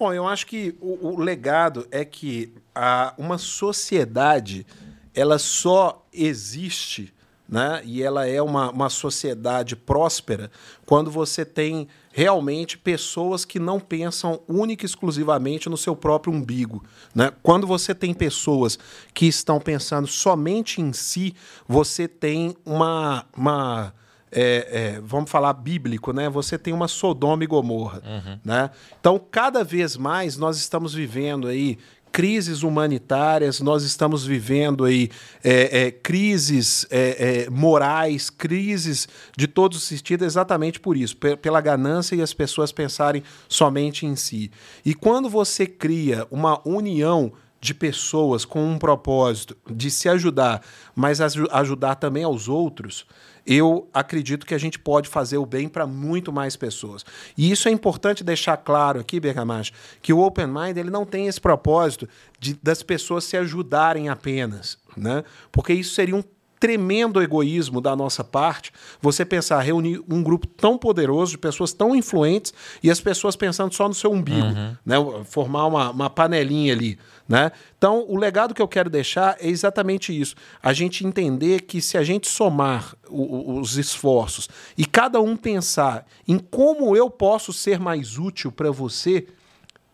Bom, 0.03 0.11
eu 0.11 0.27
acho 0.27 0.47
que 0.47 0.75
o, 0.81 1.13
o 1.13 1.17
legado 1.21 1.88
é 1.89 2.03
que 2.03 2.51
a, 2.75 3.13
uma 3.17 3.38
sociedade 3.38 4.67
ela 5.15 5.39
só 5.39 6.05
existe 6.11 7.13
né? 7.47 7.81
e 7.85 8.03
ela 8.03 8.27
é 8.27 8.41
uma, 8.41 8.69
uma 8.69 8.89
sociedade 8.89 9.77
próspera 9.77 10.51
quando 10.85 11.09
você 11.09 11.45
tem 11.45 11.88
realmente 12.11 12.77
pessoas 12.77 13.45
que 13.45 13.59
não 13.59 13.80
pensam 13.80 14.41
única 14.45 14.84
e 14.84 14.88
exclusivamente 14.88 15.69
no 15.69 15.77
seu 15.77 15.95
próprio 15.95 16.34
umbigo. 16.34 16.84
Né? 17.15 17.31
Quando 17.41 17.65
você 17.65 17.95
tem 17.95 18.13
pessoas 18.13 18.77
que 19.13 19.25
estão 19.25 19.57
pensando 19.57 20.05
somente 20.05 20.81
em 20.81 20.91
si, 20.91 21.34
você 21.65 22.09
tem 22.09 22.57
uma, 22.65 23.25
uma 23.38 23.93
é, 24.34 24.95
é, 24.95 25.01
vamos 25.01 25.30
falar 25.30 25.53
bíblico, 25.53 26.11
né? 26.11 26.30
Você 26.30 26.57
tem 26.57 26.73
uma 26.73 26.88
Sodoma 26.88 27.43
e 27.43 27.47
Gomorra, 27.47 28.01
uhum. 28.05 28.39
né? 28.43 28.69
Então, 28.99 29.22
cada 29.31 29.64
vez 29.64 29.95
mais 29.95 30.38
nós 30.38 30.57
estamos 30.57 30.93
vivendo 30.93 31.47
aí 31.47 31.77
crises 32.11 32.61
humanitárias, 32.61 33.60
nós 33.60 33.84
estamos 33.84 34.23
vivendo 34.23 34.85
aí 34.85 35.10
é, 35.43 35.85
é, 35.85 35.91
crises 35.91 36.85
é, 36.91 37.45
é 37.45 37.49
morais, 37.49 38.30
crises 38.30 39.07
de 39.35 39.47
todos 39.47 39.80
os 39.80 39.84
sentidos, 39.85 40.27
exatamente 40.27 40.80
por 40.80 40.95
isso, 40.95 41.18
pela 41.18 41.60
ganância 41.60 42.15
e 42.15 42.22
as 42.22 42.31
pessoas 42.31 42.72
pensarem 42.72 43.23
somente 43.49 44.05
em 44.05 44.15
si. 44.15 44.51
E 44.85 44.93
quando 44.93 45.27
você 45.27 45.65
cria 45.65 46.27
uma 46.30 46.61
união 46.68 47.34
de 47.60 47.73
pessoas 47.73 48.45
com 48.45 48.64
um 48.64 48.77
propósito 48.77 49.57
de 49.72 49.89
se 49.89 50.10
ajudar, 50.10 50.61
mas 50.93 51.19
ajudar 51.22 51.95
também 51.95 52.26
aos 52.26 52.47
outros, 52.47 53.07
eu 53.45 53.87
acredito 53.93 54.45
que 54.45 54.53
a 54.53 54.57
gente 54.57 54.79
pode 54.79 55.09
fazer 55.09 55.37
o 55.37 55.45
bem 55.45 55.67
para 55.67 55.85
muito 55.85 56.31
mais 56.31 56.55
pessoas. 56.55 57.05
E 57.37 57.51
isso 57.51 57.67
é 57.67 57.71
importante 57.71 58.23
deixar 58.23 58.57
claro 58.57 58.99
aqui, 58.99 59.19
Bergamacho, 59.19 59.71
que 60.01 60.13
o 60.13 60.19
Open 60.19 60.47
Mind 60.47 60.77
ele 60.77 60.89
não 60.89 61.05
tem 61.05 61.27
esse 61.27 61.41
propósito 61.41 62.07
de, 62.39 62.57
das 62.61 62.81
pessoas 62.81 63.25
se 63.25 63.35
ajudarem 63.35 64.09
apenas, 64.09 64.77
né? 64.95 65.23
porque 65.51 65.73
isso 65.73 65.93
seria 65.93 66.15
um 66.15 66.23
tremendo 66.63 67.21
egoísmo 67.21 67.81
da 67.81 67.93
nossa 67.93 68.23
parte 68.23 68.71
você 69.01 69.25
pensar, 69.25 69.59
reunir 69.59 70.01
um 70.09 70.23
grupo 70.23 70.47
tão 70.47 70.77
poderoso 70.77 71.31
de 71.31 71.37
pessoas 71.37 71.73
tão 71.73 71.93
influentes 71.93 72.53
e 72.81 72.89
as 72.89 73.01
pessoas 73.01 73.35
pensando 73.35 73.73
só 73.73 73.85
no 73.85 73.93
seu 73.93 74.09
umbigo, 74.13 74.47
uhum. 74.47 74.77
né? 74.85 74.95
formar 75.25 75.65
uma, 75.65 75.89
uma 75.89 76.09
panelinha 76.09 76.71
ali. 76.71 76.97
Né? 77.27 77.51
Então, 77.77 78.05
o 78.09 78.17
legado 78.17 78.53
que 78.53 78.61
eu 78.61 78.67
quero 78.67 78.89
deixar 78.89 79.37
é 79.39 79.47
exatamente 79.47 80.17
isso: 80.17 80.35
a 80.61 80.73
gente 80.73 81.05
entender 81.05 81.61
que 81.61 81.81
se 81.81 81.97
a 81.97 82.03
gente 82.03 82.27
somar 82.27 82.95
o, 83.09 83.59
os 83.59 83.77
esforços 83.77 84.49
e 84.77 84.85
cada 84.85 85.21
um 85.21 85.37
pensar 85.37 86.05
em 86.27 86.37
como 86.37 86.95
eu 86.95 87.09
posso 87.09 87.53
ser 87.53 87.79
mais 87.79 88.17
útil 88.17 88.51
para 88.51 88.71
você, 88.71 89.25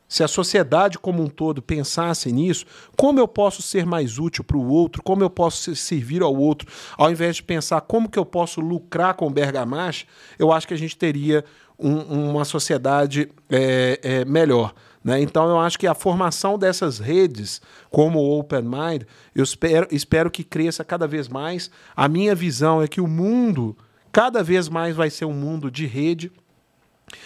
se 0.08 0.24
a 0.24 0.28
sociedade 0.28 0.98
como 0.98 1.22
um 1.22 1.28
todo 1.28 1.62
pensasse 1.62 2.32
nisso, 2.32 2.66
como 2.98 3.20
eu 3.20 3.28
posso 3.28 3.62
ser 3.62 3.86
mais 3.86 4.18
útil 4.18 4.44
para 4.44 4.58
o 4.58 4.68
outro, 4.68 5.04
como 5.04 5.24
eu 5.24 5.30
posso 5.30 5.76
servir 5.76 6.24
ao 6.24 6.36
outro, 6.36 6.68
ao 6.98 7.12
invés 7.12 7.36
de 7.36 7.44
pensar 7.44 7.80
como 7.82 8.10
que 8.10 8.18
eu 8.18 8.26
posso 8.26 8.60
lucrar 8.60 9.14
com 9.14 9.28
o 9.28 9.30
Bergamash, 9.30 10.08
eu 10.40 10.52
acho 10.52 10.68
que 10.68 10.74
a 10.74 10.78
gente 10.78 10.98
teria 10.98 11.46
um, 11.78 12.32
uma 12.32 12.44
sociedade 12.44 13.32
é, 13.50 14.00
é, 14.02 14.26
melhor. 14.26 14.74
Né? 15.04 15.22
Então, 15.22 15.50
eu 15.50 15.60
acho 15.60 15.80
que 15.80 15.88
a 15.88 15.96
formação 15.96 16.58
dessas 16.58 17.00
redes, 17.00 17.62
como 17.90 18.20
o 18.20 18.40
Open 18.40 18.64
Mind, 18.64 19.04
eu 19.34 19.44
espero, 19.44 19.88
espero 19.92 20.30
que 20.30 20.44
cresça 20.44 20.84
cada 20.84 21.08
vez 21.08 21.28
mais. 21.28 21.72
A 21.96 22.08
minha 22.08 22.36
visão 22.36 22.82
é 22.82 22.88
que 22.88 23.00
o 23.00 23.08
mundo, 23.08 23.78
cada 24.12 24.44
vez 24.44 24.68
mais, 24.68 24.96
vai 24.96 25.10
ser 25.10 25.26
um 25.26 25.34
mundo 25.34 25.72
de 25.72 25.86
rede 25.86 26.32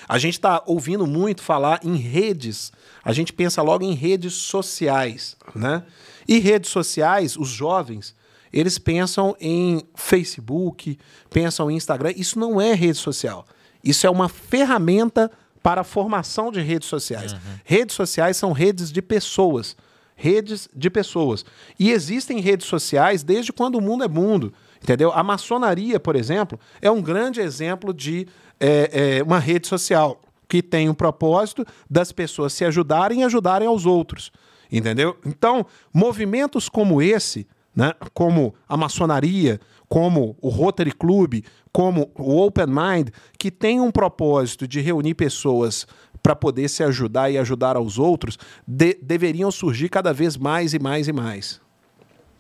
a 0.07 0.17
gente 0.17 0.33
está 0.33 0.61
ouvindo 0.65 1.05
muito 1.05 1.41
falar 1.41 1.79
em 1.83 1.95
redes. 1.95 2.71
A 3.03 3.13
gente 3.13 3.33
pensa 3.33 3.61
logo 3.61 3.83
em 3.83 3.93
redes 3.93 4.33
sociais, 4.33 5.35
né? 5.55 5.83
E 6.27 6.39
redes 6.39 6.71
sociais, 6.71 7.37
os 7.37 7.49
jovens, 7.49 8.15
eles 8.51 8.77
pensam 8.77 9.35
em 9.39 9.83
Facebook, 9.95 10.97
pensam 11.29 11.69
em 11.69 11.75
Instagram. 11.75 12.13
Isso 12.15 12.39
não 12.39 12.61
é 12.61 12.73
rede 12.73 12.97
social. 12.97 13.45
Isso 13.83 14.07
é 14.07 14.09
uma 14.09 14.29
ferramenta 14.29 15.29
para 15.63 15.81
a 15.81 15.83
formação 15.85 16.51
de 16.51 16.61
redes 16.61 16.89
sociais. 16.89 17.31
Uhum. 17.31 17.39
Redes 17.63 17.95
sociais 17.95 18.35
são 18.35 18.51
redes 18.51 18.91
de 18.91 19.01
pessoas. 19.01 19.77
Redes 20.15 20.69
de 20.75 20.89
pessoas. 20.89 21.45
E 21.79 21.89
existem 21.89 22.41
redes 22.41 22.67
sociais 22.67 23.23
desde 23.23 23.53
quando 23.53 23.75
o 23.75 23.81
mundo 23.81 24.03
é 24.03 24.07
mundo. 24.07 24.53
Entendeu? 24.81 25.13
A 25.13 25.23
maçonaria, 25.23 25.99
por 25.99 26.17
exemplo, 26.17 26.59
é 26.81 26.91
um 26.91 27.01
grande 27.01 27.39
exemplo 27.39 27.93
de 27.93 28.27
é, 28.59 29.17
é 29.19 29.23
uma 29.23 29.39
rede 29.39 29.67
social 29.67 30.21
que 30.47 30.61
tem 30.61 30.89
o 30.89 30.93
propósito 30.93 31.65
das 31.89 32.11
pessoas 32.11 32.53
se 32.53 32.65
ajudarem 32.65 33.21
e 33.21 33.23
ajudarem 33.23 33.67
aos 33.67 33.85
outros. 33.85 34.31
Entendeu? 34.69 35.17
Então, 35.25 35.65
movimentos 35.93 36.67
como 36.67 37.01
esse, 37.01 37.47
né, 37.75 37.93
como 38.13 38.53
a 38.67 38.77
maçonaria, 38.77 39.59
como 39.89 40.35
o 40.41 40.49
Rotary 40.49 40.91
Club, 40.91 41.43
como 41.71 42.11
o 42.15 42.41
Open 42.41 42.67
Mind, 42.67 43.09
que 43.37 43.51
tem 43.51 43.79
um 43.79 43.91
propósito 43.91 44.67
de 44.67 44.79
reunir 44.79 45.15
pessoas 45.15 45.87
para 46.21 46.35
poder 46.35 46.69
se 46.69 46.83
ajudar 46.83 47.29
e 47.29 47.37
ajudar 47.37 47.75
aos 47.75 47.99
outros, 47.99 48.37
de, 48.65 48.97
deveriam 49.01 49.51
surgir 49.51 49.89
cada 49.89 50.13
vez 50.13 50.37
mais 50.37 50.73
e 50.73 50.79
mais 50.79 51.07
e 51.07 51.13
mais. 51.13 51.59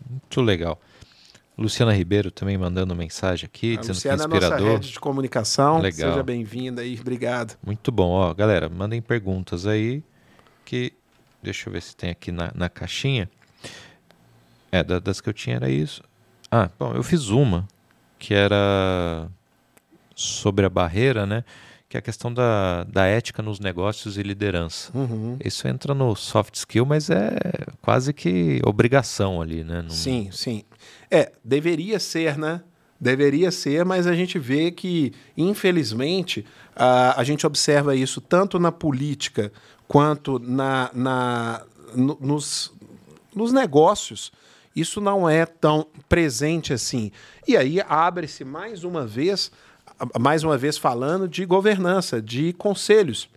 Muito 0.09 0.41
legal. 0.41 0.79
Luciana 1.57 1.93
Ribeiro 1.93 2.31
também 2.31 2.57
mandando 2.57 2.95
mensagem 2.95 3.45
aqui, 3.45 3.77
a 3.77 3.81
dizendo 3.81 3.95
Luciana 3.95 4.17
que 4.17 4.23
é 4.23 4.25
inspirador. 4.25 4.57
É 4.57 4.61
nossa 4.61 4.73
rede 4.73 4.91
de 4.91 4.99
comunicação. 4.99 5.79
Legal. 5.79 6.11
Seja 6.11 6.23
bem-vinda 6.23 6.81
aí, 6.81 6.97
obrigado. 6.99 7.57
Muito 7.63 7.91
bom, 7.91 8.09
ó, 8.09 8.33
galera, 8.33 8.69
mandem 8.69 9.01
perguntas 9.01 9.67
aí 9.67 10.03
que 10.65 10.93
deixa 11.41 11.69
eu 11.69 11.73
ver 11.73 11.81
se 11.81 11.95
tem 11.95 12.09
aqui 12.09 12.31
na, 12.31 12.51
na 12.55 12.69
caixinha. 12.69 13.29
É, 14.73 14.83
das 14.99 15.21
que 15.21 15.29
eu 15.29 15.33
tinha 15.33 15.57
era 15.57 15.69
isso. 15.69 16.01
Ah, 16.49 16.69
bom, 16.79 16.93
eu 16.93 17.03
fiz 17.03 17.29
uma 17.29 17.67
que 18.17 18.33
era 18.33 19.29
sobre 20.15 20.65
a 20.65 20.69
barreira, 20.69 21.25
né? 21.25 21.43
que 21.93 21.97
é 21.97 21.99
a 21.99 22.01
questão 22.01 22.33
da, 22.33 22.85
da 22.85 23.05
ética 23.05 23.43
nos 23.43 23.59
negócios 23.59 24.17
e 24.17 24.23
liderança. 24.23 24.89
Uhum. 24.97 25.37
Isso 25.45 25.67
entra 25.67 25.93
no 25.93 26.15
soft 26.15 26.55
skill, 26.55 26.87
mas 26.87 27.11
é 27.11 27.37
quase 27.83 28.11
que 28.11 28.59
obrigação 28.65 29.39
ali, 29.39 29.63
né? 29.63 29.85
Sim, 29.89 30.27
sim. 30.31 30.63
É, 31.11 31.31
deveria 31.45 31.99
ser, 31.99 32.35
né? 32.35 32.63
Deveria 32.99 33.51
ser, 33.51 33.85
mas 33.85 34.07
a 34.07 34.15
gente 34.15 34.39
vê 34.39 34.71
que, 34.71 35.13
infelizmente, 35.37 36.43
a, 36.75 37.21
a 37.21 37.23
gente 37.23 37.45
observa 37.45 37.95
isso 37.95 38.19
tanto 38.19 38.57
na 38.57 38.71
política 38.71 39.51
quanto 39.87 40.39
na, 40.39 40.89
na, 40.95 41.61
no, 41.93 42.17
nos, 42.19 42.73
nos 43.35 43.53
negócios. 43.53 44.31
Isso 44.75 44.99
não 44.99 45.29
é 45.29 45.45
tão 45.45 45.87
presente 46.09 46.73
assim. 46.73 47.11
E 47.47 47.55
aí 47.55 47.79
abre-se 47.87 48.43
mais 48.43 48.83
uma 48.83 49.05
vez 49.05 49.51
mais 50.19 50.43
uma 50.43 50.57
vez 50.57 50.77
falando 50.77 51.27
de 51.27 51.45
governança, 51.45 52.21
de 52.21 52.53
conselhos. 52.53 53.29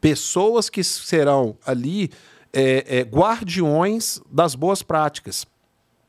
Pessoas 0.00 0.68
que 0.68 0.82
serão 0.82 1.56
ali 1.64 2.10
é, 2.52 2.98
é, 2.98 3.02
guardiões 3.02 4.20
das 4.30 4.54
boas 4.54 4.82
práticas, 4.82 5.46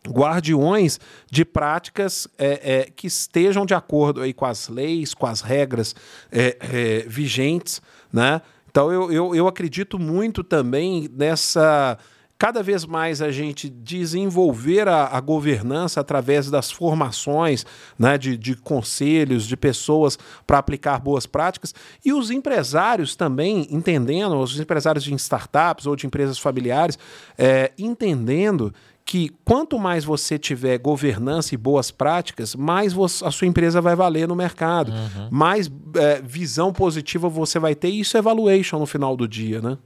guardiões 0.08 1.00
de 1.32 1.46
práticas 1.46 2.28
é, 2.38 2.80
é 2.82 2.92
que 2.94 3.08
estejam 3.08 3.66
de 3.66 3.74
acordo 3.74 4.22
aí 4.22 4.34
com 4.34 4.46
as 4.46 4.68
leis, 4.68 5.14
com 5.14 5.26
as 5.26 5.42
regras 5.42 5.96
é, 6.32 6.58
é, 6.60 7.00
vigentes. 7.08 7.82
Né? 8.12 8.42
Então, 8.70 8.92
eu, 8.92 9.12
eu, 9.12 9.36
eu 9.36 9.48
acredito 9.48 10.00
muito 10.00 10.44
também 10.44 11.08
nessa 11.14 11.98
cada 12.38 12.62
vez 12.62 12.86
mais 12.86 13.22
a 13.22 13.32
gente 13.32 13.70
desenvolver 13.70 14.88
a, 14.88 15.08
a 15.08 15.22
governança 15.22 16.02
através 16.02 16.50
das 16.50 16.72
formações 16.72 17.66
né, 17.98 18.18
de, 18.18 18.38
de 18.38 18.56
conselhos, 18.56 19.46
de 19.48 19.56
pessoas 19.56 20.18
para 20.46 20.58
aplicar 20.58 21.00
boas 21.00 21.26
práticas, 21.26 21.74
e 22.04 22.12
os 22.12 22.32
empresários 22.32 23.16
também 23.16 23.68
entendendo, 23.70 24.38
os 24.38 24.60
empresários 24.60 25.04
de 25.04 25.14
startups 25.16 25.86
ou 25.86 25.96
de 25.96 26.06
empresas 26.06 26.38
familiares, 26.38 27.00
é, 27.38 27.72
entendendo 27.78 28.74
que 29.06 29.30
quanto 29.44 29.78
mais 29.78 30.06
você 30.06 30.40
tiver 30.40 30.78
governança 30.78 31.54
e 31.54 31.58
boas 31.58 31.92
práticas, 31.92 32.56
mais 32.56 32.94
você, 32.94 33.24
a 33.26 33.32
sua 33.32 33.48
empresa 33.48 33.82
vai 33.82 33.96
valer 33.96 34.28
no 34.28 34.36
mercado, 34.36 34.92
uhum. 34.92 35.30
mais 35.30 35.70
é, 35.96 36.22
visão 36.22 36.72
positiva 36.72 37.28
você 37.28 37.60
vai 37.60 37.76
ter, 37.76 37.90
e 37.90 38.00
isso 38.00 38.18
é 38.18 38.22
valuation 38.22 38.80
no 38.80 38.86
final 38.86 39.16
do 39.16 39.28
dia, 39.28 39.62
né? 39.62 39.78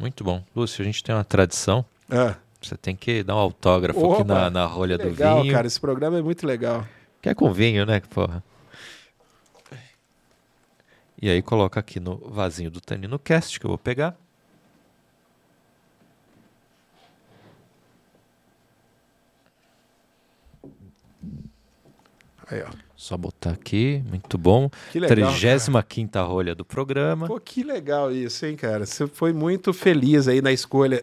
Muito 0.00 0.24
bom. 0.24 0.42
Lúcio, 0.56 0.80
a 0.80 0.84
gente 0.84 1.04
tem 1.04 1.14
uma 1.14 1.22
tradição. 1.22 1.84
É. 2.08 2.34
Você 2.62 2.74
tem 2.74 2.96
que 2.96 3.22
dar 3.22 3.36
um 3.36 3.38
autógrafo 3.38 4.00
Opa, 4.00 4.14
aqui 4.14 4.24
na, 4.24 4.48
na 4.48 4.64
rolha 4.64 4.96
legal, 4.96 5.10
do 5.10 5.14
vinho. 5.14 5.42
Legal, 5.42 5.54
cara. 5.54 5.66
Esse 5.66 5.78
programa 5.78 6.18
é 6.18 6.22
muito 6.22 6.46
legal. 6.46 6.86
Quer 7.20 7.34
com 7.34 7.52
vinho, 7.52 7.84
né, 7.84 8.00
porra? 8.00 8.42
E 11.20 11.28
aí 11.28 11.42
coloca 11.42 11.78
aqui 11.78 12.00
no 12.00 12.16
vasinho 12.16 12.70
do 12.70 12.80
Tanino 12.80 13.18
Cast, 13.18 13.60
que 13.60 13.66
eu 13.66 13.68
vou 13.68 13.76
pegar. 13.76 14.16
Aí, 22.50 22.62
ó. 22.62 22.70
Só 22.96 23.16
botar 23.16 23.52
aqui, 23.52 24.02
muito 24.10 24.36
bom. 24.36 24.68
Que 24.92 25.00
legal, 25.00 25.32
35 25.32 26.18
rolha 26.26 26.54
do 26.54 26.66
programa. 26.66 27.26
Pô, 27.26 27.40
que 27.40 27.62
legal 27.62 28.12
isso, 28.12 28.44
hein, 28.44 28.56
cara? 28.56 28.84
Você 28.84 29.06
foi 29.06 29.32
muito 29.32 29.72
feliz 29.72 30.28
aí 30.28 30.42
na 30.42 30.52
escolha 30.52 31.02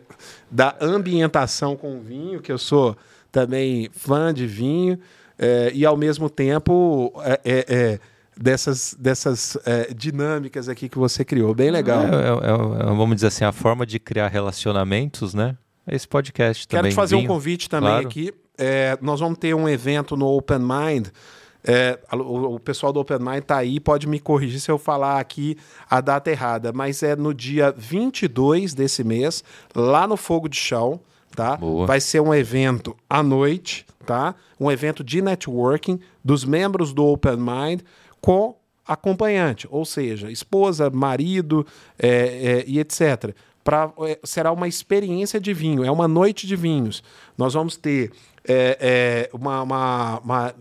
da 0.52 0.76
ambientação 0.80 1.76
com 1.76 2.00
vinho, 2.00 2.40
que 2.40 2.52
eu 2.52 2.58
sou 2.60 2.96
também 3.32 3.90
fã 3.92 4.32
de 4.32 4.46
vinho, 4.46 5.00
é, 5.40 5.72
e 5.74 5.86
ao 5.86 5.98
mesmo 5.98 6.30
tempo 6.30 7.12
é, 7.24 7.42
é, 7.44 7.66
é 7.68 8.00
dessas, 8.40 8.96
dessas 9.00 9.58
é, 9.66 9.92
dinâmicas 9.92 10.70
aqui 10.70 10.88
que 10.88 11.00
você 11.00 11.26
criou. 11.26 11.56
Bem 11.56 11.72
legal. 11.72 12.04
É, 12.04 12.84
vamos 12.84 13.16
dizer 13.16 13.28
assim, 13.28 13.44
a 13.44 13.52
forma 13.52 13.88
de 13.88 14.00
criar 14.00 14.28
relacionamentos, 14.28 15.34
né? 15.34 15.58
Esse 15.88 16.08
podcast 16.08 16.68
também. 16.68 16.84
Quero 16.84 16.92
te 16.92 16.96
fazer 16.96 17.16
vinho, 17.16 17.26
um 17.26 17.34
convite 17.34 17.70
também 17.70 17.90
claro. 17.90 18.08
aqui. 18.08 18.32
nós 19.02 19.20
vamos 19.20 19.40
ter 19.40 19.56
um 19.56 19.68
evento 19.68 20.16
no 20.16 20.28
Open 20.28 20.60
Mind 20.60 21.08
É, 21.68 22.00
o, 22.14 22.56
o, 22.56 22.60
pessoal 22.62 22.94
do 22.94 23.02
Open 23.02 23.20
Mind 23.20 23.44
tá 23.44 23.58
aí, 23.58 23.78
pode 23.78 24.08
me 24.08 24.22
corrigir 24.22 24.62
se 24.62 24.72
eu 24.72 24.78
falar 24.78 25.20
aqui 25.20 25.58
a 25.90 26.00
data 26.00 26.32
errada, 26.32 26.72
mas 26.72 27.04
é 27.04 27.14
no 27.14 27.34
dia 27.34 27.74
22 27.78 28.74
desse 28.74 29.04
mês, 29.04 29.44
lá 29.76 30.08
no 30.08 30.16
Fogo 30.16 30.48
de 30.48 30.56
Chão, 30.56 30.98
tá? 31.36 31.58
Boa. 31.58 31.86
Vai 31.86 32.00
ser 32.00 32.22
um 32.22 32.34
evento 32.34 32.96
à 33.10 33.22
noite, 33.22 33.86
tá? 34.06 34.34
Um 34.58 34.72
evento 34.72 35.04
de 35.04 35.22
networking 35.22 36.00
dos 36.24 36.46
membros 36.46 36.94
do 36.94 37.06
Open 37.06 37.36
Mind 37.36 37.82
com 38.22 38.56
acompanhante, 38.88 39.68
ou 39.70 39.84
seja, 39.84 40.32
esposa, 40.32 40.90
marido 40.90 41.68
é, 42.00 42.10
é, 42.10 42.64
e 42.66 42.80
etc. 42.80 43.36
Pra, 43.62 43.92
é, 44.04 44.18
será 44.24 44.54
uma 44.54 44.70
experiência 44.70 45.38
de 45.38 45.54
vinho, 45.54 45.84
é 45.84 45.92
uma 45.92 46.08
noite 46.08 46.48
de 46.48 46.56
vinhos. 46.56 47.04
Nós 47.38 47.54
vamos 47.54 47.76
ter 47.76 48.14
é, 48.48 48.78
é, 48.80 49.30
uma, 49.34 49.62
uma, 49.62 50.20
uma 50.20 50.56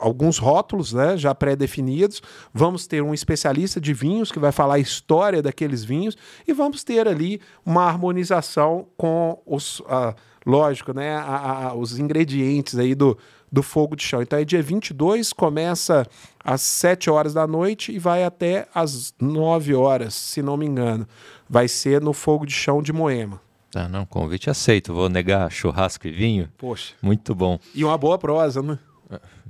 alguns 0.00 0.38
rótulos 0.38 0.92
né, 0.92 1.16
já 1.16 1.34
pré-definidos. 1.34 2.22
Vamos 2.52 2.86
ter 2.86 3.02
um 3.02 3.14
especialista 3.14 3.80
de 3.80 3.92
vinhos 3.92 4.32
que 4.32 4.38
vai 4.38 4.52
falar 4.52 4.74
a 4.74 4.78
história 4.78 5.42
daqueles 5.42 5.84
vinhos 5.84 6.16
e 6.46 6.52
vamos 6.52 6.84
ter 6.84 7.06
ali 7.06 7.40
uma 7.64 7.84
harmonização 7.84 8.86
com 8.96 9.40
os, 9.46 9.80
uh, 9.80 10.14
lógico, 10.46 10.92
né, 10.92 11.16
a, 11.16 11.68
a, 11.68 11.74
os 11.74 11.98
ingredientes 11.98 12.78
aí 12.78 12.94
do, 12.94 13.16
do 13.50 13.62
fogo 13.62 13.94
de 13.94 14.02
chão. 14.02 14.22
Então 14.22 14.38
é 14.38 14.44
dia 14.44 14.62
22, 14.62 15.32
começa 15.32 16.06
às 16.42 16.62
7 16.62 17.10
horas 17.10 17.34
da 17.34 17.46
noite 17.46 17.92
e 17.92 17.98
vai 17.98 18.24
até 18.24 18.66
às 18.74 19.14
9 19.20 19.74
horas, 19.74 20.14
se 20.14 20.42
não 20.42 20.56
me 20.56 20.66
engano. 20.66 21.06
Vai 21.48 21.68
ser 21.68 22.00
no 22.00 22.12
fogo 22.12 22.46
de 22.46 22.52
chão 22.52 22.82
de 22.82 22.92
Moema. 22.92 23.40
Ah, 23.74 23.88
não, 23.88 24.04
convite 24.04 24.50
aceito. 24.50 24.92
Vou 24.92 25.08
negar 25.08 25.50
churrasco 25.50 26.06
e 26.06 26.12
vinho. 26.12 26.48
Poxa. 26.58 26.94
Muito 27.00 27.34
bom. 27.34 27.58
E 27.74 27.82
uma 27.82 27.96
boa 27.96 28.18
prosa, 28.18 28.62
né? 28.62 28.78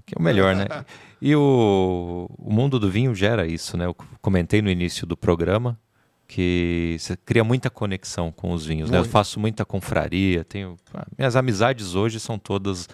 Que 0.05 0.15
é 0.17 0.19
o 0.19 0.23
melhor, 0.23 0.55
né? 0.55 0.67
E 1.25 1.37
o, 1.37 2.29
o 2.37 2.53
mundo 2.53 2.81
do 2.81 2.91
vinho 2.91 3.15
gera 3.15 3.47
isso, 3.47 3.77
né? 3.77 3.87
Eu 3.87 3.95
comentei 4.21 4.61
no 4.61 4.69
início 4.69 5.07
do 5.07 5.17
programa 5.17 5.79
que 6.27 6.97
você 6.99 7.17
cria 7.17 7.45
muita 7.45 7.71
conexão 7.71 8.33
com 8.33 8.51
os 8.51 8.67
vinhos, 8.67 8.91
né? 8.91 8.99
Eu 8.99 9.05
faço 9.05 9.39
muita 9.39 9.65
confraria, 9.65 10.43
tenho 10.43 10.77
minhas 11.17 11.37
amizades 11.37 11.95
hoje 11.95 12.19
são 12.19 12.41
todas 12.41 12.89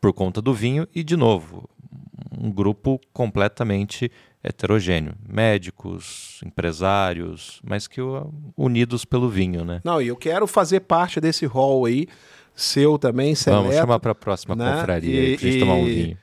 por 0.00 0.14
conta 0.14 0.40
do 0.40 0.54
vinho 0.54 0.88
e 0.94 1.04
de 1.04 1.16
novo 1.16 1.68
um 2.38 2.50
grupo 2.50 2.98
completamente 3.12 4.10
heterogêneo, 4.42 5.14
médicos, 5.28 6.40
empresários, 6.44 7.60
mas 7.64 7.86
que 7.86 8.00
unidos 8.56 9.04
pelo 9.04 9.28
vinho, 9.28 9.64
né? 9.64 9.80
Não, 9.84 10.00
e 10.00 10.08
eu 10.08 10.16
quero 10.16 10.46
fazer 10.46 10.80
parte 10.80 11.20
desse 11.20 11.44
hall 11.44 11.84
aí 11.84 12.06
seu 12.54 12.98
também, 12.98 13.34
seleto, 13.34 13.62
Vamos 13.64 13.76
chamar 13.76 14.00
para 14.00 14.12
a 14.12 14.14
próxima 14.14 14.54
né? 14.54 14.76
confraria 14.76 15.36
para 15.36 15.48
gente 15.48 15.58
tomar 15.58 15.74
um 15.74 15.84
vinho. 15.84 16.18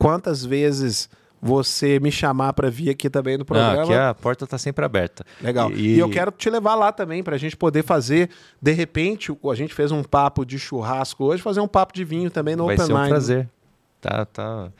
Quantas 0.00 0.44
vezes 0.44 1.10
você 1.42 1.98
me 2.00 2.10
chamar 2.10 2.52
para 2.52 2.70
vir 2.70 2.90
aqui 2.90 3.08
também 3.08 3.38
no 3.38 3.44
programa. 3.44 3.76
Não, 3.76 3.82
aqui 3.82 3.94
a 3.94 4.14
porta 4.14 4.44
está 4.44 4.58
sempre 4.58 4.84
aberta. 4.84 5.24
Legal. 5.40 5.70
E... 5.72 5.94
e... 5.94 5.98
eu 5.98 6.08
quero 6.10 6.30
te 6.30 6.50
levar 6.50 6.74
lá 6.74 6.92
também 6.92 7.22
para 7.22 7.36
a 7.36 7.38
gente 7.38 7.56
poder 7.56 7.82
fazer, 7.82 8.28
de 8.60 8.72
repente, 8.72 9.30
a 9.30 9.54
gente 9.54 9.72
fez 9.74 9.90
um 9.90 10.02
papo 10.02 10.44
de 10.44 10.58
churrasco 10.58 11.24
hoje, 11.24 11.42
fazer 11.42 11.60
um 11.60 11.68
papo 11.68 11.94
de 11.94 12.04
vinho 12.04 12.30
também 12.30 12.56
no 12.56 12.66
Vai 12.66 12.74
Open 12.74 12.86
ser 12.86 12.92
um 12.92 13.08
prazer. 13.08 13.48
Tá, 14.00 14.24
tá, 14.26 14.70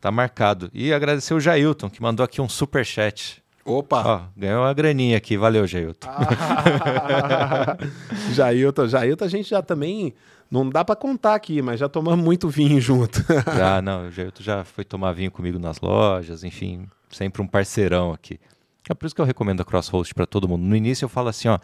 tá 0.00 0.10
marcado. 0.10 0.70
E 0.72 0.92
agradecer 0.92 1.34
o 1.34 1.40
Jailton, 1.40 1.90
que 1.90 2.02
mandou 2.02 2.24
aqui 2.24 2.40
um 2.40 2.48
super 2.48 2.84
chat. 2.84 3.42
Opa! 3.64 4.02
Ó, 4.06 4.20
ganhou 4.34 4.62
uma 4.62 4.72
graninha 4.72 5.18
aqui. 5.18 5.36
Valeu, 5.36 5.66
Jailton. 5.66 6.08
Ah, 6.08 7.76
Jailton, 8.32 8.88
Jailton, 8.88 9.24
a 9.24 9.28
gente 9.28 9.50
já 9.50 9.60
também 9.60 10.14
não 10.50 10.68
dá 10.68 10.84
para 10.84 10.96
contar 10.96 11.34
aqui, 11.34 11.60
mas 11.60 11.78
já 11.78 11.88
tomamos 11.88 12.24
muito 12.24 12.48
vinho 12.48 12.80
junto. 12.80 13.24
já, 13.56 13.80
não, 13.82 14.08
o 14.08 14.10
Jailton 14.10 14.42
já 14.42 14.64
foi 14.64 14.84
tomar 14.84 15.12
vinho 15.12 15.30
comigo 15.30 15.58
nas 15.58 15.80
lojas, 15.80 16.44
enfim, 16.44 16.88
sempre 17.10 17.42
um 17.42 17.46
parceirão 17.46 18.12
aqui. 18.12 18.40
É 18.88 18.94
por 18.94 19.06
isso 19.06 19.14
que 19.14 19.20
eu 19.20 19.26
recomendo 19.26 19.60
a 19.60 19.64
Crosshost 19.64 20.14
para 20.14 20.26
todo 20.26 20.48
mundo. 20.48 20.62
No 20.62 20.74
início 20.74 21.04
eu 21.04 21.08
falo 21.08 21.28
assim, 21.28 21.48
ó, 21.48 21.58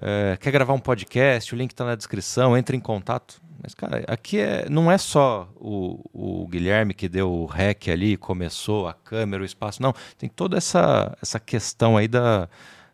é, 0.00 0.36
quer 0.40 0.50
gravar 0.52 0.74
um 0.74 0.78
podcast, 0.78 1.54
o 1.54 1.58
link 1.58 1.72
está 1.72 1.84
na 1.84 1.94
descrição, 1.94 2.56
entre 2.56 2.76
em 2.76 2.80
contato. 2.80 3.40
Mas, 3.60 3.74
cara, 3.74 4.04
aqui 4.06 4.38
é, 4.38 4.68
não 4.68 4.92
é 4.92 4.98
só 4.98 5.48
o, 5.56 6.04
o 6.12 6.46
Guilherme 6.46 6.94
que 6.94 7.08
deu 7.08 7.32
o 7.32 7.46
rec 7.46 7.88
ali, 7.88 8.16
começou 8.16 8.86
a 8.86 8.92
câmera, 8.92 9.42
o 9.42 9.46
espaço. 9.46 9.82
Não, 9.82 9.94
tem 10.18 10.28
toda 10.28 10.56
essa, 10.56 11.16
essa 11.20 11.40
questão 11.40 11.96
aí 11.96 12.06
da, 12.06 12.48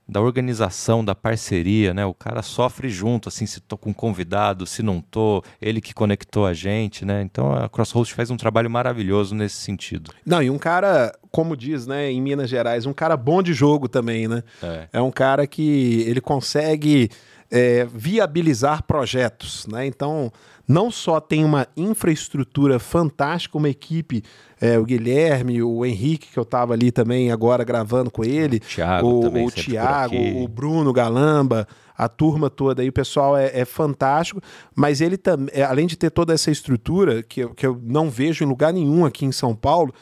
da 0.09 0.21
organização, 0.21 1.05
da 1.05 1.15
parceria, 1.15 1.95
né? 1.95 2.05
O 2.05 2.15
cara 2.15 2.43
sofre 2.43 2.89
junto, 2.89 3.29
assim, 3.29 3.47
se 3.47 3.61
tô 3.61 3.77
com 3.77 3.95
convidado, 3.95 4.67
se 4.67 4.83
não 4.83 5.01
tô, 5.01 5.43
ele 5.61 5.81
que 5.81 5.95
conectou 5.95 6.45
a 6.47 6.53
gente, 6.53 7.05
né? 7.05 7.23
Então 7.23 7.53
a 7.53 7.69
Crosshost 7.69 8.15
faz 8.15 8.31
um 8.31 8.37
trabalho 8.37 8.71
maravilhoso 8.71 9.35
nesse 9.35 9.57
sentido. 9.57 10.11
Não, 10.27 10.43
e 10.43 10.51
um 10.51 10.59
cara, 10.59 11.13
como 11.31 11.57
diz, 11.57 11.87
né, 11.87 12.11
em 12.11 12.21
Minas 12.21 12.51
Gerais, 12.51 12.85
um 12.85 12.93
cara 12.93 13.17
bom 13.17 13.43
de 13.43 13.53
jogo 13.53 13.89
também, 13.89 14.29
né? 14.29 14.43
É, 14.63 14.89
é 14.95 15.01
um 15.01 15.11
cara 15.11 15.47
que 15.47 16.05
ele 16.07 16.21
consegue 16.21 17.09
é, 17.51 17.85
viabilizar 17.85 18.83
projetos, 18.83 19.67
né? 19.67 19.87
Então 19.87 20.33
não 20.67 20.91
só 20.91 21.21
tem 21.21 21.45
uma 21.45 21.67
infraestrutura 21.77 22.79
fantástica, 22.79 23.59
uma 23.59 23.69
equipe, 23.69 24.23
é, 24.61 24.79
o 24.79 24.85
Guilherme, 24.85 25.63
o 25.63 25.85
Henrique, 25.85 26.29
que 26.29 26.39
eu 26.39 26.45
estava 26.45 26.73
ali 26.73 26.91
também 26.91 27.31
agora 27.31 27.65
gravando 27.65 28.11
com 28.11 28.25
ele, 28.25 28.61
Thiago 28.61 29.19
o, 29.19 29.21
também, 29.21 29.47
o 29.47 29.51
Thiago, 29.51 30.17
o 30.17 30.49
Bruno 30.49 30.93
Galamba, 30.93 31.67
a 31.97 32.09
turma 32.09 32.49
toda 32.49 32.83
aí, 32.83 32.89
o 32.89 32.93
pessoal 32.93 33.37
é, 33.37 33.51
é 33.53 33.65
fantástico, 33.65 34.41
mas 34.75 35.01
ele 35.01 35.17
também, 35.17 35.63
além 35.63 35.87
de 35.87 35.97
ter 35.97 36.11
toda 36.11 36.33
essa 36.33 36.51
estrutura, 36.51 37.23
que 37.23 37.41
eu, 37.41 37.51
que 37.51 37.67
eu 37.67 37.81
não 37.83 38.09
vejo 38.09 38.45
em 38.45 38.47
lugar 38.47 38.73
nenhum 38.73 39.05
aqui 39.05 39.25
em 39.25 39.33
São 39.33 39.55
Paulo, 39.55 39.93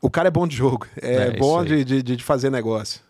o 0.00 0.10
cara 0.10 0.28
é 0.28 0.30
bom 0.30 0.46
de 0.46 0.56
jogo, 0.56 0.86
é, 1.00 1.14
é 1.14 1.30
bom 1.36 1.64
de, 1.64 1.84
de, 1.84 2.02
de 2.02 2.24
fazer 2.24 2.50
negócio. 2.50 3.00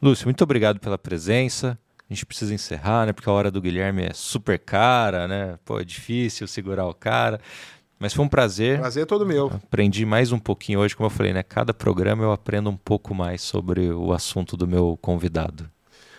Lúcio, 0.00 0.26
muito 0.26 0.42
obrigado 0.44 0.78
pela 0.78 0.98
presença 0.98 1.78
a 2.08 2.14
gente 2.14 2.24
precisa 2.24 2.54
encerrar, 2.54 3.06
né? 3.06 3.12
Porque 3.12 3.28
a 3.28 3.32
hora 3.32 3.50
do 3.50 3.60
Guilherme 3.60 4.02
é 4.04 4.12
super 4.12 4.58
cara, 4.58 5.26
né? 5.26 5.58
Pô, 5.64 5.80
é 5.80 5.84
difícil 5.84 6.46
segurar 6.46 6.86
o 6.86 6.94
cara. 6.94 7.40
Mas 7.98 8.12
foi 8.12 8.24
um 8.24 8.28
prazer. 8.28 8.78
Prazer 8.78 9.02
é 9.02 9.06
todo 9.06 9.26
meu. 9.26 9.46
Aprendi 9.46 10.04
mais 10.04 10.30
um 10.30 10.38
pouquinho 10.38 10.80
hoje, 10.80 10.94
como 10.94 11.06
eu 11.06 11.10
falei, 11.10 11.32
né? 11.32 11.42
Cada 11.42 11.74
programa 11.74 12.22
eu 12.22 12.30
aprendo 12.30 12.70
um 12.70 12.76
pouco 12.76 13.14
mais 13.14 13.42
sobre 13.42 13.90
o 13.90 14.12
assunto 14.12 14.56
do 14.56 14.68
meu 14.68 14.98
convidado. 15.00 15.68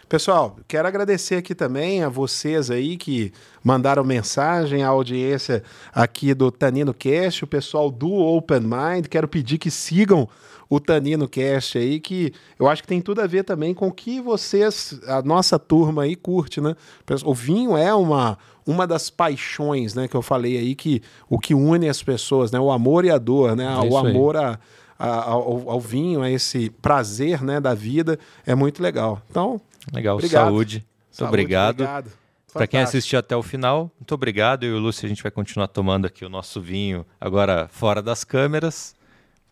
Pessoal, 0.09 0.57
quero 0.67 0.87
agradecer 0.87 1.35
aqui 1.35 1.53
também 1.53 2.01
a 2.01 2.07
vocês 2.07 2.71
aí 2.71 2.95
que 2.95 3.31
mandaram 3.61 4.05
mensagem, 4.05 4.81
a 4.81 4.87
audiência 4.87 5.61
aqui 5.93 6.33
do 6.33 6.49
Tanino 6.49 6.93
Cast, 6.93 7.43
o 7.43 7.47
pessoal 7.47 7.91
do 7.91 8.11
Open 8.13 8.61
Mind. 8.61 9.07
Quero 9.09 9.27
pedir 9.27 9.57
que 9.57 9.69
sigam 9.69 10.27
o 10.69 10.79
Tanino 10.79 11.27
Cast 11.27 11.77
aí, 11.77 11.99
que 11.99 12.33
eu 12.59 12.67
acho 12.67 12.81
que 12.81 12.87
tem 12.87 13.01
tudo 13.01 13.21
a 13.21 13.27
ver 13.27 13.43
também 13.43 13.73
com 13.73 13.87
o 13.87 13.91
que 13.91 14.19
vocês, 14.19 14.99
a 15.07 15.21
nossa 15.21 15.57
turma 15.57 16.03
aí, 16.03 16.15
curte, 16.15 16.59
né? 16.59 16.75
O 17.23 17.33
vinho 17.33 17.77
é 17.77 17.93
uma, 17.93 18.37
uma 18.65 18.85
das 18.85 19.09
paixões, 19.09 19.95
né, 19.95 20.07
que 20.07 20.15
eu 20.15 20.21
falei 20.21 20.57
aí, 20.57 20.75
que 20.75 21.01
o 21.29 21.39
que 21.39 21.53
une 21.53 21.87
as 21.87 22.03
pessoas, 22.03 22.51
né? 22.51 22.59
O 22.59 22.71
amor 22.71 23.05
e 23.05 23.09
a 23.09 23.17
dor, 23.17 23.55
né? 23.55 23.65
É 23.65 23.89
o 23.89 23.97
amor 23.97 24.35
a, 24.35 24.59
a, 24.99 25.29
ao, 25.29 25.69
ao, 25.69 25.79
vinho, 25.79 26.21
a 26.21 26.29
esse 26.29 26.69
prazer, 26.69 27.41
né, 27.43 27.59
da 27.59 27.73
vida, 27.73 28.19
é 28.45 28.53
muito 28.53 28.83
legal. 28.83 29.21
Então, 29.29 29.61
legal, 29.93 30.15
obrigado. 30.15 30.45
saúde. 30.45 30.85
Muito 31.11 31.29
obrigado. 31.29 31.81
obrigado. 31.81 32.11
Para 32.53 32.65
quem 32.65 32.79
assistiu 32.79 33.19
até 33.19 33.35
o 33.35 33.43
final, 33.43 33.91
muito 33.99 34.13
obrigado. 34.15 34.63
Eu 34.63 34.75
e 34.75 34.77
o 34.77 34.79
Lúcio, 34.79 35.05
a 35.05 35.09
gente 35.09 35.21
vai 35.21 35.31
continuar 35.31 35.67
tomando 35.67 36.07
aqui 36.07 36.25
o 36.25 36.29
nosso 36.29 36.59
vinho 36.59 37.05
agora 37.21 37.67
fora 37.71 38.01
das 38.01 38.23
câmeras. 38.23 38.95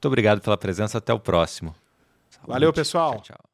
Muito 0.06 0.12
obrigado 0.12 0.40
pela 0.40 0.56
presença. 0.56 1.00
Até 1.00 1.12
o 1.12 1.20
próximo. 1.20 1.76
Saúde. 2.30 2.48
Valeu, 2.48 2.72
pessoal. 2.72 3.14
Tchau, 3.14 3.22
tchau. 3.22 3.45